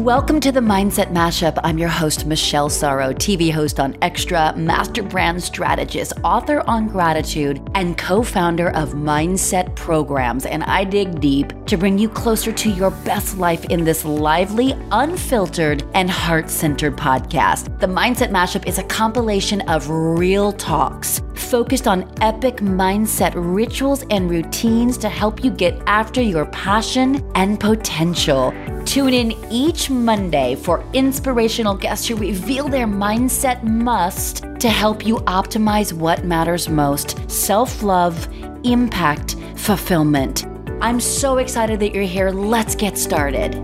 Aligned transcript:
welcome 0.00 0.40
to 0.40 0.50
the 0.50 0.60
Mindset 0.60 1.12
Mashup. 1.12 1.60
I'm 1.62 1.76
your 1.76 1.90
host, 1.90 2.24
Michelle 2.24 2.70
Sorro, 2.70 3.12
TV 3.12 3.52
host 3.52 3.78
on 3.78 3.94
Extra, 4.00 4.54
master 4.56 5.02
brand 5.02 5.42
strategist, 5.42 6.14
author 6.24 6.62
on 6.66 6.88
gratitude, 6.88 7.60
and 7.74 7.98
co 7.98 8.22
founder 8.22 8.70
of 8.70 8.94
Mindset 8.94 9.76
Programs. 9.76 10.46
And 10.46 10.64
I 10.64 10.84
dig 10.84 11.20
deep 11.20 11.52
to 11.66 11.76
bring 11.76 11.98
you 11.98 12.08
closer 12.08 12.50
to 12.50 12.70
your 12.70 12.92
best 13.04 13.36
life 13.36 13.66
in 13.66 13.84
this 13.84 14.06
lively, 14.06 14.74
unfiltered, 14.90 15.84
and 15.92 16.10
heart 16.10 16.48
centered 16.48 16.96
podcast. 16.96 17.78
The 17.78 17.86
Mindset 17.86 18.30
Mashup 18.30 18.66
is 18.66 18.78
a 18.78 18.84
compilation 18.84 19.60
of 19.68 19.90
real 19.90 20.50
talks 20.52 21.20
focused 21.40 21.88
on 21.88 22.12
epic 22.20 22.56
mindset 22.56 23.32
rituals 23.34 24.04
and 24.10 24.30
routines 24.30 24.98
to 24.98 25.08
help 25.08 25.42
you 25.42 25.50
get 25.50 25.80
after 25.86 26.20
your 26.20 26.46
passion 26.46 27.24
and 27.34 27.58
potential. 27.58 28.52
Tune 28.84 29.14
in 29.14 29.32
each 29.50 29.90
Monday 29.90 30.54
for 30.54 30.84
inspirational 30.92 31.74
guests 31.74 32.06
who 32.06 32.16
reveal 32.16 32.68
their 32.68 32.86
mindset 32.86 33.62
must 33.62 34.44
to 34.60 34.68
help 34.68 35.06
you 35.06 35.16
optimize 35.26 35.92
what 35.92 36.24
matters 36.24 36.68
most 36.68 37.30
self 37.30 37.82
love, 37.82 38.28
impact, 38.64 39.36
fulfillment. 39.56 40.46
I'm 40.80 41.00
so 41.00 41.38
excited 41.38 41.80
that 41.80 41.94
you're 41.94 42.04
here. 42.04 42.30
Let's 42.30 42.74
get 42.74 42.96
started. 42.96 43.54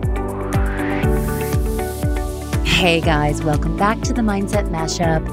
Hey 2.64 3.00
guys, 3.00 3.42
welcome 3.42 3.76
back 3.76 4.00
to 4.02 4.12
the 4.12 4.20
Mindset 4.22 4.68
Mashup. 4.68 5.26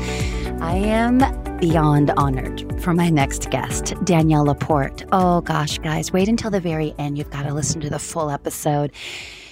I 0.62 0.76
am 0.76 1.43
beyond 1.64 2.12
honored 2.18 2.62
for 2.82 2.94
my 2.94 3.10
next 3.10 3.50
guest, 3.50 3.94
Danielle 4.04 4.44
Laporte. 4.44 5.06
Oh 5.14 5.40
gosh, 5.40 5.80
guys, 5.80 6.12
wait 6.12 6.28
until 6.28 6.52
the 6.52 6.60
very 6.60 6.94
end. 7.00 7.18
You've 7.18 7.32
got 7.32 7.44
to 7.44 7.54
listen 7.54 7.80
to 7.80 7.90
the 7.90 8.00
full 8.00 8.30
episode. 8.30 8.92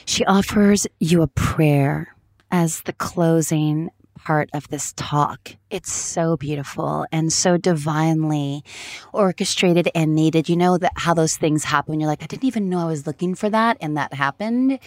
She 0.04 0.26
offers 0.26 0.86
you 1.00 1.22
a 1.22 1.28
prayer 1.28 2.14
as 2.52 2.82
the 2.82 2.92
closing 2.92 3.92
part 4.26 4.50
of 4.54 4.68
this 4.68 4.92
talk. 4.98 5.56
It's 5.70 5.94
so 5.94 6.36
beautiful 6.36 7.06
and 7.14 7.32
so 7.32 7.56
divinely 7.56 8.66
orchestrated 9.14 9.90
and 9.96 10.14
needed. 10.14 10.50
You 10.50 10.58
know 10.58 10.78
that 10.78 10.92
how 10.98 11.14
those 11.14 11.38
things 11.38 11.64
happen. 11.64 12.02
You're 12.02 12.10
like, 12.10 12.24
I 12.24 12.28
didn't 12.28 12.44
even 12.44 12.68
know 12.68 12.80
I 12.80 12.86
was 12.86 13.08
looking 13.08 13.36
for 13.36 13.50
that, 13.50 13.78
and 13.80 13.96
that 13.96 14.14
happened. 14.14 14.80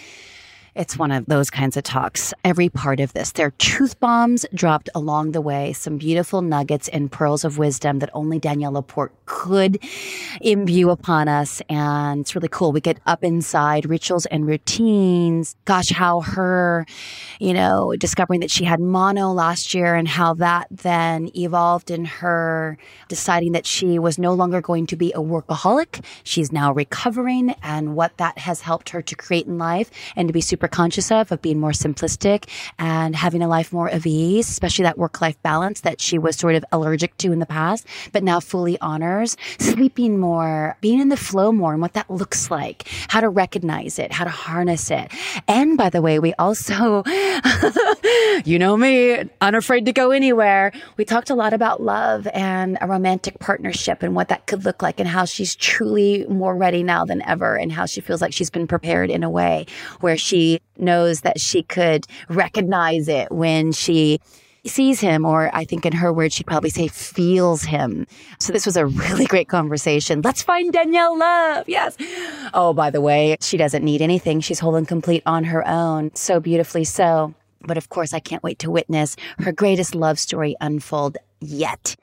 It's 0.75 0.97
one 0.97 1.13
of 1.13 1.25
those 1.27 1.49
kinds 1.49 1.77
of 1.77 1.83
talks. 1.83 2.33
Every 2.43 2.67
part 2.67 2.99
of 2.99 3.13
this. 3.13 3.31
There 3.31 3.47
are 3.47 3.51
truth 3.51 3.97
bombs 4.01 4.45
dropped 4.53 4.89
along 4.93 5.31
the 5.31 5.39
way, 5.39 5.71
some 5.71 5.97
beautiful 5.97 6.41
nuggets 6.41 6.89
and 6.89 7.09
pearls 7.09 7.45
of 7.45 7.57
wisdom 7.57 7.99
that 7.99 8.09
only 8.13 8.39
Danielle 8.39 8.73
Laporte 8.73 9.13
could 9.25 9.79
imbue 10.41 10.89
upon 10.89 11.29
us. 11.29 11.61
And 11.69 12.19
it's 12.19 12.35
really 12.35 12.49
cool. 12.49 12.73
We 12.73 12.81
get 12.81 12.99
up 13.05 13.23
inside 13.23 13.85
rituals 13.85 14.25
and 14.25 14.45
routines. 14.45 15.55
Gosh, 15.63 15.91
how 15.91 16.19
her, 16.19 16.85
you 17.39 17.53
know, 17.53 17.95
discovering 17.97 18.41
that 18.41 18.51
she 18.51 18.65
had 18.65 18.81
mono 18.81 19.31
last 19.31 19.73
year 19.73 19.95
and 19.95 20.09
how 20.09 20.33
that 20.33 20.67
then 20.69 21.29
evolved 21.37 21.89
in 21.89 22.03
her 22.03 22.77
deciding 23.07 23.53
that 23.53 23.65
she 23.65 23.97
was 23.97 24.19
no 24.19 24.33
longer 24.33 24.59
going 24.59 24.87
to 24.87 24.97
be 24.97 25.13
a 25.13 25.19
workaholic. 25.19 26.03
She's 26.25 26.51
now 26.51 26.73
recovering 26.73 27.55
and 27.63 27.95
what 27.95 28.17
that 28.17 28.39
has 28.39 28.59
helped 28.59 28.89
her 28.89 29.01
to 29.01 29.15
create 29.15 29.47
in 29.47 29.57
life 29.57 29.89
and 30.17 30.27
to 30.27 30.33
be 30.33 30.41
super 30.41 30.64
super 30.65 30.75
conscious 30.75 31.11
of, 31.11 31.31
of 31.31 31.41
being 31.41 31.59
more 31.59 31.71
simplistic 31.71 32.49
and 32.79 33.15
having 33.15 33.41
a 33.41 33.47
life 33.47 33.71
more 33.71 33.87
of 33.87 34.05
ease, 34.05 34.49
especially 34.49 34.83
that 34.83 34.97
work 34.97 35.21
life 35.21 35.39
balance 35.43 35.81
that 35.81 36.01
she 36.01 36.17
was 36.17 36.35
sort 36.35 36.55
of 36.55 36.65
allergic 36.71 37.15
to 37.17 37.31
in 37.31 37.39
the 37.39 37.45
past, 37.45 37.85
but 38.13 38.23
now 38.23 38.39
fully 38.39 38.79
honors, 38.81 39.37
sleeping 39.59 40.19
more, 40.19 40.75
being 40.81 40.99
in 40.99 41.09
the 41.09 41.17
flow 41.17 41.51
more 41.51 41.73
and 41.73 41.81
what 41.81 41.93
that 41.93 42.09
looks 42.09 42.49
like, 42.49 42.87
how 43.09 43.21
to 43.21 43.29
recognize 43.29 43.99
it, 43.99 44.11
how 44.11 44.23
to 44.23 44.29
harness 44.29 44.89
it. 44.89 45.11
And 45.47 45.77
by 45.77 45.89
the 45.89 46.01
way, 46.01 46.17
we 46.19 46.33
also, 46.39 47.03
you 48.45 48.57
know 48.57 48.75
me, 48.75 49.23
unafraid 49.41 49.85
to 49.85 49.93
go 49.93 50.11
anywhere. 50.11 50.71
We 50.97 51.05
talked 51.05 51.29
a 51.29 51.35
lot 51.35 51.53
about 51.53 51.81
love 51.81 52.27
and 52.33 52.77
a 52.81 52.87
romantic 52.87 53.39
partnership 53.39 54.01
and 54.01 54.15
what 54.15 54.29
that 54.29 54.47
could 54.47 54.65
look 54.65 54.81
like 54.81 54.99
and 54.99 55.07
how 55.07 55.25
she's 55.25 55.55
truly 55.55 56.25
more 56.27 56.55
ready 56.55 56.81
now 56.81 57.05
than 57.05 57.21
ever 57.21 57.55
and 57.55 57.71
how 57.71 57.85
she 57.85 58.01
feels 58.01 58.21
like 58.21 58.33
she's 58.33 58.49
been 58.49 58.67
prepared 58.67 59.11
in 59.11 59.23
a 59.23 59.29
way 59.29 59.65
where 59.99 60.17
she 60.17 60.54
knows 60.77 61.21
that 61.21 61.39
she 61.39 61.63
could 61.63 62.05
recognize 62.29 63.07
it 63.07 63.31
when 63.31 63.71
she 63.71 64.19
sees 64.65 64.99
him, 64.99 65.25
or 65.25 65.49
I 65.53 65.63
think 65.63 65.85
in 65.85 65.93
her 65.93 66.11
words, 66.11 66.33
she'd 66.33 66.47
probably 66.47 66.69
say 66.69 66.87
feels 66.87 67.63
him. 67.63 68.07
So 68.39 68.51
this 68.51 68.65
was 68.65 68.77
a 68.77 68.85
really 68.85 69.25
great 69.33 69.47
conversation. 69.47 70.21
Let's 70.21 70.41
find 70.41 70.73
Danielle 70.73 71.17
Love. 71.17 71.69
Yes. 71.69 71.95
Oh, 72.53 72.73
by 72.73 72.89
the 72.89 73.01
way, 73.01 73.37
she 73.41 73.57
doesn't 73.57 73.83
need 73.83 74.01
anything. 74.01 74.39
She's 74.39 74.59
whole 74.59 74.75
and 74.75 74.87
complete 74.87 75.23
on 75.25 75.43
her 75.45 75.67
own. 75.67 76.11
So 76.15 76.39
beautifully 76.39 76.83
so. 76.83 77.33
But 77.61 77.77
of 77.77 77.89
course, 77.89 78.13
I 78.13 78.19
can't 78.19 78.43
wait 78.43 78.59
to 78.59 78.71
witness 78.71 79.15
her 79.39 79.51
greatest 79.51 79.95
love 79.95 80.19
story 80.19 80.55
unfold 80.61 81.17
yet. 81.41 81.95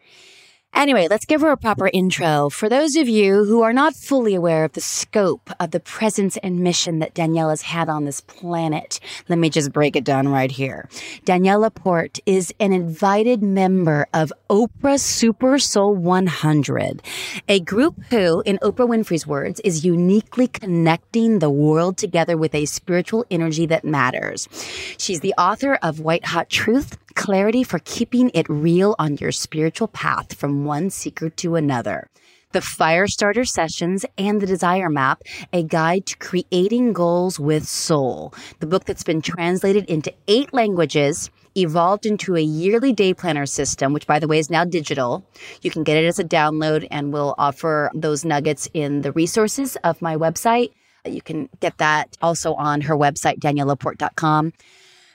Anyway, 0.75 1.07
let's 1.09 1.27
give 1.27 1.43
her 1.43 1.51
a 1.51 1.57
proper 1.57 1.91
intro. 1.93 2.49
For 2.49 2.69
those 2.69 2.97
of 2.97 3.07
you 3.07 3.45
who 3.45 3.63
are 3.63 3.75
not 3.75 3.95
fully 3.95 4.35
aware 4.35 4.65
of 4.65 4.73
the 4.73 4.81
scope 4.81 5.51
of 5.61 5.71
the 5.71 5.79
presence 5.81 6.39
and 6.39 6.61
mission 6.61 6.99
that 6.99 7.15
Danielle 7.15 7.51
has 7.51 7.63
had 7.63 7.91
on 7.91 8.05
this 8.05 8.23
planet, 8.23 8.99
let 9.29 9.39
me 9.39 9.51
just 9.51 9.71
break 9.73 9.97
it 9.97 10.03
down 10.03 10.29
right 10.29 10.51
here. 10.51 10.89
Danielle 11.27 11.61
Laporte 11.61 12.21
is 12.25 12.55
an 12.59 12.73
invited 12.73 13.43
member 13.43 14.07
of 14.15 14.33
Oprah 14.49 14.99
Super 14.99 15.59
Soul 15.59 15.95
100, 15.95 17.03
a 17.49 17.61
group 17.61 18.03
who, 18.11 18.41
in 18.47 18.59
Oprah 18.59 18.89
Winfrey's 18.89 19.27
words, 19.27 19.61
is 19.61 19.85
uniquely 19.85 20.49
connecting 20.49 21.39
the 21.39 21.51
world 21.51 21.99
together 21.99 22.37
with 22.37 22.55
a 22.55 22.65
spiritual 22.65 23.27
energy 23.31 23.67
that 23.67 23.85
matters. 23.85 24.49
She's 24.97 25.21
the 25.21 25.35
author 25.37 25.79
of 25.83 26.01
White 26.01 26.25
Hot 26.27 26.49
Truth, 26.49 26.97
clarity 27.15 27.63
for 27.63 27.79
keeping 27.81 28.31
it 28.35 28.49
real 28.49 28.95
on 28.99 29.17
your 29.19 29.33
spiritual 29.33 29.89
path 29.89 30.35
from 30.35 30.65
one 30.65 30.91
seeker 30.91 31.31
to 31.31 31.57
another. 31.57 32.09
The 32.53 32.61
Firestarter 32.61 33.49
Sessions 33.49 34.05
and 34.19 34.41
the 34.41 34.47
Desire 34.47 34.91
Map, 34.91 35.23
a 35.53 35.63
guide 35.63 36.05
to 36.07 36.19
creating 36.19 36.93
goals 36.93 37.41
with 37.41 37.67
soul. 37.67 38.35
The 38.61 38.67
book 38.67 38.85
that's 38.85 39.05
been 39.05 39.23
translated 39.23 39.87
into 39.87 40.13
eight 40.29 40.53
languages 40.53 41.31
evolved 41.57 42.05
into 42.05 42.37
a 42.37 42.41
yearly 42.41 42.93
day 42.93 43.15
planner 43.15 43.47
system, 43.47 43.93
which 43.93 44.07
by 44.07 44.19
the 44.19 44.29
way 44.29 44.39
is 44.39 44.51
now 44.51 44.65
digital. 44.65 45.25
You 45.63 45.71
can 45.71 45.83
get 45.83 45.97
it 45.97 46.07
as 46.07 46.19
a 46.19 46.25
download 46.25 46.87
and 46.91 47.13
we'll 47.13 47.35
offer 47.39 47.91
those 47.95 48.25
nuggets 48.25 48.69
in 48.75 49.01
the 49.01 49.13
resources 49.13 49.77
of 49.77 50.03
my 50.03 50.17
website. 50.17 50.73
You 51.07 51.23
can 51.23 51.49
get 51.61 51.79
that 51.79 52.17
also 52.21 52.55
on 52.55 52.83
her 52.83 52.97
website, 52.97 53.39
daniellelaporte.com. 53.39 54.53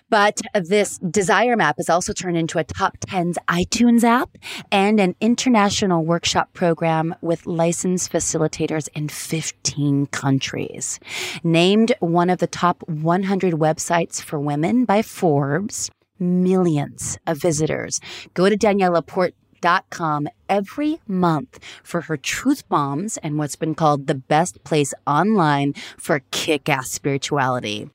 But 0.10 0.40
this 0.54 0.98
Desire 1.00 1.58
Map 1.58 1.76
is 1.80 1.90
also 1.90 2.14
turned 2.14 2.38
into 2.38 2.60
a 2.60 2.64
top 2.64 2.98
10s 3.00 3.36
iTunes 3.50 4.04
app 4.04 4.30
and 4.72 5.00
an 5.00 5.16
international 5.20 6.06
workshop 6.06 6.54
program 6.54 7.14
with 7.22 7.46
licensed 7.46 8.12
facilitators 8.12 8.88
in 8.96 9.10
15 9.10 10.08
countries. 10.08 11.00
Named 11.44 11.94
one 12.00 12.30
of 12.30 12.40
the 12.40 12.48
top 12.48 12.84
100 12.88 13.54
websites 13.56 14.22
for 14.22 14.40
women 14.40 14.86
by 14.86 15.02
Forbes, 15.02 15.90
millions 16.20 17.18
of 17.28 17.38
visitors 17.38 18.00
go 18.34 18.48
to 18.50 18.56
Danielle 18.56 18.94
Laporte 18.94 19.36
dot 19.60 19.86
com 19.90 20.28
every 20.48 21.00
month 21.08 21.60
for 21.84 22.02
her 22.02 22.16
truth 22.16 22.68
bombs 22.70 23.18
and 23.18 23.38
what's 23.38 23.56
been 23.56 23.76
called 23.76 24.08
the 24.08 24.16
best 24.16 24.64
place 24.64 24.94
online 25.06 25.74
for 25.98 26.22
kick 26.32 26.70
ass 26.70 26.92
spirituality. 26.92 27.90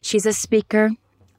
She's 0.00 0.26
a 0.26 0.32
speaker, 0.32 0.90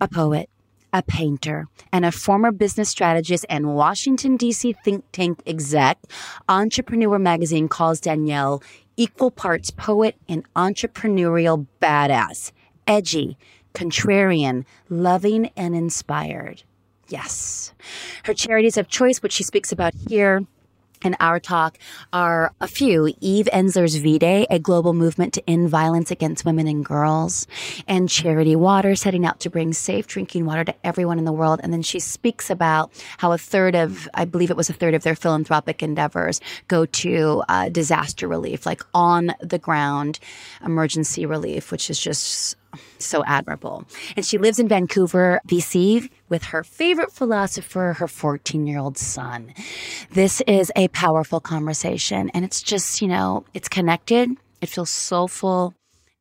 a 0.01 0.07
poet, 0.07 0.49
a 0.93 1.03
painter, 1.03 1.67
and 1.91 2.05
a 2.05 2.11
former 2.11 2.51
business 2.51 2.89
strategist 2.89 3.45
and 3.49 3.75
Washington, 3.75 4.37
D.C. 4.37 4.73
think 4.83 5.03
tank 5.11 5.41
exec, 5.45 5.97
Entrepreneur 6.47 7.19
magazine 7.19 7.67
calls 7.67 7.99
Danielle 7.99 8.63
equal 8.97 9.31
parts 9.31 9.71
poet 9.71 10.15
and 10.27 10.43
entrepreneurial 10.55 11.66
badass, 11.81 12.51
edgy, 12.87 13.37
contrarian, 13.73 14.66
loving, 14.90 15.51
and 15.55 15.75
inspired. 15.75 16.63
Yes. 17.07 17.73
Her 18.25 18.34
charities 18.34 18.78
of 18.78 18.87
choice, 18.87 19.22
which 19.22 19.34
she 19.34 19.43
speaks 19.43 19.72
about 19.72 19.93
here, 20.07 20.45
in 21.03 21.16
our 21.19 21.40
talk 21.40 21.78
are 22.13 22.53
a 22.59 22.67
few. 22.67 23.13
Eve 23.22 23.47
Ensler's 23.51 23.96
V-Day, 23.96 24.47
a 24.49 24.59
global 24.59 24.93
movement 24.93 25.34
to 25.34 25.49
end 25.49 25.69
violence 25.69 26.11
against 26.11 26.46
women 26.46 26.67
and 26.67 26.84
girls, 26.84 27.47
and 27.87 28.09
Charity 28.09 28.55
Water, 28.55 28.96
setting 28.96 29.25
out 29.25 29.40
to 29.41 29.49
bring 29.49 29.73
safe 29.73 30.07
drinking 30.07 30.46
water 30.46 30.63
to 30.63 30.75
everyone 30.84 31.19
in 31.19 31.25
the 31.25 31.31
world. 31.31 31.59
And 31.63 31.72
then 31.72 31.81
she 31.81 31.99
speaks 31.99 32.49
about 32.49 32.91
how 33.17 33.31
a 33.31 33.37
third 33.37 33.75
of, 33.75 34.07
I 34.13 34.25
believe 34.25 34.51
it 34.51 34.57
was 34.57 34.69
a 34.69 34.73
third 34.73 34.93
of 34.93 35.03
their 35.03 35.16
philanthropic 35.16 35.81
endeavors 35.81 36.41
go 36.67 36.85
to 36.85 37.43
uh, 37.49 37.69
disaster 37.69 38.28
relief, 38.28 38.66
like 38.66 38.81
on 38.93 39.34
the 39.41 39.59
ground 39.59 40.19
emergency 40.63 41.25
relief, 41.25 41.72
which 41.72 41.90
is 41.90 41.99
just 41.99 42.55
so 42.97 43.23
admirable. 43.25 43.85
And 44.16 44.25
she 44.25 44.37
lives 44.37 44.59
in 44.59 44.67
Vancouver, 44.67 45.41
BC, 45.47 46.09
with 46.27 46.43
her 46.45 46.63
favorite 46.63 47.11
philosopher, 47.11 47.95
her 47.97 48.07
14 48.07 48.67
year 48.67 48.79
old 48.79 48.97
son. 48.97 49.53
This 50.11 50.41
is 50.41 50.71
a 50.75 50.87
powerful 50.89 51.39
conversation, 51.39 52.29
and 52.33 52.45
it's 52.45 52.61
just, 52.61 53.01
you 53.01 53.07
know, 53.07 53.45
it's 53.53 53.69
connected, 53.69 54.31
it 54.61 54.69
feels 54.69 54.89
soulful 54.89 55.73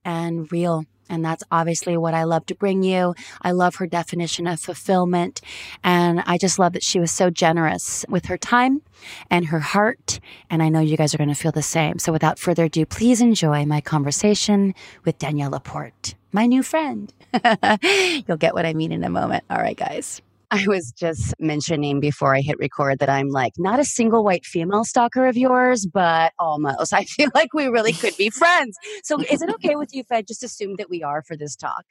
and 0.04 0.50
real. 0.52 0.84
And 1.10 1.24
that's 1.24 1.42
obviously 1.50 1.96
what 1.96 2.14
I 2.14 2.24
love 2.24 2.46
to 2.46 2.54
bring 2.54 2.82
you. 2.82 3.14
I 3.40 3.52
love 3.52 3.76
her 3.76 3.86
definition 3.86 4.46
of 4.46 4.60
fulfillment. 4.60 5.40
And 5.82 6.22
I 6.26 6.36
just 6.38 6.58
love 6.58 6.74
that 6.74 6.82
she 6.82 7.00
was 7.00 7.10
so 7.10 7.30
generous 7.30 8.04
with 8.08 8.26
her 8.26 8.36
time 8.36 8.82
and 9.30 9.46
her 9.46 9.60
heart. 9.60 10.20
And 10.50 10.62
I 10.62 10.68
know 10.68 10.80
you 10.80 10.96
guys 10.96 11.14
are 11.14 11.18
going 11.18 11.28
to 11.30 11.34
feel 11.34 11.52
the 11.52 11.62
same. 11.62 11.98
So 11.98 12.12
without 12.12 12.38
further 12.38 12.64
ado, 12.64 12.84
please 12.84 13.20
enjoy 13.20 13.64
my 13.64 13.80
conversation 13.80 14.74
with 15.04 15.18
Danielle 15.18 15.50
Laporte, 15.50 16.14
my 16.32 16.46
new 16.46 16.62
friend. 16.62 17.12
You'll 18.28 18.36
get 18.36 18.54
what 18.54 18.66
I 18.66 18.74
mean 18.74 18.92
in 18.92 19.04
a 19.04 19.10
moment. 19.10 19.44
All 19.50 19.58
right, 19.58 19.76
guys. 19.76 20.22
I 20.50 20.64
was 20.66 20.92
just 20.92 21.34
mentioning 21.38 22.00
before 22.00 22.34
I 22.34 22.40
hit 22.40 22.58
record 22.58 23.00
that 23.00 23.10
I'm 23.10 23.28
like 23.28 23.52
not 23.58 23.78
a 23.78 23.84
single 23.84 24.24
white 24.24 24.46
female 24.46 24.84
stalker 24.84 25.26
of 25.26 25.36
yours, 25.36 25.86
but 25.86 26.32
almost. 26.38 26.92
I 26.94 27.04
feel 27.04 27.30
like 27.34 27.52
we 27.52 27.66
really 27.66 27.92
could 27.92 28.16
be 28.16 28.30
friends. 28.30 28.76
So 29.02 29.20
is 29.20 29.42
it 29.42 29.50
okay 29.50 29.76
with 29.76 29.94
you 29.94 30.00
if 30.00 30.10
I 30.10 30.22
just 30.22 30.42
assume 30.42 30.76
that 30.76 30.88
we 30.88 31.02
are 31.02 31.22
for 31.22 31.36
this 31.36 31.54
talk? 31.54 31.84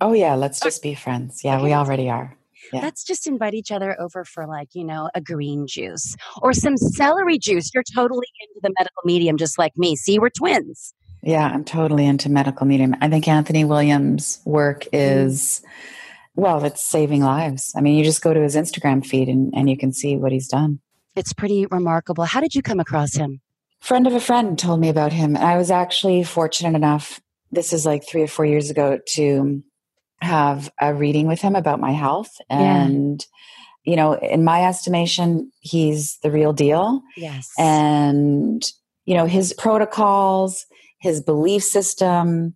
Oh, 0.00 0.12
yeah. 0.12 0.36
Let's 0.36 0.60
just 0.60 0.82
be 0.82 0.94
friends. 0.94 1.40
Yeah, 1.42 1.56
okay. 1.56 1.64
we 1.64 1.72
already 1.72 2.08
are. 2.08 2.36
Yeah. 2.72 2.80
Let's 2.82 3.02
just 3.02 3.26
invite 3.26 3.54
each 3.54 3.72
other 3.72 4.00
over 4.00 4.24
for 4.24 4.46
like, 4.46 4.68
you 4.74 4.84
know, 4.84 5.10
a 5.14 5.20
green 5.20 5.66
juice 5.66 6.16
or 6.42 6.52
some 6.52 6.76
celery 6.76 7.38
juice. 7.38 7.70
You're 7.74 7.84
totally 7.94 8.26
into 8.40 8.60
the 8.62 8.72
medical 8.78 9.02
medium, 9.04 9.36
just 9.36 9.58
like 9.58 9.76
me. 9.76 9.96
See, 9.96 10.18
we're 10.18 10.30
twins. 10.30 10.94
Yeah, 11.22 11.46
I'm 11.46 11.64
totally 11.64 12.06
into 12.06 12.28
medical 12.30 12.66
medium. 12.66 12.94
I 13.00 13.08
think 13.08 13.26
Anthony 13.26 13.64
Williams' 13.64 14.40
work 14.44 14.84
mm-hmm. 14.84 14.96
is. 15.26 15.62
Well, 16.34 16.64
it's 16.64 16.84
saving 16.84 17.22
lives. 17.22 17.72
I 17.76 17.80
mean, 17.80 17.96
you 17.96 18.04
just 18.04 18.22
go 18.22 18.32
to 18.32 18.40
his 18.40 18.54
Instagram 18.54 19.04
feed 19.04 19.28
and, 19.28 19.52
and 19.56 19.68
you 19.68 19.76
can 19.76 19.92
see 19.92 20.16
what 20.16 20.30
he's 20.30 20.46
done. 20.46 20.78
It's 21.16 21.32
pretty 21.32 21.66
remarkable. 21.66 22.22
How 22.22 22.40
did 22.40 22.54
you 22.54 22.62
come 22.62 22.78
across 22.78 23.16
him? 23.16 23.40
Friend 23.80 24.06
of 24.06 24.12
a 24.12 24.20
friend 24.20 24.56
told 24.56 24.78
me 24.78 24.88
about 24.88 25.12
him. 25.12 25.36
I 25.36 25.56
was 25.56 25.72
actually 25.72 26.22
fortunate 26.22 26.76
enough, 26.76 27.20
this 27.50 27.72
is 27.72 27.84
like 27.84 28.06
three 28.06 28.22
or 28.22 28.28
four 28.28 28.44
years 28.44 28.70
ago, 28.70 29.00
to 29.14 29.64
have 30.20 30.70
a 30.80 30.94
reading 30.94 31.26
with 31.26 31.40
him 31.40 31.56
about 31.56 31.80
my 31.80 31.90
health. 31.90 32.30
And, 32.48 33.26
yeah. 33.84 33.90
you 33.90 33.96
know, 33.96 34.12
in 34.12 34.44
my 34.44 34.64
estimation, 34.64 35.50
he's 35.58 36.18
the 36.22 36.30
real 36.30 36.52
deal. 36.52 37.02
Yes. 37.16 37.50
And, 37.58 38.62
you 39.06 39.16
know, 39.16 39.26
his 39.26 39.52
protocols, 39.54 40.66
his 40.98 41.22
belief 41.22 41.62
system, 41.62 42.54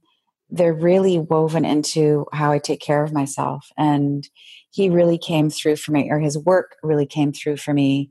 they're 0.50 0.74
really 0.74 1.18
woven 1.18 1.64
into 1.64 2.26
how 2.32 2.52
I 2.52 2.58
take 2.58 2.80
care 2.80 3.02
of 3.02 3.12
myself. 3.12 3.68
And 3.78 4.28
he 4.70 4.88
really 4.88 5.18
came 5.18 5.50
through 5.50 5.76
for 5.76 5.92
me, 5.92 6.10
or 6.10 6.18
his 6.18 6.38
work 6.38 6.76
really 6.82 7.06
came 7.06 7.32
through 7.32 7.56
for 7.56 7.72
me. 7.72 8.10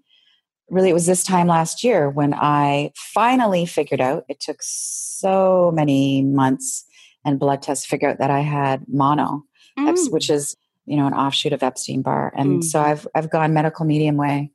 Really, 0.69 0.89
it 0.89 0.93
was 0.93 1.05
this 1.05 1.23
time 1.23 1.47
last 1.47 1.83
year 1.83 2.09
when 2.09 2.33
I 2.33 2.91
finally 2.95 3.65
figured 3.65 4.01
out 4.01 4.23
it 4.29 4.39
took 4.39 4.57
so 4.61 5.71
many 5.73 6.23
months 6.23 6.85
and 7.25 7.39
blood 7.39 7.61
tests 7.61 7.85
to 7.85 7.89
figure 7.89 8.09
out 8.09 8.19
that 8.19 8.31
I 8.31 8.39
had 8.39 8.85
mono, 8.87 9.43
mm. 9.77 10.11
which 10.11 10.29
is 10.29 10.55
you 10.85 10.97
know 10.97 11.07
an 11.07 11.13
offshoot 11.13 11.53
of 11.53 11.61
Epstein 11.61 12.01
Barr. 12.01 12.33
And 12.35 12.61
mm. 12.61 12.63
so 12.63 12.79
I've 12.81 13.07
I've 13.13 13.29
gone 13.29 13.53
medical 13.53 13.85
medium 13.85 14.17
way, 14.17 14.51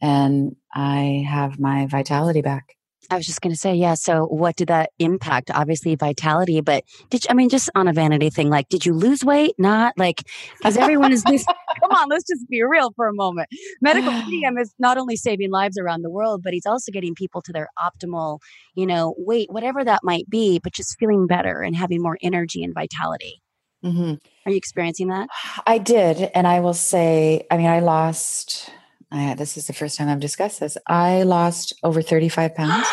and 0.00 0.56
I 0.74 1.24
have 1.28 1.60
my 1.60 1.86
vitality 1.86 2.40
back. 2.40 2.77
I 3.10 3.16
was 3.16 3.26
just 3.26 3.40
going 3.40 3.52
to 3.52 3.58
say, 3.58 3.74
yeah. 3.74 3.94
So, 3.94 4.26
what 4.26 4.56
did 4.56 4.68
that 4.68 4.90
impact? 4.98 5.50
Obviously, 5.50 5.94
vitality, 5.94 6.60
but 6.60 6.84
did 7.10 7.24
you, 7.24 7.28
I 7.30 7.34
mean, 7.34 7.48
just 7.48 7.70
on 7.74 7.88
a 7.88 7.92
vanity 7.92 8.30
thing, 8.30 8.50
like, 8.50 8.68
did 8.68 8.84
you 8.84 8.92
lose 8.92 9.24
weight? 9.24 9.54
Not 9.58 9.94
like, 9.96 10.22
because 10.58 10.76
everyone 10.76 11.12
is 11.12 11.22
this. 11.24 11.44
come 11.80 11.90
on, 11.90 12.08
let's 12.08 12.24
just 12.24 12.48
be 12.48 12.62
real 12.62 12.92
for 12.96 13.08
a 13.08 13.14
moment. 13.14 13.48
Medical 13.80 14.12
medium 14.26 14.58
is 14.58 14.74
not 14.78 14.98
only 14.98 15.16
saving 15.16 15.50
lives 15.50 15.78
around 15.78 16.02
the 16.02 16.10
world, 16.10 16.42
but 16.42 16.52
he's 16.52 16.66
also 16.66 16.92
getting 16.92 17.14
people 17.14 17.40
to 17.42 17.52
their 17.52 17.68
optimal, 17.78 18.40
you 18.74 18.86
know, 18.86 19.14
weight, 19.18 19.50
whatever 19.50 19.84
that 19.84 20.00
might 20.02 20.28
be, 20.28 20.58
but 20.58 20.72
just 20.72 20.98
feeling 20.98 21.26
better 21.26 21.62
and 21.62 21.76
having 21.76 22.02
more 22.02 22.18
energy 22.22 22.62
and 22.62 22.74
vitality. 22.74 23.42
Mm-hmm. 23.84 24.14
Are 24.44 24.50
you 24.50 24.56
experiencing 24.56 25.08
that? 25.08 25.28
I 25.66 25.78
did. 25.78 26.30
And 26.34 26.46
I 26.46 26.60
will 26.60 26.74
say, 26.74 27.46
I 27.50 27.56
mean, 27.56 27.66
I 27.66 27.80
lost 27.80 28.70
I, 29.10 29.34
this 29.34 29.56
is 29.56 29.66
the 29.66 29.72
first 29.72 29.96
time 29.96 30.08
I've 30.08 30.20
discussed 30.20 30.60
this. 30.60 30.76
I 30.86 31.22
lost 31.22 31.72
over 31.82 32.02
35 32.02 32.54
pounds. 32.56 32.86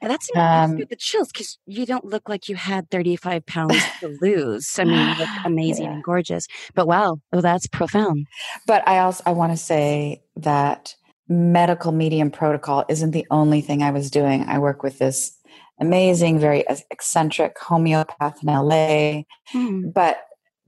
and 0.00 0.10
that's, 0.10 0.28
um, 0.36 0.76
the 0.88 0.96
chills 0.96 1.28
because 1.32 1.58
you 1.66 1.86
don't 1.86 2.04
look 2.04 2.28
like 2.28 2.48
you 2.48 2.56
had 2.56 2.90
35 2.90 3.44
pounds 3.46 3.82
to 4.00 4.16
lose. 4.20 4.78
I 4.78 4.84
mean, 4.84 5.08
you 5.08 5.14
look 5.18 5.28
amazing 5.44 5.86
yeah. 5.86 5.92
and 5.94 6.04
gorgeous. 6.04 6.46
But 6.74 6.86
wow, 6.86 7.20
well, 7.32 7.42
that's 7.42 7.66
profound. 7.66 8.26
But 8.66 8.86
I 8.86 8.98
also 8.98 9.22
I 9.26 9.32
want 9.32 9.52
to 9.52 9.58
say 9.58 10.22
that 10.36 10.94
medical 11.28 11.92
medium 11.92 12.30
protocol 12.30 12.84
isn't 12.88 13.10
the 13.10 13.26
only 13.30 13.60
thing 13.60 13.82
I 13.82 13.90
was 13.90 14.10
doing. 14.10 14.44
I 14.44 14.58
work 14.58 14.82
with 14.82 14.98
this 14.98 15.36
amazing, 15.80 16.38
very 16.38 16.64
eccentric 16.90 17.58
homeopath 17.58 18.42
in 18.42 18.48
LA. 18.48 19.22
Mm. 19.52 19.92
But 19.92 20.18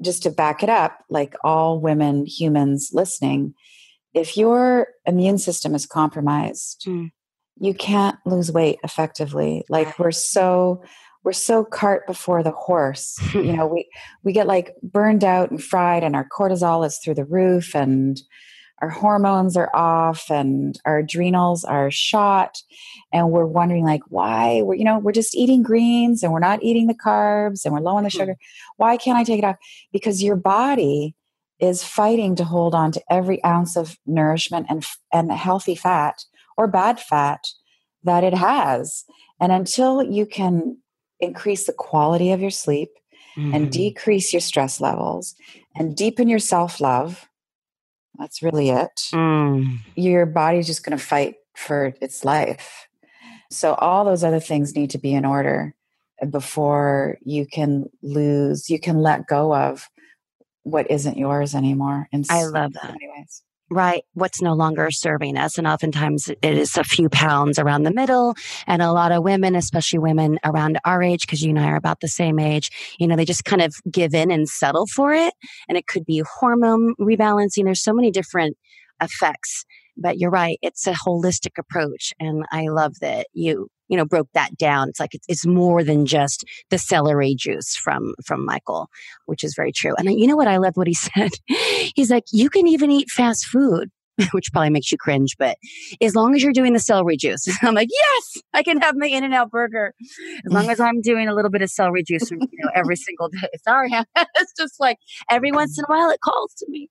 just 0.02 0.22
to 0.24 0.30
back 0.30 0.62
it 0.62 0.68
up, 0.68 0.98
like 1.08 1.34
all 1.42 1.80
women 1.80 2.26
humans 2.26 2.90
listening, 2.92 3.54
if 4.18 4.36
your 4.36 4.88
immune 5.06 5.38
system 5.38 5.74
is 5.74 5.86
compromised, 5.86 6.84
mm. 6.86 7.10
you 7.58 7.74
can't 7.74 8.16
lose 8.26 8.52
weight 8.52 8.78
effectively. 8.84 9.64
Like 9.68 9.98
we're 9.98 10.10
so 10.10 10.82
we're 11.24 11.32
so 11.32 11.64
cart 11.64 12.06
before 12.06 12.42
the 12.42 12.52
horse. 12.52 13.18
you 13.34 13.52
know, 13.52 13.66
we 13.66 13.88
we 14.22 14.32
get 14.32 14.46
like 14.46 14.74
burned 14.82 15.24
out 15.24 15.50
and 15.50 15.62
fried 15.62 16.02
and 16.02 16.14
our 16.16 16.26
cortisol 16.28 16.86
is 16.86 16.98
through 16.98 17.14
the 17.14 17.24
roof 17.24 17.74
and 17.74 18.20
our 18.80 18.88
hormones 18.88 19.56
are 19.56 19.74
off 19.74 20.30
and 20.30 20.78
our 20.84 20.98
adrenals 20.98 21.64
are 21.64 21.90
shot 21.90 22.58
and 23.12 23.30
we're 23.30 23.46
wondering 23.46 23.84
like 23.84 24.02
why 24.08 24.62
we're 24.62 24.74
you 24.74 24.84
know 24.84 24.98
we're 24.98 25.12
just 25.12 25.34
eating 25.34 25.62
greens 25.62 26.22
and 26.22 26.32
we're 26.32 26.38
not 26.38 26.62
eating 26.62 26.86
the 26.86 26.94
carbs 26.94 27.64
and 27.64 27.74
we're 27.74 27.80
low 27.80 27.96
on 27.96 28.04
the 28.04 28.10
hmm. 28.10 28.18
sugar 28.18 28.36
why 28.76 28.96
can't 28.96 29.18
i 29.18 29.24
take 29.24 29.38
it 29.38 29.44
off 29.44 29.56
because 29.92 30.22
your 30.22 30.36
body 30.36 31.14
is 31.60 31.82
fighting 31.82 32.36
to 32.36 32.44
hold 32.44 32.74
on 32.74 32.92
to 32.92 33.02
every 33.10 33.42
ounce 33.44 33.76
of 33.76 33.96
nourishment 34.06 34.66
and 34.68 34.84
and 35.12 35.32
healthy 35.32 35.74
fat 35.74 36.24
or 36.56 36.66
bad 36.66 37.00
fat 37.00 37.44
that 38.04 38.24
it 38.24 38.34
has 38.34 39.04
and 39.40 39.52
until 39.52 40.02
you 40.02 40.24
can 40.26 40.76
increase 41.20 41.66
the 41.66 41.72
quality 41.72 42.30
of 42.30 42.40
your 42.40 42.50
sleep 42.50 42.90
mm-hmm. 43.36 43.54
and 43.54 43.72
decrease 43.72 44.32
your 44.32 44.40
stress 44.40 44.80
levels 44.80 45.34
and 45.76 45.96
deepen 45.96 46.28
your 46.28 46.38
self-love 46.38 47.28
that's 48.18 48.42
really 48.42 48.70
it 48.70 49.00
mm. 49.12 49.78
your 49.96 50.26
body's 50.26 50.66
just 50.66 50.84
going 50.84 50.96
to 50.96 51.04
fight 51.04 51.36
for 51.56 51.94
its 52.00 52.24
life 52.24 52.86
so 53.50 53.74
all 53.74 54.04
those 54.04 54.22
other 54.22 54.40
things 54.40 54.76
need 54.76 54.90
to 54.90 54.98
be 54.98 55.12
in 55.12 55.24
order 55.24 55.74
before 56.30 57.18
you 57.24 57.46
can 57.46 57.88
lose 58.02 58.70
you 58.70 58.78
can 58.78 58.98
let 58.98 59.26
go 59.26 59.54
of 59.54 59.88
what 60.70 60.90
isn't 60.90 61.16
yours 61.16 61.54
anymore. 61.54 62.08
In 62.12 62.24
I 62.30 62.44
love 62.44 62.72
that. 62.74 62.90
Anyways. 62.90 63.42
Right. 63.70 64.02
What's 64.14 64.40
no 64.40 64.54
longer 64.54 64.90
serving 64.90 65.36
us. 65.36 65.58
And 65.58 65.66
oftentimes 65.66 66.28
it 66.28 66.38
is 66.42 66.78
a 66.78 66.84
few 66.84 67.10
pounds 67.10 67.58
around 67.58 67.82
the 67.82 67.92
middle. 67.92 68.34
And 68.66 68.80
a 68.80 68.92
lot 68.92 69.12
of 69.12 69.22
women, 69.22 69.54
especially 69.54 69.98
women 69.98 70.38
around 70.42 70.78
our 70.86 71.02
age, 71.02 71.22
because 71.22 71.42
you 71.42 71.50
and 71.50 71.58
I 71.58 71.68
are 71.68 71.76
about 71.76 72.00
the 72.00 72.08
same 72.08 72.38
age, 72.38 72.70
you 72.98 73.06
know, 73.06 73.14
they 73.14 73.26
just 73.26 73.44
kind 73.44 73.60
of 73.60 73.74
give 73.90 74.14
in 74.14 74.30
and 74.30 74.48
settle 74.48 74.86
for 74.86 75.12
it. 75.12 75.34
And 75.68 75.76
it 75.76 75.86
could 75.86 76.06
be 76.06 76.22
hormone 76.38 76.94
rebalancing. 76.98 77.64
There's 77.64 77.82
so 77.82 77.92
many 77.92 78.10
different 78.10 78.56
effects. 79.02 79.66
But 79.98 80.16
you're 80.16 80.30
right. 80.30 80.58
It's 80.62 80.86
a 80.86 80.92
holistic 80.92 81.58
approach. 81.58 82.14
And 82.18 82.44
I 82.50 82.68
love 82.68 82.94
that 83.00 83.26
you 83.34 83.68
you 83.88 83.96
know 83.96 84.04
broke 84.04 84.28
that 84.34 84.56
down. 84.56 84.88
It's 84.88 85.00
like 85.00 85.14
it's, 85.14 85.26
it's 85.28 85.46
more 85.46 85.82
than 85.82 86.06
just 86.06 86.44
the 86.70 86.78
celery 86.78 87.34
juice 87.34 87.76
from 87.76 88.14
from 88.24 88.44
michael 88.44 88.88
which 89.26 89.44
is 89.44 89.54
very 89.54 89.72
true. 89.72 89.94
And 89.98 90.10
you 90.18 90.26
know 90.26 90.36
what 90.36 90.48
i 90.48 90.56
love 90.56 90.76
what 90.76 90.86
he 90.86 90.94
said? 90.94 91.30
He's 91.94 92.10
like 92.10 92.24
you 92.32 92.50
can 92.50 92.66
even 92.66 92.90
eat 92.90 93.10
fast 93.10 93.46
food 93.46 93.90
which 94.32 94.52
probably 94.52 94.70
makes 94.70 94.90
you 94.90 94.98
cringe, 94.98 95.36
but 95.38 95.56
as 96.00 96.14
long 96.14 96.34
as 96.34 96.42
you're 96.42 96.52
doing 96.52 96.72
the 96.72 96.78
celery 96.78 97.16
juice, 97.16 97.46
I'm 97.62 97.74
like, 97.74 97.88
yes, 97.90 98.42
I 98.54 98.62
can 98.62 98.80
have 98.80 98.96
my 98.96 99.06
In 99.06 99.24
and 99.24 99.34
Out 99.34 99.50
burger 99.50 99.94
as 100.46 100.52
long 100.52 100.70
as 100.70 100.80
I'm 100.80 101.00
doing 101.00 101.28
a 101.28 101.34
little 101.34 101.50
bit 101.50 101.62
of 101.62 101.70
celery 101.70 102.02
juice, 102.02 102.30
you 102.30 102.38
know, 102.38 102.70
every 102.74 102.96
single 102.96 103.28
day. 103.28 103.48
Sorry, 103.64 103.90
it's 103.92 104.52
just 104.58 104.80
like 104.80 104.98
every 105.30 105.52
once 105.52 105.78
in 105.78 105.84
a 105.84 105.92
while 105.92 106.10
it 106.10 106.20
calls 106.20 106.54
to 106.58 106.66
me. 106.68 106.88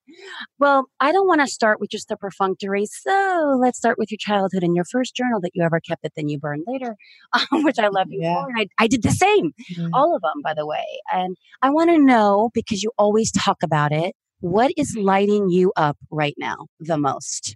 Well, 0.59 0.85
I 0.99 1.11
don't 1.11 1.27
want 1.27 1.41
to 1.41 1.47
start 1.47 1.79
with 1.79 1.89
just 1.89 2.07
the 2.07 2.17
perfunctory, 2.17 2.85
so 2.85 3.57
let's 3.59 3.77
start 3.77 3.97
with 3.97 4.11
your 4.11 4.17
childhood 4.19 4.63
and 4.63 4.75
your 4.75 4.85
first 4.85 5.15
journal 5.15 5.41
that 5.41 5.51
you 5.53 5.63
ever 5.63 5.79
kept 5.79 6.03
that 6.03 6.13
then 6.15 6.29
you 6.29 6.39
burned 6.39 6.63
later, 6.67 6.95
um, 7.33 7.63
which 7.63 7.79
I 7.79 7.87
love 7.87 8.07
you 8.09 8.21
yeah. 8.21 8.43
for. 8.43 8.51
I, 8.57 8.67
I, 8.79 8.87
did 8.87 9.03
the 9.03 9.11
same, 9.11 9.51
mm-hmm. 9.73 9.89
all 9.93 10.15
of 10.15 10.21
them, 10.21 10.41
by 10.43 10.53
the 10.53 10.65
way. 10.65 10.85
And 11.11 11.35
I 11.61 11.69
want 11.69 11.89
to 11.89 11.97
know 11.97 12.49
because 12.53 12.83
you 12.83 12.91
always 12.97 13.31
talk 13.31 13.57
about 13.63 13.91
it 13.91 14.15
what 14.39 14.71
is 14.77 14.95
lighting 14.95 15.49
you 15.49 15.73
up 15.75 15.97
right 16.11 16.35
now 16.37 16.67
the 16.79 16.97
most? 16.97 17.55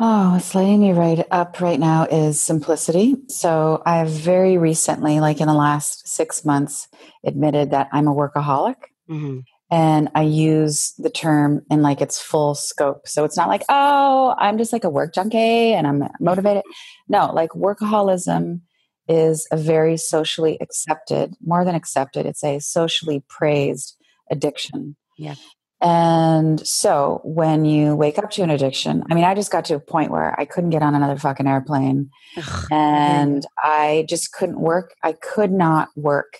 Oh, 0.00 0.32
what's 0.32 0.54
lighting 0.54 0.80
me 0.80 0.92
right 0.92 1.24
up 1.30 1.60
right 1.60 1.78
now 1.78 2.06
is 2.10 2.40
simplicity. 2.40 3.16
So 3.28 3.82
I 3.84 3.98
have 3.98 4.08
very 4.08 4.56
recently, 4.56 5.20
like 5.20 5.40
in 5.40 5.48
the 5.48 5.54
last 5.54 6.08
six 6.08 6.44
months, 6.44 6.88
admitted 7.24 7.72
that 7.72 7.88
I'm 7.92 8.08
a 8.08 8.14
workaholic. 8.14 8.76
Mm-hmm. 9.10 9.40
And 9.70 10.10
I 10.14 10.22
use 10.22 10.92
the 10.98 11.10
term 11.10 11.62
in 11.70 11.82
like 11.82 12.00
its 12.00 12.20
full 12.20 12.54
scope. 12.54 13.08
So 13.08 13.24
it's 13.24 13.36
not 13.36 13.48
like, 13.48 13.64
oh, 13.68 14.34
I'm 14.38 14.58
just 14.58 14.72
like 14.72 14.84
a 14.84 14.90
work 14.90 15.14
junkie 15.14 15.72
and 15.72 15.86
I'm 15.86 16.08
motivated. 16.20 16.62
No, 17.08 17.32
like 17.32 17.50
workaholism 17.50 18.60
is 19.08 19.46
a 19.50 19.56
very 19.56 19.96
socially 19.96 20.58
accepted, 20.60 21.34
more 21.44 21.64
than 21.64 21.74
accepted, 21.74 22.26
it's 22.26 22.44
a 22.44 22.58
socially 22.60 23.24
praised 23.28 23.96
addiction. 24.30 24.96
Yeah. 25.18 25.34
And 25.82 26.64
so 26.64 27.20
when 27.24 27.64
you 27.64 27.96
wake 27.96 28.16
up 28.16 28.30
to 28.32 28.42
an 28.42 28.50
addiction, 28.50 29.02
I 29.10 29.14
mean, 29.14 29.24
I 29.24 29.34
just 29.34 29.50
got 29.50 29.64
to 29.66 29.74
a 29.74 29.80
point 29.80 30.12
where 30.12 30.38
I 30.38 30.44
couldn't 30.44 30.70
get 30.70 30.82
on 30.82 30.94
another 30.94 31.18
fucking 31.18 31.48
airplane 31.48 32.08
Ugh. 32.36 32.66
and 32.70 33.44
I 33.58 34.06
just 34.08 34.32
couldn't 34.32 34.60
work. 34.60 34.94
I 35.02 35.12
could 35.12 35.50
not 35.50 35.88
work. 35.96 36.34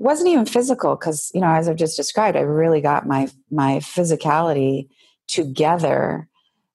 It 0.00 0.02
wasn't 0.02 0.30
even 0.30 0.46
physical 0.46 0.96
because, 0.96 1.30
you 1.32 1.40
know, 1.40 1.46
as 1.46 1.68
I've 1.68 1.76
just 1.76 1.96
described, 1.96 2.36
I 2.36 2.40
really 2.40 2.80
got 2.80 3.06
my 3.06 3.28
my 3.52 3.76
physicality 3.76 4.88
together. 5.28 6.28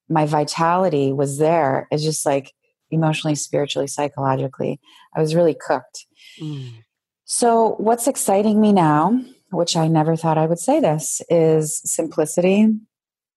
My 0.07 0.25
vitality 0.25 1.11
was 1.11 1.39
there. 1.39 1.89
It's 1.91 2.03
just 2.03 2.25
like 2.25 2.53
emotionally, 2.89 3.35
spiritually, 3.35 3.87
psychologically. 3.87 4.79
I 5.13 5.19
was 5.19 5.35
really 5.35 5.53
cooked. 5.55 6.05
Mm. 6.39 6.85
So, 7.25 7.75
what's 7.79 8.07
exciting 8.07 8.61
me 8.61 8.71
now, 8.71 9.21
which 9.51 9.75
I 9.75 9.87
never 9.87 10.15
thought 10.15 10.37
I 10.37 10.45
would 10.45 10.59
say 10.59 10.79
this, 10.79 11.21
is 11.29 11.81
simplicity 11.85 12.73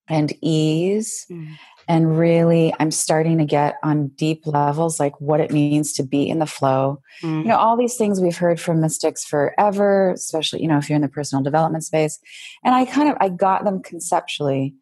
and 0.08 0.32
ease. 0.42 1.26
Mm. 1.30 1.56
And 1.88 2.18
really, 2.18 2.72
I'm 2.78 2.90
starting 2.90 3.38
to 3.38 3.44
get 3.44 3.76
on 3.82 4.08
deep 4.08 4.46
levels 4.46 5.00
like 5.00 5.20
what 5.20 5.40
it 5.40 5.50
means 5.50 5.92
to 5.94 6.04
be 6.04 6.28
in 6.28 6.38
the 6.38 6.46
flow. 6.46 7.00
Mm. 7.22 7.42
You 7.42 7.48
know, 7.48 7.56
all 7.56 7.76
these 7.76 7.96
things 7.96 8.20
we've 8.20 8.36
heard 8.36 8.60
from 8.60 8.80
mystics 8.80 9.24
forever, 9.24 10.10
especially, 10.12 10.62
you 10.62 10.68
know, 10.68 10.78
if 10.78 10.88
you're 10.88 10.96
in 10.96 11.02
the 11.02 11.08
personal 11.08 11.42
development 11.42 11.84
space. 11.84 12.20
And 12.64 12.74
I 12.74 12.84
kind 12.84 13.08
of 13.08 13.16
I 13.20 13.28
got 13.28 13.64
them 13.64 13.82
conceptually, 13.82 14.74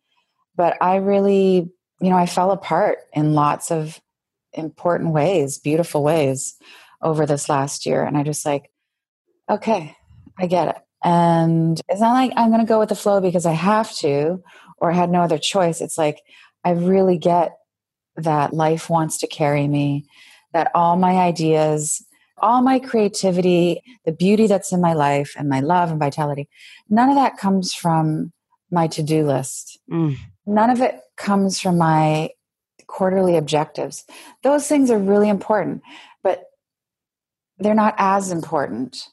but 0.55 0.77
I 0.83 0.97
really, 0.97 1.71
you 2.01 2.11
know, 2.11 2.17
I 2.17 2.27
fell 2.27 2.51
apart 2.51 2.99
in 3.15 3.33
lots 3.35 3.71
of 3.71 4.01
important 4.53 5.13
ways, 5.13 5.59
beautiful 5.59 6.03
ways 6.03 6.57
over 7.01 7.25
this 7.25 7.49
last 7.49 7.87
year. 7.87 8.03
And 8.03 8.19
I 8.19 8.23
just 8.23 8.45
like, 8.45 8.71
okay, 9.49 9.97
I 10.39 10.47
get 10.47 10.69
it. 10.69 10.77
And 11.05 11.81
it's 11.89 12.01
not 12.01 12.13
like 12.13 12.33
I'm 12.37 12.51
going 12.51 12.61
to 12.61 12.67
go 12.67 12.79
with 12.79 12.89
the 12.89 12.95
flow 12.97 13.21
because 13.21 13.47
I 13.47 13.53
have 13.53 13.95
to 13.99 14.43
or 14.79 14.91
I 14.91 14.95
had 14.95 15.11
no 15.11 15.23
other 15.23 15.39
choice. 15.39 15.81
It's 15.81 15.99
like, 15.99 16.23
I 16.65 16.71
really 16.71 17.19
get 17.19 17.57
that 18.17 18.53
life 18.53 18.91
wants 18.91 19.19
to 19.19 19.27
carry 19.27 19.69
me, 19.69 20.07
that 20.53 20.71
all 20.75 20.97
my 20.97 21.17
ideas, 21.17 22.05
all 22.39 22.63
my 22.63 22.79
creativity, 22.79 23.83
the 24.05 24.13
beauty 24.13 24.47
that's 24.47 24.73
in 24.73 24.81
my 24.81 24.93
life 24.93 25.35
and 25.37 25.49
my 25.49 25.61
love 25.61 25.91
and 25.91 26.01
vitality, 26.01 26.49
none 26.89 27.09
of 27.09 27.15
that 27.15 27.37
comes 27.37 27.73
from 27.73 28.33
my 28.71 28.87
to 28.89 29.03
do 29.03 29.27
list. 29.27 29.79
Mm. 29.91 30.17
None 30.47 30.71
of 30.71 30.81
it 30.81 31.01
comes 31.17 31.61
from 31.61 31.79
my 31.79 32.31
quarterly 32.87 33.37
objectives. 33.37 34.05
Those 34.43 34.67
things 34.67 34.91
are 34.91 34.99
really 34.99 35.29
important, 35.29 35.83
but 36.23 36.45
they're 37.59 37.75
not 37.75 37.95
as 37.99 38.31
important 38.31 39.09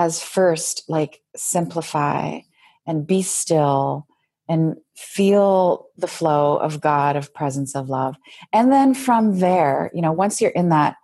as 0.00 0.22
first, 0.22 0.82
like, 0.88 1.20
simplify 1.36 2.40
and 2.86 3.06
be 3.06 3.20
still 3.22 4.06
and 4.48 4.76
feel 4.96 5.86
the 5.98 6.06
flow 6.08 6.56
of 6.56 6.80
God, 6.80 7.16
of 7.16 7.32
presence, 7.34 7.76
of 7.76 7.88
love. 7.90 8.16
And 8.52 8.72
then 8.72 8.94
from 8.94 9.38
there, 9.40 9.90
you 9.94 10.00
know, 10.02 10.10
once 10.12 10.40
you're 10.40 10.50
in 10.62 10.70
that 10.70 10.96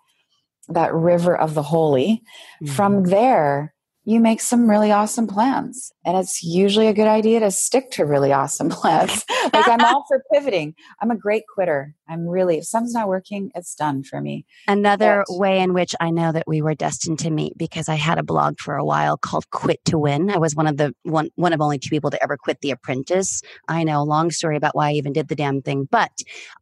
that 0.68 0.92
river 0.92 1.36
of 1.36 1.54
the 1.54 1.62
holy, 1.62 2.22
Mm. 2.62 2.68
from 2.70 3.04
there 3.04 3.72
you 4.08 4.20
make 4.20 4.40
some 4.40 4.70
really 4.70 4.92
awesome 4.92 5.26
plans. 5.26 5.92
And 6.04 6.16
it's 6.16 6.42
usually 6.42 6.86
a 6.88 6.92
good 6.94 7.08
idea 7.08 7.40
to 7.40 7.50
stick 7.50 7.90
to 7.92 8.04
really 8.04 8.32
awesome 8.32 8.68
plans. 8.78 9.24
like 9.52 9.68
I'm 9.68 9.84
all 9.84 10.04
for 10.08 10.22
pivoting. 10.32 10.74
I'm 11.02 11.10
a 11.10 11.16
great 11.16 11.42
quitter. 11.52 11.94
I'm 12.08 12.26
really, 12.28 12.58
if 12.58 12.64
something's 12.66 12.94
not 12.94 13.08
working, 13.08 13.50
it's 13.54 13.74
done 13.74 14.02
for 14.04 14.20
me. 14.20 14.44
Another 14.68 15.24
But- 15.26 15.38
way 15.38 15.60
in 15.60 15.72
which 15.74 15.94
I 16.00 16.10
know 16.10 16.32
that 16.32 16.46
we 16.46 16.62
were 16.62 16.74
destined 16.74 17.18
to 17.20 17.30
meet 17.30 17.56
because 17.58 17.88
I 17.88 17.96
had 17.96 18.18
a 18.18 18.22
blog 18.22 18.58
for 18.60 18.76
a 18.76 18.84
while 18.84 19.16
called 19.16 19.50
Quit 19.50 19.84
to 19.86 19.98
Win. 19.98 20.30
I 20.30 20.38
was 20.38 20.54
one 20.54 20.66
of 20.66 20.76
the 20.76 20.94
one 21.02 21.28
one 21.36 21.52
of 21.52 21.60
only 21.60 21.78
two 21.78 21.90
people 21.90 22.10
to 22.10 22.22
ever 22.22 22.36
quit 22.36 22.60
The 22.60 22.70
Apprentice. 22.70 23.42
I 23.68 23.82
know, 23.84 24.00
a 24.02 24.04
long 24.04 24.30
story 24.30 24.56
about 24.56 24.76
why 24.76 24.90
I 24.90 24.92
even 24.92 25.12
did 25.12 25.28
the 25.28 25.34
damn 25.34 25.62
thing, 25.62 25.88
but 25.90 26.10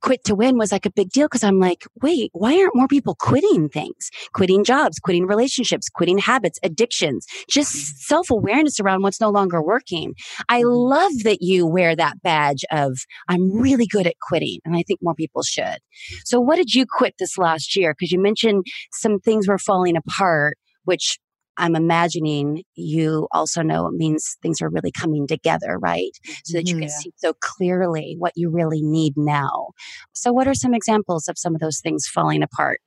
Quit 0.01 0.25
to 0.25 0.35
Win 0.35 0.57
was 0.59 0.73
like 0.73 0.87
a 0.87 0.91
big 0.91 1.11
deal 1.11 1.27
because 1.27 1.45
I'm 1.45 1.59
like, 1.59 1.85
wait, 2.03 2.31
why 2.33 2.55
aren't 2.59 2.75
more 2.77 2.89
people 2.89 3.15
quitting 3.15 3.69
things? 3.69 4.11
Quitting 4.33 4.65
jobs, 4.65 4.99
quitting 4.99 5.27
relationships, 5.27 5.89
quitting 5.89 6.19
habits, 6.19 6.59
addictions, 6.63 7.27
just 7.49 7.99
self 8.07 8.31
awareness 8.31 8.81
around 8.81 9.03
what's 9.03 9.21
no 9.21 9.31
longer 9.31 9.63
working. 9.63 10.15
I 10.49 10.63
Mhm. 10.63 10.89
love 10.91 11.13
that 11.25 11.43
you 11.43 11.67
wear 11.67 11.95
that 11.97 12.23
badge 12.23 12.65
of 12.71 12.99
I'm 13.29 13.51
really 13.53 13.87
good 13.87 14.07
at 14.07 14.19
quitting, 14.21 14.61
and 14.65 14.77
I 14.77 14.83
think 14.83 15.01
more 15.03 15.15
people 15.15 15.34
should. 15.43 15.79
So, 16.25 16.41
what 16.41 16.57
did 16.57 16.75
you 16.75 16.87
quit 16.88 17.14
this 17.19 17.38
last 17.38 17.76
year? 17.76 17.95
Because 17.99 18.12
you 18.12 18.21
mentioned 18.21 18.64
some 18.93 19.19
things 19.19 19.49
were 19.49 19.59
falling 19.59 19.97
apart, 19.97 20.57
which 20.85 21.19
I'm 21.57 21.76
imagining 21.76 22.64
you 22.75 23.29
also 23.33 23.62
know 23.62 23.87
it 23.87 23.95
means 23.95 24.37
things 24.43 24.61
are 24.61 24.69
really 24.69 24.91
coming 24.91 25.26
together, 25.26 25.79
right? 25.79 26.11
So 26.45 26.59
that 26.59 26.69
you 26.69 26.75
Mhm, 26.75 26.81
can 26.81 26.88
yeah. 26.88 26.97
see 26.99 27.12
so 27.17 27.35
clearly 27.41 28.17
what 28.19 28.33
you 28.35 28.50
really 28.50 28.83
need 28.83 29.14
now. 29.17 29.71
So, 30.12 30.33
what 30.33 30.49
are 30.49 30.55
some 30.55 30.75
examples 30.75 31.29
of 31.29 31.38
some 31.38 31.55
of 31.55 31.61
those 31.61 31.81
things 31.81 32.07
falling 32.07 32.43
apart? 32.43 32.81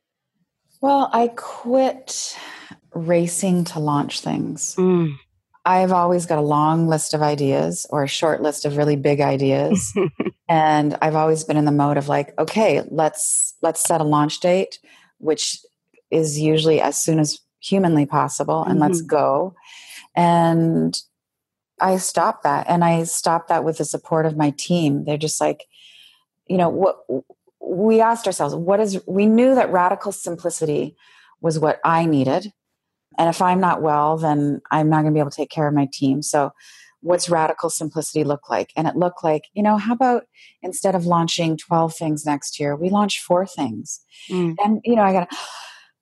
Well, 0.82 1.10
I 1.12 1.30
quit 1.30 2.38
racing 2.94 3.63
to 3.66 3.80
launch 3.80 4.22
things. 4.22 4.75
Mm. 4.75 5.18
I've 5.67 5.91
always 5.91 6.25
got 6.25 6.38
a 6.38 6.41
long 6.41 6.88
list 6.88 7.13
of 7.13 7.21
ideas 7.21 7.86
or 7.89 8.01
a 8.01 8.07
short 8.07 8.41
list 8.41 8.63
of 8.63 8.77
really 8.77 8.95
big 8.95 9.19
ideas. 9.19 9.93
and 10.50 10.97
I've 11.01 11.15
always 11.15 11.43
been 11.43 11.57
in 11.57 11.65
the 11.65 11.74
mode 11.74 11.97
of 11.97 12.07
like, 12.07 12.33
okay, 12.39 12.83
let's 12.89 13.53
let's 13.62 13.83
set 13.83 14.00
a 14.00 14.05
launch 14.05 14.39
date, 14.39 14.79
which 15.17 15.59
is 16.09 16.39
usually 16.39 16.79
as 16.79 16.97
soon 16.97 17.19
as 17.19 17.41
humanly 17.59 18.05
possible, 18.05 18.63
and 18.63 18.79
let's 18.79 19.00
mm-hmm. 19.00 19.07
go. 19.07 19.55
And 20.15 20.97
I 21.81 21.97
stopped 21.97 22.43
that, 22.43 22.65
and 22.69 22.86
I 22.86 23.03
stopped 23.03 23.50
that 23.50 23.65
with 23.65 23.79
the 23.79 23.86
support 23.86 24.25
of 24.25 24.38
my 24.38 24.51
team. 24.51 25.03
They're 25.03 25.17
just 25.17 25.41
like, 25.41 25.65
you 26.47 26.55
know, 26.55 26.69
what 26.69 27.03
we 27.59 28.00
asked 28.00 28.25
ourselves, 28.25 28.55
what 28.55 28.79
is 28.79 29.01
we 29.05 29.25
knew 29.25 29.53
that 29.53 29.69
radical 29.69 30.13
simplicity 30.13 30.95
was 31.41 31.59
what 31.59 31.81
I 31.83 32.05
needed. 32.05 32.53
And 33.17 33.29
if 33.29 33.41
I'm 33.41 33.59
not 33.59 33.81
well, 33.81 34.17
then 34.17 34.62
I'm 34.71 34.89
not 34.89 35.01
going 35.01 35.13
to 35.13 35.17
be 35.17 35.19
able 35.19 35.31
to 35.31 35.38
take 35.38 35.50
care 35.50 35.67
of 35.67 35.74
my 35.74 35.88
team. 35.91 36.21
So, 36.21 36.51
what's 37.01 37.29
radical 37.29 37.69
simplicity 37.69 38.24
look 38.24 38.50
like? 38.50 38.71
And 38.75 38.88
it 38.88 38.95
looked 38.95 39.24
like, 39.24 39.43
you 39.53 39.62
know, 39.62 39.77
how 39.77 39.93
about 39.93 40.24
instead 40.62 40.95
of 40.95 41.05
launching 41.05 41.55
12 41.55 41.95
things 41.95 42.25
next 42.25 42.59
year, 42.59 42.75
we 42.75 42.89
launch 42.89 43.21
four 43.21 43.45
things? 43.45 44.01
Mm. 44.29 44.55
And, 44.63 44.81
you 44.83 44.95
know, 44.95 45.03
I 45.03 45.13
got 45.13 45.29
to 45.29 45.38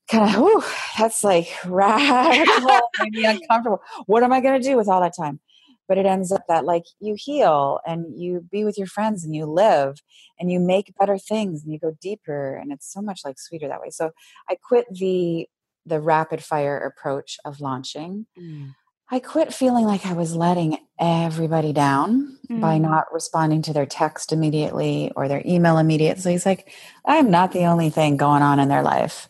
kind 0.10 0.36
of, 0.36 0.41
whew, 0.41 0.63
that's 0.98 1.24
like 1.24 1.50
radical, 1.65 2.79
maybe 3.01 3.25
uncomfortable. 3.25 3.81
What 4.05 4.24
am 4.24 4.34
I 4.34 4.41
going 4.41 4.60
to 4.60 4.67
do 4.67 4.77
with 4.77 4.88
all 4.88 5.01
that 5.01 5.15
time? 5.15 5.39
But 5.88 6.00
it 6.00 6.07
ends 6.07 6.31
up 6.31 6.43
that 6.48 6.65
like 6.65 6.86
you 7.00 7.15
heal 7.15 7.79
and 7.86 8.19
you 8.19 8.43
be 8.51 8.63
with 8.65 8.75
your 8.75 8.88
friends 8.88 9.24
and 9.24 9.36
you 9.36 9.45
live 9.45 9.98
and 10.39 10.51
you 10.51 10.60
make 10.60 10.95
better 11.00 11.19
things 11.19 11.63
and 11.63 11.72
you 11.72 11.77
go 11.77 11.95
deeper 12.01 12.55
and 12.55 12.72
it's 12.72 12.91
so 12.91 13.01
much 13.01 13.22
like 13.24 13.38
sweeter 13.38 13.67
that 13.67 13.81
way. 13.81 13.91
So 13.91 14.10
I 14.50 14.55
quit 14.55 14.88
the 14.91 15.48
the 15.86 16.00
rapid 16.00 16.44
fire 16.44 16.77
approach 16.77 17.38
of 17.46 17.62
launching. 17.62 18.25
Mm. 18.39 18.75
I 19.12 19.20
quit 19.20 19.54
feeling 19.54 19.86
like 19.86 20.04
I 20.08 20.13
was 20.13 20.36
letting 20.36 20.80
everybody 21.00 21.74
down 21.74 22.39
by 22.50 22.80
Mm. 22.80 22.82
not 22.82 23.06
responding 23.13 23.62
to 23.63 23.74
their 23.74 23.86
text 23.86 24.34
immediately 24.34 25.12
or 25.15 25.27
their 25.27 25.44
email 25.46 25.77
immediately. 25.77 26.34
It's 26.34 26.46
like, 26.46 26.72
I'm 27.06 27.30
not 27.30 27.51
the 27.51 27.65
only 27.65 27.92
thing 27.92 28.18
going 28.18 28.42
on 28.42 28.60
in 28.60 28.68
their 28.68 28.82
life. 28.82 29.30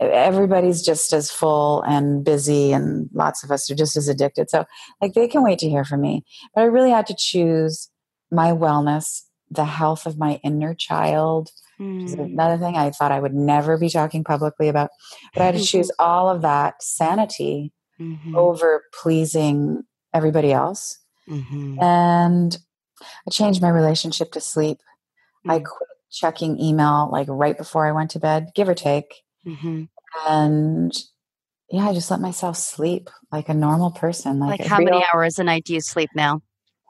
Everybody's 0.00 0.82
just 0.82 1.12
as 1.12 1.30
full 1.30 1.82
and 1.82 2.24
busy, 2.24 2.72
and 2.72 3.08
lots 3.12 3.44
of 3.44 3.52
us 3.52 3.70
are 3.70 3.76
just 3.76 3.96
as 3.96 4.08
addicted. 4.08 4.50
So, 4.50 4.64
like, 5.00 5.14
they 5.14 5.28
can 5.28 5.44
wait 5.44 5.60
to 5.60 5.68
hear 5.68 5.84
from 5.84 6.00
me. 6.00 6.24
But 6.52 6.62
I 6.62 6.64
really 6.64 6.90
had 6.90 7.06
to 7.06 7.16
choose 7.16 7.90
my 8.32 8.50
wellness, 8.50 9.22
the 9.50 9.66
health 9.66 10.04
of 10.04 10.18
my 10.18 10.40
inner 10.42 10.74
child, 10.74 11.50
Mm. 11.82 12.18
another 12.32 12.58
thing 12.58 12.76
I 12.76 12.90
thought 12.90 13.12
I 13.12 13.20
would 13.20 13.34
never 13.34 13.76
be 13.78 13.88
talking 13.88 14.22
publicly 14.24 14.68
about. 14.68 14.90
But 15.34 15.42
I 15.42 15.46
had 15.46 15.54
to 15.56 15.64
choose 15.64 15.90
all 15.98 16.28
of 16.28 16.42
that 16.42 16.82
sanity 16.82 17.72
Mhm. 18.00 18.34
over 18.36 18.84
pleasing 19.02 19.82
everybody 20.14 20.52
else. 20.52 20.98
Mhm. 21.28 21.82
And 21.82 22.58
I 23.26 23.30
changed 23.30 23.60
my 23.62 23.68
relationship 23.68 24.32
to 24.32 24.40
sleep. 24.40 24.78
I 25.48 25.58
Mm. 25.58 25.64
quit 25.64 25.88
checking 26.10 26.60
email 26.60 27.08
like 27.10 27.26
right 27.28 27.56
before 27.56 27.86
I 27.86 27.92
went 27.92 28.10
to 28.12 28.20
bed, 28.20 28.48
give 28.54 28.68
or 28.68 28.74
take. 28.74 29.22
Mhm. 29.46 29.88
And 30.26 30.92
yeah, 31.70 31.88
I 31.88 31.94
just 31.94 32.10
let 32.10 32.20
myself 32.20 32.56
sleep 32.58 33.08
like 33.32 33.48
a 33.48 33.54
normal 33.54 33.90
person. 33.90 34.38
Like, 34.38 34.60
Like, 34.60 34.68
how 34.68 34.78
many 34.78 35.02
hours 35.12 35.38
a 35.38 35.44
night 35.44 35.64
do 35.64 35.72
you 35.72 35.80
sleep 35.80 36.10
now? 36.14 36.42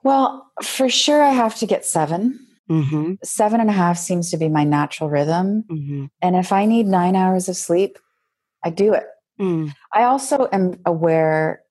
Well, 0.03 0.51
for 0.63 0.89
sure, 0.89 1.23
I 1.23 1.31
have 1.31 1.55
to 1.57 1.67
get 1.67 1.85
seven. 1.87 2.49
Mm-hmm. 2.71 3.15
Seven 3.23 3.61
and 3.61 3.71
a 3.71 3.73
half 3.73 3.99
seems 3.99 4.31
to 4.31 4.37
be 4.37 4.49
my 4.49 4.65
natural 4.65 5.11
rhythm. 5.11 5.65
Mm-hmm. 5.71 6.07
And 6.21 6.37
if 6.37 6.53
I 6.53 6.65
need 6.65 6.87
nine 6.87 7.17
hours 7.17 7.49
of 7.49 7.57
sleep, 7.57 7.99
I 8.63 8.71
do 8.71 8.95
it. 8.95 9.05
Mm. 9.41 9.75
I 9.93 10.05
also 10.05 10.49
am 10.53 10.81
aware, 10.87 11.63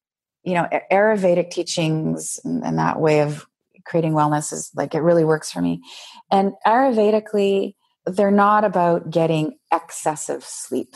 you 0.44 0.54
know, 0.54 0.68
Ayurvedic 0.92 1.52
teachings 1.52 2.40
and, 2.44 2.78
that 2.78 3.00
way 3.00 3.22
of 3.22 3.46
creating 3.86 4.14
wellness 4.14 4.52
is 4.52 4.72
like 4.76 4.94
it 4.94 5.00
really 5.00 5.24
works 5.24 5.52
for 5.52 5.62
me. 5.62 5.82
And 6.30 6.54
Ayurvedically, 6.66 7.76
they're 8.06 8.32
not 8.32 8.64
about 8.64 9.10
getting 9.10 9.58
excessive 9.72 10.44
sleep. 10.44 10.96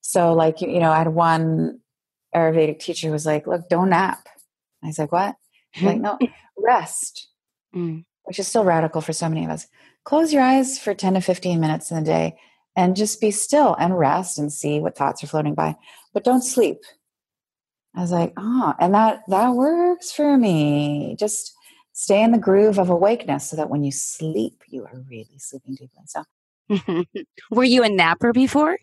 So, 0.00 0.32
like, 0.32 0.60
you 0.60 0.80
know, 0.80 0.90
I 0.90 0.98
had 0.98 1.08
one 1.08 1.80
Ayurvedic 2.34 2.80
teacher 2.80 3.08
who 3.08 3.12
was 3.12 3.26
like, 3.26 3.46
look, 3.46 3.68
don't 3.68 3.90
nap. 3.90 4.26
I 4.82 4.88
was 4.88 4.98
like, 4.98 5.12
what? 5.12 5.36
Like, 5.80 6.00
no, 6.00 6.18
rest, 6.56 7.28
mm. 7.74 8.04
Which 8.30 8.38
is 8.38 8.46
still 8.46 8.62
radical 8.62 9.00
for 9.00 9.12
so 9.12 9.28
many 9.28 9.44
of 9.44 9.50
us. 9.50 9.66
Close 10.04 10.32
your 10.32 10.40
eyes 10.40 10.78
for 10.78 10.94
10 10.94 11.14
to 11.14 11.20
15 11.20 11.58
minutes 11.58 11.90
in 11.90 11.96
the 11.96 12.04
day 12.04 12.36
and 12.76 12.94
just 12.94 13.20
be 13.20 13.32
still 13.32 13.74
and 13.74 13.98
rest 13.98 14.38
and 14.38 14.52
see 14.52 14.78
what 14.78 14.96
thoughts 14.96 15.24
are 15.24 15.26
floating 15.26 15.56
by, 15.56 15.74
but 16.14 16.22
don't 16.22 16.44
sleep. 16.44 16.78
I 17.92 18.02
was 18.02 18.12
like, 18.12 18.32
oh, 18.36 18.72
and 18.78 18.94
that 18.94 19.22
that 19.26 19.48
works 19.56 20.12
for 20.12 20.38
me. 20.38 21.16
Just 21.18 21.56
stay 21.92 22.22
in 22.22 22.30
the 22.30 22.38
groove 22.38 22.78
of 22.78 22.88
awakeness 22.88 23.50
so 23.50 23.56
that 23.56 23.68
when 23.68 23.82
you 23.82 23.90
sleep, 23.90 24.62
you 24.68 24.84
are 24.84 25.02
really 25.10 25.38
sleeping 25.38 25.74
deeply. 25.74 26.04
So 26.06 27.04
were 27.50 27.64
you 27.64 27.82
a 27.82 27.88
napper 27.88 28.32
before? 28.32 28.78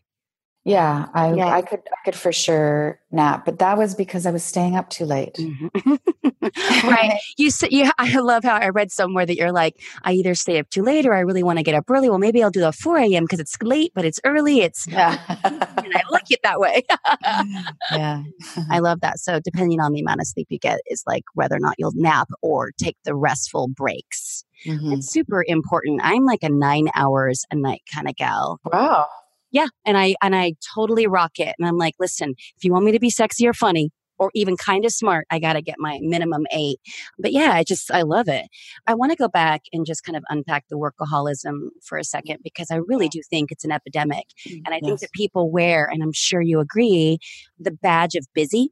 Yeah, 0.68 1.08
I. 1.14 1.32
I 1.32 1.62
could 1.62 1.80
I 1.80 1.96
could 2.04 2.16
for 2.16 2.34
sure 2.34 3.00
nap, 3.10 3.46
but 3.46 3.58
that 3.60 3.78
was 3.78 3.96
because 3.96 4.26
I 4.26 4.32
was 4.32 4.44
staying 4.44 4.76
up 4.76 4.90
too 4.90 5.06
late. 5.06 5.36
Mm-hmm. 5.36 5.96
right. 6.90 7.18
You 7.38 7.52
said 7.52 7.72
you 7.72 7.90
I 7.98 8.20
love 8.20 8.44
how 8.44 8.58
I 8.58 8.68
read 8.68 8.92
somewhere 8.92 9.26
that 9.26 9.38
you're 9.38 9.54
like, 9.54 9.82
I 10.04 10.12
either 10.12 10.36
stay 10.36 10.60
up 10.60 10.70
too 10.70 10.84
late 10.84 11.06
or 11.06 11.14
I 11.14 11.22
really 11.22 11.42
want 11.42 11.58
to 11.60 11.64
get 11.64 11.74
up 11.74 11.90
early. 11.90 12.10
Well, 12.10 12.20
maybe 12.20 12.44
I'll 12.44 12.52
do 12.52 12.60
the 12.60 12.74
4 12.74 12.98
a.m. 12.98 13.24
because 13.24 13.40
it's 13.40 13.56
late, 13.62 13.94
but 13.96 14.04
it's 14.04 14.20
early. 14.26 14.60
It's 14.60 14.86
yeah. 14.90 15.18
and 15.46 15.96
I 15.96 16.02
like 16.12 16.30
it 16.30 16.42
that 16.44 16.60
way. 16.60 16.84
yeah. 17.94 18.24
I 18.70 18.80
love 18.80 19.00
that. 19.00 19.20
So 19.20 19.40
depending 19.40 19.80
on 19.80 19.94
the 19.94 20.02
amount 20.02 20.20
of 20.20 20.28
sleep 20.28 20.48
you 20.50 20.60
get 20.60 20.82
is 20.88 21.02
like 21.08 21.24
whether 21.34 21.56
or 21.56 21.60
not 21.60 21.76
you'll 21.78 21.94
nap 21.96 22.28
or 22.42 22.72
take 22.78 22.98
the 23.06 23.16
restful 23.16 23.70
breaks. 23.70 24.44
Mm-hmm. 24.66 24.94
It's 24.94 25.10
super 25.10 25.46
important. 25.48 26.02
I'm 26.04 26.26
like 26.26 26.44
a 26.44 26.50
nine 26.50 26.90
hours 26.94 27.46
a 27.52 27.56
night 27.56 27.84
kind 27.94 28.10
of 28.10 28.18
gal. 28.18 28.60
Wow. 28.66 29.08
Yeah. 29.52 29.68
And 29.86 29.98
I 29.98 30.16
and 30.22 30.36
I 30.36 30.54
totally 30.76 31.08
rock 31.08 31.40
it. 31.40 31.56
And 31.58 31.68
I'm 31.68 31.78
like, 31.78 31.96
listen, 32.00 32.36
if 32.58 32.64
you 32.64 32.72
want 32.72 32.86
me 32.86 32.92
to 32.92 33.00
be 33.00 33.10
sexy 33.10 33.48
or 33.48 33.54
funny, 33.54 33.92
or 34.20 34.32
even 34.34 34.58
kind 34.58 34.86
of 34.86 34.92
smart, 34.92 35.28
I 35.30 35.40
got 35.40 35.54
to 35.54 35.62
get 35.62 35.76
my 35.80 36.00
minimum 36.02 36.46
eight. 36.52 36.80
But 37.20 37.32
yeah, 37.32 37.52
I 37.54 37.64
just, 37.64 37.92
I 37.92 38.02
love 38.02 38.28
it. 38.28 38.48
I 38.88 38.94
want 38.94 39.12
to 39.12 39.18
go 39.18 39.28
back 39.28 39.64
and 39.74 39.86
just 39.86 40.04
kind 40.04 40.16
of 40.16 40.24
unpack 40.30 40.66
the 40.70 40.78
workaholism 40.78 41.70
for 41.84 41.98
a 41.98 42.04
second 42.04 42.40
because 42.44 42.72
I 42.72 42.78
really 42.78 43.10
do 43.10 43.22
think 43.30 43.52
it's 43.52 43.66
an 43.66 43.72
epidemic. 43.72 44.26
Mm, 44.48 44.62
and 44.66 44.70
I 44.70 44.80
yes. 44.82 44.86
think 44.86 45.00
that 45.02 45.12
people 45.12 45.52
wear, 45.52 45.86
and 45.86 46.02
I'm 46.02 46.14
sure 46.14 46.42
you 46.42 46.60
agree, 46.60 47.20
the 47.60 47.72
badge 47.72 48.16
of 48.16 48.26
busy 48.34 48.72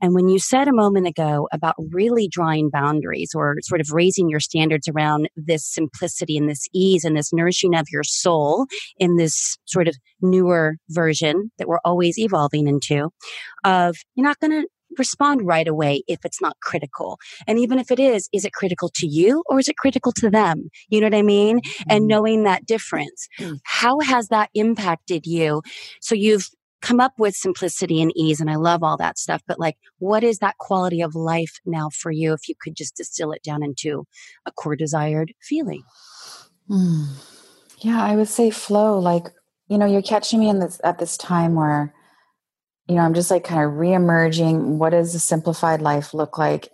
and 0.00 0.14
when 0.14 0.28
you 0.28 0.38
said 0.38 0.68
a 0.68 0.72
moment 0.72 1.06
ago 1.06 1.48
about 1.52 1.74
really 1.90 2.28
drawing 2.28 2.70
boundaries 2.70 3.30
or 3.34 3.56
sort 3.62 3.80
of 3.80 3.90
raising 3.92 4.28
your 4.28 4.40
standards 4.40 4.88
around 4.88 5.28
this 5.36 5.66
simplicity 5.66 6.36
and 6.36 6.48
this 6.48 6.66
ease 6.72 7.04
and 7.04 7.16
this 7.16 7.32
nourishing 7.32 7.74
of 7.74 7.86
your 7.90 8.04
soul 8.04 8.66
in 8.98 9.16
this 9.16 9.56
sort 9.64 9.88
of 9.88 9.96
newer 10.20 10.76
version 10.90 11.50
that 11.58 11.68
we're 11.68 11.78
always 11.84 12.18
evolving 12.18 12.66
into, 12.68 13.10
of 13.64 13.96
you're 14.14 14.26
not 14.26 14.40
going 14.40 14.50
to 14.50 14.68
respond 14.98 15.46
right 15.46 15.66
away 15.66 16.02
if 16.06 16.20
it's 16.24 16.40
not 16.40 16.56
critical. 16.60 17.18
And 17.46 17.58
even 17.58 17.78
if 17.78 17.90
it 17.90 17.98
is, 17.98 18.28
is 18.32 18.44
it 18.44 18.52
critical 18.52 18.90
to 18.96 19.06
you 19.06 19.42
or 19.46 19.58
is 19.58 19.68
it 19.68 19.76
critical 19.76 20.12
to 20.12 20.30
them? 20.30 20.68
You 20.88 21.00
know 21.00 21.06
what 21.06 21.14
I 21.14 21.22
mean? 21.22 21.58
Mm-hmm. 21.58 21.90
And 21.90 22.06
knowing 22.06 22.44
that 22.44 22.66
difference. 22.66 23.28
Mm-hmm. 23.40 23.54
How 23.64 23.98
has 24.00 24.28
that 24.28 24.50
impacted 24.54 25.26
you? 25.26 25.62
So 26.00 26.14
you've 26.14 26.48
come 26.84 27.00
up 27.00 27.14
with 27.18 27.34
simplicity 27.34 28.02
and 28.02 28.12
ease 28.14 28.40
and 28.40 28.50
I 28.50 28.56
love 28.56 28.82
all 28.82 28.98
that 28.98 29.18
stuff. 29.18 29.42
But 29.48 29.58
like, 29.58 29.76
what 29.98 30.22
is 30.22 30.38
that 30.38 30.58
quality 30.58 31.00
of 31.00 31.14
life 31.14 31.58
now 31.64 31.88
for 31.88 32.10
you 32.10 32.34
if 32.34 32.46
you 32.46 32.54
could 32.60 32.76
just 32.76 32.96
distill 32.96 33.32
it 33.32 33.42
down 33.42 33.62
into 33.62 34.06
a 34.44 34.52
core 34.52 34.76
desired 34.76 35.32
feeling? 35.40 35.82
Mm. 36.68 37.06
Yeah, 37.78 38.02
I 38.02 38.16
would 38.16 38.28
say 38.28 38.50
flow. 38.50 38.98
Like, 38.98 39.28
you 39.68 39.78
know, 39.78 39.86
you're 39.86 40.02
catching 40.02 40.40
me 40.40 40.48
in 40.50 40.58
this 40.58 40.78
at 40.84 40.98
this 40.98 41.16
time 41.16 41.54
where, 41.54 41.94
you 42.86 42.96
know, 42.96 43.02
I'm 43.02 43.14
just 43.14 43.30
like 43.30 43.44
kind 43.44 43.64
of 43.64 43.72
reemerging. 43.72 44.76
What 44.76 44.90
does 44.90 45.14
a 45.14 45.18
simplified 45.18 45.80
life 45.80 46.12
look 46.12 46.36
like? 46.36 46.68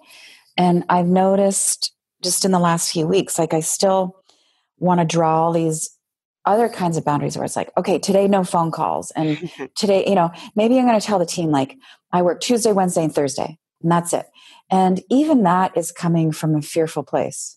And 0.57 0.85
I've 0.89 1.07
noticed 1.07 1.93
just 2.21 2.45
in 2.45 2.51
the 2.51 2.59
last 2.59 2.91
few 2.91 3.07
weeks, 3.07 3.39
like 3.39 3.55
I 3.55 3.61
still 3.61 4.17
want 4.79 5.01
to 5.01 5.07
draw 5.07 5.45
all 5.45 5.53
these 5.53 5.89
other 6.51 6.69
kinds 6.69 6.97
of 6.97 7.05
boundaries 7.05 7.37
where 7.37 7.45
it's 7.45 7.57
like, 7.57 7.71
okay, 7.77 7.99
today 7.99 8.27
no 8.27 8.45
phone 8.45 8.71
calls. 8.71 9.11
And 9.13 9.51
today, 9.77 10.05
you 10.07 10.15
know, 10.15 10.31
maybe 10.55 10.79
I'm 10.79 10.87
going 10.87 10.99
to 10.99 11.07
tell 11.07 11.19
the 11.19 11.27
team, 11.27 11.51
like, 11.51 11.77
I 12.13 12.23
work 12.23 12.41
Tuesday, 12.41 12.73
Wednesday, 12.73 13.05
and 13.05 13.15
Thursday, 13.15 13.59
and 13.83 13.93
that's 13.93 14.13
it. 14.13 14.27
And 14.71 15.03
even 15.11 15.45
that 15.45 15.77
is 15.77 15.93
coming 15.93 16.33
from 16.33 16.55
a 16.55 16.63
fearful 16.63 17.03
place. 17.03 17.57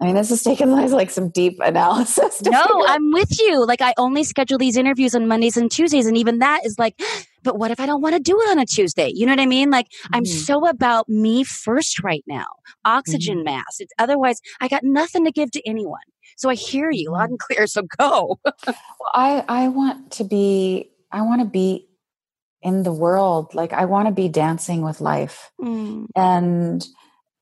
I 0.00 0.04
mean, 0.04 0.14
this 0.14 0.30
is 0.30 0.42
taking 0.42 0.70
like 0.70 1.10
some 1.10 1.30
deep 1.30 1.58
analysis. 1.60 2.42
No, 2.42 2.84
I'm 2.86 3.12
with 3.12 3.40
you. 3.40 3.64
Like, 3.64 3.80
I 3.80 3.94
only 3.96 4.24
schedule 4.24 4.58
these 4.58 4.76
interviews 4.76 5.14
on 5.14 5.26
Mondays 5.26 5.56
and 5.56 5.70
Tuesdays. 5.70 6.06
And 6.06 6.18
even 6.18 6.40
that 6.40 6.66
is 6.66 6.78
like, 6.78 7.00
but 7.42 7.58
what 7.58 7.70
if 7.70 7.80
I 7.80 7.86
don't 7.86 8.02
want 8.02 8.14
to 8.14 8.20
do 8.20 8.38
it 8.40 8.50
on 8.50 8.58
a 8.58 8.66
Tuesday? 8.66 9.10
You 9.14 9.24
know 9.24 9.32
what 9.32 9.40
I 9.40 9.46
mean? 9.46 9.70
Like, 9.70 9.86
mm-hmm. 9.86 10.16
I'm 10.16 10.24
so 10.26 10.66
about 10.66 11.08
me 11.08 11.44
first 11.44 12.02
right 12.02 12.24
now. 12.26 12.46
Oxygen 12.84 13.38
mm-hmm. 13.38 13.44
mask. 13.44 13.80
It's 13.80 13.92
otherwise, 13.98 14.40
I 14.60 14.68
got 14.68 14.84
nothing 14.84 15.24
to 15.24 15.32
give 15.32 15.50
to 15.52 15.66
anyone. 15.66 16.00
So 16.36 16.50
I 16.50 16.54
hear 16.54 16.90
you 16.90 17.10
loud 17.10 17.24
mm-hmm. 17.24 17.32
and 17.32 17.38
clear. 17.38 17.66
So 17.66 17.82
go. 17.98 18.38
well, 18.44 18.76
I 19.14 19.44
I 19.48 19.68
want 19.68 20.12
to 20.12 20.24
be 20.24 20.90
I 21.10 21.22
want 21.22 21.40
to 21.40 21.46
be 21.46 21.88
in 22.62 22.82
the 22.82 22.92
world. 22.92 23.54
Like 23.54 23.72
I 23.72 23.84
want 23.86 24.08
to 24.08 24.14
be 24.14 24.28
dancing 24.28 24.82
with 24.82 25.00
life. 25.00 25.50
Mm. 25.60 26.06
And 26.14 26.86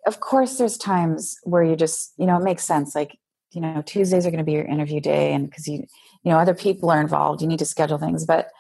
of 0.07 0.21
course 0.21 0.59
there's 0.59 0.77
times 0.77 1.39
where 1.45 1.63
you 1.63 1.77
just, 1.77 2.13
you 2.19 2.27
know, 2.27 2.37
it 2.37 2.45
makes 2.45 2.65
sense. 2.65 2.95
Like, 2.95 3.19
you 3.53 3.61
know, 3.61 3.83
Tuesdays 3.87 4.27
are 4.27 4.31
going 4.31 4.39
to 4.39 4.45
be 4.45 4.53
your 4.53 4.65
interview 4.65 5.01
day 5.01 5.33
and 5.33 5.49
because 5.49 5.67
you 5.67 5.85
you 6.23 6.31
know, 6.31 6.39
other 6.39 6.55
people 6.55 6.91
are 6.91 7.01
involved, 7.01 7.43
you 7.43 7.49
need 7.49 7.59
to 7.59 7.67
schedule 7.67 7.99
things, 7.99 8.25
but 8.25 8.51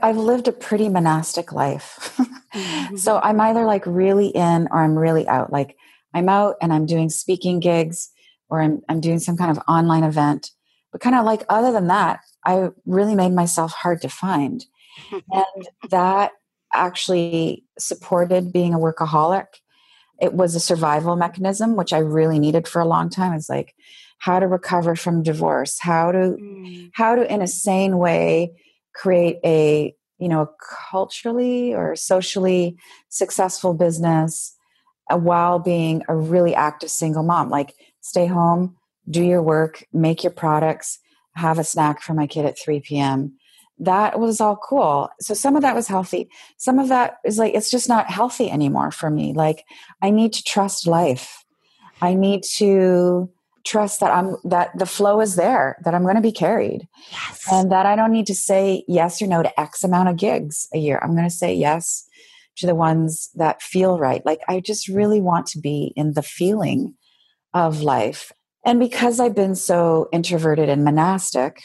I've 0.00 0.16
lived 0.16 0.48
a 0.48 0.52
pretty 0.52 0.88
monastic 0.88 1.52
life. 1.52 2.16
mm-hmm. 2.54 2.96
So 2.96 3.20
I'm 3.22 3.40
either 3.40 3.64
like 3.64 3.86
really 3.86 4.28
in 4.28 4.68
or 4.70 4.82
I'm 4.82 4.98
really 4.98 5.26
out. 5.28 5.52
Like 5.52 5.76
I'm 6.12 6.28
out 6.28 6.56
and 6.60 6.72
I'm 6.72 6.86
doing 6.86 7.08
speaking 7.08 7.60
gigs 7.60 8.10
or 8.48 8.60
I'm, 8.60 8.82
I'm 8.88 9.00
doing 9.00 9.18
some 9.18 9.36
kind 9.36 9.50
of 9.50 9.62
online 9.68 10.04
event. 10.04 10.50
But 10.92 11.00
kind 11.00 11.16
of 11.16 11.24
like, 11.24 11.44
other 11.48 11.72
than 11.72 11.88
that, 11.88 12.20
I 12.44 12.68
really 12.86 13.14
made 13.14 13.32
myself 13.32 13.72
hard 13.72 14.00
to 14.02 14.08
find. 14.08 14.64
and 15.12 15.68
that 15.90 16.32
actually 16.72 17.64
supported 17.78 18.52
being 18.52 18.74
a 18.74 18.78
workaholic. 18.78 19.46
It 20.20 20.32
was 20.32 20.54
a 20.54 20.60
survival 20.60 21.16
mechanism, 21.16 21.76
which 21.76 21.92
I 21.92 21.98
really 21.98 22.38
needed 22.38 22.66
for 22.66 22.80
a 22.80 22.88
long 22.88 23.08
time. 23.08 23.34
It's 23.34 23.48
like 23.48 23.74
how 24.18 24.40
to 24.40 24.48
recover 24.48 24.96
from 24.96 25.22
divorce, 25.22 25.78
how 25.80 26.12
to, 26.12 26.18
mm. 26.18 26.90
how 26.92 27.14
to, 27.14 27.32
in 27.32 27.40
a 27.40 27.46
sane 27.46 27.98
way, 27.98 28.52
create 28.94 29.38
a, 29.44 29.94
you 30.18 30.28
know, 30.28 30.42
a 30.42 30.48
culturally 30.90 31.72
or 31.72 31.94
socially 31.94 32.76
successful 33.08 33.74
business 33.74 34.56
uh, 35.10 35.16
while 35.16 35.60
being 35.60 36.02
a 36.08 36.16
really 36.16 36.54
active 36.54 36.90
single 36.90 37.22
mom. 37.22 37.48
Like, 37.48 37.74
stay 38.08 38.26
home, 38.26 38.76
do 39.08 39.22
your 39.22 39.42
work, 39.42 39.84
make 39.92 40.22
your 40.22 40.32
products, 40.32 40.98
have 41.34 41.58
a 41.58 41.64
snack 41.64 42.02
for 42.02 42.14
my 42.14 42.26
kid 42.26 42.44
at 42.44 42.58
3 42.58 42.80
p.m. 42.80 43.36
That 43.78 44.18
was 44.18 44.40
all 44.40 44.56
cool. 44.56 45.08
So 45.20 45.34
some 45.34 45.54
of 45.54 45.62
that 45.62 45.74
was 45.74 45.86
healthy. 45.86 46.28
Some 46.56 46.78
of 46.78 46.88
that 46.88 47.18
is 47.24 47.38
like, 47.38 47.54
it's 47.54 47.70
just 47.70 47.88
not 47.88 48.10
healthy 48.10 48.50
anymore 48.50 48.90
for 48.90 49.08
me. 49.08 49.32
Like, 49.32 49.64
I 50.02 50.10
need 50.10 50.32
to 50.32 50.42
trust 50.42 50.86
life. 50.86 51.44
I 52.02 52.14
need 52.14 52.42
to 52.56 53.30
trust 53.64 54.00
that 54.00 54.10
I'm 54.10 54.36
that 54.44 54.76
the 54.78 54.86
flow 54.86 55.20
is 55.20 55.36
there, 55.36 55.76
that 55.84 55.94
I'm 55.94 56.02
going 56.02 56.16
to 56.16 56.22
be 56.22 56.32
carried. 56.32 56.88
Yes. 57.12 57.44
And 57.52 57.70
that 57.70 57.86
I 57.86 57.96
don't 57.96 58.12
need 58.12 58.26
to 58.28 58.34
say 58.34 58.84
yes 58.88 59.20
or 59.20 59.26
no 59.26 59.42
to 59.42 59.60
X 59.60 59.84
amount 59.84 60.08
of 60.08 60.16
gigs 60.16 60.68
a 60.74 60.78
year. 60.78 60.98
I'm 61.02 61.14
going 61.14 61.28
to 61.28 61.34
say 61.34 61.54
yes 61.54 62.04
to 62.56 62.66
the 62.66 62.74
ones 62.74 63.30
that 63.34 63.62
feel 63.62 63.98
right. 63.98 64.24
Like 64.26 64.40
I 64.48 64.60
just 64.60 64.88
really 64.88 65.20
want 65.20 65.46
to 65.48 65.60
be 65.60 65.92
in 65.96 66.14
the 66.14 66.22
feeling 66.22 66.94
of 67.66 67.82
life. 67.82 68.32
And 68.64 68.78
because 68.78 69.20
I've 69.20 69.34
been 69.34 69.54
so 69.54 70.08
introverted 70.12 70.68
and 70.68 70.84
monastic, 70.84 71.62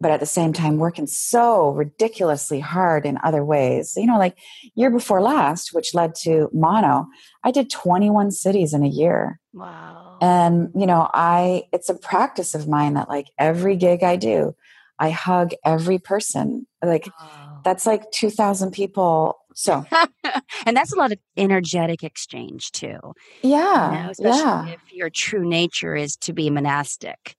but 0.00 0.10
at 0.10 0.20
the 0.20 0.26
same 0.26 0.52
time 0.52 0.78
working 0.78 1.06
so 1.06 1.70
ridiculously 1.70 2.58
hard 2.58 3.06
in 3.06 3.18
other 3.22 3.44
ways, 3.44 3.92
you 3.96 4.06
know, 4.06 4.18
like 4.18 4.36
year 4.74 4.90
before 4.90 5.22
last, 5.22 5.72
which 5.72 5.94
led 5.94 6.14
to 6.22 6.50
mono, 6.52 7.06
I 7.44 7.52
did 7.52 7.70
21 7.70 8.32
cities 8.32 8.74
in 8.74 8.82
a 8.82 8.88
year. 8.88 9.38
Wow. 9.52 10.18
And, 10.20 10.70
you 10.74 10.86
know, 10.86 11.08
I, 11.14 11.64
it's 11.72 11.88
a 11.88 11.94
practice 11.94 12.54
of 12.54 12.68
mine 12.68 12.94
that 12.94 13.08
like 13.08 13.28
every 13.38 13.76
gig 13.76 14.02
I 14.02 14.16
do, 14.16 14.56
I 14.98 15.10
hug 15.10 15.52
every 15.64 15.98
person. 15.98 16.66
Like, 16.82 17.06
wow. 17.06 17.41
That's 17.64 17.86
like 17.86 18.10
2,000 18.10 18.72
people 18.72 19.38
so, 19.54 19.84
and 20.66 20.76
that's 20.76 20.92
a 20.92 20.96
lot 20.96 21.12
of 21.12 21.18
energetic 21.36 22.02
exchange 22.02 22.72
too. 22.72 22.98
Yeah. 23.42 23.90
You 23.90 24.02
know, 24.02 24.10
especially 24.10 24.40
yeah. 24.40 24.68
if 24.68 24.92
your 24.92 25.10
true 25.10 25.48
nature 25.48 25.94
is 25.94 26.16
to 26.18 26.32
be 26.32 26.50
monastic. 26.50 27.36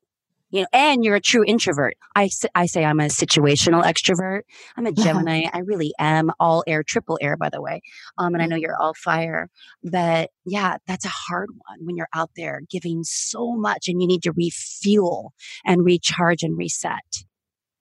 You 0.50 0.62
know, 0.62 0.68
and 0.72 1.04
you're 1.04 1.16
a 1.16 1.20
true 1.20 1.44
introvert. 1.44 1.96
I, 2.16 2.30
I 2.54 2.68
say 2.68 2.86
I'm 2.86 3.00
a 3.00 3.06
situational 3.06 3.84
extrovert. 3.84 4.42
I'm 4.78 4.86
a 4.86 4.92
Gemini. 5.04 5.46
I 5.52 5.60
really 5.60 5.94
am 5.98 6.30
all 6.40 6.64
air, 6.68 6.84
triple 6.84 7.18
air, 7.20 7.36
by 7.38 7.50
the 7.50 7.60
way. 7.60 7.82
Um, 8.20 8.36
and 8.36 8.44
I 8.44 8.46
know 8.46 8.56
you're 8.56 8.80
all 8.80 8.94
fire. 8.94 9.50
But 9.84 10.30
yeah, 10.46 10.78
that's 10.86 11.06
a 11.06 11.10
hard 11.10 11.50
one 11.50 11.80
when 11.84 11.96
you're 11.96 12.10
out 12.14 12.30
there 12.36 12.62
giving 12.70 13.04
so 13.04 13.54
much 13.54 13.88
and 13.88 14.00
you 14.00 14.08
need 14.08 14.22
to 14.24 14.32
refuel 14.32 15.34
and 15.66 15.84
recharge 15.84 16.44
and 16.44 16.56
reset. 16.56 17.26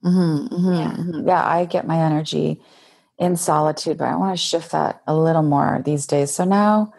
Mm-hmm, 0.04 0.54
mm-hmm, 0.54 0.72
yeah. 0.72 0.92
Mm-hmm. 0.92 1.28
yeah, 1.28 1.46
I 1.46 1.64
get 1.64 1.86
my 1.86 1.98
energy 1.98 2.60
in 3.18 3.36
solitude, 3.36 3.98
but 3.98 4.08
I 4.08 4.16
want 4.16 4.36
to 4.36 4.42
shift 4.42 4.72
that 4.72 5.02
a 5.06 5.14
little 5.16 5.42
more 5.42 5.80
these 5.84 6.06
days. 6.06 6.32
So 6.32 6.44
now 6.44 6.92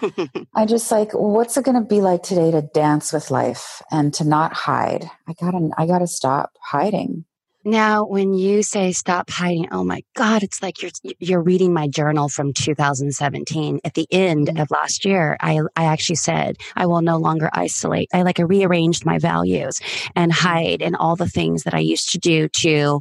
I 0.54 0.66
just 0.66 0.90
like, 0.92 1.10
what's 1.12 1.56
it 1.56 1.64
going 1.64 1.80
to 1.80 1.88
be 1.88 2.00
like 2.00 2.22
today 2.22 2.50
to 2.52 2.62
dance 2.62 3.12
with 3.12 3.30
life 3.30 3.82
and 3.90 4.14
to 4.14 4.24
not 4.24 4.52
hide? 4.52 5.10
I 5.26 5.32
gotta, 5.32 5.70
I 5.76 5.86
gotta 5.86 6.06
stop 6.06 6.52
hiding. 6.62 7.24
Now, 7.64 8.04
when 8.04 8.34
you 8.34 8.62
say 8.62 8.92
stop 8.92 9.30
hiding, 9.30 9.68
oh 9.72 9.84
my 9.84 10.02
God, 10.14 10.42
it's 10.42 10.62
like 10.62 10.82
you're 10.82 10.90
you're 11.18 11.42
reading 11.42 11.72
my 11.72 11.88
journal 11.88 12.28
from 12.28 12.52
2017. 12.52 13.80
At 13.84 13.94
the 13.94 14.06
end 14.10 14.48
mm-hmm. 14.48 14.60
of 14.60 14.70
last 14.70 15.04
year, 15.04 15.36
I 15.40 15.60
I 15.74 15.84
actually 15.84 16.16
said 16.16 16.56
I 16.76 16.86
will 16.86 17.00
no 17.00 17.16
longer 17.16 17.48
isolate. 17.54 18.08
I 18.12 18.22
like 18.22 18.38
I 18.38 18.42
rearranged 18.42 19.06
my 19.06 19.18
values 19.18 19.80
and 20.14 20.30
mm-hmm. 20.30 20.46
hide 20.46 20.82
and 20.82 20.94
all 20.96 21.16
the 21.16 21.28
things 21.28 21.62
that 21.62 21.74
I 21.74 21.78
used 21.78 22.10
to 22.12 22.18
do 22.18 22.48
to 22.60 23.00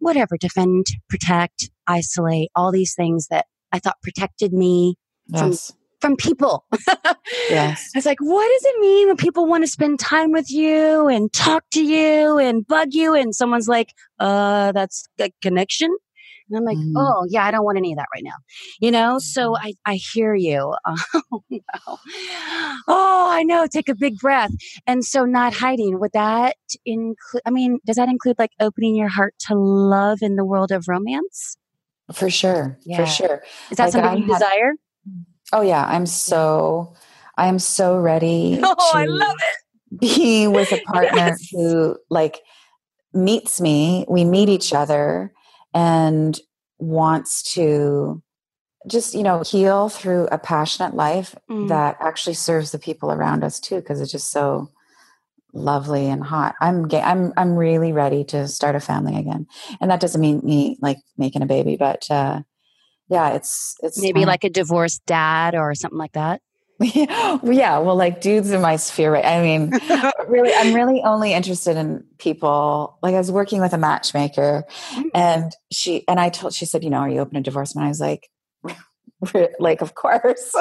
whatever 0.00 0.36
defend, 0.36 0.86
protect, 1.08 1.70
isolate, 1.86 2.50
all 2.54 2.72
these 2.72 2.94
things 2.94 3.28
that 3.28 3.46
I 3.72 3.78
thought 3.78 4.02
protected 4.02 4.52
me 4.52 4.96
yes. 5.28 5.70
from 5.70 5.78
from 6.04 6.16
people. 6.16 6.66
yes. 7.48 7.90
It's 7.94 8.04
like, 8.04 8.18
what 8.20 8.46
does 8.46 8.64
it 8.64 8.80
mean 8.80 9.08
when 9.08 9.16
people 9.16 9.46
want 9.46 9.64
to 9.64 9.68
spend 9.68 9.98
time 9.98 10.32
with 10.32 10.50
you 10.50 11.08
and 11.08 11.32
talk 11.32 11.64
to 11.72 11.82
you 11.82 12.38
and 12.38 12.66
bug 12.66 12.88
you? 12.92 13.14
And 13.14 13.34
someone's 13.34 13.68
like, 13.68 13.94
uh, 14.20 14.72
that's 14.72 15.06
a 15.18 15.32
connection. 15.40 15.96
And 16.50 16.58
I'm 16.58 16.64
like, 16.64 16.76
mm. 16.76 16.92
oh, 16.94 17.26
yeah, 17.30 17.46
I 17.46 17.50
don't 17.50 17.64
want 17.64 17.78
any 17.78 17.92
of 17.92 17.96
that 17.96 18.08
right 18.14 18.22
now. 18.22 18.36
You 18.80 18.90
know, 18.90 19.18
so 19.18 19.52
mm-hmm. 19.52 19.66
I, 19.86 19.92
I 19.92 19.94
hear 19.94 20.34
you. 20.34 20.74
Oh, 21.32 21.42
no. 21.50 21.98
oh, 22.86 23.28
I 23.30 23.42
know. 23.44 23.66
Take 23.66 23.88
a 23.88 23.94
big 23.94 24.18
breath. 24.18 24.50
And 24.86 25.04
so, 25.04 25.24
not 25.24 25.54
hiding, 25.54 25.98
would 26.00 26.12
that 26.12 26.56
include, 26.84 27.42
I 27.46 27.50
mean, 27.50 27.78
does 27.86 27.96
that 27.96 28.08
include 28.08 28.36
like 28.38 28.50
opening 28.60 28.94
your 28.94 29.08
heart 29.08 29.34
to 29.48 29.54
love 29.54 30.18
in 30.20 30.36
the 30.36 30.44
world 30.44 30.70
of 30.70 30.84
romance? 30.86 31.56
For 32.12 32.28
sure. 32.28 32.78
Yeah. 32.84 32.98
For 32.98 33.06
sure. 33.06 33.42
Is 33.70 33.78
that 33.78 33.84
like 33.84 33.92
something 33.92 34.10
I 34.10 34.14
you 34.16 34.32
had, 34.32 34.38
desire? 34.38 34.72
Oh 35.54 35.62
yeah, 35.62 35.86
I'm 35.86 36.04
so 36.04 36.94
I 37.36 37.46
am 37.46 37.58
so 37.58 37.98
ready. 37.98 38.60
Oh, 38.64 38.90
I 38.92 39.06
love 39.06 39.36
it. 39.38 40.00
Be 40.00 40.48
with 40.48 40.72
a 40.72 40.80
partner 40.82 41.28
yes. 41.28 41.48
who 41.50 41.96
like 42.10 42.40
meets 43.12 43.60
me, 43.60 44.04
we 44.08 44.24
meet 44.24 44.48
each 44.48 44.74
other 44.74 45.32
and 45.72 46.38
wants 46.78 47.54
to 47.54 48.20
just, 48.88 49.14
you 49.14 49.22
know, 49.22 49.42
heal 49.42 49.88
through 49.88 50.26
a 50.32 50.38
passionate 50.38 50.94
life 50.94 51.36
mm. 51.48 51.68
that 51.68 51.96
actually 52.00 52.34
serves 52.34 52.72
the 52.72 52.78
people 52.78 53.12
around 53.12 53.44
us 53.44 53.60
too 53.60 53.76
because 53.76 54.00
it's 54.00 54.12
just 54.12 54.32
so 54.32 54.70
lovely 55.52 56.06
and 56.06 56.24
hot. 56.24 56.56
I'm 56.60 56.88
gay. 56.88 57.00
I'm 57.00 57.32
I'm 57.36 57.54
really 57.54 57.92
ready 57.92 58.24
to 58.24 58.48
start 58.48 58.74
a 58.74 58.80
family 58.80 59.16
again. 59.16 59.46
And 59.80 59.90
that 59.92 60.00
doesn't 60.00 60.20
mean 60.20 60.40
me 60.42 60.76
like 60.80 60.98
making 61.16 61.42
a 61.42 61.46
baby, 61.46 61.76
but 61.76 62.10
uh 62.10 62.42
yeah, 63.08 63.34
it's 63.34 63.76
it's 63.82 64.00
maybe 64.00 64.24
like 64.24 64.44
a 64.44 64.50
divorced 64.50 65.04
dad 65.06 65.54
or 65.54 65.74
something 65.74 65.98
like 65.98 66.12
that. 66.12 66.40
yeah, 66.80 67.78
well, 67.78 67.94
like 67.94 68.20
dudes 68.20 68.50
in 68.50 68.60
my 68.60 68.76
sphere. 68.76 69.12
Right? 69.12 69.24
I 69.24 69.42
mean, 69.42 69.70
really, 70.28 70.52
I'm 70.54 70.74
really 70.74 71.02
only 71.02 71.32
interested 71.32 71.76
in 71.76 72.04
people. 72.18 72.98
Like 73.02 73.14
I 73.14 73.18
was 73.18 73.30
working 73.30 73.60
with 73.60 73.72
a 73.72 73.78
matchmaker, 73.78 74.64
mm. 74.92 75.10
and 75.14 75.52
she 75.70 76.06
and 76.08 76.18
I 76.18 76.30
told 76.30 76.52
she 76.52 76.66
said, 76.66 76.82
you 76.82 76.90
know, 76.90 76.98
are 76.98 77.08
you 77.08 77.20
open 77.20 77.34
to 77.34 77.40
divorce? 77.40 77.74
And 77.74 77.84
I 77.84 77.88
was 77.88 78.00
like, 78.00 78.28
like 79.60 79.82
of 79.82 79.94
course. 79.94 80.52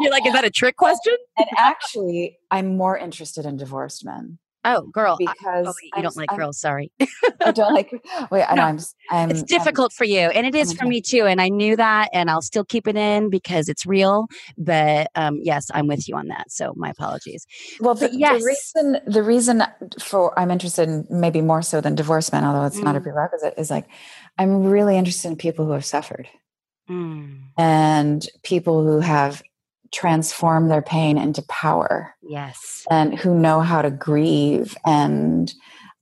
You're 0.00 0.10
like, 0.10 0.26
is 0.26 0.32
that 0.32 0.44
a 0.44 0.50
trick 0.50 0.76
question? 0.76 1.16
and 1.36 1.48
actually, 1.58 2.38
I'm 2.50 2.76
more 2.76 2.96
interested 2.96 3.44
in 3.44 3.56
divorced 3.56 4.04
men. 4.04 4.38
Oh, 4.64 4.82
girl! 4.88 5.16
Because 5.18 5.34
I, 5.44 5.70
oh, 5.70 5.74
you 5.82 5.90
I'm, 5.94 6.02
don't 6.02 6.16
like 6.16 6.30
I'm, 6.32 6.38
girls. 6.38 6.58
Sorry, 6.58 6.92
I 7.44 7.50
don't 7.50 7.72
like. 7.72 7.90
Wait, 8.30 8.44
no, 8.54 8.62
I'm, 8.62 8.78
I'm. 9.10 9.30
It's 9.30 9.42
difficult 9.42 9.92
for 9.92 10.04
you, 10.04 10.28
and 10.28 10.46
it 10.46 10.54
is 10.54 10.74
for 10.74 10.86
me 10.86 11.00
too. 11.00 11.24
And 11.24 11.40
I 11.40 11.48
knew 11.48 11.76
that, 11.76 12.10
and 12.12 12.30
I'll 12.30 12.42
still 12.42 12.64
keep 12.64 12.86
it 12.86 12.96
in 12.96 13.30
because 13.30 13.70
it's 13.70 13.86
real. 13.86 14.26
But 14.58 15.10
um, 15.14 15.40
yes, 15.42 15.70
I'm 15.72 15.86
with 15.86 16.06
you 16.08 16.14
on 16.14 16.28
that. 16.28 16.50
So 16.50 16.74
my 16.76 16.90
apologies. 16.90 17.46
Well, 17.80 17.94
the, 17.94 18.10
yes. 18.12 18.42
the 18.42 18.46
reason 18.46 19.00
the 19.06 19.22
reason 19.22 19.62
for 19.98 20.38
I'm 20.38 20.50
interested 20.50 20.88
in 20.88 21.06
maybe 21.08 21.40
more 21.40 21.62
so 21.62 21.80
than 21.80 21.94
divorce 21.94 22.30
men, 22.30 22.44
although 22.44 22.66
it's 22.66 22.80
mm. 22.80 22.84
not 22.84 22.96
a 22.96 23.00
mm. 23.00 23.04
prerequisite, 23.04 23.54
is 23.56 23.70
like 23.70 23.86
I'm 24.38 24.64
really 24.64 24.98
interested 24.98 25.28
in 25.28 25.36
people 25.36 25.64
who 25.64 25.72
have 25.72 25.86
suffered. 25.86 26.28
Mm. 26.90 27.44
And 27.56 28.26
people 28.42 28.84
who 28.84 29.00
have 29.00 29.42
transform 29.92 30.68
their 30.68 30.82
pain 30.82 31.18
into 31.18 31.42
power. 31.42 32.14
Yes. 32.22 32.86
And 32.90 33.18
who 33.18 33.34
know 33.34 33.60
how 33.60 33.82
to 33.82 33.90
grieve. 33.90 34.76
And 34.86 35.52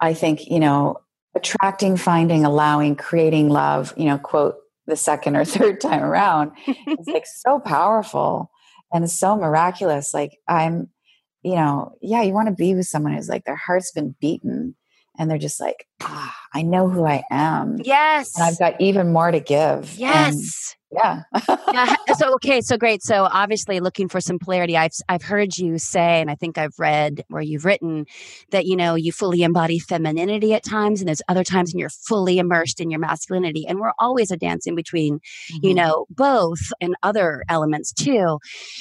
I 0.00 0.14
think, 0.14 0.46
you 0.46 0.60
know, 0.60 0.96
attracting, 1.34 1.96
finding, 1.96 2.44
allowing, 2.44 2.96
creating 2.96 3.48
love, 3.48 3.94
you 3.96 4.04
know, 4.04 4.18
quote 4.18 4.56
the 4.86 4.96
second 4.96 5.36
or 5.36 5.44
third 5.44 5.80
time 5.80 6.02
around 6.02 6.52
is 6.66 7.06
like 7.06 7.26
so 7.26 7.58
powerful 7.58 8.50
and 8.92 9.10
so 9.10 9.36
miraculous. 9.36 10.12
Like 10.12 10.38
I'm, 10.48 10.88
you 11.42 11.54
know, 11.54 11.96
yeah, 12.02 12.22
you 12.22 12.32
want 12.32 12.48
to 12.48 12.54
be 12.54 12.74
with 12.74 12.86
someone 12.86 13.14
who's 13.14 13.28
like 13.28 13.44
their 13.44 13.56
heart's 13.56 13.92
been 13.92 14.14
beaten 14.20 14.74
and 15.18 15.30
they're 15.30 15.38
just 15.38 15.60
like, 15.60 15.86
ah, 16.02 16.34
I 16.54 16.62
know 16.62 16.88
who 16.88 17.04
I 17.04 17.22
am. 17.30 17.78
Yes. 17.82 18.36
And 18.36 18.44
I've 18.44 18.58
got 18.58 18.80
even 18.80 19.12
more 19.12 19.30
to 19.30 19.40
give. 19.40 19.94
Yes. 19.98 20.76
Yeah. 20.90 21.22
yeah. 21.72 21.94
So 22.16 22.32
okay, 22.34 22.62
so 22.62 22.78
great. 22.78 23.02
So 23.02 23.28
obviously 23.30 23.78
looking 23.80 24.08
for 24.08 24.20
some 24.20 24.38
polarity. 24.38 24.76
I've 24.76 24.92
I've 25.08 25.22
heard 25.22 25.58
you 25.58 25.78
say, 25.78 26.20
and 26.20 26.30
I 26.30 26.34
think 26.34 26.56
I've 26.56 26.78
read 26.78 27.24
where 27.28 27.42
you've 27.42 27.66
written 27.66 28.06
that, 28.50 28.64
you 28.64 28.74
know, 28.74 28.94
you 28.94 29.12
fully 29.12 29.42
embody 29.42 29.78
femininity 29.78 30.54
at 30.54 30.64
times, 30.64 31.00
and 31.00 31.08
there's 31.08 31.22
other 31.28 31.44
times 31.44 31.72
when 31.72 31.80
you're 31.80 31.90
fully 31.90 32.38
immersed 32.38 32.80
in 32.80 32.90
your 32.90 33.00
masculinity. 33.00 33.66
And 33.66 33.80
we're 33.80 33.92
always 33.98 34.30
a 34.30 34.36
dance 34.36 34.66
in 34.66 34.74
between, 34.74 35.18
mm-hmm. 35.18 35.66
you 35.66 35.74
know, 35.74 36.06
both 36.08 36.60
and 36.80 36.96
other 37.02 37.44
elements 37.50 37.92
too. 37.92 38.38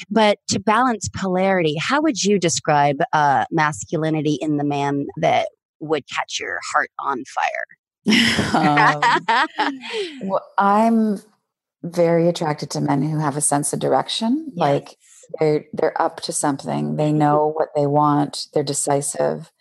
But 0.09 0.39
to 0.49 0.59
balance 0.59 1.09
polarity, 1.13 1.75
how 1.77 2.01
would 2.01 2.23
you 2.23 2.39
describe 2.39 3.01
uh 3.11 3.45
masculinity 3.51 4.37
in 4.41 4.57
the 4.57 4.63
man 4.63 5.07
that 5.17 5.49
would 5.81 6.05
catch 6.07 6.39
your 6.39 6.59
heart 6.71 6.89
on 6.99 7.23
fire? 7.25 7.65
um, 8.53 9.25
well, 10.23 10.45
I'm 10.57 11.19
very 11.93 12.27
attracted 12.27 12.69
to 12.71 12.81
men 12.81 13.01
who 13.01 13.19
have 13.19 13.37
a 13.37 13.41
sense 13.41 13.73
of 13.73 13.79
direction. 13.79 14.51
Yes. 14.53 14.57
Like 14.57 14.97
they're 15.39 15.65
they're 15.73 16.01
up 16.01 16.21
to 16.21 16.33
something. 16.33 16.95
They 16.95 17.09
mm-hmm. 17.09 17.19
know 17.19 17.53
what 17.55 17.69
they 17.75 17.87
want. 17.87 18.47
They're 18.53 18.63
decisive. 18.63 19.51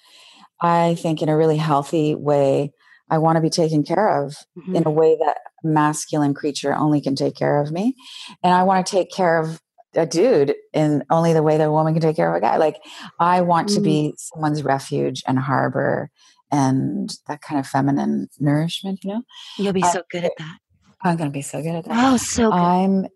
I 0.61 0.95
think 0.97 1.23
in 1.23 1.29
a 1.29 1.37
really 1.37 1.59
healthy 1.59 2.15
way, 2.15 2.73
I 3.11 3.19
want 3.19 3.37
to 3.37 3.43
be 3.43 3.51
taken 3.51 3.83
care 3.83 4.25
of 4.25 4.37
mm-hmm. 4.59 4.77
in 4.77 4.83
a 4.83 4.87
mm-hmm. 4.87 4.99
way 4.99 5.17
that 5.21 5.39
a 5.65 5.67
masculine 5.67 6.35
creature 6.35 6.75
only 6.75 7.01
can 7.01 7.15
take 7.15 7.37
care 7.37 7.61
of 7.61 7.71
me. 7.71 7.95
And 8.43 8.55
I 8.55 8.62
want 8.62 8.87
to 8.87 8.91
take 8.91 9.11
care 9.11 9.39
of 9.39 9.61
a 9.95 10.07
dude 10.07 10.55
in 10.73 11.05
only 11.11 11.33
the 11.33 11.43
way 11.43 11.57
that 11.57 11.69
a 11.69 11.73
woman 11.73 11.95
can 11.95 12.03
take 12.03 12.17
care 12.17 12.31
of 12.31 12.37
a 12.37 12.41
guy. 12.41 12.57
Like 12.57 12.77
I 13.19 13.41
want 13.43 13.69
mm-hmm. 13.69 13.77
to 13.77 13.83
be 13.83 14.15
someone's 14.17 14.62
refuge 14.62 15.23
and 15.27 15.39
harbor 15.39 16.11
and 16.51 17.12
that 17.27 17.41
kind 17.43 17.59
of 17.59 17.67
feminine 17.67 18.29
nourishment, 18.39 19.03
you 19.03 19.15
know? 19.15 19.23
You'll 19.59 19.73
be 19.73 19.83
so 19.83 20.03
good 20.11 20.25
at 20.25 20.33
that. 20.39 20.59
I'm 21.07 21.16
going 21.16 21.31
to 21.31 21.35
be 21.35 21.42
so 21.42 21.62
good 21.62 21.75
at 21.75 21.85
that. 21.85 22.12
Oh, 22.12 22.16
so 22.16 22.51
good. 22.51 22.57
I'm 22.57 23.07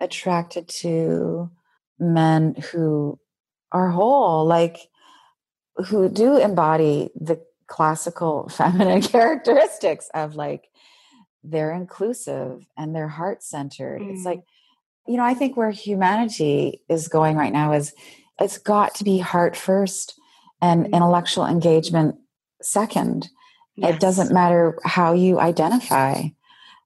attracted 0.00 0.68
to 0.68 1.50
men 1.98 2.54
who 2.72 3.18
are 3.72 3.90
whole, 3.90 4.46
like 4.46 4.78
who 5.88 6.08
do 6.08 6.36
embody 6.36 7.10
the 7.14 7.40
classical 7.66 8.48
feminine 8.56 9.02
characteristics 9.02 10.08
of 10.14 10.34
like 10.34 10.68
they're 11.44 11.72
inclusive 11.72 12.64
and 12.76 12.94
they're 12.94 13.08
heart 13.08 13.42
centered. 13.42 14.00
Mm. 14.00 14.14
It's 14.14 14.24
like 14.24 14.42
you 15.06 15.16
know, 15.16 15.24
I 15.24 15.32
think 15.32 15.56
where 15.56 15.70
humanity 15.70 16.82
is 16.88 17.08
going 17.08 17.36
right 17.36 17.52
now 17.52 17.72
is 17.72 17.94
it's 18.38 18.58
got 18.58 18.94
to 18.96 19.04
be 19.04 19.18
heart 19.18 19.56
first 19.56 20.20
and 20.60 20.84
mm-hmm. 20.84 20.94
intellectual 20.94 21.46
engagement 21.46 22.16
second. 22.60 23.30
Yes. 23.74 23.94
It 23.94 24.00
doesn't 24.00 24.32
matter 24.32 24.78
how 24.84 25.14
you 25.14 25.40
identify. 25.40 26.24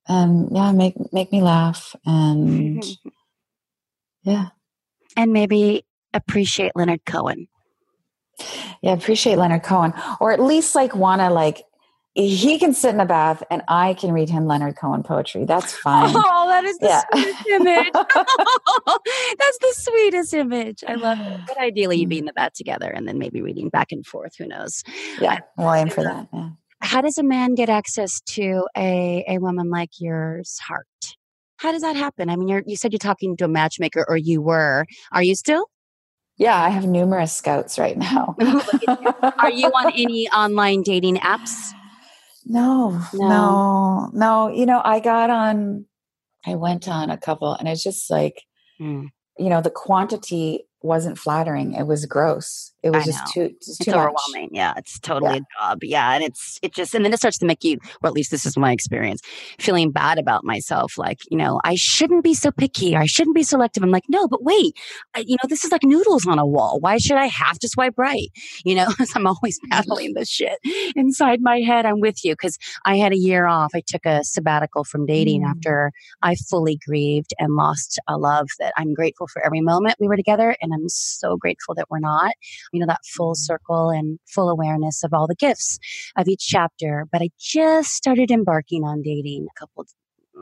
And 0.08 0.48
yeah, 0.50 0.72
make 0.72 0.94
make 1.12 1.32
me 1.32 1.42
laugh 1.42 1.94
and 2.04 2.84
yeah. 4.22 4.48
And 5.16 5.32
maybe 5.32 5.84
appreciate 6.12 6.72
Leonard 6.74 7.04
Cohen. 7.04 7.48
Yeah, 8.82 8.94
appreciate 8.94 9.36
Leonard 9.36 9.62
Cohen. 9.62 9.92
Or 10.20 10.32
at 10.32 10.40
least 10.40 10.74
like 10.74 10.94
wanna 10.94 11.30
like 11.30 11.64
he 12.14 12.58
can 12.58 12.74
sit 12.74 12.90
in 12.90 12.98
the 12.98 13.06
bath 13.06 13.42
and 13.50 13.62
I 13.68 13.94
can 13.94 14.12
read 14.12 14.28
him 14.28 14.46
Leonard 14.46 14.76
Cohen 14.76 15.02
poetry. 15.02 15.44
That's 15.44 15.72
fine. 15.76 16.12
Oh, 16.14 16.46
that 16.48 16.64
is 16.64 16.78
the 16.78 16.88
yeah. 16.88 17.02
sweetest 17.12 17.46
image. 17.48 17.92
That's 17.94 19.58
the 19.58 19.74
sweetest 19.76 20.34
image. 20.34 20.84
I 20.86 20.94
love 20.94 21.18
it. 21.20 21.40
But 21.46 21.58
ideally, 21.58 21.98
you'd 21.98 22.08
be 22.08 22.18
in 22.18 22.26
the 22.26 22.32
bath 22.32 22.52
together 22.52 22.90
and 22.90 23.08
then 23.08 23.18
maybe 23.18 23.40
reading 23.40 23.68
back 23.68 23.92
and 23.92 24.04
forth. 24.04 24.34
Who 24.36 24.46
knows? 24.46 24.84
Yeah, 25.20 25.38
we'll 25.56 25.72
aim 25.72 25.88
for 25.88 26.02
that. 26.02 26.28
Yeah. 26.32 26.50
How 26.82 27.00
does 27.00 27.16
a 27.16 27.22
man 27.22 27.54
get 27.54 27.68
access 27.70 28.20
to 28.32 28.66
a, 28.76 29.24
a 29.28 29.38
woman 29.38 29.70
like 29.70 29.90
yours 29.98 30.58
heart? 30.58 30.86
How 31.56 31.70
does 31.72 31.82
that 31.82 31.94
happen? 31.96 32.28
I 32.28 32.36
mean, 32.36 32.48
you 32.48 32.62
you 32.66 32.76
said 32.76 32.92
you're 32.92 32.98
talking 32.98 33.36
to 33.36 33.44
a 33.44 33.48
matchmaker, 33.48 34.04
or 34.08 34.16
you 34.16 34.42
were. 34.42 34.84
Are 35.12 35.22
you 35.22 35.34
still? 35.36 35.66
Yeah, 36.38 36.60
I 36.60 36.70
have 36.70 36.86
numerous 36.86 37.32
scouts 37.32 37.78
right 37.78 37.96
now. 37.96 38.34
Are 39.38 39.50
you 39.50 39.68
on 39.68 39.92
any 39.92 40.28
online 40.30 40.82
dating 40.82 41.18
apps? 41.18 41.72
No, 42.46 43.00
No. 43.12 43.28
no, 43.28 44.10
no. 44.12 44.48
You 44.48 44.66
know, 44.66 44.80
I 44.84 44.98
got 44.98 45.30
on, 45.30 45.84
I 46.44 46.56
went 46.56 46.88
on 46.88 47.10
a 47.10 47.18
couple 47.18 47.52
and 47.54 47.68
it's 47.68 47.82
just 47.82 48.10
like, 48.10 48.42
Mm. 48.80 49.10
you 49.38 49.48
know, 49.50 49.60
the 49.60 49.70
quantity 49.70 50.66
wasn't 50.80 51.18
flattering. 51.18 51.74
It 51.74 51.86
was 51.86 52.06
gross. 52.06 52.71
It 52.82 52.90
was 52.90 53.04
just 53.04 53.32
too, 53.32 53.50
just 53.62 53.82
too 53.82 53.92
overwhelming. 53.92 54.50
Yeah, 54.52 54.74
it's 54.76 54.98
totally 54.98 55.38
a 55.38 55.40
job. 55.60 55.78
Yeah, 55.82 56.12
and 56.14 56.24
it's 56.24 56.58
it 56.62 56.74
just 56.74 56.94
and 56.94 57.04
then 57.04 57.12
it 57.12 57.18
starts 57.18 57.38
to 57.38 57.46
make 57.46 57.62
you, 57.64 57.78
or 58.02 58.08
at 58.08 58.12
least 58.12 58.30
this 58.30 58.44
is 58.46 58.56
my 58.56 58.72
experience, 58.72 59.20
feeling 59.58 59.90
bad 59.92 60.18
about 60.18 60.44
myself. 60.44 60.98
Like 60.98 61.20
you 61.30 61.36
know, 61.36 61.60
I 61.64 61.74
shouldn't 61.76 62.24
be 62.24 62.34
so 62.34 62.50
picky. 62.50 62.94
Or 62.94 63.00
I 63.00 63.06
shouldn't 63.06 63.36
be 63.36 63.42
selective. 63.42 63.82
I'm 63.82 63.90
like, 63.90 64.08
no, 64.08 64.26
but 64.28 64.42
wait, 64.42 64.74
I, 65.14 65.20
you 65.20 65.36
know, 65.42 65.48
this 65.48 65.64
is 65.64 65.72
like 65.72 65.82
noodles 65.84 66.26
on 66.26 66.38
a 66.38 66.46
wall. 66.46 66.78
Why 66.80 66.98
should 66.98 67.16
I 67.16 67.26
have 67.26 67.58
to 67.60 67.68
swipe 67.68 67.94
right? 67.96 68.28
You 68.64 68.76
know, 68.76 68.88
I'm 69.14 69.26
always 69.26 69.58
battling 69.70 70.14
this 70.14 70.28
shit 70.30 70.58
inside 70.94 71.40
my 71.42 71.60
head. 71.60 71.84
I'm 71.86 72.00
with 72.00 72.24
you 72.24 72.32
because 72.34 72.58
I 72.84 72.96
had 72.96 73.12
a 73.12 73.16
year 73.16 73.46
off. 73.46 73.72
I 73.74 73.82
took 73.86 74.04
a 74.06 74.22
sabbatical 74.24 74.84
from 74.84 75.06
dating 75.06 75.42
Mm. 75.42 75.50
after 75.50 75.92
I 76.22 76.34
fully 76.34 76.78
grieved 76.86 77.32
and 77.38 77.54
lost 77.54 77.98
a 78.08 78.16
love 78.18 78.48
that 78.58 78.72
I'm 78.76 78.92
grateful 78.94 79.26
for 79.26 79.44
every 79.44 79.60
moment 79.60 79.96
we 80.00 80.08
were 80.08 80.16
together, 80.16 80.54
and 80.60 80.72
I'm 80.74 80.88
so 80.88 81.36
grateful 81.36 81.74
that 81.76 81.88
we're 81.90 81.98
not 82.00 82.32
you 82.72 82.80
know, 82.80 82.86
that 82.86 83.00
full 83.16 83.34
circle 83.34 83.90
and 83.90 84.18
full 84.34 84.48
awareness 84.48 85.04
of 85.04 85.12
all 85.14 85.26
the 85.26 85.36
gifts 85.36 85.78
of 86.16 86.28
each 86.28 86.46
chapter. 86.46 87.06
But 87.12 87.22
I 87.22 87.28
just 87.38 87.90
started 87.90 88.30
embarking 88.30 88.84
on 88.84 89.02
dating 89.02 89.46
a 89.54 89.60
couple 89.60 89.84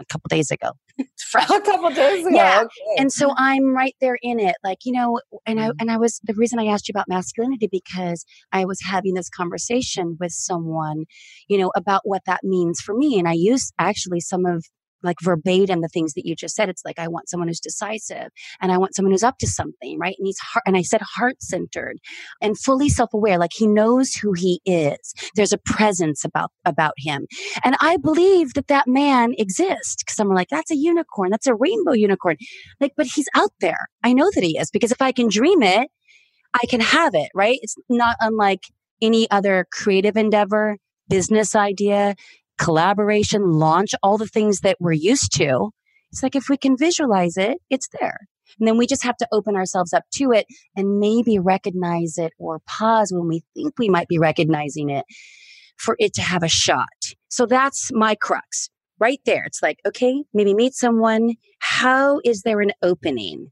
a 0.01 0.05
couple 0.07 0.29
days 0.29 0.51
ago. 0.51 0.71
A 1.35 1.61
couple 1.63 1.91
days 1.91 2.27
ago. 2.27 2.37
Yeah. 2.37 2.61
okay. 2.65 2.71
And 2.99 3.13
so 3.13 3.33
I'm 3.37 3.75
right 3.75 3.95
there 4.01 4.19
in 4.23 4.39
it. 4.41 4.57
Like, 4.65 4.79
you 4.85 4.93
know, 4.93 5.21
and 5.47 5.61
I 5.61 5.69
Mhm. 5.69 5.75
and 5.81 5.91
I 5.91 5.97
was 5.97 6.21
the 6.25 6.35
reason 6.35 6.59
I 6.59 6.67
asked 6.67 6.89
you 6.89 6.93
about 6.93 7.09
masculinity 7.09 7.69
because 7.71 8.25
I 8.53 8.65
was 8.65 8.81
having 8.83 9.15
this 9.15 9.29
conversation 9.31 10.17
with 10.21 10.33
someone, 10.33 11.05
you 11.49 11.57
know, 11.59 11.71
about 11.77 12.03
what 12.05 12.23
that 12.27 12.41
means 12.45 12.81
for 12.81 12.95
me. 12.95 13.19
And 13.19 13.27
I 13.29 13.33
used 13.33 13.73
actually 13.79 14.21
some 14.21 14.45
of 14.45 14.65
like 15.03 15.17
verbatim 15.23 15.81
the 15.81 15.89
things 15.89 16.15
that 16.15 16.27
you 16.27 16.35
just 16.35 16.55
said. 16.55 16.69
It's 16.69 16.85
like 16.85 16.99
I 16.99 17.09
want 17.09 17.29
someone 17.29 17.49
who's 17.49 17.61
decisive 17.61 18.29
and 18.61 18.73
I 18.73 18.79
want 18.79 18.95
someone 18.95 19.13
who's 19.13 19.23
up 19.23 19.39
to 19.39 19.47
something, 19.47 19.99
right? 19.99 20.15
And 20.19 20.27
he's 20.27 20.39
heart 20.39 20.63
and 20.67 20.77
I 20.77 20.83
said 20.83 21.01
heart 21.03 21.43
centered 21.43 21.99
and 22.41 22.59
fully 22.59 22.89
self-aware. 22.89 23.39
Like 23.39 23.53
he 23.53 23.67
knows 23.67 24.15
who 24.15 24.33
he 24.33 24.61
is. 24.65 25.15
There's 25.37 25.53
a 25.53 25.59
presence 25.59 26.25
about 26.25 26.51
about 26.65 26.95
him. 26.99 27.27
And 27.65 27.77
I 27.81 27.97
believe 27.97 28.55
that 28.55 28.69
that 28.69 28.87
man 28.87 29.35
exists 29.39 30.03
because 30.03 30.19
I'm 30.19 30.29
like, 30.29 30.49
that's 30.49 30.71
a 30.71 30.77
unicorn. 30.77 31.31
That's 31.31 31.47
a 31.47 31.55
rainbow 31.55 31.93
unicorn. 31.93 32.37
Like, 32.81 32.93
but 32.97 33.07
he's 33.07 33.29
out 33.35 33.53
there. 33.61 33.89
I 34.03 34.13
know 34.13 34.31
that 34.35 34.45
he 34.45 34.59
is 34.59 34.71
because 34.71 34.93
if 34.93 35.03
I 35.03 35.13
can 35.13 35.29
dream 35.29 35.63
it, 35.63 35.89
I 36.55 36.67
can 36.67 36.81
have 36.81 37.15
it, 37.15 37.31
right? 37.35 37.59
It's 37.63 37.77
not 37.89 38.17
unlike 38.21 38.65
any 39.01 39.31
other 39.31 39.67
creative 39.73 40.17
endeavor, 40.17 40.77
business 41.09 41.55
idea, 41.55 42.15
collaboration, 42.61 43.53
launch, 43.53 43.93
all 44.03 44.19
the 44.19 44.27
things 44.27 44.61
that 44.61 44.77
we're 44.79 44.93
used 44.93 45.35
to. 45.37 45.71
It's 46.13 46.23
like 46.23 46.37
if 46.37 46.49
we 46.49 46.57
can 46.57 46.77
visualize 46.77 47.37
it, 47.37 47.59
it's 47.71 47.89
there. 47.99 48.29
And 48.59 48.69
then 48.69 48.77
we 48.77 48.87
just 48.87 49.05
have 49.05 49.17
to 49.19 49.29
open 49.33 49.57
ourselves 49.57 49.93
up 49.93 50.05
to 50.15 50.33
it 50.33 50.47
and 50.77 50.99
maybe 50.99 51.39
recognize 51.39 52.19
it 52.19 52.33
or 52.39 52.61
pause 52.67 53.13
when 53.13 53.27
we 53.27 53.43
think 53.55 53.75
we 53.79 53.89
might 53.89 54.09
be 54.09 54.19
recognizing 54.19 54.91
it 54.91 55.05
for 55.77 55.97
it 55.99 56.15
to 56.15 56.23
have 56.23 56.43
a 56.43 56.49
shot. 56.49 56.89
So 57.29 57.47
that's 57.47 57.91
my 57.93 58.15
crux 58.15 58.69
right 58.99 59.21
there. 59.25 59.45
It's 59.45 59.63
like, 59.63 59.79
okay, 59.87 60.25
maybe 60.35 60.53
meet 60.53 60.75
someone. 60.75 61.37
How 61.61 62.21
is 62.25 62.43
there 62.43 62.61
an 62.61 62.73
opening? 62.83 63.51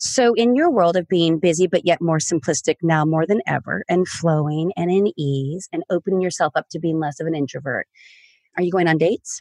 So, 0.00 0.32
in 0.34 0.54
your 0.54 0.70
world 0.70 0.96
of 0.96 1.08
being 1.08 1.40
busy, 1.40 1.66
but 1.66 1.84
yet 1.84 2.00
more 2.00 2.18
simplistic 2.18 2.76
now 2.82 3.04
more 3.04 3.26
than 3.26 3.40
ever, 3.48 3.84
and 3.88 4.06
flowing 4.06 4.70
and 4.76 4.92
in 4.92 5.12
ease 5.18 5.68
and 5.72 5.82
opening 5.90 6.20
yourself 6.20 6.52
up 6.54 6.68
to 6.70 6.78
being 6.78 7.00
less 7.00 7.18
of 7.18 7.26
an 7.26 7.34
introvert, 7.34 7.88
are 8.58 8.62
you 8.62 8.70
going 8.72 8.88
on 8.88 8.98
dates? 8.98 9.40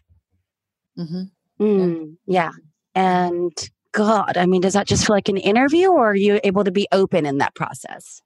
Mhm. 0.98 1.32
Mm, 1.60 2.18
yeah. 2.28 2.52
And 2.96 3.52
God, 3.92 4.38
I 4.38 4.46
mean, 4.46 4.62
does 4.62 4.74
that 4.74 4.88
just 4.88 5.06
feel 5.06 5.16
like 5.16 5.30
an 5.30 5.38
interview 5.38 5.90
or 5.90 6.12
are 6.12 6.16
you 6.16 6.40
able 6.44 6.64
to 6.64 6.72
be 6.72 6.88
open 6.92 7.26
in 7.26 7.40
that 7.40 7.56
process? 7.56 8.22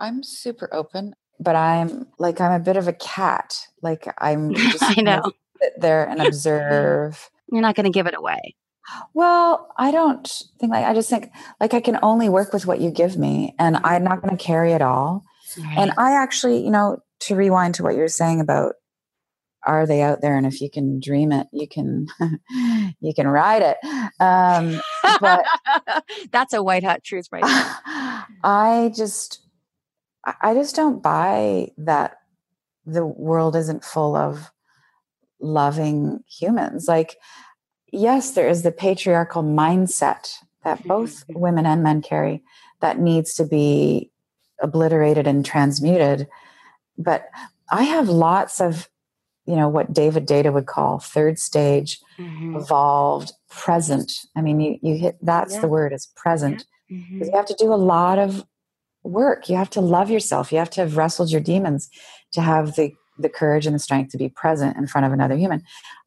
I'm 0.00 0.22
super 0.22 0.72
open, 0.72 1.14
but 1.38 1.56
I'm 1.56 2.06
like, 2.18 2.40
I'm 2.40 2.52
a 2.52 2.64
bit 2.64 2.76
of 2.76 2.88
a 2.88 2.92
cat. 2.94 3.58
Like, 3.82 4.06
I'm 4.18 4.54
just 4.72 4.82
I 4.82 5.00
know. 5.02 5.22
sit 5.60 5.80
there 5.80 6.08
and 6.08 6.20
observe. 6.26 7.30
You're 7.52 7.60
not 7.60 7.74
going 7.74 7.84
to 7.84 7.90
give 7.90 8.06
it 8.06 8.14
away. 8.14 8.56
Well, 9.14 9.72
I 9.78 9.90
don't 9.90 10.26
think 10.60 10.72
like 10.72 10.84
I 10.84 10.92
just 10.92 11.08
think 11.08 11.30
like 11.58 11.72
I 11.72 11.80
can 11.80 11.98
only 12.02 12.28
work 12.28 12.52
with 12.52 12.66
what 12.66 12.80
you 12.80 12.90
give 12.90 13.16
me, 13.16 13.54
and 13.58 13.78
I'm 13.82 14.04
not 14.04 14.20
going 14.20 14.36
to 14.36 14.42
carry 14.42 14.72
it 14.72 14.82
all. 14.82 15.22
And 15.76 15.92
I 15.96 16.12
actually, 16.12 16.62
you 16.64 16.70
know, 16.70 16.98
to 17.20 17.34
rewind 17.34 17.76
to 17.76 17.82
what 17.82 17.94
you're 17.94 18.08
saying 18.08 18.40
about 18.40 18.74
are 19.66 19.86
they 19.86 20.02
out 20.02 20.20
there, 20.20 20.36
and 20.36 20.46
if 20.46 20.60
you 20.60 20.70
can 20.70 21.00
dream 21.00 21.32
it, 21.32 21.46
you 21.52 21.66
can 21.68 22.06
you 23.00 23.14
can 23.14 23.26
ride 23.26 23.62
it. 23.62 23.76
Um, 24.20 24.80
but 25.20 25.44
that's 26.30 26.52
a 26.52 26.62
white 26.62 26.84
hot 26.84 27.02
truth 27.04 27.26
right 27.32 27.42
there. 27.42 27.76
I 28.44 28.92
just 28.96 29.40
I- 30.24 30.34
I 30.42 30.54
just 30.54 30.74
don't 30.76 31.02
buy 31.02 31.70
that 31.78 32.16
the 32.86 33.06
world 33.06 33.56
isn't 33.56 33.84
full 33.84 34.14
of 34.16 34.50
loving 35.40 36.20
humans. 36.28 36.86
Like, 36.88 37.16
yes, 37.92 38.32
there 38.32 38.48
is 38.48 38.62
the 38.62 38.72
patriarchal 38.72 39.42
mindset 39.42 40.34
that 40.64 40.82
both 40.84 41.24
women 41.28 41.66
and 41.66 41.82
men 41.82 42.02
carry 42.02 42.42
that 42.80 42.98
needs 42.98 43.34
to 43.34 43.44
be 43.44 44.10
obliterated 44.60 45.26
and 45.26 45.44
transmuted. 45.44 46.26
But 46.96 47.28
I 47.70 47.84
have 47.84 48.08
lots 48.08 48.60
of, 48.60 48.88
you 49.46 49.56
know, 49.56 49.68
what 49.68 49.92
David 49.92 50.26
Deida 50.26 50.52
would 50.52 50.66
call 50.66 50.98
third 50.98 51.38
stage, 51.38 52.00
Mhm. 52.18 52.56
evolved, 52.60 53.32
present. 53.50 54.12
I 54.36 54.40
mean, 54.40 54.60
you, 54.60 54.78
you 54.82 54.96
hit 54.96 55.18
that's 55.22 55.54
Yeah. 55.54 55.60
the 55.60 55.68
word 55.68 55.92
is 55.92 56.06
present. 56.16 56.64
Mhm. 56.90 57.24
You 57.26 57.32
have 57.32 57.46
to 57.46 57.54
do 57.54 57.72
a 57.72 57.76
lot 57.76 58.18
of 58.18 58.44
work. 59.02 59.48
You 59.48 59.56
have 59.56 59.70
to 59.70 59.80
love 59.80 60.10
yourself. 60.10 60.50
You 60.52 60.58
have 60.58 60.70
to 60.70 60.80
have 60.80 60.96
wrestled 60.96 61.30
your 61.30 61.40
demons 61.40 61.88
to 62.32 62.40
have 62.40 62.76
the 62.76 62.92
the 63.16 63.28
courage 63.28 63.64
and 63.64 63.74
the 63.76 63.78
strength 63.78 64.10
to 64.10 64.18
be 64.18 64.28
present 64.28 64.76
in 64.76 64.88
front 64.88 65.06
of 65.06 65.12
another 65.12 65.36
human. 65.36 65.62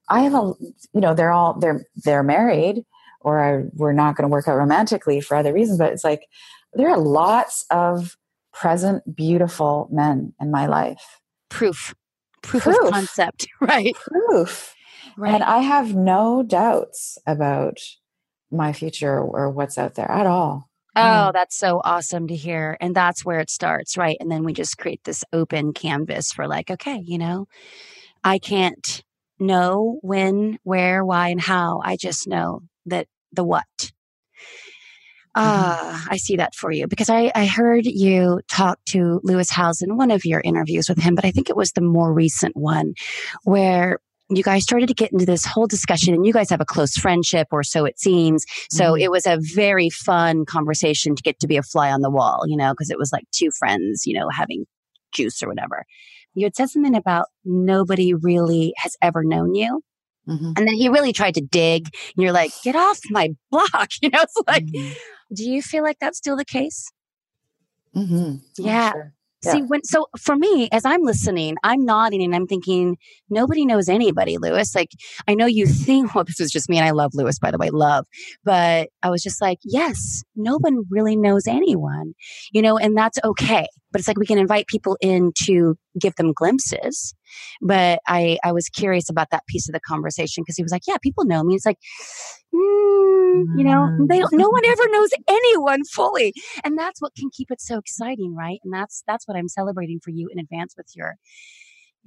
I 0.10 0.22
have 0.22 0.34
a, 0.34 0.54
you 0.94 1.00
know, 1.00 1.14
they're 1.14 1.32
all 1.32 1.54
they're 1.54 1.86
they're 2.04 2.24
married, 2.24 2.86
or 3.22 3.40
I, 3.44 3.64
we're 3.74 3.94
not 3.94 4.16
going 4.18 4.24
to 4.24 4.32
work 4.32 4.48
out 4.48 4.58
romantically 4.58 5.22
for 5.22 5.38
other 5.38 5.54
reasons. 5.54 5.78
But 5.78 5.94
it's 5.94 6.04
like 6.04 6.28
there 6.74 6.90
are 6.90 6.98
lots 6.98 7.66
of 7.72 8.18
present, 8.52 9.16
beautiful 9.16 9.88
men 9.92 10.34
in 10.42 10.52
my 10.52 10.66
life. 10.66 11.22
Proof. 11.50 11.94
Proof. 12.42 12.68
of 12.68 12.76
concept. 12.92 13.48
Right. 13.62 13.96
Proof, 13.96 14.76
Right. 15.18 15.34
and 15.34 15.44
I 15.44 15.60
have 15.60 15.96
no 15.96 16.44
doubts 16.44 17.18
about 17.26 17.80
my 18.52 18.72
future 18.74 19.20
or 19.20 19.50
what's 19.50 19.78
out 19.78 19.96
there 19.96 20.10
at 20.10 20.26
all. 20.28 20.70
Oh, 20.96 21.00
mm. 21.30 21.34
that's 21.34 21.58
so 21.58 21.82
awesome 21.84 22.28
to 22.28 22.36
hear. 22.36 22.78
And 22.80 22.96
that's 22.96 23.24
where 23.26 23.40
it 23.40 23.50
starts, 23.50 23.98
right? 23.98 24.18
And 24.20 24.32
then 24.32 24.44
we 24.44 24.54
just 24.54 24.78
create 24.78 25.04
this 25.04 25.24
open 25.34 25.74
canvas 25.74 26.32
for 26.32 26.48
like, 26.48 26.72
okay, 26.72 27.02
you 27.06 27.18
know, 27.18 27.48
I 28.24 28.40
can't 28.40 29.04
know 29.40 30.00
when, 30.02 30.58
where, 30.64 31.06
why, 31.06 31.30
and 31.30 31.42
how. 31.42 31.82
I 31.84 31.98
just 31.98 32.28
know 32.28 32.62
that 32.88 33.08
the 33.32 33.44
what. 33.44 33.92
Ah, 35.38 36.06
I 36.10 36.18
see 36.18 36.36
that 36.38 36.56
for 36.56 36.72
you 36.72 36.88
because 36.88 37.10
I, 37.10 37.32
I 37.36 37.46
heard 37.46 37.86
you 37.86 38.42
talk 38.50 38.80
to 38.88 39.20
Lewis 39.24 39.50
Howes 39.52 39.82
in 39.82 39.96
one 39.98 40.12
of 40.12 40.26
your 40.26 40.42
interviews 40.44 40.90
with 40.90 40.98
him, 41.00 41.16
but 41.16 41.26
I 41.26 41.32
think 41.32 41.50
it 41.50 41.56
was 41.56 41.72
the 41.74 41.82
more 41.82 42.12
recent 42.14 42.56
one 42.58 42.94
where 43.44 44.00
you 44.30 44.44
guys 44.44 44.64
started 44.64 44.88
to 44.88 44.94
get 44.94 45.12
into 45.14 45.26
this 45.26 45.46
whole 45.46 45.68
discussion 45.68 46.14
and 46.14 46.26
you 46.26 46.34
guys 46.34 46.50
have 46.50 46.60
a 46.60 46.66
close 46.66 46.96
friendship 46.98 47.48
or 47.52 47.64
so 47.64 47.86
it 47.86 47.98
seems. 48.00 48.46
So 48.70 48.94
Mhm. 48.94 49.02
it 49.04 49.12
was 49.12 49.26
a 49.26 49.38
very 49.56 49.90
fun 49.90 50.44
conversation 50.46 51.16
to 51.16 51.24
get 51.24 51.40
to 51.40 51.48
be 51.48 51.56
a 51.56 51.64
fly 51.64 51.92
on 51.92 52.02
the 52.02 52.10
wall, 52.12 52.44
you 52.46 52.58
know, 52.58 52.74
because 52.74 52.90
it 52.90 52.98
was 52.98 53.14
like 53.14 53.24
two 53.32 53.52
friends, 53.58 54.06
you 54.06 54.14
know, 54.20 54.28
having 54.30 54.66
juice 55.14 55.42
or 55.42 55.48
whatever. 55.48 55.86
You 56.34 56.46
had 56.46 56.56
said 56.56 56.70
something 56.70 56.96
about 56.96 57.28
nobody 57.46 58.14
really 58.14 58.74
has 58.78 58.96
ever 59.02 59.24
known 59.24 59.56
you. 59.56 59.82
Mhm. 60.28 60.58
And 60.58 60.68
then 60.68 60.74
he 60.76 60.90
really 60.90 61.14
tried 61.14 61.36
to 61.36 61.42
dig 61.42 61.86
and 61.86 62.22
you're 62.24 62.34
like, 62.34 62.52
get 62.64 62.76
off 62.76 63.00
my 63.10 63.30
block. 63.52 63.92
You 64.02 64.10
know, 64.10 64.20
it's 64.22 64.36
like, 64.46 64.66
Mhm. 64.66 64.94
Do 65.34 65.50
you 65.50 65.62
feel 65.62 65.84
like 65.84 65.98
that's 66.00 66.18
still 66.18 66.36
the 66.36 66.46
case? 66.46 66.88
Mhm. 67.96 68.42
Oh, 68.60 68.64
Yeah. 68.64 68.92
sure. 68.92 69.14
See, 69.44 69.62
when 69.62 69.84
so 69.84 70.08
for 70.20 70.36
me, 70.36 70.68
as 70.72 70.84
I'm 70.84 71.04
listening, 71.04 71.58
I'm 71.64 71.86
nodding 71.86 72.24
and 72.24 72.36
I'm 72.36 72.48
thinking, 72.48 72.98
nobody 73.30 73.66
knows 73.66 73.88
anybody, 73.88 74.38
Lewis. 74.38 74.74
Like, 74.74 74.90
I 75.28 75.36
know 75.36 75.46
you 75.46 75.66
think, 75.68 76.16
well, 76.16 76.24
this 76.24 76.40
was 76.40 76.52
just 76.52 76.70
me, 76.70 76.78
and 76.78 76.86
I 76.86 76.92
love 76.92 77.12
Lewis, 77.14 77.38
by 77.38 77.52
the 77.52 77.58
way, 77.60 77.70
love. 77.70 78.06
But 78.44 78.90
I 79.04 79.10
was 79.10 79.22
just 79.22 79.40
like, 79.42 79.60
yes, 79.64 80.24
no 80.36 80.58
one 80.60 80.84
really 80.90 81.16
knows 81.16 81.48
anyone, 81.48 82.14
you 82.52 82.62
know, 82.64 82.78
and 82.78 82.98
that's 82.98 83.20
okay. 83.24 83.68
But 83.92 84.00
it's 84.00 84.08
like 84.08 84.18
we 84.18 84.26
can 84.26 84.40
invite 84.40 84.68
people 84.68 84.98
in 85.02 85.32
to 85.44 85.78
give 86.00 86.16
them 86.16 86.34
glimpses. 86.34 87.14
But 87.62 88.00
I, 88.08 88.38
I 88.44 88.52
was 88.52 88.70
curious 88.70 89.10
about 89.10 89.30
that 89.32 89.46
piece 89.48 89.68
of 89.68 89.74
the 89.74 89.80
conversation 89.80 90.44
because 90.44 90.58
he 90.58 90.64
was 90.64 90.72
like, 90.72 90.84
yeah, 90.88 90.98
people 91.02 91.26
know 91.26 91.44
me. 91.44 91.56
It's 91.56 91.66
like, 91.66 91.80
mm, 92.54 93.44
you 93.58 93.64
know, 93.64 93.90
they 94.08 94.20
don't, 94.20 94.34
no 94.34 94.50
one 94.50 94.66
ever 94.66 94.90
knows 94.90 95.10
anyone 95.28 95.84
fully. 95.86 96.34
And 96.64 96.78
that's 96.78 97.02
what 97.02 97.16
can 97.16 97.30
keep 97.32 97.52
it 97.52 97.62
so 97.62 97.78
exciting 97.78 98.36
right? 98.36 98.60
And 98.64 98.74
that's 98.74 99.04
that's 99.08 99.28
what 99.28 99.38
i'm 99.38 99.48
celebrating 99.48 100.00
for 100.00 100.12
you 100.12 100.30
in 100.32 100.40
advance 100.40 100.76
with 100.78 100.88
your 100.96 101.16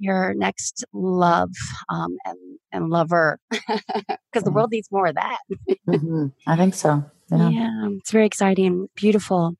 your 0.01 0.33
next 0.33 0.83
love 0.93 1.51
um, 1.89 2.17
and 2.25 2.37
and 2.71 2.89
lover 2.89 3.39
because 3.49 4.43
the 4.43 4.51
world 4.51 4.71
needs 4.71 4.89
more 4.91 5.07
of 5.07 5.15
that. 5.15 5.39
hmm 5.85 6.27
I 6.47 6.55
think 6.55 6.73
so. 6.73 7.03
Yeah. 7.31 7.49
Yeah, 7.49 7.87
it's 7.97 8.11
very 8.11 8.25
exciting, 8.25 8.65
and 8.65 8.89
beautiful. 8.95 9.53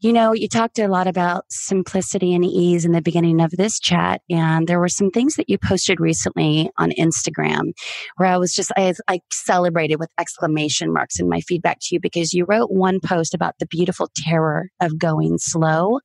You 0.00 0.12
know, 0.12 0.32
you 0.32 0.48
talked 0.48 0.78
a 0.78 0.86
lot 0.86 1.08
about 1.08 1.44
simplicity 1.50 2.32
and 2.34 2.44
ease 2.44 2.84
in 2.84 2.92
the 2.92 3.02
beginning 3.02 3.40
of 3.40 3.50
this 3.50 3.80
chat, 3.80 4.20
and 4.30 4.68
there 4.68 4.78
were 4.78 4.88
some 4.88 5.10
things 5.10 5.34
that 5.34 5.48
you 5.48 5.58
posted 5.58 5.98
recently 5.98 6.70
on 6.78 6.92
Instagram 6.92 7.72
where 8.16 8.28
I 8.28 8.36
was 8.36 8.54
just 8.54 8.70
I, 8.76 8.94
I 9.08 9.20
celebrated 9.32 9.96
with 9.96 10.10
exclamation 10.20 10.92
marks 10.92 11.18
in 11.18 11.28
my 11.28 11.40
feedback 11.40 11.78
to 11.82 11.96
you 11.96 12.00
because 12.00 12.32
you 12.32 12.44
wrote 12.48 12.70
one 12.70 13.00
post 13.00 13.34
about 13.34 13.54
the 13.58 13.66
beautiful 13.66 14.08
terror 14.14 14.68
of 14.80 14.96
going 14.98 15.38
slow, 15.38 15.98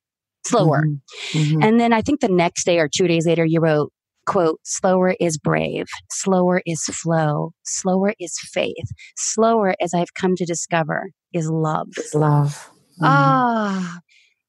slower, 0.46 0.84
Mhm. 0.86 1.00
Mhm. 1.34 1.64
and 1.66 1.80
then 1.80 1.94
I 1.94 2.02
think 2.02 2.20
the 2.20 2.28
next 2.28 2.66
day 2.66 2.80
or 2.80 2.88
two 2.88 3.08
days 3.08 3.26
later, 3.28 3.46
you 3.46 3.60
wrote, 3.60 3.92
quote, 4.26 4.60
slower 4.64 5.16
is 5.20 5.38
brave, 5.38 5.86
slower 6.12 6.62
is 6.66 6.82
flow, 6.86 7.52
slower 7.64 8.14
is 8.20 8.38
faith, 8.54 8.88
slower, 9.18 9.76
as 9.82 9.94
I've 9.94 10.14
come 10.14 10.36
to 10.36 10.46
discover, 10.46 11.12
is 11.34 11.50
love. 11.50 11.88
It's 11.98 12.14
love. 12.16 12.70
Mhm. 13.02 13.08
Ah, 13.08 14.00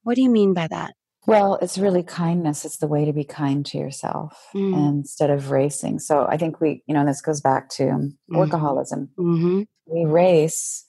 what 0.02 0.14
do 0.16 0.22
you 0.22 0.30
mean 0.30 0.52
by 0.54 0.66
that? 0.68 0.94
Well, 1.26 1.54
it's 1.62 1.78
really 1.78 2.02
kindness. 2.02 2.64
It's 2.64 2.78
the 2.78 2.88
way 2.88 3.04
to 3.04 3.12
be 3.12 3.22
kind 3.24 3.64
to 3.66 3.78
yourself 3.78 4.48
Mm. 4.54 4.76
instead 4.98 5.30
of 5.30 5.52
racing. 5.52 6.00
So 6.00 6.26
I 6.28 6.36
think 6.36 6.60
we, 6.60 6.82
you 6.88 6.94
know, 6.94 7.06
this 7.06 7.20
goes 7.22 7.40
back 7.40 7.68
to 7.76 7.84
Mhm. 7.84 8.10
workaholism. 8.30 9.08
Mm-hmm. 9.16 9.62
We 9.86 10.04
race 10.04 10.84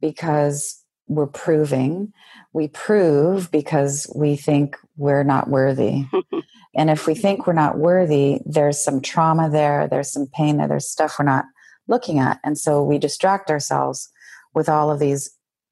because 0.00 0.81
we're 1.14 1.26
proving. 1.26 2.12
We 2.52 2.68
prove 2.68 3.50
because 3.50 4.10
we 4.14 4.36
think 4.36 4.76
we're 4.96 5.24
not 5.24 5.48
worthy. 5.48 6.04
and 6.74 6.90
if 6.90 7.06
we 7.06 7.14
think 7.14 7.46
we're 7.46 7.52
not 7.52 7.78
worthy, 7.78 8.40
there's 8.44 8.82
some 8.82 9.00
trauma 9.00 9.48
there, 9.50 9.88
there's 9.88 10.10
some 10.12 10.26
pain 10.26 10.56
there, 10.56 10.68
there's 10.68 10.88
stuff 10.88 11.16
we're 11.18 11.24
not 11.24 11.44
looking 11.88 12.18
at. 12.18 12.40
And 12.44 12.58
so 12.58 12.82
we 12.82 12.98
distract 12.98 13.50
ourselves 13.50 14.08
with 14.54 14.68
all 14.68 14.90
of 14.90 14.98
these, 14.98 15.30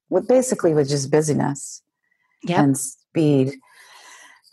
with 0.09 0.27
basically 0.27 0.73
with 0.73 0.89
just 0.89 1.11
busyness 1.11 1.81
Yep. 2.43 2.59
and 2.59 2.77
speed. 2.77 3.53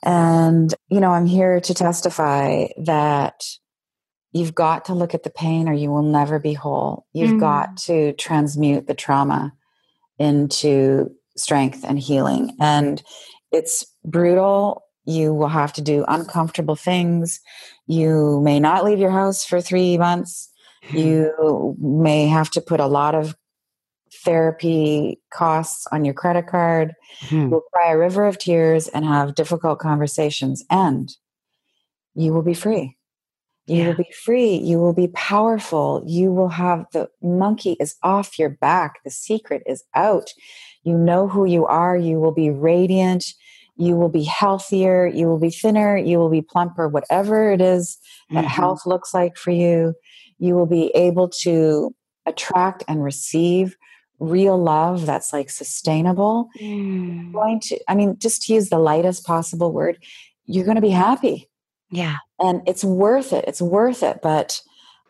And, 0.02 0.74
you 0.88 1.00
know, 1.00 1.10
I'm 1.10 1.26
here 1.26 1.60
to 1.60 1.74
testify 1.74 2.66
that 2.84 3.44
you've 4.32 4.54
got 4.54 4.84
to 4.86 4.94
look 4.94 5.14
at 5.14 5.22
the 5.22 5.30
pain 5.30 5.68
or 5.68 5.72
you 5.72 5.90
will 5.90 6.02
never 6.02 6.38
be 6.38 6.52
whole. 6.52 7.06
You've 7.12 7.32
Mm. 7.32 7.40
got 7.40 7.76
to 7.78 8.12
transmute 8.12 8.86
the 8.86 8.94
trauma 8.94 9.54
into 10.18 11.10
strength 11.36 11.84
and 11.84 11.98
healing. 11.98 12.56
And 12.60 13.02
it's 13.52 13.86
brutal. 14.04 14.82
You 15.04 15.32
will 15.32 15.48
have 15.48 15.72
to 15.74 15.82
do 15.82 16.04
uncomfortable 16.08 16.76
things. 16.76 17.40
You 17.86 18.40
may 18.42 18.60
not 18.60 18.84
leave 18.84 18.98
your 18.98 19.10
house 19.10 19.44
for 19.44 19.60
three 19.60 19.96
months. 19.98 20.50
You 20.92 21.76
may 21.80 22.28
have 22.28 22.50
to 22.52 22.60
put 22.62 22.80
a 22.80 22.86
lot 22.86 23.14
of 23.14 23.34
therapy 24.24 25.20
costs 25.32 25.86
on 25.92 26.04
your 26.04 26.14
credit 26.14 26.46
card 26.46 26.94
Hmm. 27.28 27.50
will 27.50 27.62
cry 27.72 27.90
a 27.92 27.98
river 27.98 28.26
of 28.26 28.38
tears 28.38 28.88
and 28.88 29.04
have 29.04 29.34
difficult 29.34 29.78
conversations 29.78 30.64
and 30.70 31.10
you 32.14 32.32
will 32.32 32.42
be 32.42 32.54
free 32.54 32.96
you 33.68 33.76
Yeah. 33.82 33.86
will 33.88 33.94
be 33.96 34.12
free. 34.24 34.54
You 34.56 34.78
will 34.78 34.92
be 34.94 35.08
powerful. 35.08 36.02
You 36.06 36.32
will 36.32 36.48
have 36.48 36.86
the 36.92 37.08
monkey 37.22 37.76
is 37.78 37.94
off 38.02 38.38
your 38.38 38.48
back. 38.50 38.94
The 39.04 39.10
secret 39.10 39.62
is 39.66 39.84
out. 39.94 40.30
You 40.84 40.96
know 40.96 41.28
who 41.28 41.44
you 41.44 41.66
are. 41.66 41.96
You 41.96 42.18
will 42.20 42.32
be 42.32 42.50
radiant. 42.50 43.24
You 43.76 43.94
will 43.96 44.08
be 44.08 44.24
healthier. 44.24 45.06
You 45.06 45.26
will 45.28 45.38
be 45.38 45.50
thinner. 45.50 45.96
You 45.96 46.18
will 46.18 46.30
be 46.30 46.42
plumper. 46.42 46.88
Whatever 46.88 47.52
it 47.52 47.60
is 47.60 47.98
that 48.30 48.44
Mhm. 48.44 48.48
health 48.48 48.86
looks 48.86 49.12
like 49.14 49.36
for 49.36 49.50
you 49.50 49.94
you 50.40 50.54
will 50.54 50.66
be 50.66 50.88
able 50.94 51.28
to 51.28 51.92
attract 52.26 52.84
and 52.86 53.02
receive 53.02 53.76
real 54.20 54.56
love 54.56 55.04
that's 55.06 55.32
like 55.32 55.50
sustainable. 55.50 56.48
Mm. 56.60 57.32
going 57.32 57.60
to 57.60 57.78
i 57.88 57.94
mean 57.94 58.16
just 58.18 58.42
to 58.42 58.54
use 58.54 58.68
the 58.68 58.78
lightest 58.78 59.24
possible 59.26 59.72
word 59.72 59.96
you're 60.46 60.64
going 60.64 60.74
to 60.76 60.80
be 60.82 60.90
happy 60.90 61.47
Yeah. 61.90 62.16
and 62.38 62.62
it's 62.66 62.84
worth 62.84 63.32
it 63.32 63.44
it's 63.48 63.62
worth 63.62 64.02
it 64.02 64.20
but 64.22 64.60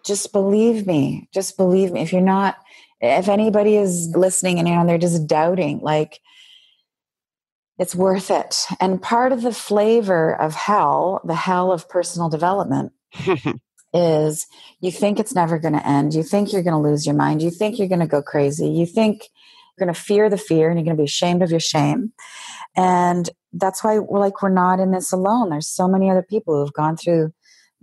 just 0.05 0.33
believe 0.33 0.87
me 0.87 1.29
just 1.35 1.57
believe 1.57 1.93
me 1.93 2.01
if 2.03 2.13
you're 2.13 2.23
not 2.23 2.57
if 3.01 3.29
anybody 3.29 3.77
is 3.77 4.13
listening 4.15 4.59
and 4.59 4.69
you 4.69 4.75
know 4.75 4.87
they're 4.87 4.99
just 4.99 5.27
doubting 5.27 5.81
like 5.81 6.21
it's 7.79 7.95
worth 7.95 8.31
it 8.31 8.67
and 8.81 9.03
part 9.03 9.33
of 9.33 9.43
the 9.43 9.53
flavor 9.53 10.35
of 10.41 10.55
hell 10.55 11.21
the 11.25 11.35
hell 11.35 11.73
of 11.73 11.89
personal 11.89 12.29
development 12.29 12.93
is 13.95 14.47
you 14.81 14.91
think 14.91 15.19
it's 15.19 15.35
never 15.35 15.59
going 15.59 15.75
to 15.75 15.87
end. 15.87 16.15
You 16.15 16.23
think 16.23 16.53
you're 16.53 16.63
going 16.63 16.81
to 16.83 16.89
lose 16.89 17.07
your 17.07 17.15
mind. 17.15 17.43
You 17.43 17.51
think 17.51 17.79
you're 17.79 17.89
going 17.89 18.01
to 18.01 18.07
go 18.07 18.23
crazy. 18.23 18.69
You 18.69 18.87
think 18.87 19.29
going 19.79 19.93
to 19.93 20.01
fear 20.01 20.29
the 20.29 20.37
fear 20.39 20.69
and 20.69 20.79
you're 20.79 20.85
going 20.85 20.97
to 20.97 21.01
be 21.01 21.07
ashamed 21.07 21.43
of 21.43 21.51
your 21.51 21.61
shame. 21.61 22.13
And 22.77 23.29
that's 23.53 23.83
why 23.83 23.99
we're 23.99 24.19
like, 24.21 24.43
we're 24.43 24.49
not 24.51 24.81
in 24.81 24.91
this 24.93 25.13
alone. 25.13 25.51
There's 25.51 25.69
so 25.69 25.89
many 25.89 26.11
other 26.11 26.23
people 26.29 26.55
who 26.55 26.61
have 26.65 26.73
gone 26.75 26.97
through 26.97 27.33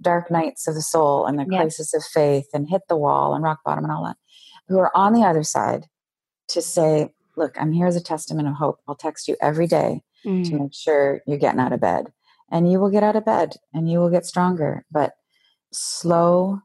dark 0.01 0.29
nights 0.29 0.67
of 0.67 0.75
the 0.75 0.81
soul 0.81 1.25
and 1.25 1.39
the 1.39 1.45
Yeah. 1.49 1.59
crisis 1.59 1.93
of 1.93 2.03
faith 2.03 2.47
and 2.53 2.69
hit 2.69 2.81
the 2.89 2.97
wall 2.97 3.33
and 3.33 3.43
rock 3.43 3.59
bottom 3.65 3.83
and 3.85 3.91
all 3.93 4.03
that, 4.05 4.17
who 4.67 4.77
are 4.77 4.91
on 4.95 5.13
the 5.13 5.23
other 5.23 5.43
side 5.43 5.85
to 6.49 6.61
say, 6.61 7.09
look, 7.37 7.59
I'm 7.59 7.71
here 7.71 7.87
as 7.87 7.95
a 7.95 8.01
testament 8.03 8.47
of 8.47 8.55
hope. 8.55 8.79
I'll 8.87 8.95
text 8.95 9.27
you 9.27 9.35
every 9.41 9.67
day 9.67 10.01
to 10.23 10.29
Mm. 10.29 10.59
make 10.59 10.73
sure 10.73 11.21
you're 11.27 11.37
getting 11.37 11.59
out 11.59 11.73
of 11.73 11.79
bed. 11.79 12.11
And 12.51 12.71
you 12.71 12.79
will 12.79 12.89
get 12.91 13.03
out 13.03 13.15
of 13.15 13.25
bed 13.25 13.55
and 13.73 13.89
you 13.89 13.99
will 13.99 14.09
get 14.09 14.25
stronger. 14.25 14.85
But 14.91 15.13
slow 15.73 16.59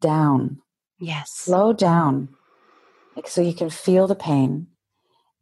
down. 0.00 0.60
Yes. 0.98 1.32
Slow 1.32 1.72
down. 1.72 2.28
So 3.24 3.40
you 3.40 3.54
can 3.54 3.70
feel 3.70 4.06
the 4.06 4.14
pain 4.14 4.68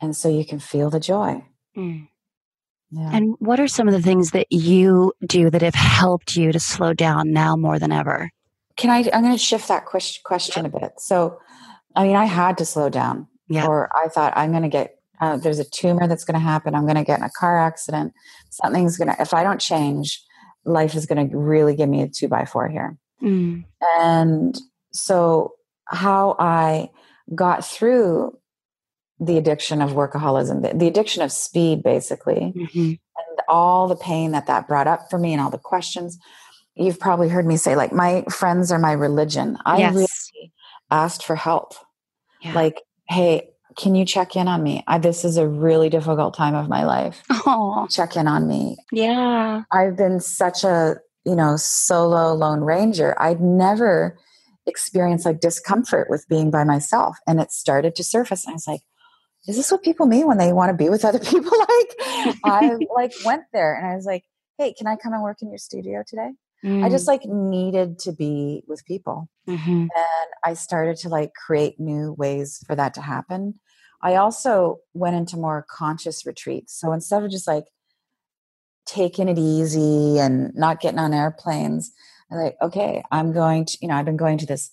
and 0.01 0.17
so 0.17 0.29
you 0.29 0.45
can 0.45 0.59
feel 0.59 0.91
the 0.91 1.01
joy. 1.01 1.45
Mm. 1.77 2.09
Yeah. 2.91 3.11
And 3.13 3.35
what 3.41 3.59
are 3.59 3.67
some 3.67 3.89
of 3.89 3.95
the 3.95 4.03
things 4.03 4.31
that 4.31 4.47
you 4.51 5.13
do 5.27 5.51
that 5.51 5.63
have 5.63 5.75
helped 5.75 6.37
you 6.37 6.53
to 6.53 6.61
slow 6.61 6.93
down 6.95 7.33
now 7.33 7.57
more 7.57 7.79
than 7.79 7.91
ever? 7.93 8.31
can 8.77 8.91
I, 8.91 9.09
I'm 9.13 9.23
going 9.23 9.33
to 9.33 9.39
shift 9.39 9.69
that 9.69 9.87
ques- 9.87 10.19
question 10.25 10.67
a 10.67 10.69
bit. 10.69 10.95
So, 10.99 11.39
I 11.95 12.05
mean, 12.05 12.17
I 12.17 12.25
had 12.25 12.59
to 12.59 12.65
slow 12.65 12.89
down 12.89 13.29
Yeah. 13.49 13.67
or 13.67 13.89
I 13.97 14.09
thought 14.09 14.33
I'm 14.37 14.51
going 14.51 14.65
to 14.65 14.69
get, 14.69 14.97
uh, 15.21 15.37
there's 15.37 15.61
a 15.61 15.65
tumor 15.65 16.09
that's 16.09 16.25
going 16.25 16.35
to 16.35 16.41
happen. 16.45 16.75
I'm 16.75 16.83
going 16.83 16.97
to 16.97 17.05
get 17.05 17.19
in 17.19 17.25
a 17.25 17.31
car 17.31 17.59
accident. 17.59 18.13
Something's 18.51 18.97
going 18.97 19.15
to, 19.15 19.23
if 19.23 19.33
I 19.33 19.45
don't 19.45 19.61
change, 19.61 20.21
life 20.65 20.95
is 20.95 21.07
going 21.07 21.31
to 21.31 21.37
really 21.37 21.77
give 21.77 21.89
me 21.89 22.03
a 22.03 22.09
two 22.09 22.27
by 22.27 22.45
four 22.47 22.69
here. 22.69 22.99
Mm. 23.23 23.65
And 24.01 24.61
so, 24.93 25.53
how 25.87 26.35
I 26.39 26.91
got 27.35 27.65
through 27.65 28.37
the 29.21 29.39
addiction 29.39 29.81
of 29.81 29.91
workaholism, 29.93 30.63
the, 30.63 30.77
the 30.77 30.89
addiction 30.89 31.23
of 31.23 31.31
speed, 31.31 31.83
basically, 31.83 32.53
Mhm. 32.57 32.99
and 32.99 33.39
all 33.49 33.87
the 33.87 33.97
pain 33.97 34.33
that 34.33 34.47
that 34.49 34.67
brought 34.67 34.87
up 34.89 35.09
for 35.09 35.19
me 35.19 35.33
and 35.33 35.41
all 35.41 35.51
the 35.51 35.59
questions. 35.59 36.19
You've 36.75 36.99
probably 36.99 37.29
heard 37.29 37.47
me 37.47 37.57
say, 37.57 37.77
like, 37.77 37.93
my 37.93 38.23
friends 38.31 38.73
are 38.73 38.79
my 38.81 38.93
religion. 38.93 39.57
I 39.65 39.79
yes. 39.79 39.95
really 39.95 40.53
asked 40.91 41.25
for 41.25 41.37
help. 41.37 41.75
Yeah. 42.43 42.53
Like, 42.55 42.83
hey, 43.09 43.51
can 43.77 43.95
you 43.95 44.05
check 44.05 44.35
in 44.37 44.49
on 44.49 44.63
me? 44.63 44.83
I, 44.89 44.99
this 44.99 45.25
is 45.25 45.37
a 45.37 45.47
really 45.47 45.89
difficult 45.89 46.35
time 46.35 46.55
of 46.57 46.69
my 46.69 46.85
life. 46.85 47.23
oh, 47.31 47.87
Check 47.91 48.17
in 48.17 48.27
on 48.27 48.49
me. 48.49 48.77
yeah. 48.93 49.63
I've 49.71 49.97
been 49.97 50.19
such 50.21 50.65
a, 50.65 50.97
you 51.25 51.37
know, 51.37 51.57
solo 51.57 52.35
lone 52.35 52.61
ranger. 52.61 53.15
I'd 53.21 53.41
never 53.41 54.19
experienced 54.67 55.27
like 55.27 55.41
discomfort 55.41 56.09
with 56.09 56.27
being 56.29 56.51
by 56.51 56.65
myself. 56.65 57.19
And 57.27 57.41
it 57.41 57.53
started 57.53 57.95
to 57.97 58.05
surface. 58.05 58.45
And 58.45 58.53
I 58.53 58.55
was 58.55 58.69
like, 58.69 58.81
is 59.47 59.57
this 59.57 59.71
what 59.71 59.83
people 59.83 60.07
mean 60.07 60.27
when 60.27 60.39
they 60.39 60.53
want 60.53 60.71
to 60.71 60.77
be 60.77 60.89
with 60.89 61.05
other 61.05 61.19
people? 61.31 61.53
like 61.59 62.41
I 62.45 62.77
like 62.95 63.13
went 63.25 63.45
there 63.53 63.75
and 63.75 63.87
I 63.87 63.95
was 63.95 64.07
like, 64.07 64.25
hey, 64.59 64.73
can 64.73 64.87
I 64.87 64.97
come 64.97 65.13
and 65.13 65.23
work 65.23 65.43
in 65.43 65.49
your 65.49 65.59
studio 65.59 66.03
today? 66.07 66.31
I 66.67 66.89
just 66.89 67.07
like 67.07 67.27
needed 67.27 67.99
to 68.01 68.13
be 68.13 68.65
with 68.67 68.87
people. 68.87 69.29
Mhm. 69.47 69.83
And 69.83 70.31
I 70.43 70.55
started 70.55 70.97
to 70.99 71.11
like 71.11 71.35
create 71.35 71.79
new 71.79 72.15
ways 72.15 72.65
for 72.67 72.75
that 72.75 72.95
to 72.95 73.03
happen. 73.03 73.61
I 74.01 74.15
also 74.15 74.79
went 74.95 75.15
into 75.15 75.37
more 75.37 75.67
conscious 75.69 76.25
retreats. 76.25 76.79
So 76.81 76.93
instead 76.93 77.23
of 77.23 77.31
just 77.31 77.47
like 77.47 77.67
taking 78.87 79.29
it 79.29 79.39
easy 79.39 80.19
and 80.19 80.55
not 80.55 80.81
getting 80.81 80.99
on 80.99 81.13
airplanes, 81.13 81.93
I'm 82.35 82.43
like, 82.43 82.57
okay, 82.61 83.03
I'm 83.11 83.33
going 83.33 83.65
to, 83.67 83.79
you 83.81 83.89
know, 83.89 83.95
I've 83.95 84.05
been 84.05 84.17
going 84.17 84.39
to 84.39 84.47
this 84.47 84.71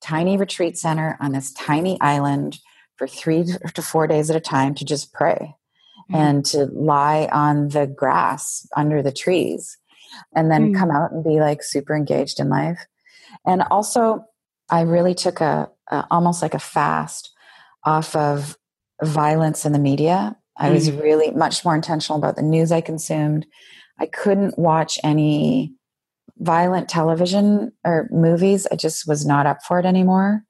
tiny 0.00 0.36
retreat 0.36 0.76
center 0.76 1.16
on 1.20 1.32
this 1.32 1.52
tiny 1.52 2.00
island 2.00 2.58
for 2.96 3.06
three 3.06 3.44
to 3.74 3.82
four 3.82 4.06
days 4.06 4.30
at 4.30 4.36
a 4.36 4.40
time 4.40 4.74
to 4.76 4.84
just 4.84 5.12
pray 5.12 5.54
Mhm. 6.10 6.14
and 6.14 6.44
to 6.46 6.66
lie 6.66 7.28
on 7.32 7.68
the 7.68 7.86
grass 7.86 8.66
under 8.76 9.02
the 9.02 9.12
trees 9.12 9.78
and 10.34 10.50
then 10.50 10.70
Mm. 10.70 10.74
come 10.74 10.90
out 10.90 11.12
and 11.12 11.22
be 11.24 11.40
like 11.40 11.62
super 11.62 11.94
engaged 11.94 12.40
in 12.40 12.48
life. 12.48 12.86
And 13.46 13.62
also, 13.70 14.24
I 14.70 14.82
really 14.82 15.14
took 15.14 15.40
a, 15.40 15.70
a 15.90 16.06
almost 16.10 16.42
like 16.42 16.54
a 16.54 16.58
fast 16.58 17.30
off 17.84 18.16
of 18.16 18.56
violence 19.02 19.64
in 19.64 19.72
the 19.72 19.78
media. 19.78 20.36
I 20.56 20.70
was 20.70 20.90
really 20.92 21.30
much 21.30 21.64
more 21.64 21.74
intentional 21.74 22.18
about 22.18 22.36
the 22.36 22.42
news 22.42 22.70
I 22.72 22.80
consumed. 22.80 23.46
I 23.98 24.06
couldn't 24.06 24.58
watch 24.58 24.98
any 25.02 25.74
violent 26.38 26.88
television 26.88 27.72
or 27.84 28.08
movies, 28.10 28.66
I 28.70 28.76
just 28.76 29.06
was 29.06 29.24
not 29.24 29.46
up 29.46 29.62
for 29.66 29.78
it 29.78 29.86
anymore. 29.86 30.42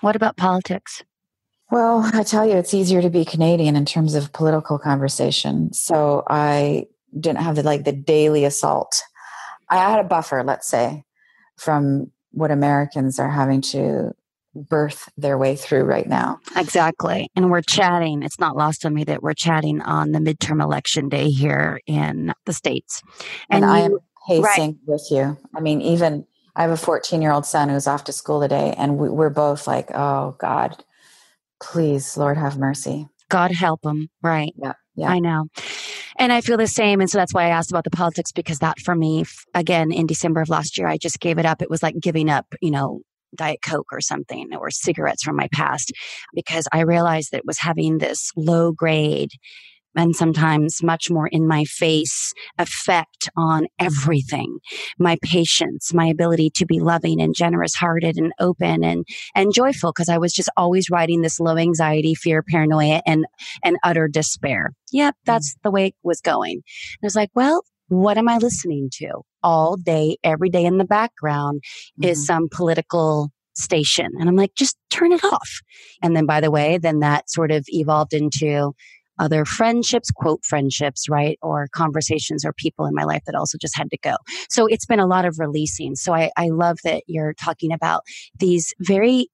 What 0.00 0.16
about 0.16 0.36
politics? 0.36 1.02
Well, 1.70 2.08
I 2.14 2.22
tell 2.22 2.46
you, 2.46 2.56
it's 2.56 2.74
easier 2.74 3.02
to 3.02 3.10
be 3.10 3.24
Canadian 3.24 3.74
in 3.74 3.84
terms 3.84 4.14
of 4.14 4.32
political 4.32 4.78
conversation. 4.78 5.72
So 5.72 6.22
I 6.28 6.86
didn't 7.18 7.42
have 7.42 7.56
the 7.56 7.62
like 7.62 7.84
the 7.84 7.92
daily 7.92 8.44
assault. 8.44 9.02
I 9.68 9.78
had 9.78 9.98
a 9.98 10.04
buffer, 10.04 10.44
let's 10.44 10.68
say, 10.68 11.04
from 11.56 12.12
what 12.30 12.52
Americans 12.52 13.18
are 13.18 13.30
having 13.30 13.62
to 13.62 14.12
birth 14.54 15.10
their 15.16 15.36
way 15.36 15.56
through 15.56 15.84
right 15.84 16.06
now. 16.06 16.38
Exactly. 16.56 17.28
And 17.34 17.50
we're 17.50 17.62
chatting. 17.62 18.22
It's 18.22 18.38
not 18.38 18.56
lost 18.56 18.86
on 18.86 18.94
me 18.94 19.04
that 19.04 19.22
we're 19.22 19.34
chatting 19.34 19.82
on 19.82 20.12
the 20.12 20.18
midterm 20.18 20.62
election 20.62 21.08
day 21.08 21.30
here 21.30 21.80
in 21.86 22.32
the 22.44 22.52
States. 22.52 23.02
And, 23.50 23.64
and 23.64 23.72
I 23.72 23.80
am 23.80 23.98
pacing 24.26 24.42
right. 24.42 24.76
with 24.86 25.06
you. 25.10 25.36
I 25.54 25.60
mean, 25.60 25.80
even 25.80 26.26
I 26.54 26.62
have 26.62 26.70
a 26.70 26.76
14 26.76 27.22
year 27.22 27.32
old 27.32 27.46
son 27.46 27.68
who's 27.68 27.86
off 27.86 28.04
to 28.04 28.12
school 28.12 28.40
today, 28.40 28.74
and 28.76 28.98
we, 28.98 29.08
we're 29.08 29.30
both 29.30 29.66
like, 29.66 29.90
oh, 29.94 30.36
God, 30.38 30.82
please, 31.60 32.16
Lord, 32.16 32.36
have 32.36 32.58
mercy. 32.58 33.08
God 33.28 33.52
help 33.52 33.84
him. 33.84 34.08
Right. 34.22 34.54
Yeah. 34.56 34.72
Yeah. 34.94 35.10
I 35.10 35.18
know. 35.18 35.48
And 36.18 36.32
I 36.32 36.40
feel 36.40 36.56
the 36.56 36.66
same. 36.66 37.00
And 37.00 37.10
so 37.10 37.18
that's 37.18 37.34
why 37.34 37.44
I 37.44 37.50
asked 37.50 37.70
about 37.70 37.84
the 37.84 37.90
politics 37.90 38.32
because 38.32 38.60
that 38.60 38.78
for 38.80 38.94
me, 38.94 39.24
again, 39.52 39.92
in 39.92 40.06
December 40.06 40.40
of 40.40 40.48
last 40.48 40.78
year, 40.78 40.86
I 40.86 40.96
just 40.96 41.20
gave 41.20 41.38
it 41.38 41.44
up. 41.44 41.60
It 41.60 41.68
was 41.68 41.82
like 41.82 41.96
giving 42.00 42.30
up, 42.30 42.46
you 42.62 42.70
know, 42.70 43.02
Diet 43.34 43.60
Coke 43.62 43.92
or 43.92 44.00
something 44.00 44.54
or 44.54 44.70
cigarettes 44.70 45.22
from 45.22 45.36
my 45.36 45.48
past 45.52 45.92
because 46.32 46.66
I 46.72 46.80
realized 46.80 47.32
that 47.32 47.38
it 47.38 47.46
was 47.46 47.58
having 47.58 47.98
this 47.98 48.30
low 48.36 48.72
grade 48.72 49.32
and 49.96 50.14
sometimes 50.14 50.82
much 50.82 51.10
more 51.10 51.26
in 51.28 51.48
my 51.48 51.64
face 51.64 52.32
effect 52.58 53.28
on 53.36 53.66
everything. 53.78 54.58
My 54.98 55.16
patience, 55.22 55.92
my 55.94 56.06
ability 56.06 56.50
to 56.56 56.66
be 56.66 56.80
loving 56.80 57.20
and 57.20 57.34
generous 57.34 57.74
hearted 57.74 58.16
and 58.16 58.32
open 58.38 58.84
and, 58.84 59.04
and 59.34 59.52
joyful 59.54 59.92
because 59.92 60.08
I 60.08 60.18
was 60.18 60.32
just 60.32 60.50
always 60.56 60.90
riding 60.90 61.22
this 61.22 61.40
low 61.40 61.56
anxiety, 61.56 62.14
fear, 62.14 62.42
paranoia 62.42 63.02
and, 63.06 63.26
and 63.64 63.76
utter 63.82 64.08
despair. 64.08 64.72
Yep. 64.92 65.14
Mm. 65.14 65.18
That's 65.24 65.54
mm. 65.54 65.62
the 65.64 65.70
way 65.70 65.86
it 65.86 65.94
was 66.02 66.20
going. 66.20 66.52
And 66.52 66.98
I 67.02 67.06
was 67.06 67.16
like, 67.16 67.30
well, 67.34 67.62
what 67.88 68.18
am 68.18 68.28
I 68.28 68.38
listening 68.38 68.90
to 68.94 69.22
all 69.42 69.76
day, 69.76 70.16
every 70.24 70.50
day 70.50 70.64
in 70.64 70.78
the 70.78 70.84
background 70.84 71.62
mm-hmm. 72.00 72.10
is 72.10 72.26
some 72.26 72.48
political 72.50 73.30
station. 73.54 74.08
And 74.18 74.28
I'm 74.28 74.36
like, 74.36 74.54
just 74.54 74.76
turn 74.90 75.12
it 75.12 75.24
off. 75.24 75.60
And 76.02 76.14
then 76.14 76.26
by 76.26 76.40
the 76.40 76.50
way, 76.50 76.78
then 76.78 77.00
that 77.00 77.30
sort 77.30 77.50
of 77.50 77.64
evolved 77.68 78.12
into 78.12 78.74
other 79.18 79.44
friendships, 79.44 80.10
quote 80.10 80.44
friendships, 80.44 81.08
right? 81.08 81.38
Or 81.42 81.68
conversations 81.72 82.44
or 82.44 82.52
people 82.52 82.86
in 82.86 82.94
my 82.94 83.04
life 83.04 83.22
that 83.26 83.34
also 83.34 83.58
just 83.58 83.76
had 83.76 83.90
to 83.90 83.98
go. 83.98 84.16
So 84.48 84.66
it's 84.66 84.86
been 84.86 85.00
a 85.00 85.06
lot 85.06 85.24
of 85.24 85.38
releasing. 85.38 85.94
So 85.94 86.14
I, 86.14 86.30
I 86.36 86.48
love 86.48 86.78
that 86.84 87.02
you're 87.06 87.34
talking 87.34 87.72
about 87.72 88.02
these 88.38 88.72
very 88.80 89.28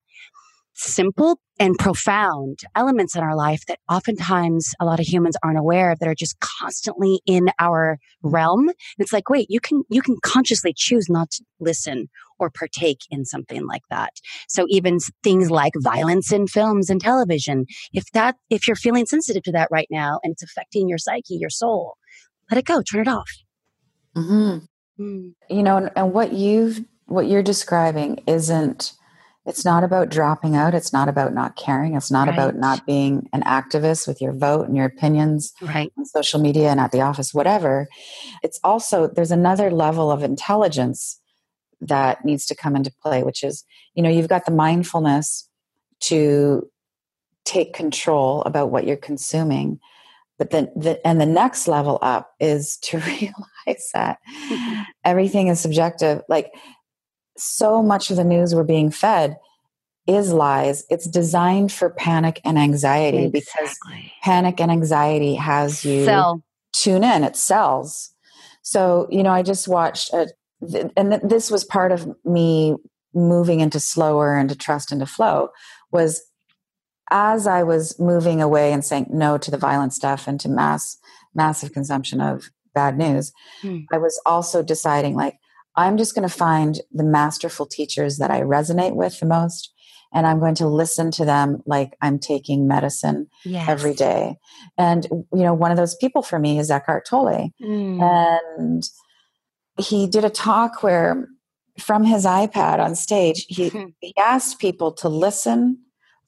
simple 0.74 1.39
and 1.59 1.76
profound 1.78 2.61
elements 2.74 3.14
in 3.14 3.22
our 3.22 3.37
life 3.37 3.64
that 3.66 3.78
oftentimes 3.89 4.74
a 4.80 4.85
lot 4.85 4.99
of 4.99 5.07
humans 5.07 5.37
aren't 5.43 5.59
aware 5.59 5.93
of 5.93 5.99
that 5.99 6.09
are 6.09 6.14
just 6.14 6.41
constantly 6.41 7.20
in 7.26 7.51
our 7.59 7.99
realm. 8.22 8.70
It's 8.99 9.12
like, 9.12 9.28
wait, 9.28 9.47
you 9.49 9.61
can, 9.61 9.83
you 9.91 10.03
can 10.03 10.16
consciously 10.22 10.72
choose 10.74 11.09
not 11.09 11.30
to 11.33 11.45
listen 11.61 12.09
or 12.43 12.51
partake 12.51 13.01
in 13.11 13.24
something 13.24 13.66
like 13.66 13.82
that. 13.88 14.12
So 14.49 14.66
even 14.68 14.99
things 15.22 15.51
like 15.51 15.72
violence 15.78 16.32
in 16.32 16.47
films 16.47 16.90
and 16.90 17.01
television, 17.01 17.66
if 17.93 18.05
that, 18.12 18.36
if 18.51 18.66
you're 18.66 18.76
feeling 18.76 19.07
sensitive 19.07 19.45
to 19.45 19.53
that 19.53 19.68
right 19.70 19.88
now 19.90 20.18
and 20.22 20.32
it's 20.32 20.43
affecting 20.43 20.88
your 20.88 20.99
psyche, 20.99 21.36
your 21.36 21.51
soul, 21.51 21.97
let 22.51 22.59
it 22.59 22.66
go, 22.66 22.82
turn 22.82 23.03
it 23.03 23.09
off. 23.09 23.30
Mm-hmm. 24.16 25.03
Mm. 25.03 25.34
You 25.49 25.62
know, 25.62 25.76
and, 25.78 25.90
and 25.97 26.12
what 26.12 26.32
you've, 26.32 26.80
what 27.07 27.26
you're 27.26 27.43
describing 27.43 28.22
isn't, 28.26 28.93
it's 29.45 29.64
not 29.64 29.82
about 29.82 30.09
dropping 30.09 30.55
out. 30.55 30.72
It's 30.72 30.93
not 30.93 31.09
about 31.09 31.34
not 31.34 31.57
caring. 31.57 31.97
It's 31.97 32.12
not 32.12 32.28
right. 32.28 32.34
about 32.34 32.55
not 32.55 32.86
being 32.86 33.28
an 33.32 33.43
activist 33.43 34.07
with 34.07 34.20
your 34.20 34.32
vote 34.32 34.68
and 34.68 34.76
your 34.76 34.86
opinions 34.86 35.53
right. 35.61 35.93
on 35.99 36.05
social 36.05 36.40
media 36.40 36.68
and 36.68 36.78
at 36.78 36.93
the 36.93 37.01
office, 37.01 37.34
whatever. 37.34 37.88
It's 38.45 38.61
also, 38.62 39.09
there's 39.09 39.32
another 39.32 39.72
level 39.72 40.12
of 40.12 40.22
intelligence 40.22 41.18
that 41.83 42.24
needs 42.24 42.47
to 42.47 42.55
come 42.55 42.76
into 42.76 42.93
play, 43.03 43.22
which 43.22 43.43
is, 43.43 43.64
you 43.95 44.03
know, 44.03 44.09
you've 44.09 44.28
got 44.28 44.47
the 44.47 44.53
mindfulness 44.53 45.49
to 46.01 46.68
take 47.45 47.74
control 47.74 48.43
about 48.43 48.70
what 48.70 48.87
you're 48.87 48.97
consuming. 48.97 49.80
But 50.39 50.51
then, 50.51 50.70
the, 50.76 51.05
and 51.07 51.20
the 51.20 51.26
next 51.26 51.68
level 51.68 51.99
up 52.03 52.33
is 52.41 52.78
to 52.78 52.99
realize 53.66 53.91
that 53.95 54.18
mm-hmm. 54.49 54.83
everything 55.05 55.49
is 55.49 55.61
subjective. 55.61 56.22
Like, 56.28 56.53
so 57.37 57.83
much 57.83 58.11
of 58.11 58.16
the 58.16 58.24
news 58.24 58.55
we're 58.55 58.64
being 58.64 58.91
fed 58.91 59.37
is 60.07 60.33
lies. 60.33 60.85
It's 60.91 61.07
designed 61.07 61.72
for 61.72 61.91
panic 61.91 62.41
and 62.45 62.59
anxiety 62.59 63.24
exactly. 63.24 63.41
because 63.41 63.78
panic 64.22 64.61
and 64.61 64.70
anxiety 64.70 65.35
has 65.37 65.85
you 65.85 66.05
Sell. 66.05 66.43
tune 66.72 67.05
in. 67.05 67.24
It 67.24 67.37
sells. 67.37 68.11
So, 68.62 69.09
you 69.11 69.22
know, 69.22 69.30
I 69.30 69.43
just 69.43 69.68
watched 69.68 70.12
a, 70.12 70.28
and 70.96 71.20
this 71.22 71.50
was 71.50 71.64
part 71.64 71.92
of 71.92 72.08
me 72.24 72.76
moving 73.14 73.60
into 73.60 73.80
slower 73.80 74.36
and 74.36 74.48
to 74.48 74.56
trust 74.56 74.90
and 74.92 75.00
to 75.00 75.06
flow 75.06 75.48
was 75.90 76.22
as 77.10 77.46
I 77.46 77.62
was 77.62 77.98
moving 77.98 78.40
away 78.40 78.72
and 78.72 78.84
saying 78.84 79.06
no 79.10 79.36
to 79.36 79.50
the 79.50 79.58
violent 79.58 79.92
stuff 79.92 80.26
and 80.26 80.40
to 80.40 80.48
mass 80.48 80.98
massive 81.34 81.72
consumption 81.72 82.20
of 82.20 82.50
bad 82.74 82.96
news, 82.96 83.32
hmm. 83.60 83.80
I 83.92 83.98
was 83.98 84.20
also 84.24 84.62
deciding 84.62 85.14
like 85.14 85.36
I'm 85.76 85.96
just 85.96 86.14
going 86.14 86.28
to 86.28 86.34
find 86.34 86.80
the 86.92 87.04
masterful 87.04 87.66
teachers 87.66 88.18
that 88.18 88.30
I 88.30 88.42
resonate 88.42 88.94
with 88.94 89.18
the 89.20 89.26
most. 89.26 89.72
And 90.14 90.26
I'm 90.26 90.40
going 90.40 90.54
to 90.56 90.68
listen 90.68 91.10
to 91.12 91.24
them 91.24 91.62
like 91.64 91.96
I'm 92.02 92.18
taking 92.18 92.68
medicine 92.68 93.28
yes. 93.46 93.66
every 93.66 93.94
day. 93.94 94.36
And, 94.76 95.06
you 95.10 95.26
know, 95.42 95.54
one 95.54 95.70
of 95.70 95.78
those 95.78 95.96
people 95.96 96.20
for 96.20 96.38
me 96.38 96.58
is 96.58 96.70
Eckhart 96.70 97.06
Tolle. 97.06 97.50
Mm. 97.62 98.02
And 98.02 98.82
he 99.78 100.06
did 100.06 100.24
a 100.24 100.30
talk 100.30 100.82
where 100.82 101.28
from 101.78 102.04
his 102.04 102.24
iPad 102.24 102.78
on 102.78 102.94
stage, 102.94 103.46
he, 103.48 103.70
he 104.00 104.14
asked 104.18 104.58
people 104.58 104.92
to 104.92 105.08
listen, 105.08 105.78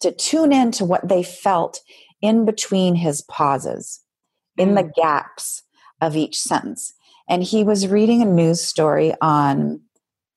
to 0.01 0.11
tune 0.13 0.53
in 0.53 0.71
to 0.73 0.85
what 0.85 1.09
they 1.09 1.23
felt 1.23 1.81
in 2.23 2.45
between 2.45 2.95
his 2.95 3.23
pauses, 3.23 4.01
in 4.57 4.75
the 4.75 4.85
mm. 4.85 4.95
gaps 4.95 5.63
of 6.01 6.17
each 6.17 6.41
sentence 6.41 6.95
and 7.29 7.43
he 7.43 7.65
was 7.65 7.89
reading 7.89 8.23
a 8.23 8.27
news 8.27 8.63
story 8.63 9.15
on 9.21 9.81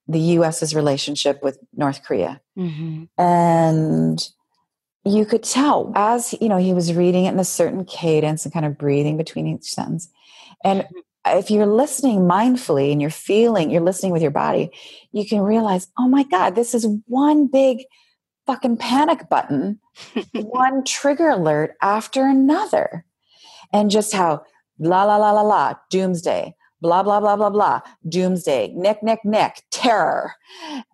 the 0.08 0.20
US's 0.20 0.74
relationship 0.74 1.44
with 1.44 1.60
North 1.76 2.04
Korea. 2.04 2.42
Mm-hmm. 2.58 3.22
And 3.22 4.30
you 5.04 5.26
could 5.26 5.44
tell 5.44 5.92
as 5.96 6.34
you 6.42 6.50
know 6.50 6.58
he 6.58 6.74
was 6.74 6.94
reading 6.94 7.26
it 7.26 7.34
in 7.34 7.40
a 7.40 7.46
certain 7.46 7.86
cadence 7.86 8.46
and 8.46 8.54
kind 8.54 8.66
of 8.66 8.78
breathing 8.78 9.18
between 9.18 9.48
each 9.48 9.64
sentence. 9.64 10.10
And 10.64 10.82
mm-hmm. 10.82 11.00
If 11.36 11.52
you're 11.52 11.66
listening 11.66 12.22
mindfully 12.22 12.92
and 12.92 13.02
you're 13.02 13.10
feeling, 13.10 13.70
you're 13.70 13.82
listening 13.82 14.12
with 14.12 14.22
your 14.22 14.32
body, 14.32 14.72
you 15.12 15.26
can 15.28 15.42
realize, 15.42 15.88
oh 15.98 16.08
my 16.08 16.24
God, 16.24 16.56
this 16.56 16.74
is 16.74 16.88
one 17.08 17.48
big 17.48 17.84
fucking 18.46 18.78
panic 18.78 19.30
button, 19.30 19.80
one 20.34 20.84
trigger 20.84 21.30
alert 21.30 21.76
after 21.82 22.26
another. 22.26 23.06
And 23.74 23.92
just 23.92 24.14
how 24.14 24.44
la 24.80 25.04
la 25.04 25.18
la 25.18 25.32
la 25.32 25.42
la, 25.42 25.74
doomsday, 25.90 26.56
blah 26.82 27.04
blah 27.04 27.20
blah 27.20 27.36
blah 27.36 27.50
blah 27.50 27.82
doomsday 28.08 28.72
nick 28.76 29.02
nick 29.04 29.20
nick 29.24 29.64
terror. 29.72 30.34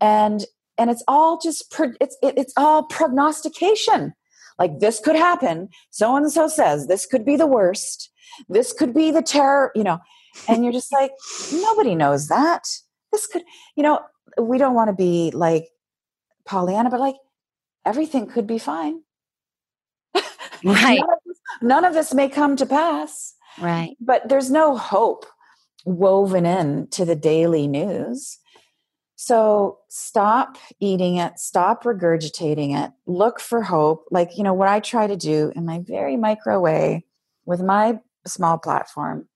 And 0.02 0.46
and 0.78 0.90
it's 0.90 1.04
all 1.08 1.40
just 1.40 1.74
it's 2.02 2.18
it, 2.22 2.34
it's 2.38 2.54
all 2.58 2.84
prognostication. 2.84 4.14
Like 4.60 4.80
this 4.80 5.00
could 5.00 5.16
happen. 5.16 5.70
So 5.92 6.16
and 6.16 6.32
so 6.32 6.48
says 6.48 6.88
this 6.88 7.06
could 7.06 7.26
be 7.26 7.36
the 7.36 7.48
worst. 7.48 8.10
This 8.50 8.74
could 8.74 8.94
be 8.94 9.12
the 9.12 9.22
terror 9.22 9.72
you 9.76 9.84
know 9.84 10.00
and 10.48 10.64
you're 10.64 10.74
just 10.74 10.92
like 10.92 11.12
nobody 11.52 11.96
knows 11.96 12.28
that. 12.28 12.68
This 13.12 13.28
could 13.28 13.44
you 13.76 13.84
know 13.84 14.02
we 14.40 14.58
don't 14.58 14.76
want 14.76 14.90
to 14.90 14.96
be 14.96 15.32
like 15.32 15.68
pollyanna 16.46 16.90
but 16.90 17.00
like 17.00 17.16
everything 17.86 18.28
could 18.28 18.48
be 18.48 18.58
fine. 18.60 19.02
Right. 20.66 21.00
None, 21.00 21.10
of 21.10 21.20
this, 21.26 21.40
none 21.62 21.86
of 21.86 21.94
this 21.94 22.14
may 22.14 22.30
come 22.30 22.56
to 22.56 22.66
pass. 22.66 23.34
Right. 23.60 23.98
But 24.00 24.30
there's 24.30 24.50
no 24.50 24.78
hope 24.78 25.26
woven 25.86 26.46
in 26.46 26.88
to 26.92 27.04
the 27.04 27.16
daily 27.16 27.68
news. 27.68 28.40
So 29.16 29.80
stop 29.90 30.58
eating 30.80 31.18
it, 31.18 31.40
stop 31.40 31.84
regurgitating 31.84 32.82
it, 32.82 32.92
look 33.06 33.40
for 33.40 33.62
hope. 33.62 34.06
Like, 34.12 34.38
you 34.38 34.44
know, 34.44 34.54
what 34.54 34.68
I 34.68 34.80
try 34.80 35.08
to 35.08 35.16
do 35.16 35.52
in 35.56 35.66
my 35.66 35.80
very 35.80 36.18
micro 36.18 36.60
way 36.60 37.06
with 37.46 37.62
my 37.62 38.00
small 38.26 38.58
platform 38.58 39.28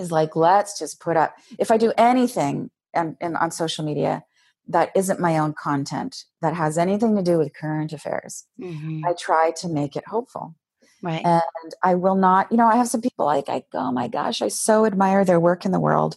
is 0.00 0.10
like, 0.10 0.34
let's 0.34 0.78
just 0.78 1.00
put 1.00 1.16
up, 1.16 1.34
if 1.58 1.70
I 1.70 1.76
do 1.76 1.92
anything 1.96 2.70
and 2.94 3.16
on 3.22 3.50
social 3.50 3.84
media 3.84 4.24
that 4.68 4.90
isn't 4.96 5.20
my 5.20 5.38
own 5.38 5.52
content, 5.52 6.24
that 6.42 6.54
has 6.54 6.78
anything 6.78 7.16
to 7.16 7.22
do 7.22 7.38
with 7.38 7.54
current 7.54 7.92
affairs, 7.92 8.46
mm-hmm. 8.60 9.04
I 9.06 9.12
try 9.12 9.52
to 9.58 9.68
make 9.68 9.96
it 9.96 10.06
hopeful. 10.06 10.54
Right. 11.02 11.24
And 11.24 11.72
I 11.82 11.94
will 11.94 12.14
not, 12.14 12.50
you 12.50 12.58
know, 12.58 12.66
I 12.66 12.76
have 12.76 12.88
some 12.88 13.00
people 13.00 13.24
like, 13.24 13.48
I, 13.48 13.64
oh 13.74 13.90
my 13.90 14.06
gosh, 14.08 14.42
I 14.42 14.48
so 14.48 14.84
admire 14.84 15.24
their 15.24 15.40
work 15.40 15.64
in 15.64 15.72
the 15.72 15.80
world. 15.80 16.16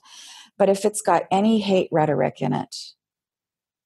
But 0.58 0.70
if 0.70 0.86
it's 0.86 1.02
got 1.02 1.24
any 1.32 1.60
hate 1.60 1.90
rhetoric 1.92 2.42
in 2.42 2.54
it, 2.54 2.76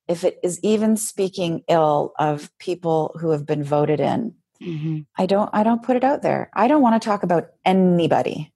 if 0.07 0.23
it 0.23 0.39
is 0.41 0.59
even 0.63 0.97
speaking 0.97 1.63
ill 1.67 2.13
of 2.17 2.49
people 2.57 3.15
who 3.19 3.29
have 3.31 3.45
been 3.45 3.63
voted 3.63 3.99
in, 3.99 4.35
mm-hmm. 4.61 4.99
I 5.17 5.27
don't 5.27 5.49
I 5.53 5.63
don't 5.63 5.83
put 5.83 5.97
it 5.97 6.03
out 6.03 6.23
there. 6.23 6.49
I 6.53 6.67
don't 6.67 6.81
want 6.81 7.01
to 7.01 7.05
talk 7.05 7.23
about 7.23 7.49
anybody, 7.63 8.53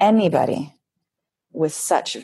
anybody 0.00 0.74
with 1.52 1.72
such 1.72 2.16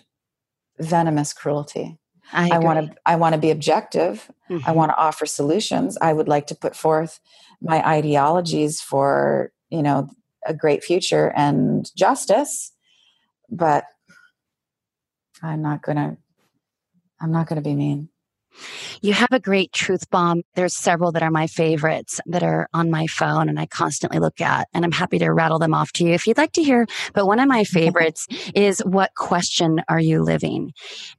venomous 0.78 1.32
cruelty. 1.32 1.98
I, 2.32 2.58
want 2.58 2.90
to 2.90 2.96
I 3.04 3.16
want 3.16 3.34
to 3.34 3.40
be 3.40 3.50
objective. 3.50 4.30
Mm-hmm. 4.50 4.68
I 4.68 4.72
want 4.72 4.90
to 4.90 4.96
offer 4.96 5.26
solutions. 5.26 5.98
I 6.00 6.12
would 6.12 6.28
like 6.28 6.46
to 6.48 6.54
put 6.54 6.74
forth 6.74 7.20
my 7.60 7.86
ideologies 7.86 8.80
for, 8.80 9.52
you 9.68 9.82
know, 9.82 10.08
a 10.46 10.54
great 10.54 10.82
future 10.82 11.32
and 11.36 11.90
justice. 11.94 12.72
But 13.50 13.84
I'm 15.42 15.62
not 15.62 15.82
going 15.82 15.96
to 15.96 16.16
I'm 17.20 17.30
not 17.30 17.46
going 17.46 17.62
to 17.62 17.68
be 17.68 17.74
mean. 17.74 18.08
You 19.00 19.12
have 19.12 19.32
a 19.32 19.40
great 19.40 19.72
truth 19.72 20.08
bomb. 20.10 20.42
There's 20.54 20.76
several 20.76 21.12
that 21.12 21.22
are 21.22 21.30
my 21.30 21.46
favorites 21.46 22.20
that 22.26 22.42
are 22.42 22.68
on 22.72 22.90
my 22.90 23.06
phone 23.06 23.48
and 23.48 23.58
I 23.58 23.66
constantly 23.66 24.18
look 24.18 24.40
at, 24.40 24.68
and 24.72 24.84
I'm 24.84 24.92
happy 24.92 25.18
to 25.18 25.30
rattle 25.30 25.58
them 25.58 25.74
off 25.74 25.92
to 25.94 26.04
you 26.04 26.12
if 26.12 26.26
you'd 26.26 26.38
like 26.38 26.52
to 26.52 26.62
hear. 26.62 26.86
But 27.12 27.26
one 27.26 27.40
of 27.40 27.48
my 27.48 27.64
favorites 27.64 28.26
is 28.54 28.80
what 28.80 29.14
question 29.16 29.82
are 29.88 30.00
you 30.00 30.22
living? 30.22 30.72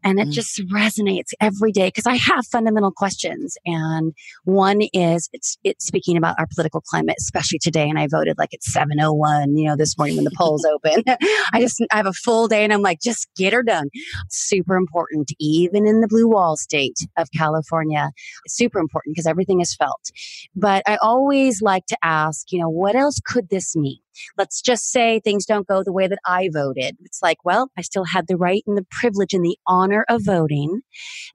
And 0.04 0.20
it 0.20 0.30
mm. 0.30 0.32
just 0.32 0.60
resonates 0.68 1.34
every 1.40 1.72
day 1.72 1.88
because 1.88 2.06
I 2.06 2.16
have 2.16 2.46
fundamental 2.48 2.92
questions. 2.92 3.58
And 3.66 4.14
one 4.44 4.82
is 4.94 5.30
it's 5.34 5.58
it's 5.64 5.86
speaking 5.86 6.18
about 6.18 6.36
our 6.40 6.48
political 6.48 6.82
climate, 6.82 7.16
especially 7.20 7.60
today. 7.60 7.90
And 7.90 8.00
I 8.00 8.08
voted 8.08 8.38
like 8.38 8.54
at 8.54 8.64
701, 8.64 9.58
you 9.58 9.68
know, 9.68 9.76
this 9.76 9.98
morning 9.98 10.16
when 10.16 10.26
the 10.26 10.32
polls 10.36 10.66
open. 10.74 11.04
I 11.54 11.60
just 11.60 11.84
I 11.92 11.98
have 11.98 12.08
a 12.08 12.14
full 12.14 12.48
day 12.48 12.64
and 12.64 12.74
I'm 12.74 12.82
like, 12.82 13.00
just 13.02 13.28
get 13.36 13.54
her 13.54 13.64
done. 13.64 13.90
Super 14.30 14.76
important, 14.76 15.32
even 15.40 15.86
in 15.88 16.02
the 16.02 16.08
blue 16.08 16.28
wall 16.28 16.58
state 16.58 16.98
California. 17.32 18.12
It's 18.46 18.56
super 18.56 18.80
important 18.80 19.16
because 19.16 19.26
everything 19.28 19.62
is 19.62 19.76
felt. 19.76 20.12
But 20.56 20.84
I 20.88 20.98
always 21.02 21.62
like 21.62 21.86
to 21.88 21.98
ask, 22.04 22.52
you 22.52 22.60
know, 22.60 22.70
what 22.70 22.96
else 22.96 23.20
could 23.26 23.50
this 23.50 23.76
mean? 23.76 24.00
Let's 24.38 24.62
just 24.62 24.92
say 24.92 25.20
things 25.20 25.46
don't 25.46 25.68
go 25.68 25.84
the 25.84 25.94
way 25.94 26.08
that 26.08 26.20
I 26.26 26.50
voted. 26.54 26.98
It's 27.04 27.22
like, 27.22 27.38
well, 27.44 27.70
I 27.78 27.82
still 27.82 28.06
had 28.06 28.28
the 28.28 28.38
right 28.38 28.64
and 28.68 28.78
the 28.78 28.86
privilege 28.90 29.34
and 29.34 29.44
the 29.44 29.58
honor 29.68 30.06
of 30.10 30.24
voting. 30.24 30.82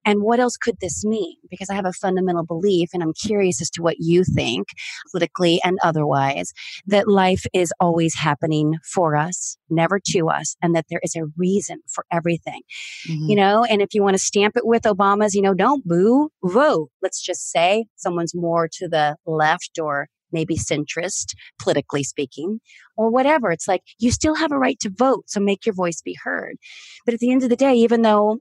And 0.04 0.22
what 0.22 0.40
else 0.40 0.56
could 0.56 0.76
this 0.80 1.04
mean? 1.04 1.36
Because 1.50 1.70
I 1.70 1.74
have 1.74 1.86
a 1.86 1.92
fundamental 1.92 2.44
belief, 2.44 2.90
and 2.92 3.02
I'm 3.02 3.12
curious 3.12 3.60
as 3.60 3.70
to 3.70 3.82
what 3.82 3.96
you 3.98 4.24
think, 4.24 4.68
politically 5.10 5.60
and 5.64 5.78
otherwise, 5.82 6.52
that 6.86 7.08
life 7.08 7.44
is 7.52 7.72
always 7.80 8.14
happening 8.14 8.76
for 8.84 9.16
us, 9.16 9.56
never 9.68 10.00
to 10.08 10.28
us, 10.28 10.56
and 10.62 10.74
that 10.74 10.86
there 10.90 11.00
is 11.02 11.16
a 11.16 11.26
reason 11.36 11.80
for 11.92 12.04
everything. 12.10 12.62
Mm-hmm. 13.08 13.28
You 13.28 13.36
know, 13.36 13.64
and 13.64 13.82
if 13.82 13.94
you 13.94 14.02
want 14.02 14.14
to 14.14 14.22
stamp 14.22 14.56
it 14.56 14.66
with 14.66 14.82
Obama's, 14.82 15.34
you 15.34 15.42
know, 15.42 15.54
don't 15.54 15.86
boo, 15.86 16.30
vote. 16.42 16.90
Let's 17.02 17.20
just 17.20 17.50
say 17.50 17.86
someone's 17.96 18.34
more 18.34 18.68
to 18.74 18.88
the 18.88 19.16
left 19.26 19.78
or 19.80 20.08
maybe 20.32 20.56
centrist, 20.56 21.34
politically 21.60 22.02
speaking, 22.02 22.60
or 22.96 23.10
whatever. 23.10 23.50
It's 23.50 23.68
like 23.68 23.82
you 23.98 24.10
still 24.10 24.34
have 24.34 24.52
a 24.52 24.58
right 24.58 24.78
to 24.80 24.90
vote, 24.90 25.24
so 25.26 25.40
make 25.40 25.66
your 25.66 25.74
voice 25.74 26.00
be 26.02 26.16
heard. 26.22 26.56
But 27.04 27.14
at 27.14 27.20
the 27.20 27.30
end 27.30 27.42
of 27.42 27.48
the 27.48 27.56
day, 27.56 27.74
even 27.74 28.02
though, 28.02 28.38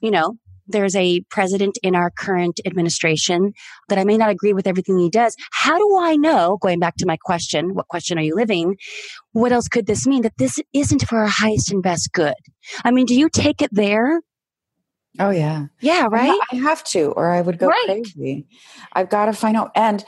you 0.00 0.10
know, 0.10 0.36
there's 0.66 0.94
a 0.94 1.22
president 1.30 1.78
in 1.82 1.96
our 1.96 2.10
current 2.10 2.60
administration 2.64 3.52
that 3.88 3.98
I 3.98 4.04
may 4.04 4.16
not 4.16 4.30
agree 4.30 4.52
with 4.52 4.68
everything 4.68 4.98
he 4.98 5.10
does. 5.10 5.34
How 5.50 5.76
do 5.76 5.98
I 5.98 6.14
know, 6.14 6.58
going 6.60 6.78
back 6.78 6.94
to 6.98 7.06
my 7.06 7.16
question, 7.24 7.74
what 7.74 7.88
question 7.88 8.18
are 8.18 8.22
you 8.22 8.36
living? 8.36 8.76
What 9.32 9.50
else 9.50 9.66
could 9.66 9.86
this 9.86 10.06
mean? 10.06 10.22
That 10.22 10.38
this 10.38 10.60
isn't 10.72 11.08
for 11.08 11.18
our 11.18 11.26
highest 11.26 11.72
and 11.72 11.82
best 11.82 12.12
good. 12.12 12.34
I 12.84 12.92
mean, 12.92 13.06
do 13.06 13.18
you 13.18 13.28
take 13.28 13.62
it 13.62 13.70
there? 13.72 14.20
Oh, 15.18 15.30
yeah. 15.30 15.66
Yeah, 15.80 16.06
right? 16.08 16.38
I 16.52 16.56
have 16.56 16.84
to, 16.84 17.10
or 17.12 17.30
I 17.30 17.40
would 17.40 17.58
go 17.58 17.66
right. 17.66 17.84
crazy. 17.86 18.46
I've 18.92 19.10
got 19.10 19.24
to 19.24 19.32
find 19.32 19.56
out. 19.56 19.72
And 19.74 20.04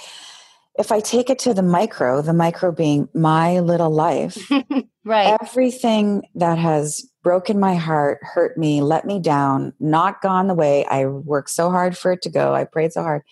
if 0.78 0.90
I 0.90 1.00
take 1.00 1.28
it 1.28 1.38
to 1.40 1.54
the 1.54 1.62
micro, 1.62 2.22
the 2.22 2.32
micro 2.32 2.72
being 2.72 3.08
my 3.14 3.60
little 3.60 3.90
life, 3.90 4.50
right? 5.04 5.36
Everything 5.42 6.22
that 6.34 6.58
has 6.58 7.06
broken 7.22 7.60
my 7.60 7.74
heart, 7.74 8.18
hurt 8.22 8.56
me, 8.56 8.80
let 8.80 9.04
me 9.04 9.20
down, 9.20 9.74
not 9.78 10.22
gone 10.22 10.46
the 10.46 10.54
way 10.54 10.84
I 10.86 11.06
worked 11.06 11.50
so 11.50 11.70
hard 11.70 11.96
for 11.96 12.12
it 12.12 12.22
to 12.22 12.30
go, 12.30 12.54
I 12.54 12.64
prayed 12.64 12.92
so 12.92 13.02
hard, 13.02 13.22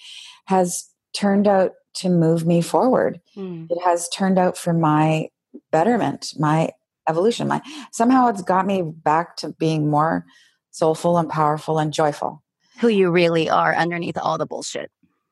has 0.46 0.88
turned 1.14 1.48
out 1.48 1.72
to 1.94 2.08
move 2.08 2.46
me 2.46 2.60
forward. 2.60 3.20
Mm. 3.36 3.68
It 3.70 3.82
has 3.82 4.08
turned 4.10 4.38
out 4.38 4.56
for 4.56 4.72
my 4.72 5.28
betterment, 5.72 6.34
my 6.38 6.70
evolution. 7.08 7.48
My 7.48 7.62
somehow 7.90 8.28
it's 8.28 8.42
got 8.42 8.66
me 8.66 8.82
back 8.82 9.36
to 9.36 9.50
being 9.58 9.90
more 9.90 10.24
soulful 10.70 11.18
and 11.18 11.28
powerful 11.28 11.78
and 11.78 11.92
joyful. 11.92 12.42
Who 12.80 12.88
you 12.88 13.10
really 13.10 13.50
are 13.50 13.74
underneath 13.74 14.16
all 14.16 14.38
the 14.38 14.46
bullshit. 14.46 14.90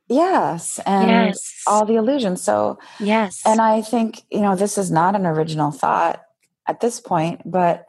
Yes, 0.08 0.80
and 0.86 1.10
yes. 1.10 1.62
all 1.66 1.84
the 1.84 1.96
illusions. 1.96 2.42
So, 2.42 2.78
yes. 2.98 3.42
And 3.44 3.60
I 3.60 3.82
think, 3.82 4.22
you 4.30 4.40
know, 4.40 4.56
this 4.56 4.78
is 4.78 4.90
not 4.90 5.14
an 5.14 5.26
original 5.26 5.70
thought 5.70 6.22
at 6.66 6.80
this 6.80 7.00
point, 7.00 7.42
but 7.44 7.84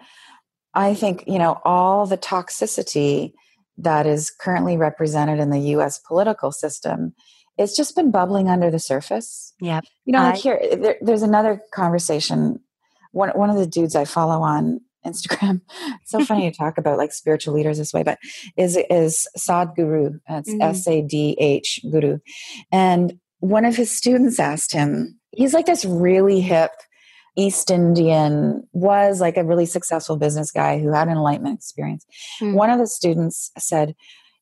I 0.73 0.93
think, 0.93 1.23
you 1.27 1.39
know, 1.39 1.59
all 1.63 2.05
the 2.05 2.17
toxicity 2.17 3.33
that 3.77 4.05
is 4.05 4.29
currently 4.29 4.75
represented 4.75 5.39
in 5.39 5.49
the 5.49 5.59
US 5.75 5.99
political 5.99 6.51
system, 6.51 7.13
it's 7.57 7.75
just 7.75 7.95
been 7.95 8.11
bubbling 8.11 8.49
under 8.49 8.69
the 8.69 8.79
surface. 8.79 9.53
Yeah. 9.61 9.81
You 10.05 10.13
know, 10.13 10.19
like 10.19 10.37
here, 10.37 10.59
there, 10.77 10.97
there's 11.01 11.23
another 11.23 11.61
conversation. 11.73 12.59
One, 13.11 13.29
one 13.29 13.49
of 13.49 13.55
the 13.55 13.67
dudes 13.67 13.95
I 13.95 14.05
follow 14.05 14.41
on 14.41 14.81
Instagram. 15.09 15.61
It's 16.01 16.11
so 16.11 16.23
funny 16.23 16.49
to 16.49 16.55
talk 16.55 16.77
about 16.77 16.97
like 16.97 17.11
spiritual 17.11 17.53
leaders 17.53 17.77
this 17.77 17.93
way, 17.93 18.03
but 18.03 18.19
is 18.57 18.77
is 18.89 19.27
Sadhguru. 19.37 20.19
It's 20.29 20.49
mm-hmm. 20.49 20.61
S 20.61 20.87
A 20.87 21.01
D 21.01 21.35
H 21.39 21.79
Guru, 21.89 22.19
and 22.71 23.19
one 23.39 23.65
of 23.65 23.75
his 23.75 23.95
students 23.95 24.39
asked 24.39 24.71
him. 24.71 25.19
He's 25.31 25.53
like 25.53 25.67
this 25.67 25.85
really 25.85 26.41
hip 26.41 26.71
East 27.39 27.71
Indian, 27.71 28.67
was 28.73 29.21
like 29.21 29.37
a 29.37 29.43
really 29.43 29.65
successful 29.65 30.17
business 30.17 30.51
guy 30.51 30.79
who 30.79 30.91
had 30.91 31.07
an 31.07 31.13
enlightenment 31.13 31.59
experience. 31.59 32.05
Mm-hmm. 32.41 32.53
One 32.53 32.69
of 32.69 32.79
the 32.79 32.87
students 32.87 33.51
said, 33.57 33.95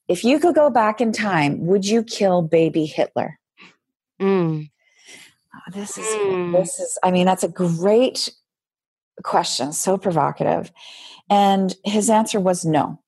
"If 0.07 0.23
you 0.23 0.39
could 0.39 0.55
go 0.55 0.69
back 0.69 0.99
in 0.99 1.11
time, 1.11 1.65
would 1.67 1.85
you 1.85 2.03
kill 2.03 2.41
baby 2.41 2.85
Hitler?" 2.85 3.39
Mm. 4.19 4.69
Oh, 5.53 5.71
this 5.71 5.97
is 5.97 6.07
mm. 6.07 6.53
this 6.53 6.79
is. 6.79 6.97
I 7.03 7.11
mean, 7.11 7.25
that's 7.25 7.43
a 7.43 7.49
great 7.49 8.31
question, 9.23 9.73
so 9.73 9.97
provocative. 9.97 10.71
And 11.29 11.75
his 11.83 12.09
answer 12.09 12.39
was 12.39 12.65
no. 12.65 13.01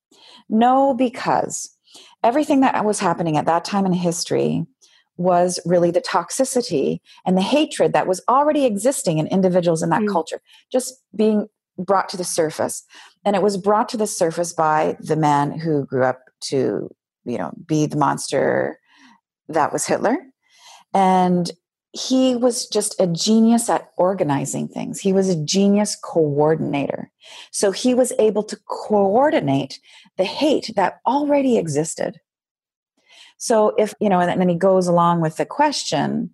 No, 0.50 0.94
because 0.94 1.76
everything 2.24 2.62
that 2.62 2.84
was 2.84 3.00
happening 3.00 3.38
at 3.38 3.46
that 3.46 3.66
time 3.66 3.86
in 3.86 3.94
history 3.94 4.66
was 5.18 5.60
really 5.66 5.92
the 5.92 6.02
toxicity 6.02 7.00
and 7.26 7.38
the 7.38 7.42
hatred 7.42 7.94
that 7.94 8.08
was 8.08 8.22
already 8.30 8.66
existing 8.66 9.18
in 9.18 9.28
individuals 9.28 9.84
in 9.84 9.90
that 9.90 10.02
mm. 10.02 10.12
culture, 10.12 10.42
just 10.72 10.94
being 11.16 11.48
brought 11.78 12.10
to 12.10 12.18
the 12.18 12.24
surface. 12.24 12.84
And 13.26 13.36
it 13.36 13.42
was 13.42 13.58
brought 13.58 13.90
to 13.90 13.98
the 13.98 14.08
surface 14.08 14.54
by 14.54 14.98
the 15.00 15.18
man 15.18 15.60
who 15.60 15.86
grew 15.86 16.04
up 16.04 16.22
to, 16.42 16.90
you 17.26 17.38
know, 17.38 17.52
be 17.66 17.86
the 17.86 17.98
monster 17.98 18.80
that 19.50 19.74
was 19.74 19.86
Hitler. 19.86 20.18
And 20.94 21.52
he 21.92 22.36
was 22.36 22.68
just 22.68 23.00
a 23.00 23.08
genius 23.08 23.70
at 23.70 23.92
organizing 23.98 24.68
things. 24.68 25.00
He 25.00 25.12
was 25.12 25.28
a 25.30 25.44
genius 25.44 25.96
coordinator. 25.96 27.12
So 27.52 27.72
he 27.72 27.94
was 27.94 28.14
able 28.20 28.44
to 28.44 28.58
coordinate 28.68 29.80
the 30.18 30.24
hate 30.24 30.72
that 30.76 31.00
already 31.08 31.58
existed. 31.58 32.20
So 33.38 33.74
if, 33.78 33.94
you 34.00 34.10
know, 34.10 34.20
and 34.20 34.40
then 34.40 34.50
he 34.50 34.56
goes 34.56 34.88
along 34.88 35.22
with 35.22 35.38
the 35.38 35.46
question 35.46 36.30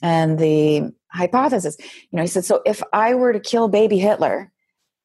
and 0.00 0.38
the 0.38 0.92
hypothesis, 1.08 1.76
you 1.80 2.16
know, 2.16 2.22
he 2.22 2.28
said, 2.28 2.44
so 2.44 2.62
if 2.64 2.82
I 2.92 3.14
were 3.14 3.32
to 3.32 3.40
kill 3.40 3.68
baby 3.68 3.98
Hitler, 3.98 4.52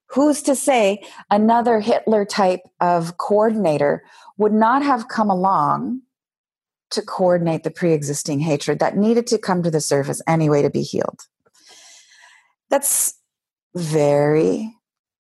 who's 0.08 0.42
to 0.44 0.56
say 0.56 1.04
another 1.30 1.80
Hitler 1.80 2.24
type 2.24 2.62
of 2.80 3.18
coordinator 3.18 4.04
would 4.38 4.54
not 4.54 4.82
have 4.82 5.10
come 5.10 5.30
along 5.30 6.02
to 6.92 7.02
coordinate 7.02 7.64
the 7.64 7.72
pre 7.72 7.94
existing 7.94 8.40
hatred 8.40 8.80
that 8.80 8.98
needed 8.98 9.28
to 9.28 9.38
come 9.38 9.64
to 9.64 9.72
the 9.72 9.82
surface 9.82 10.22
anyway 10.28 10.62
to 10.62 10.70
be 10.70 10.82
healed. 10.82 11.22
That's 12.70 13.16
very 13.76 14.76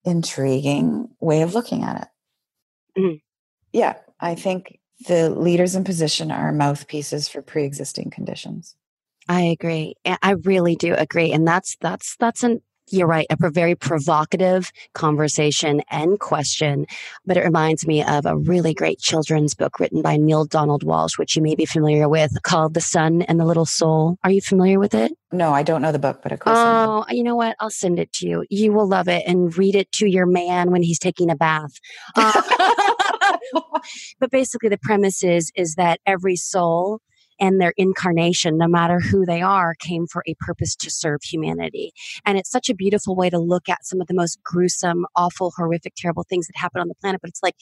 intriguing 0.04 1.08
way 1.20 1.42
of 1.42 1.54
looking 1.54 1.82
at 1.82 2.02
it. 2.02 3.00
Mm-hmm. 3.00 3.16
Yeah, 3.72 3.94
I 4.20 4.34
think 4.34 4.78
the 5.06 5.30
leaders 5.30 5.74
in 5.74 5.84
position 5.84 6.30
are 6.30 6.52
mouthpieces 6.52 7.28
for 7.28 7.42
pre-existing 7.42 8.10
conditions. 8.10 8.74
I 9.28 9.42
agree. 9.42 9.94
I 10.06 10.32
really 10.32 10.74
do 10.74 10.94
agree. 10.94 11.32
And 11.32 11.46
that's 11.46 11.76
that's 11.80 12.16
that's 12.18 12.42
an 12.42 12.62
you're 12.90 13.06
right, 13.06 13.26
a 13.30 13.50
very 13.50 13.74
provocative 13.74 14.70
conversation 14.94 15.82
and 15.90 16.18
question, 16.18 16.86
but 17.26 17.36
it 17.36 17.44
reminds 17.44 17.86
me 17.86 18.02
of 18.02 18.26
a 18.26 18.36
really 18.36 18.74
great 18.74 18.98
children's 18.98 19.54
book 19.54 19.78
written 19.80 20.02
by 20.02 20.16
Neale 20.16 20.44
Donald 20.44 20.84
Walsch, 20.84 21.18
which 21.18 21.36
you 21.36 21.42
may 21.42 21.54
be 21.54 21.66
familiar 21.66 22.08
with, 22.08 22.30
called 22.42 22.74
The 22.74 22.80
Sun 22.80 23.22
and 23.22 23.38
the 23.38 23.44
Little 23.44 23.66
Soul. 23.66 24.18
Are 24.24 24.30
you 24.30 24.40
familiar 24.40 24.78
with 24.78 24.94
it? 24.94 25.12
No, 25.30 25.52
I 25.52 25.62
don't 25.62 25.82
know 25.82 25.92
the 25.92 25.98
book, 25.98 26.20
but 26.22 26.32
of 26.32 26.40
course. 26.40 26.56
Oh, 26.58 27.04
you 27.10 27.22
know 27.22 27.36
what? 27.36 27.56
I'll 27.60 27.70
send 27.70 27.98
it 27.98 28.12
to 28.14 28.28
you. 28.28 28.44
You 28.48 28.72
will 28.72 28.88
love 28.88 29.08
it 29.08 29.24
and 29.26 29.56
read 29.56 29.74
it 29.74 29.92
to 29.92 30.06
your 30.06 30.26
man 30.26 30.70
when 30.70 30.82
he's 30.82 30.98
taking 30.98 31.30
a 31.30 31.36
bath. 31.36 31.72
Uh, 33.54 33.80
but 34.20 34.30
basically, 34.30 34.68
the 34.68 34.78
premise 34.78 35.22
is 35.22 35.50
is 35.54 35.74
that 35.74 36.00
every 36.06 36.36
soul 36.36 37.00
and 37.40 37.60
their 37.60 37.72
incarnation, 37.76 38.56
no 38.58 38.68
matter 38.68 39.00
who 39.00 39.24
they 39.24 39.42
are, 39.42 39.74
came 39.78 40.06
for 40.06 40.22
a 40.26 40.34
purpose 40.40 40.74
to 40.76 40.90
serve 40.90 41.22
humanity. 41.22 41.92
And 42.24 42.38
it's 42.38 42.50
such 42.50 42.68
a 42.68 42.74
beautiful 42.74 43.14
way 43.16 43.30
to 43.30 43.38
look 43.38 43.68
at 43.68 43.84
some 43.84 44.00
of 44.00 44.06
the 44.06 44.14
most 44.14 44.42
gruesome, 44.42 45.06
awful, 45.16 45.52
horrific, 45.56 45.94
terrible 45.96 46.24
things 46.28 46.46
that 46.46 46.56
happen 46.56 46.80
on 46.80 46.88
the 46.88 46.94
planet. 46.96 47.20
But 47.20 47.30
it's 47.30 47.42
like, 47.42 47.56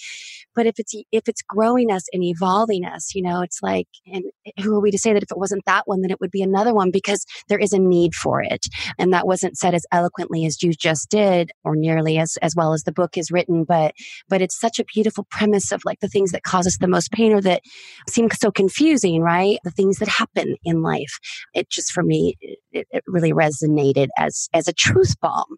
but 0.54 0.66
if 0.66 0.78
it's 0.78 0.94
if 1.12 1.28
it's 1.28 1.42
growing 1.42 1.90
us 1.90 2.04
and 2.12 2.22
evolving 2.22 2.84
us, 2.84 3.14
you 3.14 3.22
know, 3.22 3.42
it's 3.42 3.62
like, 3.62 3.88
and 4.12 4.24
who 4.62 4.74
are 4.76 4.80
we 4.80 4.90
to 4.90 4.98
say 4.98 5.12
that 5.12 5.22
if 5.22 5.30
it 5.30 5.38
wasn't 5.38 5.64
that 5.66 5.82
one, 5.86 6.00
then 6.00 6.10
it 6.10 6.20
would 6.20 6.30
be 6.30 6.42
another 6.42 6.74
one 6.74 6.90
because 6.90 7.24
there 7.48 7.58
is 7.58 7.72
a 7.72 7.78
need 7.78 8.14
for 8.14 8.42
it. 8.42 8.66
And 8.98 9.12
that 9.12 9.26
wasn't 9.26 9.58
said 9.58 9.74
as 9.74 9.86
eloquently 9.92 10.46
as 10.46 10.62
you 10.62 10.72
just 10.72 11.10
did, 11.10 11.50
or 11.64 11.76
nearly 11.76 12.18
as 12.18 12.36
as 12.42 12.54
well 12.56 12.72
as 12.72 12.82
the 12.84 12.92
book 12.92 13.16
is 13.16 13.30
written. 13.30 13.64
But 13.64 13.94
but 14.28 14.42
it's 14.42 14.58
such 14.58 14.78
a 14.78 14.84
beautiful 14.84 15.26
premise 15.30 15.72
of 15.72 15.82
like 15.84 16.00
the 16.00 16.08
things 16.08 16.32
that 16.32 16.42
cause 16.42 16.66
us 16.66 16.78
the 16.78 16.88
most 16.88 17.12
pain 17.12 17.32
or 17.32 17.40
that 17.42 17.62
seem 18.08 18.28
so 18.30 18.50
confusing, 18.50 19.20
right? 19.20 19.58
The 19.66 19.72
things 19.72 19.98
that 19.98 20.08
happen 20.08 20.56
in 20.64 20.80
life. 20.80 21.18
It 21.52 21.68
just 21.68 21.92
for 21.92 22.02
me, 22.02 22.36
it, 22.40 22.86
it 22.90 23.04
really 23.06 23.32
resonated 23.32 24.08
as 24.16 24.48
as 24.54 24.68
a 24.68 24.72
truth 24.72 25.20
bomb. 25.20 25.56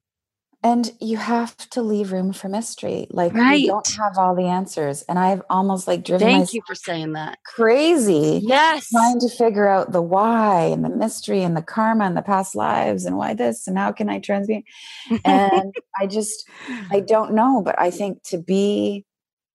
And 0.60 0.90
you 1.00 1.18
have 1.18 1.56
to 1.70 1.82
leave 1.82 2.10
room 2.10 2.32
for 2.32 2.48
mystery. 2.48 3.06
Like 3.10 3.32
right. 3.32 3.60
you 3.60 3.68
don't 3.68 3.88
have 3.96 4.18
all 4.18 4.34
the 4.34 4.46
answers. 4.46 5.02
And 5.02 5.16
I've 5.16 5.42
almost 5.48 5.86
like 5.86 6.04
driven 6.04 6.26
Thank 6.26 6.52
you 6.52 6.62
for 6.66 6.74
saying 6.74 7.12
that. 7.12 7.38
Crazy. 7.44 8.40
Yes. 8.42 8.88
Trying 8.88 9.20
to 9.20 9.28
figure 9.28 9.68
out 9.68 9.92
the 9.92 10.02
why 10.02 10.64
and 10.64 10.84
the 10.84 10.88
mystery 10.88 11.44
and 11.44 11.56
the 11.56 11.62
karma 11.62 12.06
and 12.06 12.16
the 12.16 12.22
past 12.22 12.56
lives 12.56 13.04
and 13.04 13.16
why 13.16 13.34
this 13.34 13.68
and 13.68 13.78
how 13.78 13.92
can 13.92 14.10
I 14.10 14.18
transmute. 14.18 14.64
And 15.24 15.72
I 16.00 16.08
just 16.08 16.48
I 16.90 17.00
don't 17.00 17.34
know, 17.34 17.62
but 17.64 17.78
I 17.80 17.92
think 17.92 18.24
to 18.24 18.38
be 18.38 19.04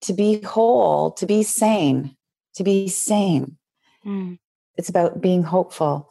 to 0.03 0.13
be 0.13 0.41
whole, 0.41 1.11
to 1.11 1.25
be 1.25 1.43
sane, 1.43 2.15
to 2.55 2.63
be 2.63 2.87
sane. 2.87 3.57
Mm 4.05 4.37
it's 4.77 4.89
about 4.89 5.21
being 5.21 5.43
hopeful 5.43 6.09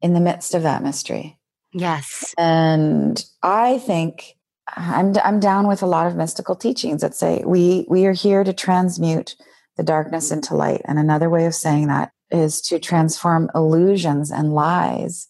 in 0.00 0.14
the 0.14 0.20
midst 0.20 0.54
of 0.54 0.62
that 0.62 0.82
mystery. 0.82 1.38
Yes. 1.72 2.34
And 2.38 3.24
I 3.42 3.78
think 3.78 4.36
I'm 4.76 5.16
I'm 5.22 5.40
down 5.40 5.66
with 5.66 5.82
a 5.82 5.86
lot 5.86 6.06
of 6.06 6.16
mystical 6.16 6.56
teachings 6.56 7.00
that 7.02 7.14
say 7.14 7.42
we 7.44 7.86
we 7.88 8.06
are 8.06 8.12
here 8.12 8.44
to 8.44 8.52
transmute 8.52 9.36
the 9.76 9.82
darkness 9.82 10.30
into 10.30 10.54
light. 10.54 10.82
And 10.84 10.98
another 10.98 11.30
way 11.30 11.46
of 11.46 11.54
saying 11.54 11.88
that 11.88 12.12
is 12.30 12.60
to 12.62 12.78
transform 12.78 13.50
illusions 13.54 14.30
and 14.30 14.54
lies 14.54 15.28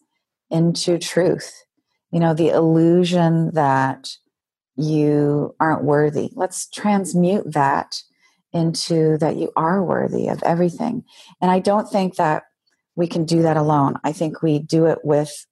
into 0.50 0.98
truth. 0.98 1.64
You 2.10 2.20
know, 2.20 2.34
the 2.34 2.48
illusion 2.48 3.52
that 3.54 4.16
you 4.76 5.54
aren't 5.60 5.84
worthy. 5.84 6.30
Let's 6.34 6.68
transmute 6.68 7.52
that 7.52 8.02
into 8.52 9.18
that 9.18 9.36
you 9.36 9.52
are 9.56 9.82
worthy 9.82 10.28
of 10.28 10.42
everything. 10.42 11.04
And 11.40 11.50
I 11.50 11.58
don't 11.60 11.88
think 11.88 12.16
that 12.16 12.44
we 12.96 13.06
can 13.06 13.24
do 13.24 13.42
that 13.42 13.56
alone. 13.56 13.94
I 14.04 14.12
think 14.12 14.42
we 14.42 14.58
do 14.58 14.86
it 14.86 14.98
with 15.04 15.46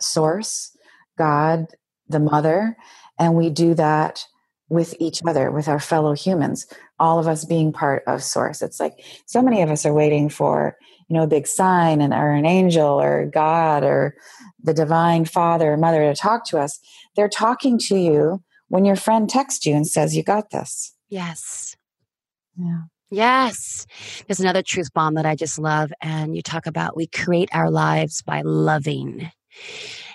Source, 0.00 0.76
God, 1.16 1.66
the 2.08 2.20
Mother, 2.20 2.76
and 3.18 3.34
we 3.34 3.50
do 3.50 3.74
that 3.74 4.24
with 4.68 4.94
each 4.98 5.20
other, 5.26 5.50
with 5.50 5.68
our 5.68 5.80
fellow 5.80 6.12
humans, 6.12 6.66
all 6.98 7.18
of 7.18 7.26
us 7.26 7.44
being 7.44 7.72
part 7.72 8.02
of 8.06 8.22
Source. 8.22 8.60
It's 8.62 8.80
like 8.80 9.04
so 9.26 9.42
many 9.42 9.62
of 9.62 9.70
us 9.70 9.86
are 9.86 9.94
waiting 9.94 10.28
for, 10.28 10.76
you 11.08 11.16
know, 11.16 11.22
a 11.22 11.28
big 11.28 11.46
sign 11.46 12.00
and 12.00 12.12
or 12.12 12.32
an 12.32 12.46
angel 12.46 13.00
or 13.00 13.26
God 13.26 13.82
or 13.82 14.14
the 14.62 14.74
divine 14.74 15.24
father 15.24 15.72
or 15.72 15.76
mother 15.76 16.02
to 16.02 16.14
talk 16.14 16.44
to 16.46 16.58
us. 16.58 16.78
They're 17.16 17.28
talking 17.28 17.78
to 17.86 17.96
you 17.96 18.42
when 18.68 18.84
your 18.84 18.96
friend 18.96 19.28
texts 19.28 19.64
you 19.64 19.74
and 19.74 19.86
says, 19.86 20.16
You 20.16 20.22
got 20.22 20.50
this. 20.50 20.94
Yes. 21.08 21.76
Yeah. 22.58 22.80
Yes. 23.10 23.86
There's 24.26 24.40
another 24.40 24.62
truth 24.62 24.92
bomb 24.92 25.14
that 25.14 25.26
I 25.26 25.34
just 25.34 25.58
love. 25.58 25.92
And 26.02 26.36
you 26.36 26.42
talk 26.42 26.66
about 26.66 26.96
we 26.96 27.06
create 27.06 27.48
our 27.52 27.70
lives 27.70 28.22
by 28.22 28.42
loving. 28.42 29.30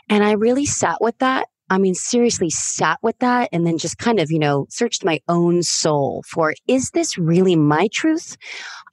And 0.10 0.24
I 0.24 0.34
really 0.34 0.66
sat 0.66 0.98
with 1.02 1.18
that. 1.20 1.48
I 1.70 1.80
mean, 1.80 1.96
seriously 1.96 2.50
sat 2.52 3.00
with 3.02 3.18
that 3.20 3.50
and 3.52 3.66
then 3.66 3.78
just 3.78 3.98
kind 3.98 4.20
of, 4.20 4.30
you 4.30 4.38
know, 4.38 4.68
searched 4.70 5.04
my 5.04 5.22
own 5.28 5.64
soul 5.64 6.24
for 6.30 6.54
is 6.68 6.91
this 6.91 7.18
really 7.18 7.56
my 7.56 7.88
truth? 7.91 8.38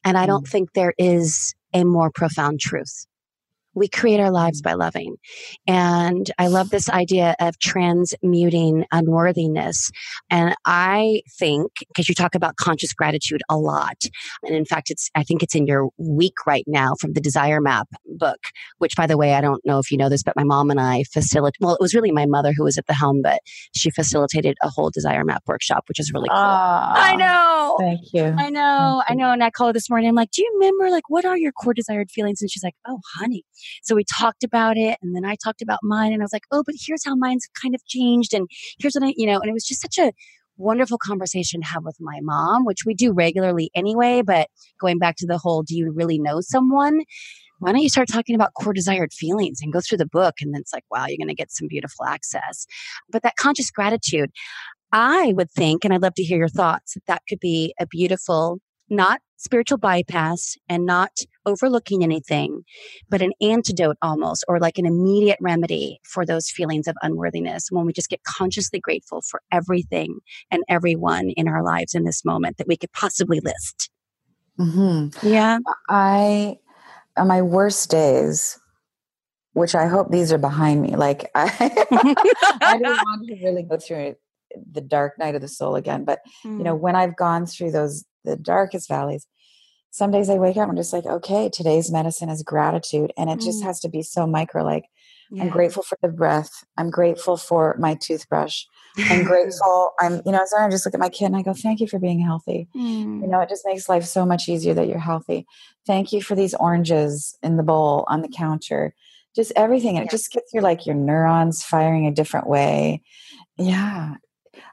And 0.05 0.17
I 0.17 0.25
don't 0.25 0.47
mm. 0.47 0.51
think 0.51 0.73
there 0.73 0.95
is 0.97 1.55
a 1.75 1.85
more 1.85 2.11
profound 2.11 2.61
truth 2.61 3.07
we 3.75 3.89
create 3.89 4.21
our 4.21 4.31
lives 4.31 4.61
mm. 4.61 4.65
by 4.65 4.73
loving. 4.75 5.17
And 5.67 6.31
I 6.39 6.49
love 6.49 6.71
this 6.71 6.89
idea 6.89 7.37
of 7.41 7.59
transmuting 7.59 8.85
unworthiness. 8.93 9.91
And 10.31 10.55
I 10.67 11.23
think, 11.39 11.73
because 11.89 12.09
you 12.09 12.15
talk 12.15 12.35
about 12.35 12.57
conscious 12.57 12.93
gratitude 12.93 13.43
a 13.49 13.57
lot, 13.57 14.03
and 14.43 14.55
in 14.55 14.65
fact, 14.65 14.91
it's, 14.91 15.11
I 15.15 15.23
think 15.23 15.43
it's 15.43 15.55
in 15.55 15.67
your 15.67 15.89
week 15.99 16.47
right 16.47 16.65
now 16.67 16.95
from 17.01 17.13
the 17.13 17.21
Desire 17.21 17.61
Map 17.61 17.89
book, 18.07 18.41
which 18.79 18.97
by 18.97 19.07
the 19.07 19.17
way, 19.17 19.35
I 19.35 19.41
don't 19.41 19.65
know 19.65 19.79
if 19.79 19.91
you 19.91 19.97
know 19.97 20.09
this, 20.09 20.23
but 20.23 20.37
my 20.37 20.45
mom 20.45 20.71
and 20.71 20.81
I 20.81 21.05
facilitated, 21.05 21.59
well, 21.61 21.75
it 21.75 21.81
was 21.81 21.95
really 21.95 22.13
my 22.13 22.27
mother 22.27 22.53
who 22.57 22.65
was 22.65 22.79
at 22.79 22.87
the 22.87 22.95
helm, 22.95 23.21
but 23.23 23.41
she 23.75 23.91
facilitated 23.91 24.57
a 24.63 24.69
whole 24.69 24.91
Desire 24.91 25.25
Map 25.25 25.43
workshop, 25.47 25.85
which 25.89 26.01
is 26.01 26.13
really 26.13 26.29
cool. 26.29 26.39
Ah, 26.39 26.93
I 26.97 27.17
know. 27.17 27.77
Thank 27.79 28.01
you. 28.13 28.35
I 28.37 28.51
know. 28.51 29.03
I 29.09 29.15
know. 29.15 29.31
And 29.31 29.43
I 29.45 29.51
called 29.51 29.69
her 29.69 29.73
this 29.73 29.89
morning. 29.89 30.09
I'm 30.09 30.15
like, 30.15 30.31
do 30.31 30.43
you 30.43 30.51
remember 30.55 30.91
like, 30.91 31.09
what 31.09 31.25
are 31.25 31.37
your 31.37 31.53
core 31.53 31.75
desired 31.75 32.11
feelings? 32.11 32.41
And 32.43 32.51
she's 32.51 32.65
like, 32.65 32.75
oh, 32.87 33.01
honey, 33.15 33.45
so 33.83 33.95
we 33.95 34.05
talked 34.05 34.45
about 34.45 34.77
it 34.77 34.99
and 35.03 35.15
then 35.15 35.25
I 35.25 35.37
talked 35.43 35.63
about 35.63 35.81
mine 35.83 36.13
and 36.13 36.23
I 36.23 36.25
was 36.25 36.33
like, 36.33 36.45
oh, 36.51 36.63
but 36.65 36.75
here's 36.79 37.05
how 37.05 37.15
mine's 37.15 37.47
kind 37.61 37.75
of 37.75 37.85
changed. 37.87 38.35
And 38.35 38.49
here's 38.79 38.95
what 38.95 39.05
I, 39.05 39.15
you 39.17 39.27
know, 39.27 39.39
and 39.41 39.49
it 39.49 39.55
was 39.55 39.67
just 39.67 39.83
such 39.83 39.99
a 39.99 40.13
wonderful 40.57 40.99
conversation 40.99 41.61
to 41.63 41.67
have 41.67 41.85
with 41.85 41.97
my 42.01 42.19
mom, 42.23 42.65
which 42.65 42.85
we 42.85 42.95
do 42.95 43.13
regularly 43.13 43.71
anyway. 43.75 44.23
But 44.23 44.49
going 44.81 44.99
back 44.99 45.17
to 45.19 45.27
the 45.27 45.39
whole, 45.39 45.63
do 45.63 45.77
you 45.77 45.91
really 45.93 46.19
know 46.19 46.41
someone? 46.41 47.01
Why 47.59 47.73
don't 47.73 47.83
you 47.83 47.89
start 47.91 48.09
talking 48.09 48.35
about 48.35 48.55
core 48.55 48.73
desired 48.73 49.13
feelings 49.13 49.59
and 49.63 49.73
go 49.73 49.81
through 49.81 49.99
the 49.99 50.07
book? 50.07 50.37
And 50.41 50.55
then 50.55 50.63
it's 50.63 50.73
like, 50.73 50.85
wow, 50.91 51.07
you're 51.07 51.19
going 51.19 51.29
to 51.29 51.35
get 51.35 51.53
some 51.53 51.69
beautiful 51.69 52.07
access. 52.07 52.67
But 53.11 53.23
that 53.23 53.37
conscious 53.37 53.71
gratitude, 53.71 54.31
I 54.93 55.35
would 55.37 55.51
think, 55.51 55.85
and 55.85 55.93
I'd 55.93 56.03
love 56.03 56.15
to 56.15 56.23
hear 56.23 56.39
your 56.39 56.49
thoughts, 56.49 56.95
that 56.95 57.07
that 57.07 57.23
could 57.29 57.41
be 57.41 57.75
a 57.79 57.87
beautiful 57.87 58.61
not 58.91 59.21
spiritual 59.37 59.79
bypass 59.79 60.57
and 60.69 60.85
not 60.85 61.21
overlooking 61.47 62.03
anything, 62.03 62.63
but 63.09 63.23
an 63.23 63.33
antidote 63.41 63.97
almost, 64.03 64.45
or 64.49 64.59
like 64.59 64.77
an 64.77 64.85
immediate 64.85 65.39
remedy 65.41 65.99
for 66.05 66.27
those 66.27 66.51
feelings 66.51 66.87
of 66.87 66.95
unworthiness 67.03 67.69
when 67.71 67.87
we 67.87 67.93
just 67.93 68.11
get 68.11 68.23
consciously 68.25 68.79
grateful 68.79 69.23
for 69.23 69.41
everything 69.51 70.19
and 70.51 70.63
everyone 70.69 71.31
in 71.31 71.49
our 71.49 71.63
lives 71.63 71.95
in 71.95 72.05
this 72.05 72.25
moment 72.25 72.59
that 72.59 72.69
we 72.69 72.77
could 72.77 72.93
possibly 72.93 73.41
list. 73.41 73.91
Mm-hmm. 74.59 75.27
Yeah. 75.27 75.59
I, 75.89 76.59
on 77.17 77.29
my 77.29 77.41
worst 77.41 77.91
days, 77.91 78.59
which 79.55 79.75
I 79.75 79.87
hope 79.87 80.11
these 80.11 80.33
are 80.33 80.39
behind 80.39 80.83
me, 80.83 80.97
like 80.97 81.31
I, 81.35 81.51
I 82.61 82.79
don't 82.79 82.83
want 82.83 83.27
to 83.29 83.35
really 83.43 83.63
go 83.63 83.79
through 83.79 84.17
the 84.71 84.81
dark 84.81 85.19
night 85.19 85.35
of 85.35 85.41
the 85.41 85.49
soul 85.49 85.77
again, 85.77 86.05
but 86.05 86.21
mm. 86.45 86.59
you 86.59 86.65
know, 86.65 86.77
mm. 86.77 86.81
when 86.81 86.95
I've 86.95 87.17
gone 87.17 87.47
through 87.47 87.71
those 87.71 88.05
the 88.25 88.37
darkest 88.37 88.89
valleys. 88.89 89.27
Some 89.91 90.13
days 90.13 90.31
I 90.31 90.35
wake 90.35 90.57
up 90.57 90.63
and 90.63 90.73
I'm 90.73 90.77
just 90.77 90.93
like, 90.93 91.07
okay, 91.07 91.49
today's 91.49 91.91
medicine 91.91 92.29
is 92.29 92.43
gratitude. 92.43 93.13
And 93.17 93.29
it 93.29 93.41
mm. 93.41 93.45
just 93.45 93.65
has 93.65 93.81
to 93.81 93.89
be 93.89 94.03
so 94.03 94.27
micro 94.27 94.63
like, 94.63 94.85
yeah. 95.33 95.45
I'm 95.45 95.49
grateful 95.49 95.83
for 95.83 95.97
the 96.03 96.09
breath. 96.09 96.65
I'm 96.77 96.91
grateful 96.91 97.37
for 97.37 97.77
my 97.79 97.95
toothbrush. 97.95 98.65
I'm 98.99 99.25
grateful. 99.25 99.93
I'm, 100.01 100.23
you 100.27 100.33
know, 100.33 100.43
so 100.45 100.57
I 100.57 100.69
just 100.69 100.85
look 100.85 100.95
at 100.95 101.01
my 101.01 101.09
kid 101.09 101.27
and 101.27 101.37
I 101.37 101.43
go, 101.43 101.55
thank 101.55 101.81
you 101.81 101.87
for 101.87 102.01
being 102.01 102.21
healthy. 102.21 102.69
Mm. 102.75 103.23
You 103.23 103.29
know, 103.29 103.41
it 103.41 103.49
just 103.49 103.65
makes 103.65 103.89
life 103.89 104.05
so 104.05 104.27
much 104.27 104.49
easier 104.49 104.75
that 104.75 104.89
you're 104.89 104.99
healthy. 104.99 105.47
Thank 105.87 106.13
you 106.13 106.21
for 106.21 106.35
these 106.35 106.55
oranges 106.55 107.37
in 107.43 107.57
the 107.57 107.63
bowl 107.63 108.05
on 108.09 108.23
the 108.23 108.29
counter. 108.29 108.93
Just 109.37 109.53
everything. 109.55 109.97
And 109.97 110.07
it 110.07 110.11
just 110.11 110.33
gets 110.33 110.53
your 110.53 110.65
like 110.65 110.87
your 110.87 110.97
neurons 110.97 111.63
firing 111.63 112.07
a 112.07 112.13
different 112.13 112.49
way. 112.49 113.03
Yeah. 113.57 114.17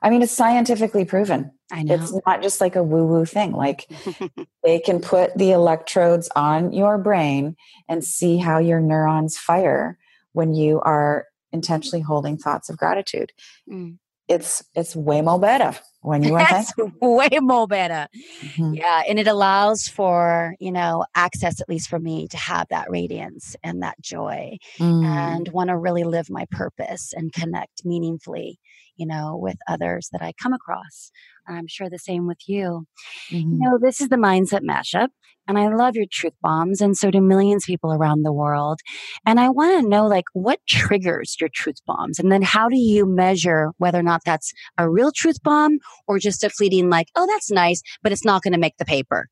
I 0.02 0.10
mean, 0.10 0.22
it's 0.22 0.32
scientifically 0.32 1.06
proven. 1.06 1.52
I 1.72 1.84
know. 1.84 1.95
It's 1.95 2.14
not 2.26 2.41
just 2.41 2.62
like 2.62 2.76
a 2.76 2.84
woo 2.84 3.06
woo 3.06 3.26
thing. 3.26 3.52
Like 3.52 3.89
they 4.64 4.80
can 4.80 5.00
put 5.00 5.38
the 5.38 5.52
electrodes 5.52 6.30
on 6.36 6.72
your 6.72 6.98
brain 6.98 7.56
and 7.89 8.04
see 8.04 8.38
how 8.38 8.60
your 8.60 8.80
neurons 8.80 9.38
fire 9.38 9.98
when 10.34 10.54
you 10.54 10.80
are 10.82 11.26
intentionally 11.52 12.02
holding 12.02 12.38
thoughts 12.38 12.70
of 12.70 12.78
gratitude. 12.78 13.32
Mm. 13.70 13.98
It's 14.28 14.64
it's 14.76 14.95
way 14.95 15.22
more 15.22 15.39
better 15.39 15.74
when 16.02 16.22
you 16.22 16.36
are 16.36 16.45
thankful. 16.45 16.91
way 17.02 17.30
more 17.39 17.66
better. 17.66 18.08
Mm-hmm. 18.43 18.74
Yeah, 18.76 19.04
and 19.08 19.20
it 19.20 19.28
allows 19.28 19.88
for 19.88 20.56
you 20.60 20.72
know 20.72 21.06
access, 21.16 21.62
at 21.62 21.70
least 21.70 21.89
for 21.89 22.00
me, 22.00 22.28
to 22.30 22.38
have 22.38 22.68
that 22.70 22.89
radiance 22.89 23.56
and 23.64 23.82
that 23.84 24.00
joy, 24.02 24.58
mm. 24.80 25.06
and 25.06 25.48
want 25.50 25.70
to 25.70 25.78
really 25.78 26.04
live 26.04 26.30
my 26.30 26.45
purpose 26.52 27.14
and 27.16 27.32
connect 27.32 27.86
meaningfully 27.86 28.60
you 28.98 29.06
know, 29.06 29.38
with 29.38 29.58
others 29.68 30.10
that 30.12 30.22
I 30.22 30.34
come 30.41 30.54
across 30.54 31.12
I'm 31.48 31.68
sure 31.68 31.89
the 31.89 32.00
same 32.00 32.28
with 32.28 32.39
you. 32.48 32.86
Mm-hmm. 33.32 33.52
You 33.54 33.60
know, 33.60 33.80
this 33.82 34.02
is 34.02 34.10
the 34.10 34.18
Mindset 34.18 34.62
Mashup. 34.62 35.10
And 35.48 35.58
I 35.58 35.70
love 35.70 35.95
your 35.95 36.06
truth 36.12 36.34
bombs. 36.41 36.82
And 36.82 36.98
so 36.98 37.10
do 37.10 37.22
millions 37.22 37.64
of 37.64 37.68
people 37.68 37.93
around 37.93 38.24
the 38.24 38.34
world. 38.34 38.82
And 39.26 39.39
I 39.39 39.48
want 39.48 39.82
to 39.82 39.88
know, 39.89 40.06
like, 40.06 40.26
what 40.34 40.60
triggers 40.68 41.38
your 41.39 41.50
truth 41.54 41.78
bombs? 41.86 42.20
And 42.20 42.32
then 42.32 42.41
how 42.41 42.68
do 42.68 42.78
you 42.78 43.06
measure 43.06 43.72
whether 43.78 44.00
or 44.00 44.04
not 44.04 44.22
that's 44.26 44.52
a 44.78 44.89
real 44.89 45.12
truth 45.16 45.41
bomb 45.43 45.78
or 46.06 46.20
just 46.20 46.43
a 46.43 46.50
fleeting, 46.50 46.89
like, 46.89 47.08
oh, 47.16 47.26
that's 47.28 47.50
nice, 47.50 47.82
but 48.04 48.12
it's 48.12 48.26
not 48.26 48.43
going 48.43 48.54
to 48.54 48.60
make 48.60 48.76
the 48.78 48.84
paper? 48.84 49.30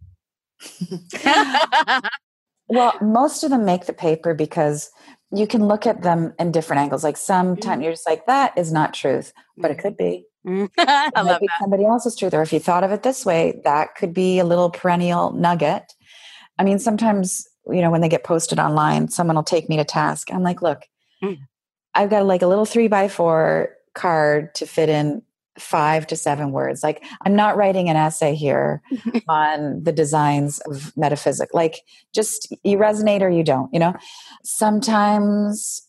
well, 2.70 2.94
most 3.02 3.44
of 3.44 3.50
them 3.50 3.66
make 3.66 3.86
the 3.86 3.94
paper 3.94 4.34
because 4.34 4.90
you 5.38 5.48
can 5.48 5.68
look 5.68 5.86
at 5.86 6.02
them 6.02 6.34
in 6.40 6.52
different 6.52 6.82
angles. 6.82 7.04
Like 7.04 7.18
sometimes 7.18 7.66
mm-hmm. 7.66 7.82
you're 7.82 7.92
just 7.94 8.08
like, 8.08 8.26
that 8.26 8.58
is 8.58 8.72
not 8.72 8.94
truth, 8.94 9.34
but 9.58 9.72
it 9.72 9.78
mm-hmm. 9.78 9.82
could 9.82 9.98
be. 9.98 10.26
Mm-hmm. 10.46 10.66
I 10.78 11.22
love 11.22 11.42
that. 11.42 11.50
somebody 11.60 11.86
else's 11.86 12.16
truth. 12.16 12.34
Or 12.34 12.42
if 12.42 12.54
you 12.54 12.60
thought 12.60 12.84
of 12.84 12.92
it 12.92 13.04
this 13.04 13.26
way, 13.26 13.62
that 13.64 13.96
could 13.96 14.14
be 14.14 14.40
a 14.40 14.46
little 14.46 14.70
perennial 14.70 15.32
nugget. 15.32 15.94
I 16.58 16.64
mean, 16.64 16.80
sometimes, 16.80 17.48
you 17.68 17.82
know, 17.82 17.92
when 17.92 18.02
they 18.02 18.10
get 18.10 18.24
posted 18.24 18.60
online, 18.60 19.10
someone 19.10 19.36
will 19.36 19.44
take 19.44 19.70
me 19.70 19.78
to 19.78 19.84
task. 19.84 20.32
I'm 20.32 20.44
like, 20.44 20.62
look, 20.62 20.84
mm. 21.24 21.40
I've 21.94 22.10
got 22.10 22.26
like 22.26 22.42
a 22.42 22.48
little 22.48 22.66
three 22.66 22.88
by 22.88 23.08
four 23.08 23.70
card 23.94 24.54
to 24.56 24.66
fit 24.66 24.90
in 24.90 25.22
five 25.58 26.08
to 26.08 26.16
seven 26.16 26.52
words. 26.52 26.84
Like, 26.84 27.04
I'm 27.26 27.36
not 27.36 27.58
writing 27.58 27.90
an 27.90 27.96
essay 27.96 28.36
here 28.36 28.82
on 29.30 29.84
the 29.84 29.92
designs 29.92 30.60
of 30.60 30.96
metaphysics. 30.98 31.54
Like, 31.54 31.82
just 32.14 32.54
you 32.64 32.78
resonate 32.78 33.22
or 33.22 33.30
you 33.30 33.44
don't, 33.44 33.74
you 33.74 33.80
know? 33.80 33.94
Sometimes 34.44 35.88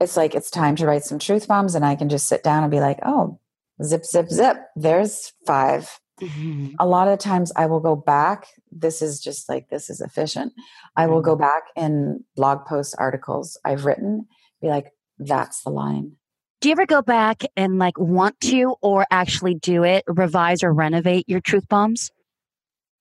it's 0.00 0.16
like 0.16 0.34
it's 0.34 0.50
time 0.50 0.76
to 0.76 0.86
write 0.86 1.04
some 1.04 1.18
truth 1.18 1.48
bombs, 1.48 1.74
and 1.74 1.84
I 1.84 1.96
can 1.96 2.08
just 2.08 2.28
sit 2.28 2.42
down 2.42 2.62
and 2.62 2.70
be 2.70 2.80
like, 2.80 2.98
oh, 3.04 3.40
zip, 3.82 4.04
zip, 4.04 4.28
zip. 4.28 4.56
There's 4.76 5.32
5 5.46 6.00
mm-hmm. 6.20 6.74
A 6.78 6.86
lot 6.86 7.08
of 7.08 7.18
times 7.18 7.52
I 7.56 7.66
will 7.66 7.80
go 7.80 7.96
back. 7.96 8.46
This 8.70 9.02
is 9.02 9.20
just 9.20 9.48
like, 9.48 9.70
this 9.70 9.90
is 9.90 10.00
efficient. 10.00 10.52
I 10.96 11.06
will 11.06 11.22
go 11.22 11.34
mm-hmm. 11.34 11.42
back 11.42 11.62
in 11.76 12.24
blog 12.36 12.64
post 12.66 12.94
articles 12.98 13.58
I've 13.64 13.84
written, 13.84 14.26
be 14.60 14.68
like, 14.68 14.92
that's 15.18 15.62
the 15.64 15.70
line 15.70 16.12
do 16.60 16.68
you 16.68 16.72
ever 16.72 16.86
go 16.86 17.02
back 17.02 17.42
and 17.56 17.78
like 17.78 17.98
want 17.98 18.40
to 18.40 18.74
or 18.82 19.06
actually 19.10 19.54
do 19.54 19.84
it, 19.84 20.04
revise 20.08 20.62
or 20.62 20.72
renovate 20.72 21.28
your 21.28 21.40
truth 21.40 21.68
bombs? 21.68 22.10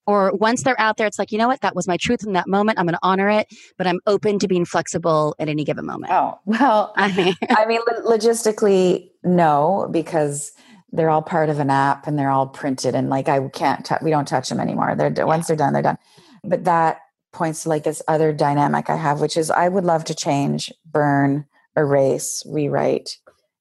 Or 0.05 0.31
once 0.33 0.63
they're 0.63 0.79
out 0.79 0.95
there, 0.97 1.07
it's 1.07 1.19
like, 1.19 1.33
you 1.33 1.37
know 1.37 1.49
what? 1.49 1.61
That 1.61 1.75
was 1.75 1.85
my 1.85 1.97
truth 1.97 2.25
in 2.25 2.33
that 2.33 2.47
moment. 2.47 2.79
I'm 2.79 2.85
going 2.85 2.93
to 2.93 2.99
honor 3.03 3.29
it, 3.29 3.47
but 3.77 3.87
I'm 3.87 3.99
open 4.07 4.39
to 4.39 4.47
being 4.47 4.63
flexible 4.63 5.35
at 5.37 5.49
any 5.49 5.65
given 5.65 5.85
moment. 5.85 6.13
Oh, 6.13 6.39
well, 6.45 6.93
I 6.97 7.11
mean, 7.13 7.35
I 7.49 7.65
mean, 7.65 7.81
logistically, 8.05 9.09
no, 9.23 9.89
because 9.91 10.53
they're 10.93 11.09
all 11.09 11.21
part 11.21 11.49
of 11.49 11.59
an 11.59 11.69
app 11.69 12.07
and 12.07 12.17
they're 12.17 12.29
all 12.29 12.47
printed 12.47 12.95
and 12.95 13.09
like 13.09 13.27
I 13.27 13.45
can't, 13.49 13.85
t- 13.85 13.95
we 14.01 14.09
don't 14.09 14.27
touch 14.27 14.47
them 14.47 14.61
anymore. 14.61 14.95
They're, 14.95 15.13
yeah. 15.13 15.25
once 15.25 15.47
they're 15.47 15.57
done, 15.57 15.73
they're 15.73 15.81
done. 15.81 15.97
But 16.43 16.63
that 16.63 17.01
points 17.33 17.63
to 17.63 17.69
like 17.69 17.83
this 17.83 18.01
other 18.07 18.31
dynamic 18.31 18.89
I 18.89 18.95
have, 18.95 19.19
which 19.19 19.35
is 19.35 19.51
I 19.51 19.67
would 19.67 19.83
love 19.83 20.05
to 20.05 20.15
change, 20.15 20.71
burn, 20.85 21.45
erase, 21.75 22.43
rewrite, 22.47 23.17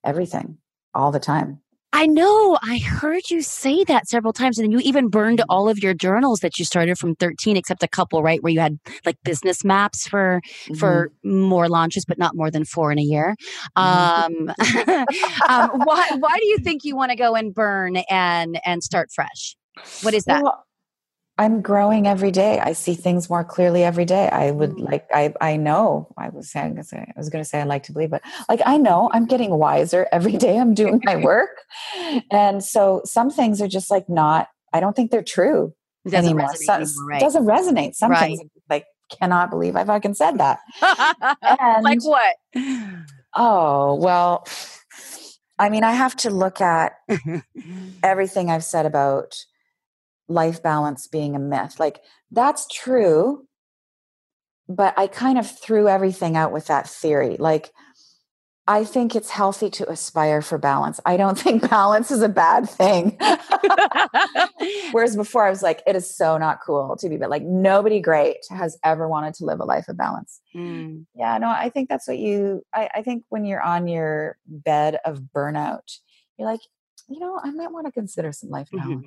everything 0.06 0.58
all 0.94 1.12
the 1.12 1.20
time. 1.20 1.60
I 1.92 2.06
know. 2.06 2.58
I 2.62 2.76
heard 2.76 3.30
you 3.30 3.40
say 3.40 3.82
that 3.84 4.06
several 4.06 4.34
times. 4.34 4.58
And 4.58 4.66
then 4.66 4.72
you 4.72 4.80
even 4.80 5.08
burned 5.08 5.38
mm-hmm. 5.38 5.50
all 5.50 5.68
of 5.68 5.78
your 5.78 5.94
journals 5.94 6.40
that 6.40 6.58
you 6.58 6.64
started 6.66 6.98
from 6.98 7.14
13, 7.14 7.56
except 7.56 7.82
a 7.82 7.88
couple, 7.88 8.22
right? 8.22 8.42
Where 8.42 8.52
you 8.52 8.60
had 8.60 8.78
like 9.06 9.16
business 9.24 9.64
maps 9.64 10.06
for 10.06 10.42
mm-hmm. 10.44 10.74
for 10.74 11.10
more 11.24 11.70
launches, 11.70 12.04
but 12.04 12.18
not 12.18 12.36
more 12.36 12.50
than 12.50 12.66
four 12.66 12.92
in 12.92 12.98
a 12.98 13.02
year. 13.02 13.34
Mm-hmm. 13.78 14.48
Um, 14.48 15.06
um, 15.48 15.80
why 15.84 16.10
why 16.18 16.36
do 16.38 16.46
you 16.46 16.58
think 16.58 16.84
you 16.84 16.96
want 16.96 17.12
to 17.12 17.16
go 17.16 17.34
and 17.34 17.54
burn 17.54 17.96
and 18.10 18.60
and 18.66 18.82
start 18.82 19.08
fresh? 19.14 19.56
What 20.02 20.12
is 20.12 20.24
that? 20.24 20.42
Well, 20.42 20.65
I'm 21.38 21.60
growing 21.60 22.06
every 22.06 22.30
day. 22.30 22.58
I 22.60 22.72
see 22.72 22.94
things 22.94 23.28
more 23.28 23.44
clearly 23.44 23.84
every 23.84 24.06
day. 24.06 24.28
I 24.30 24.50
would 24.50 24.70
mm. 24.70 24.88
like 24.90 25.06
I 25.12 25.34
I 25.40 25.56
know 25.56 26.08
I 26.16 26.30
was 26.30 26.50
saying 26.50 26.78
I 26.78 27.12
was 27.16 27.28
going 27.28 27.44
to 27.44 27.48
say 27.48 27.60
I 27.60 27.64
like 27.64 27.82
to 27.84 27.92
believe, 27.92 28.10
but 28.10 28.22
like 28.48 28.60
I 28.64 28.78
know 28.78 29.10
I'm 29.12 29.26
getting 29.26 29.50
wiser 29.50 30.06
every 30.12 30.36
day. 30.36 30.58
I'm 30.58 30.72
doing 30.72 31.00
my 31.04 31.16
work, 31.22 31.50
and 32.30 32.64
so 32.64 33.02
some 33.04 33.30
things 33.30 33.60
are 33.60 33.68
just 33.68 33.90
like 33.90 34.08
not. 34.08 34.48
I 34.72 34.80
don't 34.80 34.96
think 34.96 35.10
they're 35.10 35.22
true 35.22 35.74
it 36.06 36.10
doesn't 36.10 36.30
anymore. 36.30 36.50
Resonate 36.50 36.80
anymore 36.80 37.08
right. 37.08 37.20
doesn't 37.20 37.44
resonate. 37.44 37.94
Some 37.94 38.10
right. 38.12 38.38
things 38.38 38.50
like 38.70 38.86
cannot 39.10 39.50
believe 39.50 39.76
I 39.76 39.84
fucking 39.84 40.14
said 40.14 40.38
that. 40.38 40.60
and, 41.42 41.84
like 41.84 42.02
what? 42.04 42.36
Oh 43.34 43.94
well. 43.96 44.46
I 45.58 45.70
mean, 45.70 45.84
I 45.84 45.92
have 45.92 46.14
to 46.16 46.30
look 46.30 46.60
at 46.60 46.96
everything 48.02 48.50
I've 48.50 48.64
said 48.64 48.86
about 48.86 49.34
life 50.28 50.62
balance 50.62 51.06
being 51.06 51.36
a 51.36 51.38
myth. 51.38 51.78
Like, 51.78 52.00
that's 52.30 52.66
true, 52.66 53.46
but 54.68 54.98
I 54.98 55.06
kind 55.06 55.38
of 55.38 55.48
threw 55.48 55.88
everything 55.88 56.36
out 56.36 56.52
with 56.52 56.66
that 56.66 56.88
theory. 56.88 57.36
Like, 57.38 57.70
I 58.68 58.82
think 58.82 59.14
it's 59.14 59.30
healthy 59.30 59.70
to 59.70 59.88
aspire 59.88 60.42
for 60.42 60.58
balance. 60.58 60.98
I 61.06 61.16
don't 61.16 61.38
think 61.38 61.68
balance 61.68 62.10
is 62.10 62.22
a 62.22 62.28
bad 62.28 62.68
thing. 62.68 63.16
Whereas 64.92 65.16
before 65.16 65.46
I 65.46 65.50
was 65.50 65.62
like, 65.62 65.82
it 65.86 65.94
is 65.94 66.12
so 66.12 66.36
not 66.36 66.60
cool 66.64 66.96
to 66.96 67.08
be, 67.08 67.16
but 67.16 67.30
like 67.30 67.42
nobody 67.42 68.00
great 68.00 68.38
has 68.50 68.76
ever 68.84 69.08
wanted 69.08 69.34
to 69.34 69.44
live 69.44 69.60
a 69.60 69.64
life 69.64 69.88
of 69.88 69.96
balance. 69.96 70.40
Mm. 70.54 71.06
Yeah, 71.14 71.38
no, 71.38 71.48
I 71.48 71.70
think 71.70 71.88
that's 71.88 72.08
what 72.08 72.18
you, 72.18 72.64
I, 72.74 72.88
I 72.96 73.02
think 73.02 73.24
when 73.28 73.44
you're 73.44 73.62
on 73.62 73.86
your 73.86 74.36
bed 74.46 74.98
of 75.04 75.20
burnout, 75.34 75.98
you're 76.36 76.48
like, 76.48 76.60
you 77.08 77.20
know, 77.20 77.38
I 77.42 77.50
might 77.50 77.70
want 77.70 77.86
to 77.86 77.92
consider 77.92 78.32
some 78.32 78.50
life 78.50 78.68
balance. 78.72 79.06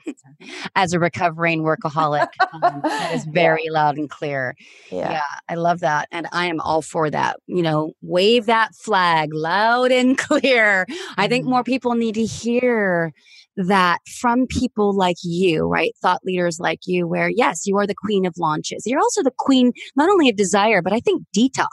As 0.76 0.93
a 0.93 1.00
recovering 1.00 1.64
workaholic, 1.64 2.30
um, 2.54 2.82
that 2.84 3.14
is 3.14 3.26
very 3.26 3.66
yeah. 3.66 3.72
loud 3.72 3.97
and 3.97 4.10
clear. 4.10 4.56
Yeah. 4.89 5.12
yeah, 5.12 5.39
I 5.47 5.56
love 5.56 5.82
that. 5.82 6.08
And 6.12 6.28
I 6.32 6.45
am 6.45 6.62
all 6.62 6.82
for 6.82 7.10
that. 7.10 7.38
You 7.47 7.62
know, 7.62 7.93
wave 8.02 8.45
that 8.45 8.74
flag 8.76 9.34
loud 9.34 9.91
and 9.91 10.18
clear. 10.18 10.86
Mm-hmm. 10.89 11.14
I 11.22 11.28
think 11.28 11.45
more 11.45 11.62
mm-hmm. 11.62 11.72
people 11.72 11.95
need 11.95 12.16
to 12.16 12.26
hear 12.26 13.14
that 13.58 14.00
from 14.20 14.47
people 14.47 14.95
like 14.95 15.18
you, 15.24 15.66
right? 15.66 15.91
Thought 16.02 16.22
leaders 16.24 16.60
like 16.60 16.80
you, 16.86 17.08
where 17.08 17.30
yes, 17.30 17.66
you 17.66 17.78
are 17.78 17.88
the 17.88 17.95
queen 17.95 18.26
of 18.26 18.34
launches. 18.38 18.84
You're 18.86 19.00
also 19.00 19.24
the 19.24 19.34
queen, 19.38 19.74
not 19.95 20.10
only 20.10 20.30
of 20.30 20.36
desire, 20.36 20.82
but 20.82 20.93
I 20.93 21.00
think 21.00 21.24
detox, 21.36 21.68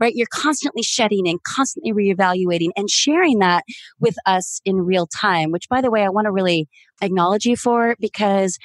right? 0.00 0.14
You're 0.14 0.28
constantly 0.32 0.82
shedding 0.82 1.28
and 1.28 1.42
constantly 1.42 1.92
reevaluating 1.92 2.70
and 2.76 2.88
sharing 2.88 3.38
that 3.40 3.64
with 3.98 4.16
us 4.26 4.60
in 4.64 4.76
real 4.76 5.06
time, 5.06 5.50
which 5.50 5.68
by 5.68 5.80
the 5.80 5.90
way, 5.90 6.04
I 6.04 6.08
want 6.08 6.26
to 6.26 6.32
really 6.32 6.68
acknowledge 7.02 7.44
you 7.44 7.56
for 7.56 7.96
because 8.00 8.58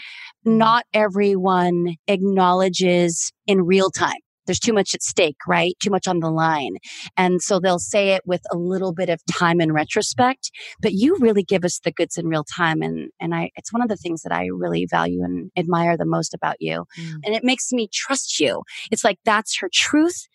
mm-hmm. 0.45 0.57
not 0.57 0.85
everyone 0.93 1.95
acknowledges 2.07 3.31
in 3.47 3.61
real 3.61 3.89
time 3.89 4.19
there's 4.49 4.59
too 4.59 4.73
much 4.73 4.95
at 4.95 5.03
stake, 5.03 5.37
right? 5.47 5.75
Too 5.79 5.91
much 5.91 6.07
on 6.07 6.21
the 6.21 6.31
line. 6.31 6.77
And 7.15 7.39
so 7.39 7.59
they'll 7.59 7.77
say 7.77 8.13
it 8.13 8.23
with 8.25 8.41
a 8.51 8.57
little 8.57 8.93
bit 8.93 9.07
of 9.07 9.21
time 9.31 9.61
in 9.61 9.71
retrospect, 9.71 10.49
but 10.81 10.93
you 10.93 11.17
really 11.19 11.43
give 11.43 11.63
us 11.63 11.79
the 11.83 11.91
goods 11.91 12.17
in 12.17 12.27
real 12.27 12.43
time. 12.43 12.81
And, 12.81 13.11
and 13.19 13.35
I, 13.35 13.51
it's 13.55 13.71
one 13.71 13.83
of 13.83 13.89
the 13.89 13.95
things 13.95 14.23
that 14.23 14.31
I 14.31 14.47
really 14.47 14.87
value 14.89 15.23
and 15.23 15.51
admire 15.55 15.97
the 15.97 16.05
most 16.05 16.33
about 16.33 16.55
you. 16.59 16.85
Mm. 16.99 17.13
And 17.25 17.35
it 17.35 17.43
makes 17.43 17.71
me 17.71 17.87
trust 17.93 18.39
you. 18.39 18.63
It's 18.91 19.03
like, 19.03 19.19
that's 19.23 19.59
her 19.59 19.69
truth 19.71 20.27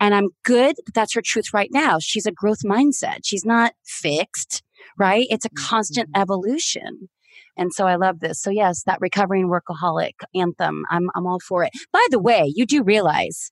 and 0.00 0.14
I'm 0.14 0.30
good. 0.44 0.76
That's 0.94 1.14
her 1.14 1.22
truth 1.22 1.52
right 1.54 1.70
now. 1.72 1.98
She's 2.00 2.26
a 2.26 2.32
growth 2.32 2.62
mindset. 2.64 3.20
She's 3.22 3.44
not 3.44 3.74
fixed, 3.84 4.64
right? 4.98 5.26
It's 5.30 5.44
a 5.44 5.50
constant 5.50 6.08
mm-hmm. 6.08 6.22
evolution. 6.22 7.08
And 7.56 7.72
so 7.72 7.86
I 7.86 7.96
love 7.96 8.20
this. 8.20 8.40
So 8.40 8.50
yes, 8.50 8.82
that 8.84 8.98
recovering 9.00 9.48
workaholic 9.48 10.14
anthem, 10.34 10.84
I'm, 10.90 11.10
I'm 11.14 11.26
all 11.26 11.40
for 11.40 11.64
it. 11.64 11.72
By 11.92 12.04
the 12.10 12.20
way, 12.20 12.52
you 12.54 12.66
do 12.66 12.82
realize 12.82 13.50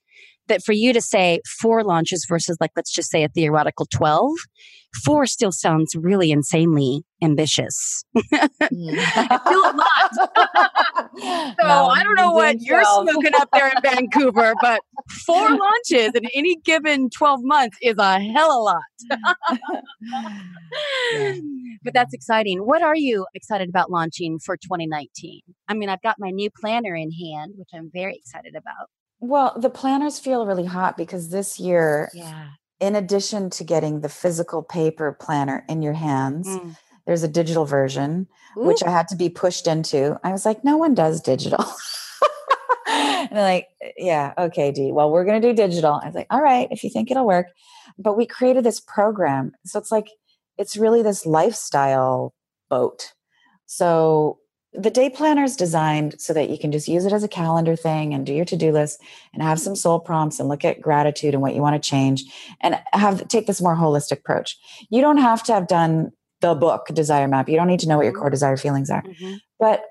that 0.49 0.63
for 0.63 0.73
you 0.73 0.93
to 0.93 1.01
say 1.01 1.41
four 1.61 1.85
launches 1.85 2.27
versus 2.29 2.57
like, 2.61 2.73
let's 2.77 2.93
just 2.93 3.11
say 3.11 3.25
a 3.25 3.29
theoretical 3.29 3.87
12, 3.87 4.33
four 5.05 5.27
still 5.27 5.53
sounds 5.53 5.95
really 5.97 6.31
insanely 6.31 7.03
ambitious. 7.23 8.05
Mm. 8.17 8.29
I 8.63 9.41
feel 9.49 9.61
a 9.61 9.75
lot. 9.77 10.15
so 11.61 11.67
no, 11.67 11.87
I 11.87 12.03
don't 12.03 12.15
know 12.17 12.33
what 12.33 12.61
you're 12.61 12.85
smoking 12.85 13.33
up 13.35 13.49
there 13.53 13.69
in 13.69 13.75
Vancouver, 13.83 14.55
but 14.61 14.81
four 15.27 15.51
launches 15.51 16.13
in 16.15 16.27
any 16.35 16.57
given 16.65 17.11
12 17.11 17.41
months 17.43 17.77
is 17.83 17.97
a 17.99 18.21
hell 18.21 18.51
of 18.51 18.57
a 18.57 18.61
lot. 18.61 18.83
yeah. 21.13 21.35
But 21.83 21.95
that's 21.95 22.13
exciting. 22.13 22.61
What 22.61 22.83
are 22.83 22.97
you 22.97 23.27
excited 23.35 23.69
about 23.69 23.91
launching 23.91 24.39
for 24.39 24.57
2019? 24.57 25.41
I 25.69 25.75
mean, 25.75 25.89
I've 25.89 26.03
got 26.03 26.17
my 26.19 26.31
new 26.31 26.51
planner 26.61 26.95
in 26.95 27.11
hand, 27.13 27.55
which 27.57 27.69
I'm 27.73 27.91
very 27.93 28.17
excited 28.17 28.55
about. 28.57 28.89
Well, 29.21 29.55
the 29.57 29.71
planners 29.71 30.19
feel 30.19 30.47
really 30.47 30.65
hot 30.65 30.97
because 30.97 31.31
this 31.31 31.59
year, 31.59 32.11
yeah. 32.15 32.51
in 32.81 32.95
addition 32.95 33.51
to 33.51 33.65
getting 33.65 34.01
the 34.01 34.09
physical 34.09 34.63
paper 34.63 35.17
planner 35.19 35.65
in 35.69 35.83
your 35.83 35.95
hands, 35.95 36.47
mm. 36.47 36.77
there's 37.07 37.25
a 37.25 37.29
digital 37.29 37.65
version, 37.65 38.29
Ooh. 38.57 38.65
which 38.65 38.83
I 38.83 38.91
had 38.91 39.09
to 39.09 39.17
be 39.17 39.29
pushed 39.29 39.67
into. 39.67 40.19
I 40.23 40.31
was 40.31 40.47
like, 40.47 40.65
no 40.65 40.77
one 40.77 40.95
does 40.95 41.21
digital. 41.21 41.65
and 42.89 43.31
they're 43.33 43.43
like, 43.43 43.69
yeah, 43.97 44.35
okay, 44.39 44.71
D. 44.71 44.93
Well, 44.93 45.11
we're 45.11 45.25
going 45.25 45.43
to 45.43 45.49
do 45.49 45.55
digital. 45.55 46.01
I 46.03 46.07
was 46.07 46.15
like, 46.15 46.29
all 46.31 46.43
right, 46.43 46.69
if 46.71 46.85
you 46.85 46.91
think 46.91 47.11
it'll 47.11 47.27
work. 47.27 47.49
But 47.99 48.17
we 48.17 48.25
created 48.25 48.65
this 48.65 48.79
program. 48.79 49.53
So 49.67 49.81
it's 49.81 49.91
like, 49.91 50.07
it's 50.57 50.77
really 50.77 51.03
this 51.03 51.27
lifestyle 51.27 52.35
boat 52.69 53.13
So 53.67 54.39
the 54.73 54.91
day 54.91 55.09
planner 55.09 55.45
is 55.45 55.57
designed 55.57 56.21
so 56.21 56.33
that 56.35 56.51
you 56.51 56.59
can 56.59 56.71
just 56.71 56.89
use 56.89 57.07
it 57.07 57.13
as 57.13 57.25
a 57.25 57.29
calendar 57.29 57.75
thing 57.75 58.13
and 58.13 58.27
do 58.27 58.35
your 58.35 58.45
to-do 58.45 58.71
list 58.71 59.01
and 59.33 59.43
have 59.43 59.59
some 59.59 59.75
soul 59.75 59.99
prompts 59.99 60.39
and 60.39 60.49
look 60.49 60.65
at 60.65 60.81
gratitude 60.81 61.33
and 61.33 61.43
what 61.43 61.55
you 61.55 61.63
want 61.63 61.83
to 61.83 61.91
change 61.91 62.25
and 62.61 62.79
have 62.93 63.27
take 63.29 63.47
this 63.47 63.63
more 63.63 63.77
holistic 63.77 64.19
approach. 64.19 64.59
You 64.91 65.01
don't 65.01 65.19
have 65.19 65.43
to 65.45 65.55
have 65.55 65.69
done 65.69 66.13
the 66.41 66.55
book 66.55 66.87
desire 66.93 67.29
map. 67.29 67.49
You 67.49 67.57
don't 67.57 67.67
need 67.67 67.81
to 67.81 67.89
know 67.89 67.97
what 67.97 68.05
your 68.05 68.13
core 68.13 68.31
desire 68.31 68.57
feelings 68.57 68.91
are. 68.91 69.03
Mm-hmm. 69.03 69.35
But 69.59 69.83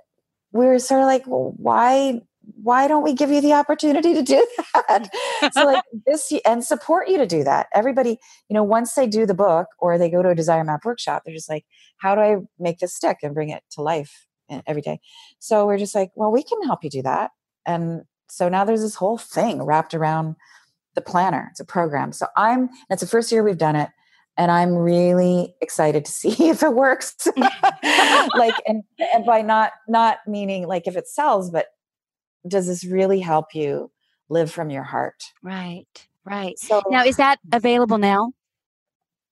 we 0.51 0.65
were 0.65 0.79
sort 0.79 1.01
of 1.01 1.07
like, 1.07 1.25
well, 1.27 1.53
why 1.57 2.21
why 2.63 2.87
don't 2.87 3.03
we 3.03 3.13
give 3.13 3.29
you 3.29 3.41
the 3.41 3.51
opportunity 3.51 4.13
to 4.13 4.21
do 4.21 4.47
that? 4.73 5.09
so 5.51 5.65
like 5.65 5.83
this 6.05 6.31
and 6.45 6.63
support 6.63 7.09
you 7.09 7.17
to 7.17 7.25
do 7.25 7.43
that. 7.43 7.67
Everybody, 7.73 8.19
you 8.47 8.53
know, 8.53 8.63
once 8.63 8.93
they 8.93 9.07
do 9.07 9.25
the 9.25 9.33
book 9.33 9.67
or 9.79 9.97
they 9.97 10.09
go 10.09 10.21
to 10.21 10.29
a 10.29 10.35
desire 10.35 10.63
map 10.63 10.85
workshop, 10.85 11.23
they're 11.25 11.35
just 11.35 11.49
like, 11.49 11.65
how 11.97 12.15
do 12.15 12.21
I 12.21 12.37
make 12.59 12.79
this 12.79 12.93
stick 12.93 13.17
and 13.23 13.33
bring 13.33 13.49
it 13.49 13.63
to 13.71 13.81
life 13.81 14.27
Eh, 14.49 14.61
every 14.65 14.81
day? 14.81 14.99
So 15.39 15.65
we're 15.65 15.77
just 15.77 15.95
like, 15.95 16.11
well, 16.15 16.31
we 16.31 16.43
can 16.43 16.63
help 16.63 16.83
you 16.83 16.89
do 16.89 17.01
that. 17.01 17.31
And 17.65 18.03
so 18.29 18.49
now 18.49 18.63
there's 18.63 18.81
this 18.81 18.95
whole 18.95 19.17
thing 19.17 19.63
wrapped 19.63 19.93
around 19.93 20.35
the 20.95 21.01
planner. 21.01 21.47
It's 21.51 21.59
a 21.59 21.65
program. 21.65 22.11
So 22.11 22.27
I'm 22.35 22.69
it's 22.89 23.01
the 23.01 23.07
first 23.07 23.31
year 23.31 23.43
we've 23.43 23.57
done 23.57 23.75
it 23.75 23.89
and 24.37 24.51
I'm 24.51 24.75
really 24.75 25.55
excited 25.61 26.05
to 26.05 26.11
see 26.11 26.29
if 26.49 26.63
it 26.63 26.73
works. 26.73 27.27
like 28.35 28.55
and 28.67 28.83
and 29.13 29.25
by 29.25 29.41
not 29.41 29.73
not 29.87 30.19
meaning 30.27 30.67
like 30.67 30.87
if 30.87 30.95
it 30.95 31.07
sells, 31.07 31.49
but 31.51 31.67
does 32.47 32.67
this 32.67 32.85
really 32.85 33.19
help 33.19 33.53
you 33.53 33.91
live 34.29 34.51
from 34.51 34.69
your 34.69 34.83
heart? 34.83 35.23
Right. 35.43 36.07
Right. 36.23 36.59
So 36.59 36.81
now 36.89 37.05
is 37.05 37.17
that 37.17 37.39
available 37.53 37.97
now? 37.97 38.31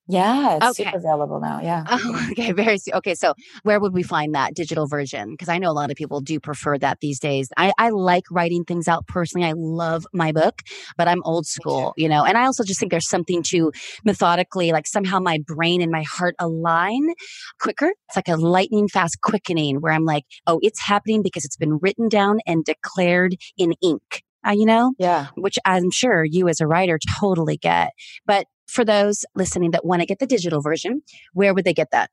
Yeah, 0.07 0.57
it's 0.57 0.79
okay. 0.79 0.85
super 0.85 0.97
available 0.97 1.39
now. 1.39 1.61
Yeah. 1.61 1.83
Oh, 1.97 2.27
okay. 2.31 2.51
Very 2.51 2.77
okay. 2.93 3.15
So 3.15 3.33
where 3.63 3.79
would 3.79 3.93
we 3.93 4.03
find 4.03 4.35
that 4.35 4.53
digital 4.53 4.85
version? 4.85 5.31
Because 5.31 5.49
I 5.49 5.57
know 5.57 5.71
a 5.71 5.73
lot 5.73 5.89
of 5.91 5.95
people 5.95 6.19
do 6.19 6.39
prefer 6.39 6.77
that 6.77 6.99
these 6.99 7.19
days. 7.19 7.49
I, 7.57 7.71
I 7.77 7.89
like 7.89 8.25
writing 8.29 8.65
things 8.65 8.87
out 8.87 9.07
personally. 9.07 9.47
I 9.47 9.53
love 9.55 10.05
my 10.13 10.31
book, 10.31 10.61
but 10.97 11.07
I'm 11.07 11.23
old 11.23 11.47
school, 11.47 11.93
you 11.95 12.09
know, 12.09 12.25
and 12.25 12.37
I 12.37 12.45
also 12.45 12.63
just 12.63 12.79
think 12.79 12.91
there's 12.91 13.07
something 13.07 13.43
to 13.43 13.71
methodically, 14.03 14.71
like 14.71 14.87
somehow 14.87 15.19
my 15.19 15.39
brain 15.47 15.81
and 15.81 15.91
my 15.91 16.03
heart 16.03 16.35
align 16.37 17.13
quicker. 17.59 17.93
It's 18.09 18.15
like 18.15 18.27
a 18.27 18.35
lightning 18.35 18.87
fast 18.89 19.21
quickening 19.21 19.81
where 19.81 19.93
I'm 19.93 20.05
like, 20.05 20.25
oh, 20.47 20.59
it's 20.61 20.81
happening 20.81 21.23
because 21.23 21.45
it's 21.45 21.57
been 21.57 21.79
written 21.81 22.09
down 22.09 22.39
and 22.45 22.65
declared 22.65 23.35
in 23.57 23.73
ink. 23.81 24.23
Uh, 24.45 24.51
you 24.51 24.65
know? 24.65 24.93
Yeah. 24.99 25.27
Which 25.35 25.57
I'm 25.65 25.89
sure 25.89 26.23
you 26.23 26.47
as 26.49 26.59
a 26.59 26.67
writer 26.67 26.99
totally 27.19 27.57
get. 27.57 27.91
But 28.27 28.45
for 28.67 28.85
those 28.85 29.25
listening 29.35 29.71
that 29.71 29.85
want 29.85 30.01
to 30.01 30.05
get 30.05 30.19
the 30.19 30.27
digital 30.27 30.61
version, 30.61 31.01
where 31.33 31.53
would 31.53 31.65
they 31.65 31.73
get 31.73 31.91
that? 31.91 32.09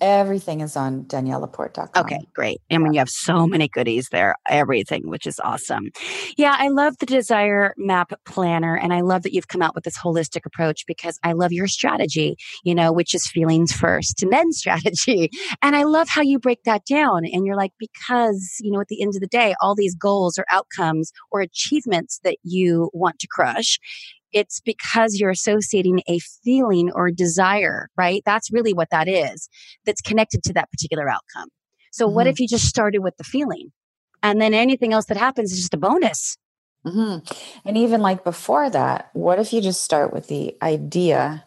Everything 0.00 0.62
is 0.62 0.76
on 0.76 1.04
daniellelaporte.com. 1.04 1.90
Okay, 1.94 2.20
great. 2.34 2.62
I 2.70 2.78
mean, 2.78 2.94
you 2.94 3.00
have 3.00 3.10
so 3.10 3.46
many 3.46 3.68
goodies 3.68 4.08
there, 4.10 4.34
everything, 4.48 5.10
which 5.10 5.26
is 5.26 5.38
awesome. 5.44 5.90
Yeah, 6.38 6.56
I 6.58 6.68
love 6.68 6.94
the 6.98 7.06
Desire 7.06 7.74
Map 7.76 8.12
Planner, 8.24 8.74
and 8.76 8.94
I 8.94 9.02
love 9.02 9.24
that 9.24 9.34
you've 9.34 9.48
come 9.48 9.60
out 9.60 9.74
with 9.74 9.84
this 9.84 9.98
holistic 9.98 10.46
approach 10.46 10.84
because 10.86 11.18
I 11.22 11.32
love 11.32 11.52
your 11.52 11.66
strategy, 11.66 12.36
you 12.64 12.74
know, 12.74 12.92
which 12.92 13.14
is 13.14 13.26
feelings 13.26 13.72
first 13.72 14.22
and 14.22 14.32
then 14.32 14.52
strategy. 14.52 15.28
And 15.60 15.76
I 15.76 15.82
love 15.82 16.08
how 16.08 16.22
you 16.22 16.38
break 16.38 16.62
that 16.64 16.86
down. 16.86 17.26
And 17.26 17.44
you're 17.44 17.56
like, 17.56 17.72
because, 17.78 18.56
you 18.60 18.70
know, 18.70 18.80
at 18.80 18.88
the 18.88 19.02
end 19.02 19.14
of 19.16 19.20
the 19.20 19.26
day, 19.26 19.54
all 19.60 19.74
these 19.74 19.94
goals 19.94 20.38
or 20.38 20.46
outcomes 20.50 21.12
or 21.30 21.42
achievements 21.42 22.20
that 22.24 22.38
you 22.42 22.90
want 22.94 23.18
to 23.18 23.26
crush, 23.26 23.78
it's 24.32 24.60
because 24.60 25.16
you're 25.18 25.30
associating 25.30 26.02
a 26.08 26.18
feeling 26.44 26.90
or 26.94 27.10
desire, 27.10 27.88
right? 27.96 28.22
That's 28.24 28.52
really 28.52 28.72
what 28.72 28.90
that 28.90 29.08
is 29.08 29.48
that's 29.84 30.00
connected 30.00 30.42
to 30.44 30.52
that 30.54 30.70
particular 30.70 31.08
outcome. 31.08 31.48
So 31.92 32.06
mm-hmm. 32.06 32.14
what 32.14 32.26
if 32.26 32.40
you 32.40 32.48
just 32.48 32.66
started 32.66 33.00
with 33.00 33.16
the 33.16 33.24
feeling 33.24 33.72
and 34.22 34.40
then 34.40 34.54
anything 34.54 34.92
else 34.92 35.06
that 35.06 35.16
happens 35.16 35.52
is 35.52 35.58
just 35.58 35.74
a 35.74 35.78
bonus? 35.78 36.36
Mm-hmm. 36.86 37.68
And 37.68 37.76
even 37.76 38.00
like 38.00 38.24
before 38.24 38.70
that, 38.70 39.10
what 39.12 39.38
if 39.38 39.52
you 39.52 39.60
just 39.60 39.82
start 39.84 40.12
with 40.12 40.28
the 40.28 40.56
idea, 40.62 41.44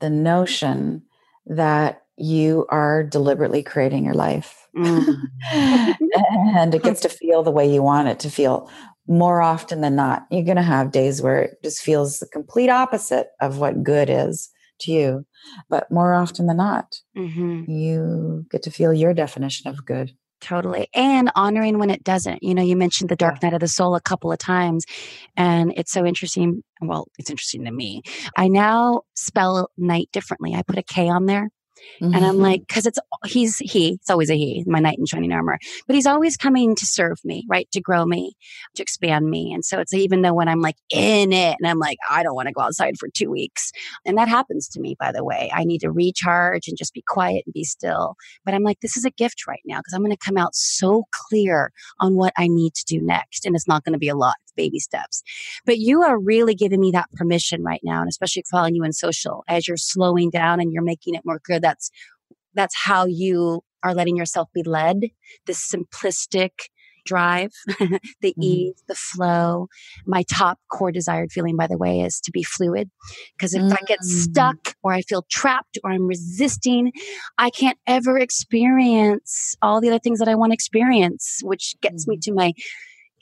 the 0.00 0.10
notion 0.10 1.02
that 1.46 2.02
you 2.18 2.66
are 2.68 3.02
deliberately 3.02 3.62
creating 3.62 4.04
your 4.04 4.14
life 4.14 4.68
mm. 4.76 5.16
and 5.52 6.74
it 6.74 6.82
gets 6.82 7.00
to 7.00 7.08
feel 7.08 7.42
the 7.42 7.50
way 7.50 7.72
you 7.72 7.82
want 7.82 8.08
it 8.08 8.20
to 8.20 8.30
feel 8.30 8.70
more 9.08 9.42
often 9.42 9.80
than 9.80 9.96
not, 9.96 10.26
you're 10.30 10.44
going 10.44 10.56
to 10.56 10.62
have 10.62 10.92
days 10.92 11.20
where 11.20 11.42
it 11.42 11.62
just 11.62 11.82
feels 11.82 12.18
the 12.18 12.26
complete 12.26 12.68
opposite 12.68 13.28
of 13.40 13.58
what 13.58 13.82
good 13.82 14.08
is 14.08 14.50
to 14.80 14.92
you. 14.92 15.26
But 15.68 15.90
more 15.90 16.14
often 16.14 16.46
than 16.46 16.58
not, 16.58 16.94
mm-hmm. 17.16 17.70
you 17.70 18.46
get 18.50 18.62
to 18.62 18.70
feel 18.70 18.92
your 18.92 19.14
definition 19.14 19.68
of 19.68 19.84
good. 19.84 20.12
Totally. 20.40 20.88
And 20.92 21.30
honoring 21.36 21.78
when 21.78 21.90
it 21.90 22.02
doesn't. 22.02 22.42
You 22.42 22.52
know, 22.54 22.62
you 22.62 22.74
mentioned 22.74 23.10
the 23.10 23.16
dark 23.16 23.42
night 23.42 23.52
of 23.52 23.60
the 23.60 23.68
soul 23.68 23.94
a 23.94 24.00
couple 24.00 24.32
of 24.32 24.38
times, 24.38 24.84
and 25.36 25.72
it's 25.76 25.92
so 25.92 26.04
interesting. 26.04 26.64
Well, 26.80 27.06
it's 27.16 27.30
interesting 27.30 27.64
to 27.64 27.70
me. 27.70 28.02
I 28.36 28.48
now 28.48 29.02
spell 29.14 29.70
night 29.78 30.08
differently. 30.12 30.54
I 30.54 30.62
put 30.62 30.78
a 30.78 30.82
K 30.82 31.08
on 31.08 31.26
there 31.26 31.48
Mm-hmm. 32.00 32.14
And 32.14 32.24
I'm 32.24 32.34
mm-hmm. 32.34 32.42
like, 32.42 32.68
cause 32.68 32.86
it's, 32.86 32.98
he's, 33.26 33.58
he, 33.58 33.94
it's 33.94 34.10
always 34.10 34.30
a 34.30 34.34
he, 34.34 34.64
my 34.66 34.80
knight 34.80 34.98
in 34.98 35.06
shining 35.06 35.32
armor, 35.32 35.58
but 35.86 35.94
he's 35.94 36.06
always 36.06 36.36
coming 36.36 36.74
to 36.76 36.86
serve 36.86 37.18
me, 37.24 37.44
right? 37.48 37.70
To 37.72 37.80
grow 37.80 38.04
me, 38.04 38.34
to 38.74 38.82
expand 38.82 39.28
me. 39.28 39.52
And 39.52 39.64
so 39.64 39.78
it's 39.78 39.94
even 39.94 40.22
though 40.22 40.34
when 40.34 40.48
I'm 40.48 40.60
like 40.60 40.76
in 40.90 41.32
it 41.32 41.56
and 41.60 41.68
I'm 41.68 41.78
like, 41.78 41.98
I 42.10 42.22
don't 42.22 42.34
want 42.34 42.48
to 42.48 42.54
go 42.54 42.62
outside 42.62 42.98
for 42.98 43.08
two 43.08 43.30
weeks. 43.30 43.70
And 44.04 44.18
that 44.18 44.28
happens 44.28 44.68
to 44.70 44.80
me, 44.80 44.96
by 44.98 45.12
the 45.12 45.24
way. 45.24 45.50
I 45.54 45.64
need 45.64 45.80
to 45.80 45.90
recharge 45.90 46.68
and 46.68 46.76
just 46.76 46.94
be 46.94 47.04
quiet 47.06 47.44
and 47.46 47.52
be 47.52 47.64
still. 47.64 48.16
But 48.44 48.54
I'm 48.54 48.62
like, 48.62 48.80
this 48.80 48.96
is 48.96 49.04
a 49.04 49.10
gift 49.10 49.46
right 49.46 49.62
now 49.64 49.78
because 49.78 49.92
I'm 49.94 50.02
going 50.02 50.16
to 50.16 50.24
come 50.24 50.36
out 50.36 50.54
so 50.54 51.04
clear 51.28 51.72
on 52.00 52.16
what 52.16 52.32
I 52.36 52.48
need 52.48 52.74
to 52.74 52.84
do 52.84 53.00
next. 53.00 53.46
And 53.46 53.54
it's 53.54 53.68
not 53.68 53.84
going 53.84 53.92
to 53.94 53.98
be 53.98 54.08
a 54.08 54.16
lot 54.16 54.36
baby 54.56 54.78
steps. 54.78 55.22
But 55.64 55.78
you 55.78 56.02
are 56.02 56.18
really 56.18 56.54
giving 56.54 56.80
me 56.80 56.90
that 56.92 57.10
permission 57.12 57.62
right 57.62 57.80
now, 57.82 58.00
and 58.00 58.08
especially 58.08 58.44
following 58.50 58.74
you 58.74 58.84
in 58.84 58.92
social 58.92 59.44
as 59.48 59.66
you're 59.66 59.76
slowing 59.76 60.30
down 60.30 60.60
and 60.60 60.72
you're 60.72 60.82
making 60.82 61.14
it 61.14 61.22
more 61.24 61.40
clear. 61.40 61.60
That's 61.60 61.90
that's 62.54 62.76
how 62.76 63.06
you 63.06 63.62
are 63.82 63.94
letting 63.94 64.16
yourself 64.16 64.48
be 64.54 64.62
led. 64.62 65.00
This 65.46 65.70
simplistic 65.70 66.50
drive, 67.04 67.50
the 67.66 68.00
mm-hmm. 68.24 68.42
ease, 68.42 68.82
the 68.88 68.94
flow. 68.94 69.68
My 70.06 70.22
top 70.30 70.58
core 70.70 70.92
desired 70.92 71.32
feeling, 71.32 71.56
by 71.56 71.66
the 71.66 71.78
way, 71.78 72.00
is 72.00 72.20
to 72.20 72.30
be 72.30 72.42
fluid. 72.42 72.90
Because 73.36 73.54
if 73.54 73.62
mm-hmm. 73.62 73.72
I 73.72 73.86
get 73.86 74.00
mm. 74.00 74.04
stuck 74.04 74.74
or 74.82 74.92
I 74.92 75.02
feel 75.02 75.24
trapped 75.30 75.78
or 75.82 75.90
I'm 75.90 76.06
resisting, 76.06 76.92
I 77.38 77.50
can't 77.50 77.78
ever 77.86 78.18
experience 78.18 79.54
all 79.62 79.80
the 79.80 79.88
other 79.88 79.98
things 79.98 80.18
that 80.18 80.28
I 80.28 80.34
want 80.34 80.50
to 80.50 80.54
experience, 80.54 81.40
which 81.42 81.74
gets 81.80 82.04
mm-hmm. 82.04 82.12
me 82.12 82.18
to 82.22 82.32
my 82.32 82.52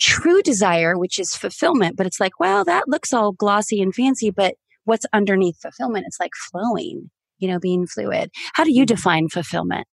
true 0.01 0.43
desire, 0.43 0.99
which 0.99 1.19
is 1.19 1.37
fulfillment. 1.37 1.97
But 1.97 2.07
it's 2.07 2.21
like, 2.21 2.41
well, 2.41 2.65
that 2.65 2.89
looks 2.89 3.13
all 3.13 3.33
glossy 3.33 3.81
and 3.81 3.95
fancy, 3.95 4.31
but 4.31 4.55
what's 4.85 5.07
underneath 5.13 5.59
fulfillment? 5.61 6.07
It's 6.07 6.21
like 6.21 6.33
flowing, 6.51 7.11
you 7.39 7.49
know, 7.49 7.59
being 7.59 7.87
fluid. 7.87 8.31
How 8.55 8.65
do 8.65 8.73
you 8.73 8.83
mm-hmm. 8.83 8.95
define 8.95 9.29
fulfillment? 9.29 9.87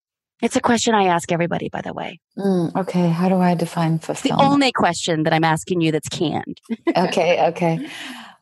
It's 0.42 0.56
a 0.56 0.60
question 0.60 0.94
I 0.94 1.04
ask 1.04 1.32
everybody, 1.32 1.70
by 1.70 1.80
the 1.80 1.94
way. 1.94 2.20
Mm, 2.36 2.74
okay. 2.76 3.08
How 3.08 3.28
do 3.28 3.36
I 3.36 3.54
define 3.54 3.98
fulfillment? 3.98 4.40
the 4.40 4.46
only 4.46 4.70
question 4.70 5.22
that 5.22 5.32
I'm 5.32 5.44
asking 5.44 5.80
you 5.80 5.92
that's 5.92 6.10
canned. 6.10 6.60
okay. 6.96 7.46
Okay. 7.48 7.88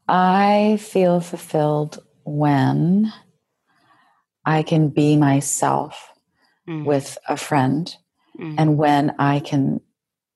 I 0.08 0.78
feel 0.80 1.20
fulfilled 1.20 2.02
when 2.24 3.12
I 4.44 4.64
can 4.64 4.88
be 4.88 5.16
myself 5.16 6.12
mm. 6.68 6.84
with 6.84 7.16
a 7.28 7.36
friend 7.36 7.94
mm. 8.38 8.56
and 8.58 8.76
when 8.76 9.14
I 9.18 9.38
can 9.38 9.80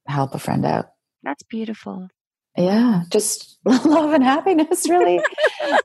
help 0.07 0.35
a 0.35 0.39
friend 0.39 0.65
out. 0.65 0.91
That's 1.23 1.43
beautiful. 1.45 2.09
Yeah, 2.57 3.03
just 3.11 3.59
love 3.65 4.13
and 4.13 4.25
happiness, 4.25 4.89
really. 4.89 5.21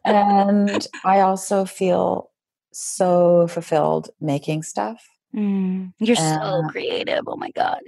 and 0.06 0.88
I 1.04 1.20
also 1.22 1.66
feel 1.66 2.32
so 2.72 3.48
fulfilled 3.48 4.10
making 4.20 4.64
stuff. 4.64 5.04
Mm, 5.36 5.94
you're 6.00 6.18
and 6.20 6.42
so 6.42 6.72
creative. 6.72 7.24
Oh 7.28 7.36
my 7.36 7.52
God. 7.52 7.82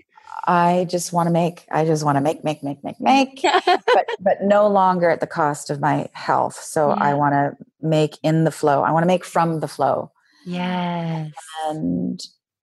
I 0.48 0.86
just 0.90 1.12
want 1.12 1.28
to 1.28 1.32
make, 1.32 1.66
I 1.72 1.86
just 1.86 2.04
want 2.04 2.18
to 2.18 2.22
make, 2.22 2.44
make, 2.44 2.64
make, 2.64 2.84
make, 2.84 3.00
make, 3.00 3.42
but, 3.44 4.08
but 4.20 4.38
no 4.42 4.68
longer 4.68 5.10
at 5.10 5.20
the 5.20 5.28
cost 5.28 5.70
of 5.70 5.80
my 5.80 6.08
health. 6.14 6.56
So 6.56 6.90
yeah. 6.90 6.96
I 7.00 7.14
want 7.16 7.34
to 7.34 7.58
make 7.82 8.18
in 8.22 8.44
the 8.44 8.52
flow. 8.52 8.84
I 8.84 8.92
want 8.92 9.04
to 9.04 9.08
make 9.08 9.26
from 9.26 9.60
the 9.60 9.68
flow. 9.68 10.12
Yes. 10.46 11.32
And 11.66 12.20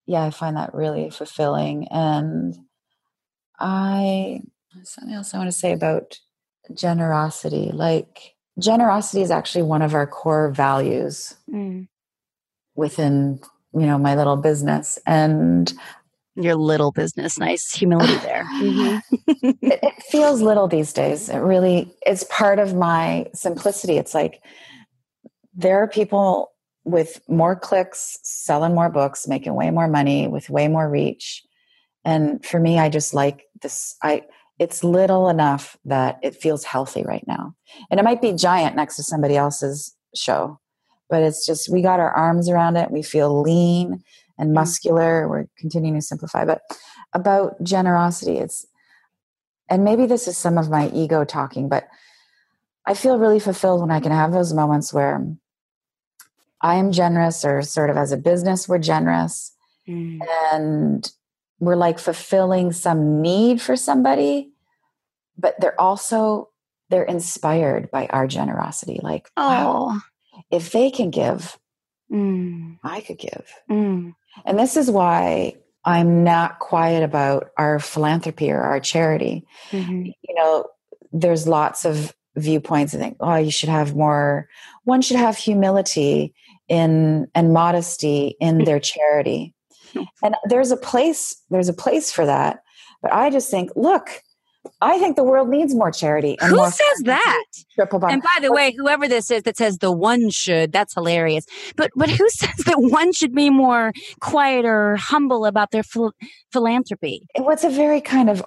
yeah, 0.07 0.22
I 0.24 0.30
find 0.30 0.57
that 0.57 0.74
really 0.74 1.11
fulfilling. 1.11 1.89
And 1.89 2.55
I 3.59 4.43
something 4.85 5.14
else 5.14 5.35
I 5.35 5.39
want 5.39 5.49
to 5.49 5.57
say 5.57 5.73
about 5.73 6.18
generosity. 6.75 7.70
Like, 7.73 8.35
generosity 8.59 9.23
is 9.23 9.31
actually 9.31 9.62
one 9.62 9.83
of 9.83 9.95
our 9.95 10.07
core 10.07 10.51
values 10.51 11.35
mm. 11.51 11.89
within, 12.75 13.41
you 13.75 13.87
know, 13.87 13.99
my 13.99 14.14
little 14.14 14.37
business. 14.37 14.99
And 15.07 15.73
your 16.35 16.55
little 16.55 16.93
business, 16.93 17.39
nice 17.39 17.73
humility 17.73 18.14
there. 18.23 18.45
Mm-hmm. 18.45 19.51
it, 19.62 19.81
it 19.83 20.03
feels 20.05 20.41
little 20.41 20.68
these 20.68 20.93
days. 20.93 21.29
It 21.29 21.39
really, 21.39 21.95
it's 22.07 22.25
part 22.31 22.59
of 22.59 22.75
my 22.75 23.31
simplicity. 23.35 23.99
It's 23.99 24.14
like 24.14 24.43
there 25.55 25.83
are 25.83 25.89
people 25.89 26.53
with 26.85 27.20
more 27.29 27.55
clicks, 27.55 28.18
selling 28.23 28.75
more 28.75 28.89
books, 28.89 29.29
making 29.29 29.55
way 29.55 29.70
more 29.70 29.89
money 29.89 30.27
with 30.27 30.51
way 30.51 30.68
more 30.68 30.89
reach. 30.89 31.43
And 32.05 32.45
for 32.45 32.59
me, 32.59 32.79
I 32.79 32.89
just 32.89 33.14
like 33.14 33.45
this. 33.61 33.97
I 34.03 34.23
it's 34.59 34.85
little 34.85 35.29
enough 35.29 35.77
that 35.85 36.19
it 36.23 36.37
feels 36.37 36.65
healthy 36.65 37.03
right 37.03 37.25
now. 37.27 37.55
And 37.91 37.99
it 37.99 38.05
might 38.05 38.23
be 38.23 38.33
giant 38.33 38.77
next 38.77 38.97
to 38.97 39.03
somebody 39.03 39.37
else's 39.37 39.95
show, 40.15 40.61
but 41.09 41.23
it's 41.23 41.45
just 41.47 41.69
we 41.69 41.83
got 41.83 42.01
our 42.01 42.13
arms 42.13 42.49
around 42.49 42.77
it. 42.77 42.91
We 42.91 43.03
feel 43.03 43.43
lean 43.43 44.03
and 44.39 44.51
mm. 44.51 44.55
muscular. 44.55 45.29
We're 45.29 45.47
continuing 45.59 45.95
to 45.95 46.03
simplify. 46.03 46.45
But 46.45 46.63
about 47.13 47.63
generosity, 47.63 48.39
it's 48.39 48.67
and 49.69 49.85
maybe 49.85 50.07
this 50.07 50.29
is 50.29 50.37
some 50.37 50.59
of 50.59 50.69
my 50.69 50.91
ego 50.91 51.25
talking, 51.25 51.69
but 51.69 51.89
I 52.85 52.95
feel 52.95 53.19
really 53.19 53.41
fulfilled 53.41 53.81
when 53.81 53.91
I 53.91 54.01
can 54.01 54.13
have 54.13 54.33
those 54.33 54.53
moments 54.53 54.93
where 54.93 55.25
I 56.61 56.77
am 56.77 56.93
generous, 56.93 57.45
or 57.45 57.63
sort 57.63 57.91
of 57.91 57.97
as 57.97 58.13
a 58.13 58.17
business, 58.17 58.69
we're 58.69 58.79
generous. 58.79 59.53
Mm. 59.89 60.19
And 60.53 61.13
we're 61.63 61.77
like 61.77 62.01
fulfilling 62.01 62.73
some 62.73 63.23
need 63.23 63.63
for 63.63 63.77
somebody, 63.77 64.51
but 65.39 65.55
they're 65.61 65.81
also 65.81 66.49
they're 66.91 67.05
inspired 67.05 67.89
by 67.93 68.07
our 68.09 68.27
generosity. 68.27 68.99
Like, 69.01 69.31
oh, 69.37 69.49
wow, 69.49 70.01
if 70.51 70.73
they 70.73 70.91
can 70.91 71.11
give, 71.11 71.57
mm. 72.11 72.79
I 72.83 73.01
could 73.01 73.19
give. 73.19 73.47
Mm. 73.71 74.13
And 74.45 74.59
this 74.59 74.77
is 74.77 74.91
why 74.91 75.55
I'm 75.85 76.25
not 76.25 76.59
quiet 76.59 77.05
about 77.05 77.51
our 77.57 77.79
philanthropy 77.79 78.51
or 78.51 78.61
our 78.61 78.81
charity. 78.81 79.47
Mm-hmm. 79.71 80.07
You 80.07 80.35
know, 80.35 80.67
there's 81.13 81.47
lots 81.47 81.85
of 81.85 82.13
viewpoints. 82.35 82.93
I 82.93 82.99
think, 82.99 83.19
oh, 83.21 83.37
you 83.37 83.53
should 83.53 83.69
have 83.69 83.95
more. 83.95 84.49
One 84.83 85.01
should 85.01 85.17
have 85.17 85.37
humility 85.37 86.35
in 86.67 87.29
and 87.37 87.53
modesty 87.53 88.35
in 88.41 88.65
their 88.65 88.81
charity, 88.81 89.55
and 90.22 90.34
there's 90.49 90.70
a 90.70 90.76
place. 90.76 91.36
There's 91.51 91.68
a 91.68 91.74
place 91.74 92.12
for 92.12 92.26
that. 92.26 92.62
But 93.03 93.12
I 93.12 93.30
just 93.30 93.51
think, 93.51 93.70
look, 93.74 94.22
I 94.80 94.99
think 94.99 95.16
the 95.16 95.24
world 95.24 95.49
needs 95.49 95.74
more 95.74 95.90
charity. 95.90 96.36
Who 96.40 96.55
more 96.55 96.70
says 96.70 97.03
that? 97.05 97.45
Triple 97.74 98.05
And 98.07 98.22
by 98.22 98.38
the 98.40 98.53
way, 98.53 98.72
whoever 98.76 99.09
this 99.09 99.30
is 99.30 99.43
that 99.43 99.57
says 99.57 99.78
the 99.78 99.90
one 99.90 100.30
should, 100.30 100.70
that's 100.72 100.95
hilarious. 100.95 101.47
But 101.76 101.90
but 101.97 102.11
who 102.11 102.28
says 102.30 102.64
that 102.66 102.80
one 102.80 103.12
should 103.12 103.34
be 103.34 103.51
more 103.51 103.93
quiet 104.20 104.64
or 104.64 104.97
humble 104.97 105.47
about 105.47 105.72
their 105.72 105.82
phil- 105.82 106.14
philanthropy? 106.53 107.26
What's 107.36 107.64
a 107.64 107.70
very 107.70 108.01
kind 108.01 108.30
of 108.30 108.45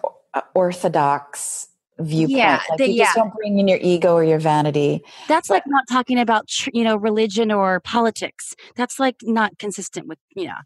orthodox 0.53 1.67
viewpoint. 1.99 2.37
Yeah, 2.37 2.61
like 2.69 2.77
the, 2.77 2.89
you 2.89 2.99
just 2.99 3.15
yeah. 3.15 3.23
don't 3.23 3.33
bring 3.33 3.59
in 3.59 3.67
your 3.67 3.79
ego 3.81 4.13
or 4.13 4.23
your 4.23 4.39
vanity. 4.39 5.01
That's 5.27 5.47
but, 5.47 5.55
like 5.55 5.63
not 5.67 5.85
talking 5.89 6.19
about 6.19 6.47
tr- 6.47 6.69
you 6.73 6.83
know 6.83 6.95
religion 6.95 7.51
or 7.51 7.79
politics. 7.79 8.55
That's 8.75 8.99
like 8.99 9.17
not 9.23 9.57
consistent 9.59 10.07
with 10.07 10.19
you 10.35 10.47
know. 10.47 10.57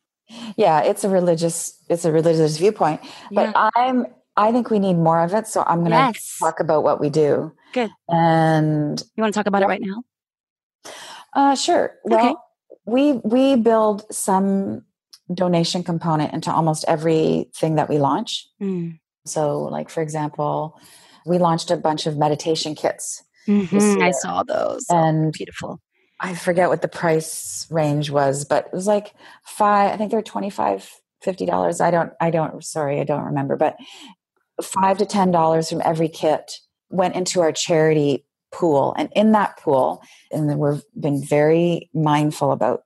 Yeah, 0.57 0.81
it's 0.81 1.03
a 1.03 1.09
religious 1.09 1.81
it's 1.89 2.05
a 2.05 2.11
religious 2.11 2.57
viewpoint. 2.57 3.01
But 3.31 3.51
yeah. 3.55 3.69
I'm 3.75 4.07
I 4.37 4.51
think 4.51 4.69
we 4.69 4.79
need 4.79 4.95
more 4.95 5.21
of 5.21 5.33
it. 5.33 5.47
So 5.47 5.63
I'm 5.67 5.79
going 5.79 5.91
to 5.91 5.97
yes. 5.97 6.37
talk 6.39 6.61
about 6.61 6.83
what 6.83 7.01
we 7.01 7.09
do. 7.09 7.51
Good. 7.73 7.91
And 8.07 9.01
you 9.15 9.21
want 9.21 9.33
to 9.33 9.37
talk 9.37 9.47
about 9.47 9.63
it 9.63 9.67
right 9.67 9.81
now? 9.81 10.03
Uh, 11.35 11.55
sure. 11.55 11.95
Well, 12.05 12.19
okay. 12.19 12.35
we 12.85 13.13
we 13.23 13.55
build 13.57 14.05
some 14.13 14.85
donation 15.33 15.83
component 15.83 16.33
into 16.33 16.51
almost 16.51 16.85
everything 16.87 17.75
that 17.75 17.89
we 17.89 17.97
launch. 17.97 18.47
Mm. 18.61 18.99
So, 19.25 19.63
like 19.63 19.89
for 19.89 20.01
example, 20.01 20.79
we 21.25 21.37
launched 21.37 21.69
a 21.69 21.77
bunch 21.77 22.07
of 22.07 22.17
meditation 22.17 22.75
kits. 22.75 23.23
Mm-hmm. 23.47 24.01
I 24.01 24.11
saw 24.11 24.43
those. 24.43 24.85
And 24.89 25.33
beautiful. 25.33 25.81
I 26.19 26.35
forget 26.35 26.69
what 26.69 26.81
the 26.81 26.87
price 26.87 27.65
range 27.69 28.09
was, 28.09 28.45
but 28.45 28.67
it 28.67 28.73
was 28.73 28.87
like 28.87 29.13
five. 29.43 29.93
I 29.93 29.97
think 29.97 30.11
they're 30.11 30.21
twenty 30.21 30.49
five 30.49 30.89
fifty 31.21 31.45
dollars 31.45 31.81
i 31.81 31.91
don't 31.91 32.13
i 32.19 32.29
don't 32.29 32.63
sorry 32.63 32.99
i 32.99 33.03
don't 33.03 33.25
remember 33.25 33.55
but 33.55 33.77
five 34.61 34.97
to 34.97 35.05
ten 35.05 35.31
dollars 35.31 35.69
from 35.69 35.81
every 35.83 36.09
kit 36.09 36.59
went 36.89 37.15
into 37.15 37.41
our 37.41 37.51
charity 37.51 38.25
pool 38.51 38.95
and 38.97 39.09
in 39.15 39.31
that 39.33 39.57
pool 39.57 40.01
and 40.31 40.57
we've 40.57 40.83
been 40.99 41.23
very 41.23 41.89
mindful 41.93 42.51
about 42.51 42.83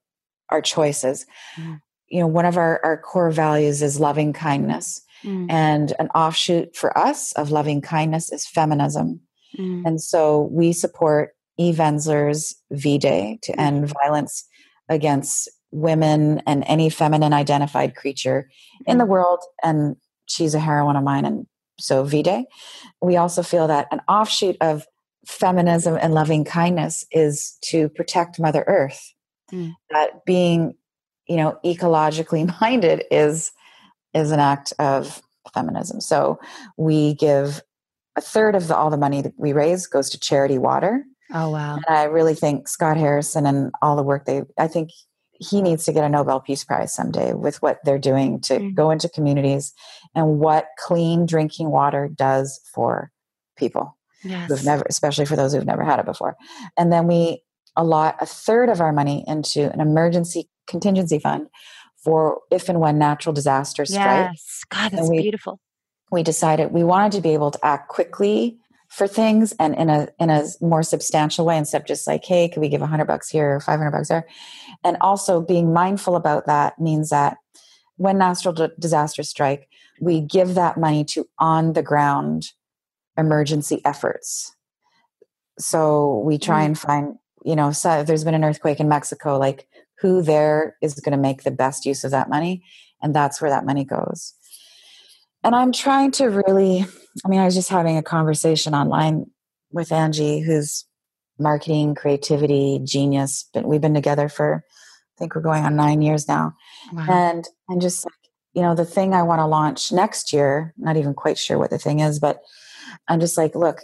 our 0.50 0.62
choices 0.62 1.26
mm. 1.56 1.80
you 2.08 2.20
know 2.20 2.28
one 2.28 2.46
of 2.46 2.58
our, 2.58 2.82
our 2.84 2.98
core 2.98 3.32
values 3.32 3.82
is 3.82 4.00
loving 4.00 4.34
kindness 4.34 5.02
mm. 5.24 5.46
and 5.50 5.94
an 6.00 6.10
offshoot 6.10 6.76
for 6.76 6.96
us 6.98 7.32
of 7.34 7.52
loving 7.52 7.82
kindness 7.82 8.32
is 8.32 8.46
feminism 8.46 9.22
mm. 9.58 9.84
and 9.86 10.02
so 10.02 10.50
we 10.52 10.74
support 10.74 11.34
eve 11.58 11.80
ensler's 11.80 12.56
v-day 12.72 13.40
to 13.44 13.60
end 13.60 13.92
violence 14.04 14.46
against 14.90 15.50
women 15.72 16.42
and 16.46 16.64
any 16.68 16.90
feminine 16.90 17.34
identified 17.34 17.96
creature 17.96 18.50
in 18.86 18.98
the 18.98 19.06
mm. 19.06 19.10
world 19.10 19.40
and 19.64 19.96
she's 20.28 20.54
a 20.54 20.60
heroine 20.60 20.96
of 20.96 21.04
mine 21.04 21.26
and 21.26 21.48
so 21.80 22.04
V 22.04 22.24
Day. 22.24 22.46
We 23.02 23.18
also 23.18 23.44
feel 23.44 23.68
that 23.68 23.88
an 23.92 24.02
offshoot 24.08 24.58
of 24.62 24.86
feminism 25.26 25.98
and 26.00 26.14
loving 26.14 26.44
kindness 26.44 27.06
is 27.12 27.58
to 27.62 27.90
protect 27.90 28.40
Mother 28.40 28.64
Earth. 28.68 29.14
Mm. 29.52 29.74
That 29.90 30.26
being, 30.26 30.76
you 31.28 31.38
know, 31.38 31.58
ecologically 31.66 32.54
minded 32.62 33.04
is 33.12 33.52
is 34.14 34.32
an 34.32 34.40
act 34.40 34.74
of 34.78 35.22
feminism. 35.54 36.00
So 36.00 36.40
we 36.78 37.16
give 37.16 37.62
a 38.16 38.22
third 38.22 38.56
of 38.56 38.68
the, 38.68 38.76
all 38.76 38.92
the 38.92 38.98
money 38.98 39.24
that 39.24 39.34
we 39.38 39.54
raise 39.54 39.88
goes 39.88 40.10
to 40.12 40.20
charity 40.20 40.60
water. 40.60 41.04
Oh 41.32 41.50
wow! 41.50 41.76
And 41.76 41.96
I 41.96 42.04
really 42.04 42.36
think 42.36 42.68
Scott 42.68 42.98
Harrison 42.98 43.46
and 43.46 43.72
all 43.82 43.96
the 43.96 44.04
work 44.04 44.26
they, 44.26 44.44
I 44.58 44.68
think 44.68 44.90
he 45.40 45.62
needs 45.62 45.86
to 45.86 45.94
get 45.94 46.04
a 46.04 46.10
Nobel 46.10 46.40
Peace 46.40 46.64
Prize 46.64 46.94
someday 46.94 47.34
with 47.34 47.62
what 47.62 47.80
they're 47.84 48.00
doing 48.00 48.40
to 48.42 48.56
mm-hmm. 48.56 48.74
go 48.74 48.92
into 48.92 49.10
communities 49.10 49.74
and 50.16 50.40
what 50.40 50.68
clean 50.78 51.26
drinking 51.26 51.70
water 51.70 52.08
does 52.08 52.62
for 52.74 53.12
people 53.58 53.98
yes. 54.24 54.50
who've 54.50 54.66
never, 54.66 54.84
especially 54.90 55.26
for 55.26 55.36
those 55.36 55.54
who've 55.54 55.66
never 55.66 55.84
had 55.84 56.00
it 56.00 56.06
before. 56.06 56.36
And 56.78 56.92
then 56.92 57.08
we 57.08 57.42
allot 57.76 58.18
a 58.22 58.26
third 58.26 58.70
of 58.70 58.82
our 58.82 58.94
money 58.94 59.24
into 59.28 59.72
an 59.72 59.82
emergency 59.82 60.50
contingency 60.68 61.20
fund 61.20 61.48
for 62.04 62.42
if 62.52 62.70
and 62.70 62.80
when 62.80 62.98
natural 62.98 63.34
disasters 63.34 63.90
strike. 63.90 64.32
Yes, 64.32 64.62
God, 64.70 64.92
that's 64.92 65.10
we, 65.10 65.22
beautiful. 65.22 65.60
We 66.12 66.24
decided 66.24 66.72
we 66.72 66.84
wanted 66.84 67.14
to 67.14 67.22
be 67.22 67.34
able 67.34 67.52
to 67.52 67.66
act 67.66 67.90
quickly 67.90 68.58
for 68.94 69.08
things 69.08 69.54
and 69.54 69.74
in 69.74 69.90
a 69.90 70.08
in 70.20 70.30
a 70.30 70.46
more 70.62 70.84
substantial 70.84 71.46
way 71.46 71.58
instead 71.58 71.82
of 71.82 71.88
just 71.88 72.06
like 72.06 72.24
hey 72.24 72.48
can 72.48 72.62
we 72.62 72.70
give 72.70 72.80
100 72.80 73.06
bucks 73.06 73.28
here 73.28 73.56
or 73.56 73.60
500 73.60 73.90
bucks 73.90 74.10
there? 74.10 74.28
And 74.84 74.98
also 75.02 75.42
being 75.42 75.74
mindful 75.74 76.16
about 76.16 76.46
that 76.46 76.80
means 76.80 77.10
that 77.10 77.38
when 77.98 78.20
natural 78.20 78.70
disasters 78.80 79.30
strike 79.30 79.68
we 80.00 80.22
give 80.22 80.54
that 80.54 80.78
money 80.78 81.04
to 81.06 81.28
on 81.40 81.74
the 81.74 81.82
ground 81.82 82.52
emergency 83.18 83.82
efforts. 83.84 84.56
So 85.58 86.20
we 86.26 86.38
try 86.38 86.62
mm. 86.62 86.66
and 86.68 86.80
find 86.80 87.16
you 87.44 87.56
know 87.56 87.72
so 87.72 88.00
if 88.00 88.08
there's 88.08 88.24
been 88.24 88.36
an 88.36 88.44
earthquake 88.44 88.80
in 88.80 88.88
mexico 88.90 89.40
like 89.40 89.68
who 90.02 90.22
there 90.22 90.78
is 90.82 91.00
going 91.00 91.18
to 91.18 91.22
make 91.22 91.44
the 91.44 91.52
best 91.52 91.86
use 91.86 92.04
of 92.04 92.12
that 92.12 92.30
money? 92.30 92.64
And 93.02 93.16
that's 93.16 93.42
where 93.42 93.50
that 93.50 93.66
money 93.66 93.86
goes 93.86 94.34
and 95.44 95.56
i'm 95.56 95.72
trying 95.72 96.12
to 96.12 96.28
really 96.28 96.86
I 97.26 97.30
mean, 97.30 97.40
I 97.40 97.46
was 97.46 97.56
just 97.56 97.70
having 97.70 97.98
a 97.98 98.04
conversation 98.04 98.74
online 98.74 99.28
with 99.72 99.92
Angie, 99.92 100.40
who's 100.40 100.86
marketing, 101.40 101.96
creativity, 101.96 102.80
genius. 102.84 103.50
But 103.54 103.66
we've 103.66 103.82
been 103.82 103.94
together 103.94 104.30
for, 104.30 104.64
I 104.66 105.16
think 105.20 105.36
we're 105.36 105.42
going 105.42 105.64
on 105.64 105.76
nine 105.76 106.02
years 106.02 106.28
now. 106.28 106.54
Wow. 106.92 107.06
And 107.10 107.46
and 107.70 107.82
just 107.82 108.06
like, 108.06 108.14
you 108.54 108.62
know, 108.62 108.76
the 108.76 108.86
thing 108.86 109.14
I 109.14 109.24
want 109.24 109.40
to 109.40 109.46
launch 109.46 109.92
next 109.92 110.34
year, 110.34 110.74
not 110.78 110.98
even 110.98 111.14
quite 111.14 111.38
sure 111.38 111.58
what 111.58 111.70
the 111.70 111.78
thing 111.78 112.00
is, 112.00 112.20
but 112.20 112.40
I'm 113.08 113.20
just 113.20 113.38
like, 113.38 113.56
look, 113.56 113.82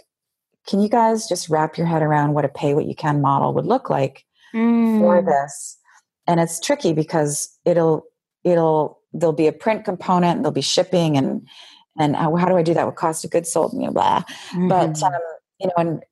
can 0.66 0.80
you 0.80 0.88
guys 0.88 1.28
just 1.28 1.48
wrap 1.48 1.78
your 1.78 1.86
head 1.86 2.02
around 2.02 2.34
what 2.34 2.44
a 2.44 2.48
pay 2.48 2.74
what 2.74 2.86
you 2.86 2.94
can 2.94 3.20
model 3.20 3.54
would 3.54 3.66
look 3.66 3.90
like 3.90 4.24
mm. 4.54 4.98
for 4.98 5.22
this? 5.22 5.78
And 6.26 6.38
it's 6.38 6.60
tricky 6.60 6.92
because 6.92 7.56
it'll 7.64 8.04
it'll 8.44 8.99
there'll 9.12 9.32
be 9.32 9.46
a 9.46 9.52
print 9.52 9.84
component, 9.84 10.42
there'll 10.42 10.52
be 10.52 10.60
shipping 10.60 11.16
and 11.16 11.46
and 11.98 12.16
how, 12.16 12.34
how 12.36 12.48
do 12.48 12.56
I 12.56 12.62
do 12.62 12.72
that 12.74 12.86
with 12.86 12.94
cost 12.94 13.24
of 13.24 13.30
goods 13.30 13.52
sold? 13.52 13.72
And, 13.72 13.82
you 13.82 13.88
know, 13.88 13.92
blah. 13.92 14.20
Mm-hmm. 14.20 14.68
But 14.68 15.02
um, 15.02 15.12
you 15.58 15.66
know, 15.66 15.72
and 15.76 16.02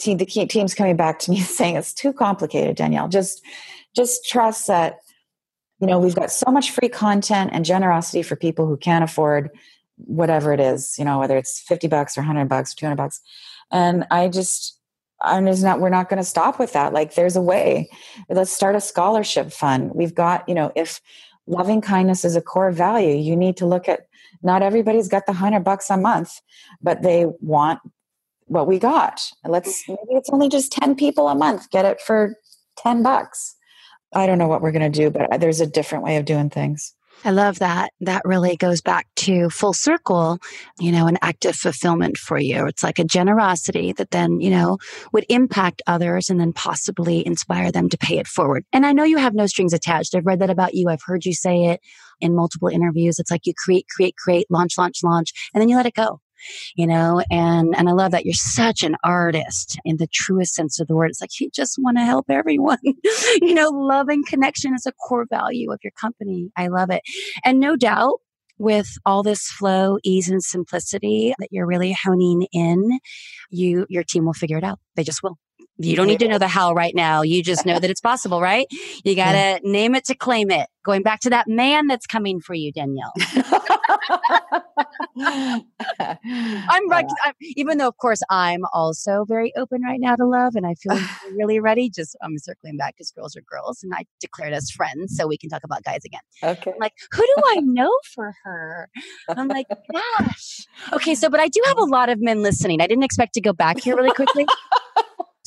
team, 0.00 0.18
the 0.18 0.26
team's 0.26 0.74
coming 0.74 0.96
back 0.96 1.18
to 1.20 1.30
me 1.30 1.40
saying 1.40 1.76
it's 1.76 1.94
too 1.94 2.12
complicated, 2.12 2.76
Danielle. 2.76 3.08
Just 3.08 3.42
just 3.94 4.26
trust 4.26 4.66
that 4.66 4.98
you 5.80 5.86
know 5.86 5.98
we've 5.98 6.14
got 6.14 6.30
so 6.30 6.50
much 6.50 6.70
free 6.70 6.88
content 6.88 7.50
and 7.52 7.64
generosity 7.64 8.22
for 8.22 8.36
people 8.36 8.66
who 8.66 8.76
can't 8.76 9.04
afford 9.04 9.50
whatever 9.96 10.52
it 10.52 10.60
is. 10.60 10.96
You 10.98 11.04
know, 11.04 11.18
whether 11.18 11.36
it's 11.36 11.60
fifty 11.60 11.88
bucks 11.88 12.16
or 12.16 12.22
hundred 12.22 12.48
bucks 12.48 12.72
or 12.72 12.76
two 12.76 12.86
hundred 12.86 12.96
bucks. 12.96 13.20
And 13.70 14.06
I 14.10 14.28
just 14.28 14.78
I'm 15.22 15.46
just 15.46 15.62
not 15.62 15.80
we're 15.80 15.88
not 15.88 16.08
going 16.08 16.18
to 16.18 16.24
stop 16.24 16.58
with 16.58 16.72
that. 16.72 16.92
Like 16.92 17.14
there's 17.14 17.36
a 17.36 17.42
way. 17.42 17.88
Let's 18.28 18.52
start 18.52 18.76
a 18.76 18.80
scholarship 18.80 19.52
fund. 19.52 19.92
We've 19.94 20.14
got, 20.14 20.48
you 20.48 20.54
know, 20.54 20.72
if 20.76 21.00
loving 21.46 21.80
kindness 21.80 22.24
is 22.24 22.36
a 22.36 22.40
core 22.40 22.70
value, 22.70 23.16
you 23.16 23.36
need 23.36 23.56
to 23.58 23.66
look 23.66 23.88
at 23.88 24.06
not 24.42 24.62
everybody's 24.62 25.08
got 25.08 25.26
the 25.26 25.32
hundred 25.32 25.64
bucks 25.64 25.90
a 25.90 25.96
month, 25.96 26.40
but 26.82 27.02
they 27.02 27.26
want 27.40 27.80
what 28.46 28.66
we 28.66 28.78
got. 28.78 29.20
Let's 29.44 29.84
mm. 29.84 29.96
maybe 30.00 30.18
it's 30.18 30.30
only 30.30 30.48
just 30.48 30.72
10 30.72 30.94
people 30.94 31.28
a 31.28 31.34
month. 31.34 31.70
Get 31.70 31.84
it 31.84 32.00
for 32.00 32.36
10 32.78 33.02
bucks. 33.02 33.54
I 34.14 34.26
don't 34.26 34.38
know 34.38 34.48
what 34.48 34.62
we're 34.62 34.72
going 34.72 34.90
to 34.90 34.98
do, 34.98 35.10
but 35.10 35.40
there's 35.40 35.60
a 35.60 35.66
different 35.66 36.04
way 36.04 36.16
of 36.16 36.24
doing 36.24 36.48
things. 36.48 36.94
I 37.24 37.30
love 37.30 37.58
that. 37.58 37.90
That 38.00 38.22
really 38.24 38.56
goes 38.56 38.80
back 38.80 39.08
to 39.16 39.50
full 39.50 39.72
circle, 39.72 40.38
you 40.78 40.92
know, 40.92 41.06
an 41.06 41.18
act 41.22 41.44
of 41.44 41.56
fulfillment 41.56 42.16
for 42.16 42.38
you. 42.38 42.66
It's 42.66 42.82
like 42.82 42.98
a 42.98 43.04
generosity 43.04 43.92
that 43.94 44.10
then, 44.10 44.40
you 44.40 44.50
know, 44.50 44.78
would 45.12 45.26
impact 45.28 45.82
others 45.86 46.30
and 46.30 46.38
then 46.38 46.52
possibly 46.52 47.26
inspire 47.26 47.72
them 47.72 47.88
to 47.88 47.98
pay 47.98 48.18
it 48.18 48.26
forward. 48.26 48.64
And 48.72 48.86
I 48.86 48.92
know 48.92 49.04
you 49.04 49.16
have 49.16 49.34
no 49.34 49.46
strings 49.46 49.72
attached. 49.72 50.14
I've 50.14 50.26
read 50.26 50.40
that 50.40 50.50
about 50.50 50.74
you. 50.74 50.88
I've 50.88 51.02
heard 51.04 51.24
you 51.24 51.34
say 51.34 51.64
it 51.64 51.80
in 52.20 52.36
multiple 52.36 52.68
interviews. 52.68 53.18
It's 53.18 53.30
like 53.30 53.46
you 53.46 53.54
create, 53.56 53.86
create, 53.88 54.16
create, 54.16 54.46
launch, 54.50 54.78
launch, 54.78 55.02
launch, 55.02 55.32
and 55.52 55.60
then 55.60 55.68
you 55.68 55.76
let 55.76 55.86
it 55.86 55.94
go 55.94 56.20
you 56.74 56.86
know? 56.86 57.22
And 57.30 57.74
and 57.76 57.88
i 57.88 57.92
love 57.92 58.12
that 58.12 58.24
you're 58.24 58.34
such 58.34 58.82
an 58.82 58.96
artist 59.04 59.78
in 59.84 59.96
the 59.96 60.06
truest 60.06 60.54
sense 60.54 60.80
of 60.80 60.88
the 60.88 60.94
word. 60.94 61.10
It's 61.10 61.20
like 61.20 61.40
you 61.40 61.50
just 61.54 61.76
want 61.78 61.98
to 61.98 62.04
help 62.04 62.26
everyone. 62.30 62.78
You 63.42 63.54
know 63.54 63.68
love 63.68 64.08
and 64.08 64.26
connection 64.26 64.74
is 64.74 64.86
a 64.86 64.92
core 64.92 65.26
value 65.28 65.70
of 65.70 65.78
your 65.82 65.92
company. 66.00 66.50
I 66.56 66.68
love 66.68 66.90
it. 66.90 67.02
And 67.44 67.60
no 67.60 67.76
doubt 67.76 68.20
with 68.58 68.88
all 69.04 69.22
this 69.22 69.48
flow 69.48 69.98
ease 70.02 70.28
and 70.28 70.42
simplicity 70.42 71.34
that 71.38 71.48
you're 71.50 71.66
really 71.66 71.94
honing 72.04 72.46
in 72.52 72.98
you 73.50 73.86
your 73.88 74.02
team 74.02 74.24
will 74.24 74.32
figure 74.32 74.58
it 74.58 74.64
out. 74.64 74.78
They 74.96 75.04
just 75.04 75.22
will 75.22 75.38
you 75.78 75.96
don't 75.96 76.06
need 76.06 76.20
to 76.20 76.28
know 76.28 76.38
the 76.38 76.48
how 76.48 76.72
right 76.72 76.94
now. 76.94 77.22
You 77.22 77.42
just 77.42 77.66
know 77.66 77.78
that 77.78 77.90
it's 77.90 78.00
possible, 78.00 78.40
right? 78.40 78.66
You 79.04 79.14
got 79.14 79.32
to 79.32 79.60
name 79.62 79.94
it 79.94 80.04
to 80.06 80.14
claim 80.14 80.50
it. 80.50 80.68
Going 80.84 81.02
back 81.02 81.20
to 81.20 81.30
that 81.30 81.48
man 81.48 81.88
that's 81.88 82.06
coming 82.06 82.40
for 82.40 82.54
you, 82.54 82.72
Danielle. 82.72 83.12
I'm 85.18 86.88
right. 86.88 87.04
Uh. 87.04 87.14
I'm, 87.24 87.34
even 87.40 87.78
though, 87.78 87.88
of 87.88 87.96
course, 87.96 88.20
I'm 88.30 88.62
also 88.72 89.24
very 89.26 89.52
open 89.56 89.82
right 89.82 89.98
now 90.00 90.16
to 90.16 90.26
love 90.26 90.54
and 90.54 90.66
I 90.66 90.74
feel 90.74 90.98
really 91.36 91.60
ready. 91.60 91.90
Just 91.90 92.16
I'm 92.22 92.38
circling 92.38 92.76
back 92.76 92.94
because 92.96 93.10
girls 93.10 93.36
are 93.36 93.42
girls 93.42 93.82
and 93.82 93.92
I 93.94 94.04
declared 94.20 94.52
us 94.52 94.70
friends 94.70 95.16
so 95.16 95.26
we 95.26 95.36
can 95.36 95.50
talk 95.50 95.64
about 95.64 95.82
guys 95.82 96.04
again. 96.04 96.20
Okay. 96.42 96.72
I'm 96.72 96.78
like, 96.78 96.92
who 97.12 97.22
do 97.22 97.42
I 97.46 97.56
know 97.60 97.90
for 98.14 98.34
her? 98.44 98.88
I'm 99.28 99.48
like, 99.48 99.66
gosh. 99.92 100.66
Okay. 100.92 101.14
So, 101.14 101.28
but 101.28 101.40
I 101.40 101.48
do 101.48 101.60
have 101.66 101.78
a 101.78 101.84
lot 101.84 102.08
of 102.08 102.20
men 102.20 102.42
listening. 102.42 102.80
I 102.80 102.86
didn't 102.86 103.04
expect 103.04 103.34
to 103.34 103.40
go 103.40 103.52
back 103.52 103.80
here 103.80 103.96
really 103.96 104.12
quickly. 104.12 104.46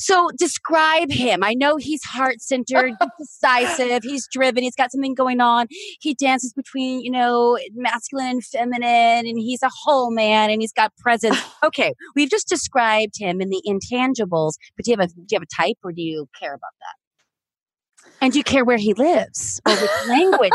So 0.00 0.30
describe 0.36 1.10
him. 1.12 1.44
I 1.44 1.52
know 1.52 1.76
he's 1.76 2.02
heart 2.02 2.40
centered, 2.40 2.94
decisive, 3.18 4.02
he's 4.02 4.26
driven, 4.32 4.62
he's 4.62 4.74
got 4.74 4.90
something 4.90 5.14
going 5.14 5.42
on. 5.42 5.66
He 6.00 6.14
dances 6.14 6.54
between, 6.54 7.02
you 7.02 7.10
know, 7.10 7.58
masculine 7.74 8.28
and 8.30 8.44
feminine, 8.44 9.26
and 9.26 9.38
he's 9.38 9.62
a 9.62 9.68
whole 9.84 10.10
man 10.10 10.50
and 10.50 10.62
he's 10.62 10.72
got 10.72 10.96
presence. 10.96 11.38
Okay, 11.62 11.92
we've 12.16 12.30
just 12.30 12.48
described 12.48 13.18
him 13.18 13.42
in 13.42 13.50
the 13.50 13.60
intangibles, 13.66 14.54
but 14.76 14.84
do 14.84 14.90
you 14.90 14.96
have 14.98 15.10
a 15.10 15.12
do 15.12 15.26
you 15.30 15.36
have 15.36 15.42
a 15.42 15.62
type 15.62 15.76
or 15.84 15.92
do 15.92 16.00
you 16.00 16.26
care 16.38 16.54
about 16.54 16.70
that? 16.80 18.10
And 18.22 18.32
do 18.32 18.38
you 18.38 18.44
care 18.44 18.64
where 18.64 18.78
he 18.78 18.94
lives 18.94 19.60
or 19.66 19.74
which 19.74 19.90
language 20.08 20.52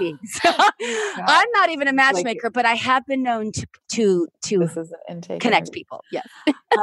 he 0.00 0.16
speaks? 0.24 0.40
I'm 0.44 1.48
not 1.52 1.70
even 1.70 1.86
a 1.86 1.92
matchmaker, 1.92 2.48
like, 2.48 2.52
but 2.52 2.66
I 2.66 2.74
have 2.74 3.06
been 3.06 3.22
known 3.22 3.52
to 3.52 3.66
to 3.92 4.26
to 4.42 4.68
connect 5.38 5.70
people. 5.70 6.02
Yes. 6.10 6.26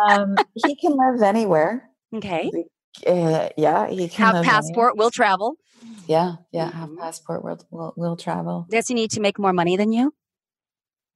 um, 0.07 0.35
he 0.53 0.77
can 0.77 0.93
live 0.93 1.21
anywhere. 1.21 1.89
Okay. 2.13 2.51
Uh, 3.05 3.49
yeah, 3.57 3.87
he 3.89 4.07
can 4.07 4.35
have 4.35 4.45
passport. 4.45 4.97
Will 4.97 5.11
travel. 5.11 5.55
Yeah, 6.07 6.35
yeah. 6.51 6.71
Have 6.71 6.89
mm-hmm. 6.89 6.99
passport. 6.99 7.43
Will 7.43 7.59
will 7.69 7.93
will 7.97 8.15
travel. 8.15 8.67
Does 8.69 8.87
he 8.87 8.93
need 8.93 9.11
to 9.11 9.19
make 9.19 9.37
more 9.37 9.53
money 9.53 9.75
than 9.75 9.91
you? 9.91 10.13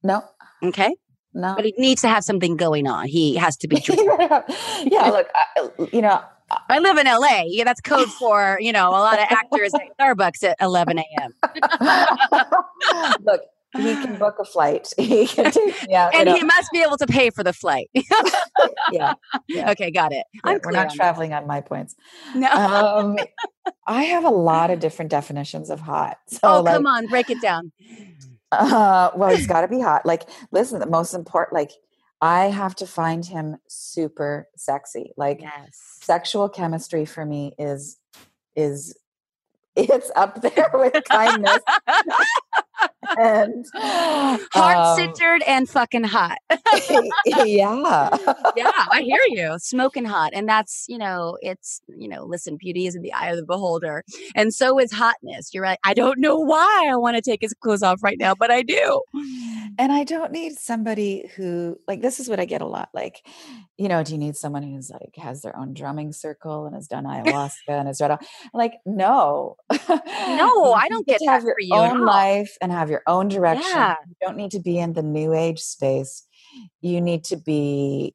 No. 0.02 0.24
Okay. 0.62 0.94
No. 1.32 1.54
But 1.54 1.64
he 1.64 1.74
needs 1.78 2.00
to 2.02 2.08
have 2.08 2.24
something 2.24 2.56
going 2.56 2.86
on. 2.86 3.06
He 3.06 3.36
has 3.36 3.56
to 3.58 3.68
be. 3.68 3.82
yeah. 3.88 5.10
Look, 5.10 5.28
I, 5.34 5.68
you 5.92 6.02
know. 6.02 6.22
I 6.68 6.80
live 6.80 6.98
in 6.98 7.06
LA. 7.06 7.44
Yeah, 7.46 7.62
that's 7.62 7.80
code 7.80 8.08
for 8.18 8.58
you 8.60 8.72
know 8.72 8.88
a 8.88 8.98
lot 8.98 9.20
of 9.20 9.26
actors 9.30 9.72
at 9.72 9.82
Starbucks 9.98 10.42
at 10.42 10.56
11 10.60 10.98
a.m. 10.98 11.34
look, 13.22 13.42
he 13.76 13.94
can 13.94 14.16
book 14.18 14.36
a 14.38 14.44
flight. 14.44 14.92
He 14.98 15.26
can 15.26 15.50
take 15.50 15.82
me 15.88 15.94
out. 15.94 16.14
and 16.14 16.28
he 16.28 16.42
must 16.42 16.70
be 16.72 16.82
able 16.82 16.96
to 16.98 17.06
pay 17.06 17.30
for 17.30 17.42
the 17.42 17.52
flight. 17.52 17.90
yeah, 18.92 19.14
yeah, 19.48 19.70
Okay, 19.70 19.90
got 19.90 20.12
it. 20.12 20.24
Yeah, 20.32 20.58
we're 20.64 20.70
not 20.72 20.90
on 20.90 20.96
traveling 20.96 21.30
that. 21.30 21.42
on 21.42 21.48
my 21.48 21.60
points. 21.60 21.94
No. 22.34 22.48
Um, 22.50 23.18
I 23.86 24.04
have 24.04 24.24
a 24.24 24.30
lot 24.30 24.70
of 24.70 24.78
different 24.80 25.10
definitions 25.10 25.70
of 25.70 25.80
hot. 25.80 26.18
So 26.26 26.38
oh, 26.44 26.60
like, 26.62 26.74
come 26.74 26.86
on, 26.86 27.06
break 27.06 27.30
it 27.30 27.40
down. 27.40 27.72
Uh, 28.52 29.10
well, 29.14 29.34
he's 29.34 29.46
got 29.46 29.62
to 29.62 29.68
be 29.68 29.80
hot. 29.80 30.04
Like, 30.04 30.28
listen, 30.50 30.80
the 30.80 30.86
most 30.86 31.14
important, 31.14 31.54
like, 31.54 31.70
I 32.20 32.46
have 32.46 32.74
to 32.76 32.86
find 32.86 33.24
him 33.24 33.56
super 33.68 34.48
sexy. 34.56 35.12
Like, 35.16 35.40
yes. 35.40 35.98
sexual 36.00 36.48
chemistry 36.48 37.04
for 37.04 37.24
me 37.24 37.54
is 37.58 37.96
is 38.56 38.96
it's 39.76 40.10
up 40.16 40.40
there 40.42 40.70
with 40.74 41.02
kindness 41.08 41.58
and 43.18 43.66
heart 43.74 44.98
centered 44.98 45.42
um, 45.42 45.48
and 45.48 45.68
fucking 45.68 46.04
hot. 46.04 46.38
yeah. 47.36 48.08
yeah, 48.56 48.72
I 48.90 49.02
hear 49.02 49.20
you. 49.28 49.56
Smoking 49.58 50.04
hot. 50.04 50.32
And 50.34 50.48
that's, 50.48 50.84
you 50.88 50.98
know, 50.98 51.36
it's, 51.40 51.80
you 51.88 52.08
know, 52.08 52.24
listen, 52.24 52.56
beauty 52.56 52.86
is 52.86 52.94
in 52.94 53.02
the 53.02 53.12
eye 53.12 53.30
of 53.30 53.36
the 53.36 53.44
beholder. 53.44 54.04
And 54.34 54.54
so 54.54 54.78
is 54.78 54.92
hotness. 54.92 55.52
You're 55.52 55.62
right. 55.62 55.78
I 55.84 55.94
don't 55.94 56.18
know 56.18 56.38
why 56.38 56.88
I 56.90 56.96
want 56.96 57.16
to 57.16 57.22
take 57.22 57.42
his 57.42 57.54
clothes 57.54 57.82
off 57.82 58.02
right 58.02 58.18
now, 58.18 58.34
but 58.34 58.50
I 58.50 58.62
do. 58.62 59.02
And 59.78 59.92
I 59.92 60.04
don't 60.04 60.32
need 60.32 60.58
somebody 60.58 61.30
who, 61.36 61.78
like, 61.88 62.02
this 62.02 62.20
is 62.20 62.28
what 62.28 62.40
I 62.40 62.44
get 62.44 62.62
a 62.62 62.66
lot. 62.66 62.90
Like, 62.94 63.26
you 63.76 63.88
know, 63.88 64.02
do 64.02 64.12
you 64.12 64.18
need 64.18 64.36
someone 64.36 64.62
who's 64.62 64.90
like 64.90 65.16
has 65.16 65.42
their 65.42 65.56
own 65.56 65.74
drumming 65.74 66.12
circle 66.12 66.66
and 66.66 66.74
has 66.74 66.86
done 66.86 67.04
ayahuasca 67.04 67.50
and 67.68 67.86
has 67.86 68.00
read 68.00 68.10
all 68.10 68.18
like, 68.52 68.74
no. 68.84 69.56
No, 69.70 70.72
I 70.74 70.88
don't 70.88 71.06
get 71.06 71.20
to 71.20 71.26
have 71.26 71.44
your 71.44 71.56
own 71.72 72.04
life 72.04 72.56
and 72.60 72.72
have 72.72 72.90
your 72.90 73.02
own 73.06 73.28
direction. 73.28 73.70
Yeah. 73.70 73.96
You 74.08 74.14
don't 74.20 74.36
need 74.36 74.50
to 74.52 74.60
be 74.60 74.78
in 74.78 74.94
the 74.94 75.02
new 75.02 75.32
age 75.32 75.60
space. 75.60 76.26
You 76.80 77.00
need 77.00 77.24
to 77.24 77.36
be 77.36 78.14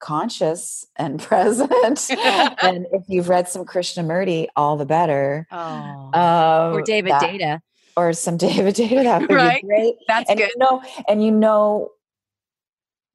conscious 0.00 0.86
and 0.96 1.20
present. 1.22 2.10
and 2.62 2.86
if 2.92 3.02
you've 3.08 3.28
read 3.28 3.48
some 3.48 3.64
Krishnamurti, 3.64 4.48
all 4.56 4.76
the 4.76 4.86
better. 4.86 5.46
Oh. 5.50 6.10
Um, 6.12 6.76
or 6.76 6.82
David 6.82 7.12
that, 7.12 7.22
Deida. 7.22 7.60
Or 7.96 8.12
some 8.12 8.36
David 8.36 8.74
Deida. 8.74 9.04
That 9.04 9.20
would 9.22 9.30
right? 9.30 9.62
be 9.62 9.68
great. 9.68 9.94
That's 10.08 10.30
and 10.30 10.38
good. 10.38 10.50
You 10.54 10.58
know, 10.58 10.82
and 11.08 11.24
you 11.24 11.30
know 11.30 11.90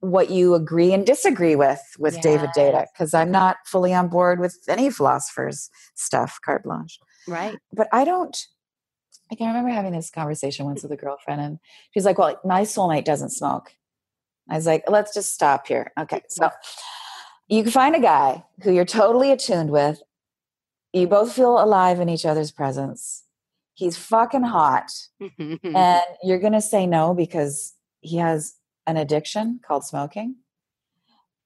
what 0.02 0.30
you 0.30 0.56
agree 0.56 0.94
and 0.94 1.06
disagree 1.06 1.56
with 1.56 1.82
with 2.00 2.14
yes. 2.16 2.24
David 2.24 2.50
Deida, 2.56 2.86
because 2.94 3.14
I'm 3.14 3.32
not 3.32 3.58
fully 3.66 3.94
on 3.94 4.08
board 4.08 4.40
with 4.40 4.58
any 4.68 4.90
philosophers 4.90 5.70
stuff, 5.96 6.40
carte 6.44 6.64
blanche. 6.64 7.00
Right. 7.30 7.58
But 7.72 7.88
I 7.92 8.04
don't 8.04 8.36
I 9.32 9.36
can 9.36 9.48
remember 9.48 9.70
having 9.70 9.94
this 9.94 10.10
conversation 10.10 10.66
once 10.66 10.82
with 10.82 10.92
a 10.92 10.98
girlfriend, 10.98 11.42
and 11.42 11.60
she's 11.94 12.06
like, 12.06 12.18
Well, 12.18 12.40
my 12.44 12.62
soulmate 12.62 13.06
doesn't 13.06 13.30
smoke. 13.30 13.74
I 14.50 14.56
was 14.56 14.66
like, 14.66 14.84
Let's 14.88 15.14
just 15.14 15.34
stop 15.34 15.68
here. 15.68 15.92
Okay. 16.00 16.22
So 16.30 16.50
you 17.48 17.64
can 17.64 17.72
find 17.72 17.96
a 17.96 18.00
guy 18.00 18.44
who 18.64 18.72
you're 18.72 18.86
totally 18.86 19.32
attuned 19.32 19.70
with. 19.70 20.02
You 20.94 21.08
both 21.08 21.34
feel 21.34 21.62
alive 21.64 22.00
in 22.00 22.10
each 22.10 22.26
other's 22.26 22.52
presence. 22.52 23.24
He's 23.76 23.96
fucking 23.96 24.44
hot. 24.44 24.92
and 25.40 26.04
you're 26.24 26.40
going 26.40 26.54
to 26.54 26.62
say 26.62 26.88
no 26.88 27.14
because 27.14 27.76
he 28.02 28.18
has 28.18 28.56
an 28.88 28.98
addiction 28.98 29.60
called 29.66 29.86
smoking. 29.86 30.38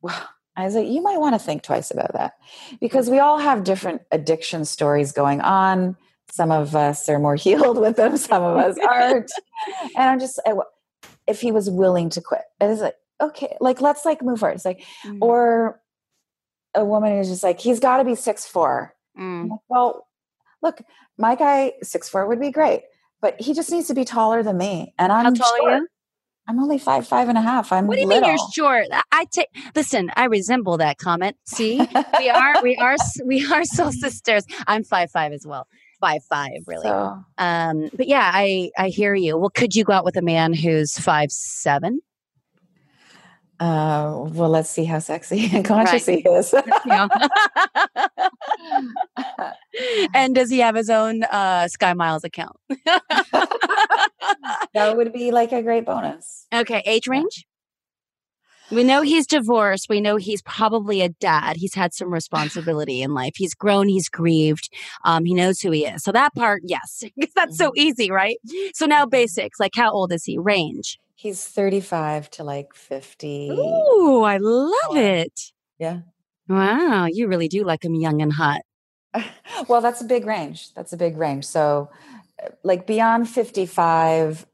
Well, 0.01 0.30
I 0.55 0.65
was 0.65 0.75
like, 0.75 0.88
you 0.88 1.01
might 1.01 1.19
want 1.19 1.35
to 1.35 1.39
think 1.39 1.63
twice 1.63 1.89
about 1.89 2.13
that 2.13 2.34
because 2.80 3.09
we 3.09 3.19
all 3.19 3.39
have 3.39 3.63
different 3.63 4.01
addiction 4.11 4.65
stories 4.65 5.11
going 5.11 5.41
on 5.41 5.97
some 6.34 6.51
of 6.51 6.75
us 6.75 7.07
are 7.09 7.19
more 7.19 7.35
healed 7.47 7.77
with 7.77 7.95
them, 7.95 8.17
some 8.17 8.43
of 8.43 8.57
us 8.57 8.75
aren't. 8.89 9.31
and 9.95 10.09
I'm 10.09 10.19
just, 10.19 10.39
if 11.27 11.41
he 11.41 11.51
was 11.51 11.69
willing 11.69 12.09
to 12.11 12.21
quit, 12.21 12.41
it's 12.59 12.81
like, 12.81 12.95
okay, 13.21 13.55
like 13.61 13.81
let's 13.81 14.03
like 14.03 14.23
move 14.23 14.39
forward. 14.39 14.55
It's 14.55 14.65
like, 14.65 14.84
mm. 15.05 15.19
or 15.21 15.80
a 16.73 16.84
woman 16.84 17.15
who's 17.15 17.30
just 17.30 17.43
like, 17.43 17.59
he's 17.59 17.80
got 17.80 17.97
to 17.97 18.03
be 18.03 18.15
six 18.15 18.45
four. 18.45 18.95
Mm. 19.17 19.51
Like, 19.51 19.59
well, 19.69 20.07
look, 20.63 20.81
my 21.19 21.35
guy 21.35 21.73
six 21.84 22.09
four 22.09 22.25
would 22.25 22.39
be 22.39 22.49
great, 22.49 22.81
but 23.21 23.39
he 23.39 23.53
just 23.53 23.71
needs 23.71 23.88
to 23.88 23.93
be 23.93 24.03
taller 24.03 24.41
than 24.41 24.57
me. 24.57 24.95
And 24.97 25.11
I'm 25.11 25.25
how 25.25 25.31
tall 25.31 25.57
short. 25.57 25.73
are 25.73 25.77
you? 25.77 25.88
I'm 26.48 26.60
only 26.60 26.78
five, 26.78 27.07
five 27.07 27.30
and 27.30 27.38
a 27.38 27.41
half. 27.41 27.72
I'm. 27.72 27.88
What 27.88 27.95
do 27.95 28.02
you 28.02 28.07
little. 28.07 28.22
mean 28.22 28.30
you're 28.30 28.52
short? 28.53 28.88
I 29.11 29.26
take. 29.32 29.48
Listen, 29.76 30.11
I 30.15 30.26
resemble 30.26 30.78
that 30.78 30.98
comment. 30.98 31.38
See, 31.45 31.80
we 32.20 32.30
are, 32.30 32.61
we 32.61 32.76
are, 32.76 32.95
we 33.26 33.45
are 33.52 33.64
soul 33.64 33.91
sisters. 33.91 34.44
I'm 34.68 34.84
five 34.84 35.10
five 35.10 35.32
as 35.32 35.48
well 35.48 35.68
five 36.03 36.24
five 36.26 36.52
really. 36.68 36.84
So. 36.84 37.24
Um, 37.38 37.90
but 37.95 38.07
yeah, 38.07 38.30
I 38.34 38.72
I 38.78 38.90
hear 38.90 39.15
you. 39.15 39.38
Well, 39.38 39.49
could 39.49 39.76
you 39.76 39.84
go 39.84 39.94
out 39.94 40.06
with 40.06 40.18
a 40.18 40.22
man 40.22 40.53
who's 40.53 40.98
five 40.98 41.32
seven? 41.32 42.02
Uh, 43.64 44.27
well, 44.34 44.49
let's 44.49 44.69
see 44.69 44.84
how 44.84 44.99
sexy 44.99 45.49
and 45.53 45.64
conscious 45.64 46.06
right. 46.06 46.22
he 46.22 46.30
is. 46.30 46.53
and 50.14 50.35
does 50.35 50.49
he 50.49 50.60
have 50.60 50.76
his 50.76 50.90
own 50.90 51.23
uh, 51.23 51.69
Sky 51.69 51.94
Miles 51.94 52.26
account? 52.26 52.57
that 54.73 54.98
would 54.98 55.14
be 55.14 55.31
like 55.31 55.53
a 55.53 55.64
great 55.64 55.85
bonus. 55.85 56.45
Okay, 56.53 56.84
age 56.85 57.07
range. 57.07 57.48
We 58.69 58.84
know 58.84 59.02
he's 59.02 59.26
divorced. 59.26 59.88
We 59.88 60.02
know 60.02 60.18
he's 60.18 60.41
probably 60.41 61.02
a 61.02 61.10
dad. 61.10 61.56
He's 61.56 61.73
had 61.73 61.94
some 61.94 62.11
responsibility 62.11 63.02
in 63.02 63.14
life. 63.14 63.35
He's 63.38 63.53
grown. 63.53 63.88
He's 63.88 64.10
grieved. 64.10 64.69
Um, 65.06 65.23
he 65.23 65.34
knows 65.34 65.61
who 65.61 65.72
he 65.72 65.85
is. 65.85 66.03
So 66.03 66.11
that 66.11 66.35
part, 66.35 66.64
yes, 66.65 67.06
that's 67.34 67.57
so 67.57 67.69
mm-hmm. 67.69 67.80
easy, 67.80 68.11
right? 68.11 68.35
So 68.73 68.88
now 68.88 69.06
basics, 69.06 69.57
like 69.57 69.72
how 69.73 69.91
old 69.91 70.11
is 70.11 70.26
he? 70.26 70.38
Range. 70.38 70.99
He's 71.23 71.45
35 71.45 72.29
to 72.31 72.43
like 72.43 72.73
50. 72.73 73.51
Ooh, 73.51 74.23
I 74.23 74.39
love 74.39 74.97
it. 74.97 75.53
Yeah. 75.79 75.99
Wow. 76.49 77.05
You 77.05 77.29
really 77.29 77.47
do 77.47 77.63
like 77.63 77.85
him 77.85 77.95
young 77.95 78.21
and 78.21 78.33
hot. 78.33 78.59
well, 79.69 79.79
that's 79.79 80.01
a 80.01 80.03
big 80.03 80.25
range. 80.25 80.73
That's 80.73 80.91
a 80.91 80.97
big 80.97 81.15
range. 81.15 81.45
So, 81.45 81.89
uh, 82.43 82.49
like 82.63 82.85
beyond 82.85 83.29
55, 83.29 84.45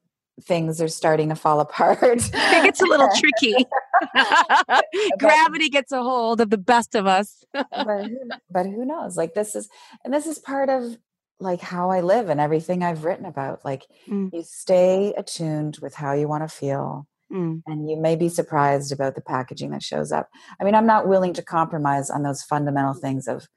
things 0.44 0.80
are 0.80 0.88
starting 0.88 1.30
to 1.30 1.36
fall 1.36 1.60
apart. 1.66 2.00
it 2.32 2.64
gets 2.64 2.82
a 2.82 2.86
little 2.86 3.10
tricky. 3.18 3.66
Gravity 5.18 5.70
gets 5.70 5.92
a 5.92 6.04
hold 6.04 6.40
of 6.40 6.52
the 6.52 6.60
best 6.60 6.94
of 6.94 7.08
us. 7.08 7.44
but, 7.52 8.12
but 8.52 8.68
who 8.68 8.86
knows? 8.86 9.18
Like 9.18 9.34
this 9.34 9.56
is, 9.56 9.70
and 10.06 10.14
this 10.14 10.28
is 10.28 10.38
part 10.38 10.70
of 10.70 11.00
like 11.40 11.62
how 11.62 11.90
I 11.90 12.02
live 12.02 12.30
and 12.30 12.40
everything 12.40 12.84
I've 12.84 13.06
written 13.06 13.26
about. 13.26 13.64
Like 13.64 13.88
mm. 14.08 14.30
you 14.34 14.44
stay 14.44 15.14
attuned 15.18 15.78
with 15.82 15.96
how 15.96 16.14
you 16.14 16.28
want 16.28 16.48
to 16.48 16.54
feel. 16.54 17.08
Mm. 17.32 17.62
And 17.68 17.90
you 17.90 17.96
may 17.96 18.16
be 18.16 18.28
surprised 18.28 18.92
about 18.92 19.16
the 19.16 19.22
packaging 19.22 19.72
that 19.72 19.84
shows 19.84 20.12
up. 20.12 20.30
I 20.60 20.64
mean, 20.64 20.76
I'm 20.76 20.88
not 20.88 21.08
willing 21.08 21.34
to 21.34 21.44
compromise 21.44 22.10
on 22.10 22.24
those 22.24 22.42
fundamental 22.44 22.94
things 22.94 23.28
of, 23.28 23.48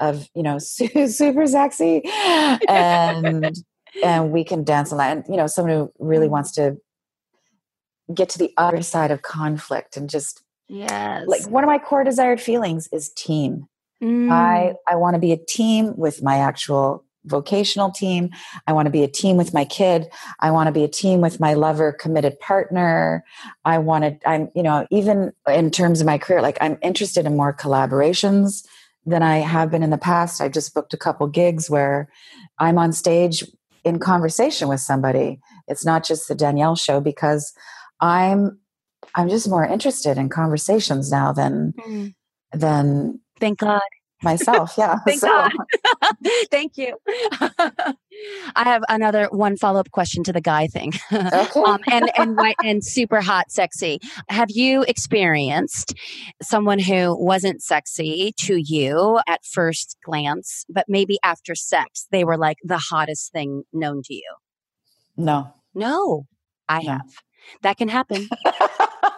of 0.00 0.28
you 0.34 0.42
know, 0.42 0.58
super 0.58 1.46
sexy 1.46 2.02
and 2.68 3.56
and 4.04 4.30
we 4.30 4.44
can 4.44 4.64
dance 4.64 4.92
a 4.92 4.96
lot. 4.96 5.16
And 5.16 5.24
you 5.28 5.36
know, 5.36 5.46
someone 5.46 5.74
who 5.74 5.92
really 5.98 6.26
mm-hmm. 6.26 6.32
wants 6.32 6.52
to 6.52 6.76
get 8.12 8.28
to 8.30 8.38
the 8.38 8.52
other 8.56 8.82
side 8.82 9.10
of 9.10 9.22
conflict 9.22 9.96
and 9.96 10.10
just 10.10 10.42
yes, 10.68 11.26
like 11.26 11.46
one 11.48 11.64
of 11.64 11.68
my 11.68 11.78
core 11.78 12.04
desired 12.04 12.40
feelings 12.40 12.88
is 12.92 13.10
team. 13.10 13.68
Mm. 14.02 14.30
I 14.30 14.74
I 14.88 14.96
want 14.96 15.14
to 15.14 15.20
be 15.20 15.32
a 15.32 15.36
team 15.36 15.96
with 15.96 16.22
my 16.22 16.38
actual 16.38 17.04
vocational 17.24 17.90
team. 17.90 18.30
I 18.66 18.72
want 18.72 18.86
to 18.86 18.90
be 18.90 19.02
a 19.02 19.08
team 19.08 19.36
with 19.36 19.52
my 19.52 19.64
kid. 19.64 20.06
I 20.40 20.50
want 20.50 20.68
to 20.68 20.72
be 20.72 20.84
a 20.84 20.88
team 20.88 21.20
with 21.20 21.40
my 21.40 21.54
lover, 21.54 21.92
committed 21.92 22.38
partner. 22.40 23.24
I 23.64 23.78
want 23.78 24.04
to, 24.04 24.28
I'm, 24.28 24.50
you 24.54 24.62
know, 24.62 24.86
even 24.90 25.32
in 25.48 25.70
terms 25.70 26.00
of 26.00 26.06
my 26.06 26.18
career, 26.18 26.42
like 26.42 26.58
I'm 26.60 26.78
interested 26.82 27.26
in 27.26 27.36
more 27.36 27.54
collaborations 27.54 28.64
than 29.06 29.22
I 29.22 29.38
have 29.38 29.70
been 29.70 29.82
in 29.82 29.90
the 29.90 29.98
past. 29.98 30.40
I 30.40 30.48
just 30.48 30.74
booked 30.74 30.94
a 30.94 30.98
couple 30.98 31.26
gigs 31.26 31.70
where 31.70 32.08
I'm 32.58 32.78
on 32.78 32.92
stage 32.92 33.44
in 33.84 33.98
conversation 33.98 34.68
with 34.68 34.80
somebody. 34.80 35.40
It's 35.68 35.84
not 35.84 36.04
just 36.04 36.28
the 36.28 36.34
Danielle 36.34 36.76
show 36.76 37.00
because 37.00 37.52
I'm 38.00 38.58
I'm 39.14 39.28
just 39.28 39.48
more 39.48 39.64
interested 39.64 40.18
in 40.18 40.28
conversations 40.28 41.10
now 41.10 41.32
than 41.32 41.72
mm. 41.72 42.14
than 42.52 43.20
thank 43.40 43.58
God 43.58 43.80
myself. 44.22 44.74
Yeah. 44.76 44.98
Thank. 45.06 45.20
God. 45.20 45.52
Thank 46.50 46.76
you. 46.76 46.96
I 48.56 48.64
have 48.64 48.82
another 48.88 49.28
one 49.30 49.56
follow 49.56 49.80
up 49.80 49.90
question 49.90 50.22
to 50.24 50.32
the 50.32 50.40
guy 50.40 50.66
thing. 50.66 50.92
Okay. 51.12 51.60
um, 51.60 51.80
and 51.90 52.10
and 52.18 52.36
white 52.36 52.56
and 52.64 52.84
super 52.84 53.20
hot, 53.20 53.50
sexy. 53.50 54.00
Have 54.28 54.50
you 54.50 54.82
experienced 54.82 55.94
someone 56.42 56.78
who 56.78 57.16
wasn't 57.18 57.62
sexy 57.62 58.32
to 58.38 58.56
you 58.56 59.20
at 59.26 59.44
first 59.44 59.96
glance, 60.04 60.64
but 60.68 60.86
maybe 60.88 61.18
after 61.22 61.54
sex 61.54 62.06
they 62.10 62.24
were 62.24 62.36
like 62.36 62.58
the 62.62 62.78
hottest 62.78 63.32
thing 63.32 63.64
known 63.72 64.02
to 64.04 64.14
you? 64.14 64.34
No. 65.16 65.54
No, 65.74 66.26
I 66.68 66.82
no. 66.82 66.90
have. 66.92 67.08
That 67.62 67.78
can 67.78 67.88
happen. 67.88 68.28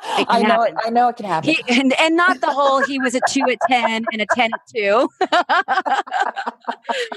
I 0.05 0.43
know 0.43 0.63
it, 0.63 0.75
I 0.85 0.91
know 0.91 1.09
it 1.09 1.17
can 1.17 1.27
happen. 1.27 1.51
He, 1.51 1.63
and, 1.69 1.93
and 1.99 2.17
not 2.17 2.41
the 2.41 2.53
whole 2.53 2.83
he 2.83 2.99
was 2.99 3.15
a 3.15 3.21
two 3.29 3.43
at 3.49 3.59
10 3.69 4.05
and 4.13 4.23
a 4.23 4.27
10 4.35 4.51
at 4.53 4.61
two. 4.75 5.09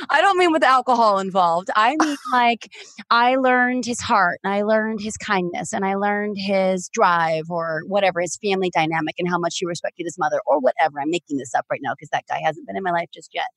I 0.09 0.21
don't 0.21 0.37
mean 0.37 0.51
with 0.51 0.63
alcohol 0.63 1.19
involved. 1.19 1.69
I 1.75 1.95
mean 1.99 2.17
like 2.31 2.71
I 3.09 3.35
learned 3.35 3.85
his 3.85 3.99
heart 3.99 4.39
and 4.43 4.53
I 4.53 4.61
learned 4.63 5.01
his 5.01 5.17
kindness 5.17 5.73
and 5.73 5.85
I 5.85 5.95
learned 5.95 6.37
his 6.37 6.89
drive 6.89 7.45
or 7.49 7.81
whatever, 7.87 8.21
his 8.21 8.37
family 8.37 8.69
dynamic 8.69 9.15
and 9.17 9.27
how 9.27 9.39
much 9.39 9.57
he 9.57 9.65
respected 9.65 10.03
his 10.03 10.17
mother 10.17 10.39
or 10.45 10.59
whatever. 10.59 11.01
I'm 11.01 11.09
making 11.09 11.37
this 11.37 11.55
up 11.55 11.65
right 11.71 11.81
now 11.83 11.93
because 11.93 12.09
that 12.09 12.25
guy 12.27 12.39
hasn't 12.43 12.67
been 12.67 12.77
in 12.77 12.83
my 12.83 12.91
life 12.91 13.09
just 13.13 13.33
yet. 13.33 13.47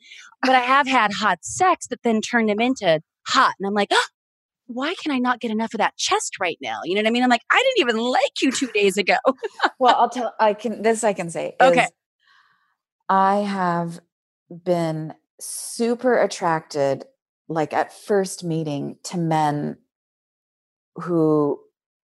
But 0.43 0.55
I 0.55 0.61
have 0.61 0.87
had 0.87 1.13
hot 1.13 1.39
sex 1.43 1.87
that 1.89 2.03
then 2.03 2.21
turned 2.21 2.51
him 2.51 2.61
into 2.61 3.03
hot. 3.27 3.55
And 3.59 3.67
I'm 3.67 3.75
like, 3.75 3.89
oh, 3.93 4.07
why 4.69 4.95
can 5.03 5.13
I 5.13 5.19
not 5.19 5.41
get 5.41 5.51
enough 5.51 5.75
of 5.75 5.79
that 5.79 5.97
chest 5.97 6.37
right 6.39 6.59
now? 6.61 6.81
You 6.85 6.95
know 6.95 7.01
what 7.01 7.09
I 7.09 7.11
mean? 7.11 7.23
I'm 7.23 7.31
like, 7.31 7.45
I 7.51 7.57
didn't 7.57 7.89
even 7.89 8.03
like 8.03 8.43
you 8.43 8.53
two 8.53 8.69
days 8.69 8.97
ago. 8.97 9.17
well, 9.79 9.97
I'll 9.99 10.11
tell, 10.11 10.35
I 10.39 10.55
can, 10.55 10.83
this 10.83 11.03
I 11.05 11.15
can 11.15 11.31
say. 11.31 11.57
Okay. 11.61 11.87
I 13.09 13.37
have 13.37 14.01
been 14.51 15.15
super 15.41 16.19
attracted, 16.19 17.07
like 17.49 17.73
at 17.73 17.93
first 17.93 18.45
meeting, 18.45 18.99
to 19.05 19.17
men 19.17 19.79
who, 20.97 21.59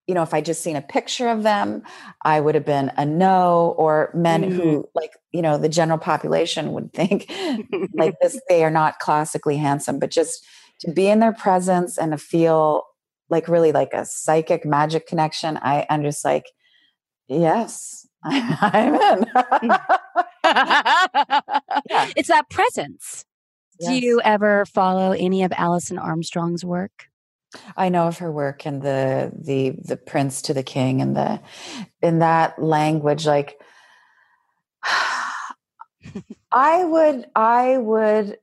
you 0.07 0.15
know, 0.15 0.23
if 0.23 0.33
I 0.33 0.41
just 0.41 0.61
seen 0.61 0.75
a 0.75 0.81
picture 0.81 1.27
of 1.27 1.43
them, 1.43 1.83
I 2.23 2.39
would 2.39 2.55
have 2.55 2.65
been 2.65 2.91
a 2.97 3.05
no, 3.05 3.75
or 3.77 4.09
men 4.15 4.43
mm. 4.43 4.53
who, 4.53 4.89
like, 4.95 5.11
you 5.31 5.43
know, 5.43 5.59
the 5.59 5.69
general 5.69 5.99
population 5.99 6.73
would 6.73 6.93
think 6.93 7.31
like 7.93 8.15
this, 8.21 8.39
they 8.49 8.63
are 8.63 8.71
not 8.71 8.97
classically 8.97 9.57
handsome, 9.57 9.99
but 9.99 10.09
just, 10.09 10.43
to 10.81 10.91
be 10.91 11.07
in 11.07 11.19
their 11.19 11.33
presence 11.33 11.97
and 11.97 12.11
to 12.11 12.17
feel 12.17 12.83
like 13.29 13.47
really 13.47 13.71
like 13.71 13.93
a 13.93 14.05
psychic 14.05 14.65
magic 14.65 15.07
connection, 15.07 15.57
I, 15.57 15.85
I'm 15.89 16.03
just 16.03 16.23
like, 16.23 16.45
yes, 17.27 18.07
I'm 18.23 18.95
in. 18.95 19.25
Mm. 19.35 19.79
yeah. 21.89 22.11
It's 22.15 22.29
that 22.29 22.49
presence. 22.49 23.25
Yes. 23.79 23.89
Do 23.89 24.05
you 24.05 24.21
ever 24.23 24.65
follow 24.65 25.11
any 25.11 25.43
of 25.43 25.51
Alison 25.55 25.97
Armstrong's 25.97 26.63
work? 26.63 27.07
I 27.77 27.89
know 27.89 28.07
of 28.07 28.17
her 28.19 28.31
work 28.31 28.65
and 28.65 28.81
the 28.81 29.31
the 29.37 29.75
the 29.83 29.97
prince 29.97 30.41
to 30.43 30.53
the 30.53 30.63
king 30.63 31.01
and 31.01 31.15
the 31.15 31.41
in 32.01 32.19
that 32.19 32.61
language 32.61 33.25
like 33.25 33.59
I 36.51 36.83
would 36.83 37.25
I 37.35 37.77
would 37.77 38.37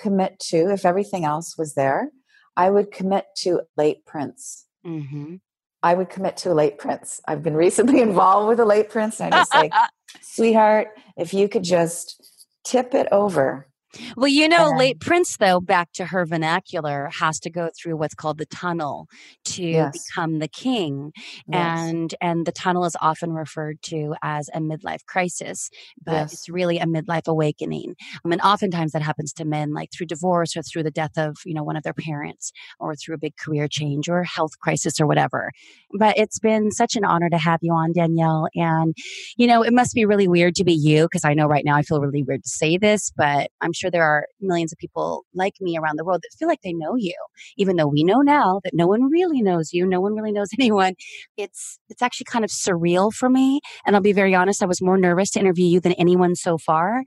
commit 0.00 0.38
to, 0.48 0.70
if 0.70 0.84
everything 0.84 1.24
else 1.24 1.56
was 1.58 1.74
there, 1.74 2.10
I 2.56 2.70
would 2.70 2.90
commit 2.90 3.26
to 3.38 3.62
late 3.76 4.04
prince. 4.06 4.66
Mm-hmm. 4.86 5.36
I 5.82 5.94
would 5.94 6.08
commit 6.08 6.36
to 6.38 6.52
a 6.52 6.54
late 6.54 6.78
prince. 6.78 7.20
I've 7.26 7.42
been 7.42 7.54
recently 7.54 8.00
involved 8.08 8.48
with 8.48 8.60
a 8.60 8.64
late 8.64 8.90
prince, 8.90 9.20
and 9.20 9.34
I 9.34 9.38
just 9.40 9.54
like, 9.54 9.72
sweetheart, 10.22 10.88
if 11.16 11.34
you 11.34 11.48
could 11.48 11.64
just 11.64 12.22
tip 12.64 12.94
it 12.94 13.08
over 13.12 13.68
well, 14.16 14.28
you 14.28 14.48
know, 14.48 14.72
late 14.76 15.00
Prince, 15.00 15.36
though, 15.36 15.60
back 15.60 15.92
to 15.92 16.06
her 16.06 16.26
vernacular, 16.26 17.10
has 17.18 17.40
to 17.40 17.50
go 17.50 17.70
through 17.76 17.96
what's 17.96 18.14
called 18.14 18.38
the 18.38 18.46
tunnel 18.46 19.08
to 19.44 19.62
yes. 19.62 20.06
become 20.08 20.38
the 20.38 20.48
king. 20.48 21.12
Yes. 21.48 21.80
And 21.80 22.14
and 22.20 22.46
the 22.46 22.52
tunnel 22.52 22.84
is 22.84 22.96
often 23.00 23.32
referred 23.32 23.80
to 23.82 24.14
as 24.22 24.50
a 24.54 24.60
midlife 24.60 25.04
crisis, 25.06 25.70
but 26.04 26.12
yes. 26.12 26.32
it's 26.32 26.48
really 26.48 26.78
a 26.78 26.86
midlife 26.86 27.26
awakening. 27.26 27.94
Um, 28.00 28.20
I 28.24 28.28
mean, 28.28 28.40
oftentimes 28.40 28.92
that 28.92 29.02
happens 29.02 29.32
to 29.34 29.44
men 29.44 29.72
like 29.72 29.90
through 29.92 30.06
divorce 30.06 30.56
or 30.56 30.62
through 30.62 30.82
the 30.82 30.90
death 30.90 31.16
of, 31.16 31.36
you 31.44 31.54
know, 31.54 31.62
one 31.62 31.76
of 31.76 31.82
their 31.82 31.94
parents 31.94 32.52
or 32.78 32.94
through 32.94 33.14
a 33.14 33.18
big 33.18 33.36
career 33.36 33.68
change 33.68 34.08
or 34.08 34.24
health 34.24 34.58
crisis 34.60 35.00
or 35.00 35.06
whatever. 35.06 35.52
But 35.98 36.18
it's 36.18 36.38
been 36.38 36.70
such 36.70 36.96
an 36.96 37.04
honor 37.04 37.30
to 37.30 37.38
have 37.38 37.60
you 37.62 37.72
on, 37.72 37.92
Danielle. 37.92 38.48
And, 38.54 38.94
you 39.36 39.46
know, 39.46 39.62
it 39.62 39.72
must 39.72 39.94
be 39.94 40.04
really 40.04 40.28
weird 40.28 40.54
to 40.56 40.64
be 40.64 40.74
you 40.74 41.04
because 41.04 41.24
I 41.24 41.34
know 41.34 41.46
right 41.46 41.64
now 41.64 41.76
I 41.76 41.82
feel 41.82 42.00
really 42.00 42.22
weird 42.22 42.42
to 42.42 42.48
say 42.48 42.76
this, 42.76 43.12
but 43.16 43.50
I'm 43.60 43.72
sure 43.72 43.85
there 43.90 44.04
are 44.04 44.26
millions 44.40 44.72
of 44.72 44.78
people 44.78 45.24
like 45.34 45.54
me 45.60 45.76
around 45.76 45.98
the 45.98 46.04
world 46.04 46.22
that 46.22 46.36
feel 46.38 46.48
like 46.48 46.62
they 46.62 46.72
know 46.72 46.94
you, 46.96 47.14
even 47.56 47.76
though 47.76 47.86
we 47.86 48.04
know 48.04 48.20
now 48.20 48.60
that 48.64 48.74
no 48.74 48.86
one 48.86 49.10
really 49.10 49.42
knows 49.42 49.72
you, 49.72 49.86
no 49.86 50.00
one 50.00 50.14
really 50.14 50.32
knows 50.32 50.48
anyone. 50.58 50.94
It's 51.36 51.78
it's 51.88 52.02
actually 52.02 52.26
kind 52.26 52.44
of 52.44 52.50
surreal 52.50 53.12
for 53.12 53.28
me. 53.28 53.60
And 53.84 53.96
I'll 53.96 54.02
be 54.02 54.12
very 54.12 54.34
honest, 54.34 54.62
I 54.62 54.66
was 54.66 54.82
more 54.82 54.98
nervous 54.98 55.30
to 55.32 55.40
interview 55.40 55.66
you 55.66 55.80
than 55.80 55.92
anyone 55.92 56.34
so 56.34 56.58
far 56.58 57.02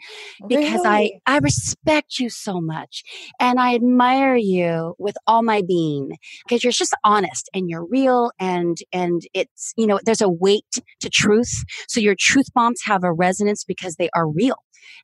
because 0.47 0.83
really? 0.83 1.21
I 1.25 1.35
I 1.35 1.39
respect 1.39 2.19
you 2.19 2.29
so 2.29 2.61
much 2.61 3.03
and 3.39 3.59
I 3.59 3.75
admire 3.75 4.35
you 4.35 4.95
with 4.99 5.15
all 5.27 5.43
my 5.43 5.61
being 5.67 6.17
because 6.47 6.63
you're 6.63 6.71
just 6.71 6.95
honest 7.03 7.49
and 7.53 7.69
you're 7.69 7.85
real 7.85 8.31
and 8.39 8.77
and 8.93 9.21
it's 9.33 9.73
you 9.77 9.87
know 9.87 9.99
there's 10.05 10.21
a 10.21 10.29
weight 10.29 10.79
to 11.01 11.09
truth. 11.09 11.63
So 11.87 11.99
your 11.99 12.15
truth 12.17 12.47
bombs 12.53 12.81
have 12.85 13.03
a 13.03 13.13
resonance 13.13 13.63
because 13.63 13.95
they 13.95 14.09
are 14.15 14.27
real. 14.27 14.57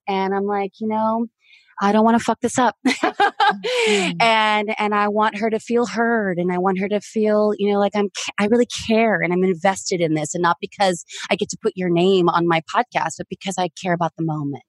And 0.08 0.34
I'm 0.34 0.46
like, 0.46 0.74
you 0.80 0.88
know, 0.88 1.28
I 1.82 1.92
don't 1.92 2.06
want 2.06 2.18
to 2.18 2.24
fuck 2.24 2.40
this 2.42 2.58
up. 2.58 2.76
mm-hmm. 2.86 4.12
And 4.22 4.76
and 4.78 4.96
I 4.96 5.08
want 5.08 5.38
her 5.38 5.50
to 5.50 5.60
feel 5.60 5.86
heard 5.86 6.38
and 6.38 6.52
I 6.52 6.58
want 6.58 6.80
her 6.80 6.88
to 6.90 7.02
feel, 7.02 7.54
you 7.58 7.72
know, 7.72 7.80
like 7.80 7.96
I'm 7.96 8.10
I 8.40 8.46
really 8.48 8.68
care 8.88 9.22
and 9.22 9.34
I'm 9.34 9.44
invested 9.44 10.02
in 10.02 10.14
this 10.14 10.34
and 10.34 10.42
not 10.42 10.58
because 10.62 11.06
I 11.30 11.36
get 11.36 11.50
to 11.50 11.58
put 11.62 11.74
your 11.76 11.90
name 11.90 12.30
on 12.30 12.48
my 12.48 12.62
podcast, 12.74 13.16
but 13.18 13.28
because 13.30 13.56
I 13.58 13.70
care 13.82 13.94
about 13.94 14.14
the 14.18 14.24
moment. 14.24 14.64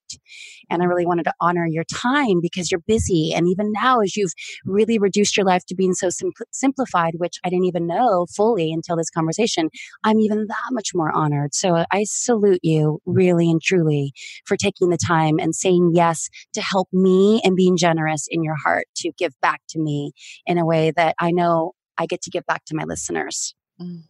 And 0.71 0.83
I 0.83 0.87
really 0.87 1.07
wanted 1.07 1.25
to 1.25 1.33
honor 1.41 1.67
your 1.67 1.85
time 1.85 2.41
because 2.41 2.71
you're 2.71 2.83
busy. 2.87 3.33
And 3.35 3.49
even 3.49 3.73
now, 3.73 4.01
as 4.01 4.17
you've 4.17 4.33
really 4.65 4.99
reduced 4.99 5.37
your 5.37 5.47
life 5.47 5.65
to 5.67 5.75
being 5.75 5.95
so 5.95 6.09
simpl- 6.09 6.47
simplified, 6.53 7.15
which 7.17 7.39
I 7.45 7.51
didn't 7.51 7.67
even 7.67 7.87
know 7.87 8.27
fully 8.35 8.73
until 8.73 8.97
this 8.97 9.11
conversation, 9.11 9.69
I'm 10.05 10.21
even 10.21 10.47
that 10.47 10.71
much 10.73 10.91
more 10.95 11.13
honored. 11.15 11.55
So 11.55 11.85
I 11.91 12.05
salute 12.05 12.61
you 12.63 13.01
really 13.07 13.51
and 13.51 13.63
truly 13.63 14.13
for 14.45 14.57
taking 14.57 14.91
the 14.91 14.99
time 14.99 15.39
and 15.39 15.55
saying 15.55 15.93
yes 15.95 16.29
to 16.55 16.61
help 16.61 16.89
me 16.93 17.41
and 17.45 17.57
being 17.57 17.77
generous 17.77 18.27
in 18.31 18.43
your 18.43 18.57
heart 18.57 18.87
to 18.97 19.13
give 19.19 19.35
back 19.41 19.61
to 19.71 19.81
me 19.81 20.13
in 20.47 20.59
a 20.59 20.67
way 20.67 20.93
that 20.97 21.15
I 21.19 21.31
know 21.31 21.73
I 21.99 22.07
get 22.07 22.23
to 22.23 22.31
give 22.31 22.45
back 22.47 22.65
to 22.67 22.77
my 22.77 22.85
listeners. 22.85 23.55
Mm. 23.81 24.03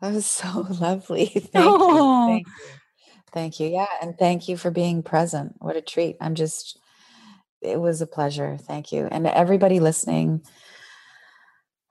That 0.00 0.14
was 0.14 0.26
so 0.26 0.66
lovely. 0.80 1.26
Thank 1.26 1.50
oh. 1.56 2.28
you. 2.28 2.32
Thank 2.34 2.46
you. 2.46 2.52
Thank 3.32 3.60
you. 3.60 3.68
Yeah. 3.68 3.86
And 4.02 4.18
thank 4.18 4.48
you 4.48 4.56
for 4.56 4.70
being 4.70 5.02
present. 5.02 5.54
What 5.58 5.76
a 5.76 5.80
treat. 5.80 6.16
I'm 6.20 6.34
just, 6.34 6.78
it 7.62 7.80
was 7.80 8.00
a 8.00 8.06
pleasure. 8.06 8.56
Thank 8.60 8.92
you. 8.92 9.06
And 9.10 9.26
everybody 9.26 9.80
listening, 9.80 10.42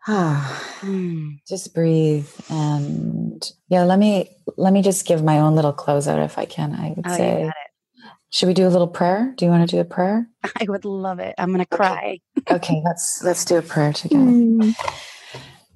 ah, 0.07 0.77
mm. 0.81 1.39
just 1.47 1.73
breathe. 1.73 2.29
And 2.49 3.43
yeah, 3.69 3.83
let 3.83 3.99
me, 3.99 4.35
let 4.57 4.73
me 4.73 4.81
just 4.81 5.05
give 5.05 5.23
my 5.23 5.39
own 5.39 5.55
little 5.55 5.73
closeout 5.73 6.23
if 6.23 6.37
I 6.37 6.45
can. 6.45 6.73
I 6.73 6.93
would 6.95 7.07
oh, 7.07 7.15
say, 7.15 7.51
should 8.31 8.47
we 8.47 8.53
do 8.53 8.67
a 8.67 8.69
little 8.69 8.87
prayer? 8.87 9.33
Do 9.37 9.45
you 9.45 9.51
want 9.51 9.69
to 9.69 9.75
do 9.75 9.81
a 9.81 9.85
prayer? 9.85 10.27
I 10.43 10.65
would 10.67 10.85
love 10.85 11.19
it. 11.19 11.35
I'm 11.37 11.49
going 11.49 11.65
to 11.65 11.65
cry. 11.65 12.19
Okay. 12.39 12.55
okay. 12.55 12.81
Let's, 12.85 13.23
let's 13.23 13.45
do 13.45 13.57
a 13.57 13.61
prayer 13.61 13.93
together. 13.93 14.23
Mm. 14.23 14.75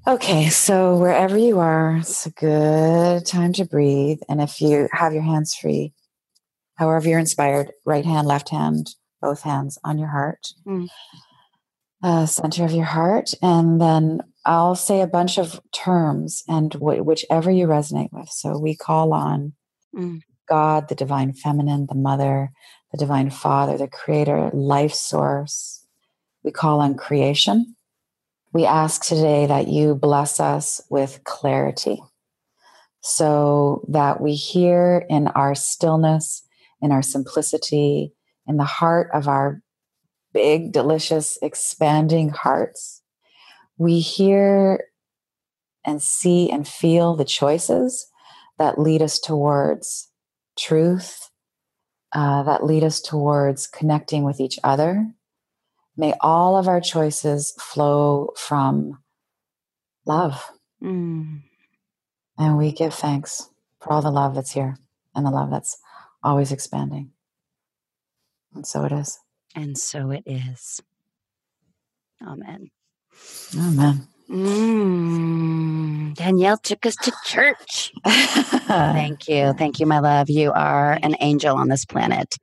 Okay, 0.05 0.49
so 0.49 0.97
wherever 0.97 1.37
you 1.37 1.59
are, 1.59 1.95
it's 1.95 2.25
a 2.25 2.31
good 2.31 3.25
time 3.25 3.53
to 3.53 3.63
breathe. 3.63 4.19
And 4.27 4.41
if 4.41 4.59
you 4.59 4.89
have 4.91 5.13
your 5.13 5.23
hands 5.23 5.55
free, 5.55 5.93
however 6.75 7.07
you're 7.07 7.19
inspired, 7.19 7.71
right 7.85 8.03
hand, 8.03 8.27
left 8.27 8.49
hand, 8.49 8.95
both 9.21 9.43
hands 9.43 9.77
on 9.81 9.97
your 9.97 10.09
heart, 10.09 10.45
mm. 10.67 10.89
uh, 12.03 12.25
center 12.25 12.65
of 12.65 12.73
your 12.73 12.83
heart. 12.83 13.33
And 13.41 13.79
then 13.79 14.19
I'll 14.45 14.75
say 14.75 14.99
a 14.99 15.07
bunch 15.07 15.37
of 15.37 15.61
terms 15.71 16.43
and 16.49 16.71
w- 16.71 17.01
whichever 17.01 17.49
you 17.49 17.65
resonate 17.65 18.11
with. 18.11 18.27
So 18.27 18.59
we 18.59 18.75
call 18.75 19.13
on 19.13 19.53
mm. 19.95 20.19
God, 20.49 20.89
the 20.89 20.95
divine 20.95 21.31
feminine, 21.31 21.85
the 21.87 21.95
mother, 21.95 22.49
the 22.91 22.97
divine 22.97 23.29
father, 23.29 23.77
the 23.77 23.87
creator, 23.87 24.51
life 24.53 24.93
source. 24.93 25.87
We 26.43 26.51
call 26.51 26.81
on 26.81 26.95
creation 26.95 27.77
we 28.53 28.65
ask 28.65 29.03
today 29.03 29.47
that 29.47 29.67
you 29.67 29.95
bless 29.95 30.39
us 30.39 30.79
with 30.89 31.23
clarity 31.23 32.01
so 33.01 33.83
that 33.89 34.21
we 34.21 34.35
hear 34.35 35.05
in 35.09 35.27
our 35.27 35.55
stillness, 35.55 36.43
in 36.79 36.91
our 36.91 37.01
simplicity, 37.01 38.13
in 38.47 38.57
the 38.57 38.63
heart 38.63 39.09
of 39.11 39.27
our 39.27 39.61
big, 40.33 40.71
delicious, 40.71 41.37
expanding 41.41 42.29
hearts, 42.29 43.01
we 43.77 43.99
hear 43.99 44.85
and 45.85 46.01
see 46.01 46.49
and 46.51 46.67
feel 46.67 47.15
the 47.15 47.25
choices 47.25 48.07
that 48.59 48.79
lead 48.79 49.01
us 49.01 49.19
towards 49.19 50.09
truth, 50.57 51.29
uh, 52.13 52.43
that 52.43 52.63
lead 52.63 52.83
us 52.83 53.01
towards 53.01 53.67
connecting 53.67 54.23
with 54.23 54.39
each 54.39 54.59
other, 54.63 55.07
May 55.95 56.13
all 56.21 56.57
of 56.57 56.67
our 56.67 56.81
choices 56.81 57.53
flow 57.59 58.31
from 58.35 58.99
love. 60.05 60.51
Mm. 60.81 61.41
And 62.37 62.57
we 62.57 62.71
give 62.71 62.93
thanks 62.93 63.49
for 63.79 63.93
all 63.93 64.01
the 64.01 64.11
love 64.11 64.35
that's 64.35 64.51
here 64.51 64.77
and 65.15 65.25
the 65.25 65.31
love 65.31 65.51
that's 65.51 65.77
always 66.23 66.51
expanding. 66.51 67.11
And 68.55 68.65
so 68.65 68.85
it 68.85 68.91
is. 68.91 69.19
And 69.55 69.77
so 69.77 70.11
it 70.11 70.23
is. 70.25 70.81
Amen. 72.21 72.71
Amen. 73.55 74.07
Mm, 74.29 76.15
Danielle 76.15 76.57
took 76.57 76.85
us 76.85 76.95
to 76.97 77.11
church. 77.25 77.91
Thank 78.05 79.27
you. 79.27 79.53
Thank 79.57 79.79
you, 79.79 79.85
my 79.85 79.99
love. 79.99 80.29
You 80.29 80.51
are 80.53 80.97
an 81.03 81.15
angel 81.19 81.55
on 81.55 81.69
this 81.69 81.85
planet. 81.85 82.37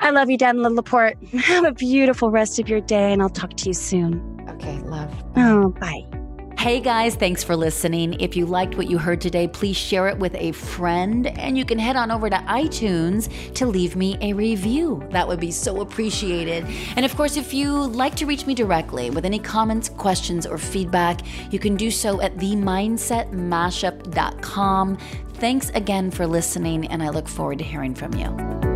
I 0.00 0.10
love 0.10 0.30
you, 0.30 0.38
Danielle 0.38 0.74
LaPorte. 0.74 1.16
Have 1.34 1.64
a 1.64 1.72
beautiful 1.72 2.30
rest 2.30 2.58
of 2.58 2.68
your 2.68 2.80
day, 2.80 3.12
and 3.12 3.22
I'll 3.22 3.28
talk 3.28 3.54
to 3.58 3.68
you 3.68 3.74
soon. 3.74 4.44
Okay, 4.48 4.78
love. 4.82 5.12
Oh, 5.36 5.70
bye. 5.80 6.27
Hey 6.68 6.80
guys, 6.80 7.14
thanks 7.14 7.42
for 7.42 7.56
listening. 7.56 8.20
If 8.20 8.36
you 8.36 8.44
liked 8.44 8.76
what 8.76 8.90
you 8.90 8.98
heard 8.98 9.22
today, 9.22 9.48
please 9.48 9.74
share 9.74 10.06
it 10.08 10.18
with 10.18 10.34
a 10.34 10.52
friend 10.52 11.26
and 11.26 11.56
you 11.56 11.64
can 11.64 11.78
head 11.78 11.96
on 11.96 12.10
over 12.10 12.28
to 12.28 12.36
iTunes 12.36 13.54
to 13.54 13.64
leave 13.64 13.96
me 13.96 14.18
a 14.20 14.34
review. 14.34 15.02
That 15.10 15.26
would 15.26 15.40
be 15.40 15.50
so 15.50 15.80
appreciated. 15.80 16.66
And 16.94 17.06
of 17.06 17.16
course, 17.16 17.38
if 17.38 17.54
you 17.54 17.72
like 17.72 18.16
to 18.16 18.26
reach 18.26 18.44
me 18.44 18.54
directly 18.54 19.08
with 19.08 19.24
any 19.24 19.38
comments, 19.38 19.88
questions, 19.88 20.46
or 20.46 20.58
feedback, 20.58 21.22
you 21.50 21.58
can 21.58 21.74
do 21.74 21.90
so 21.90 22.20
at 22.20 22.36
themindsetmashup.com. 22.36 24.98
Thanks 25.32 25.70
again 25.70 26.10
for 26.10 26.26
listening, 26.26 26.86
and 26.88 27.02
I 27.02 27.08
look 27.08 27.28
forward 27.28 27.56
to 27.60 27.64
hearing 27.64 27.94
from 27.94 28.12
you. 28.12 28.67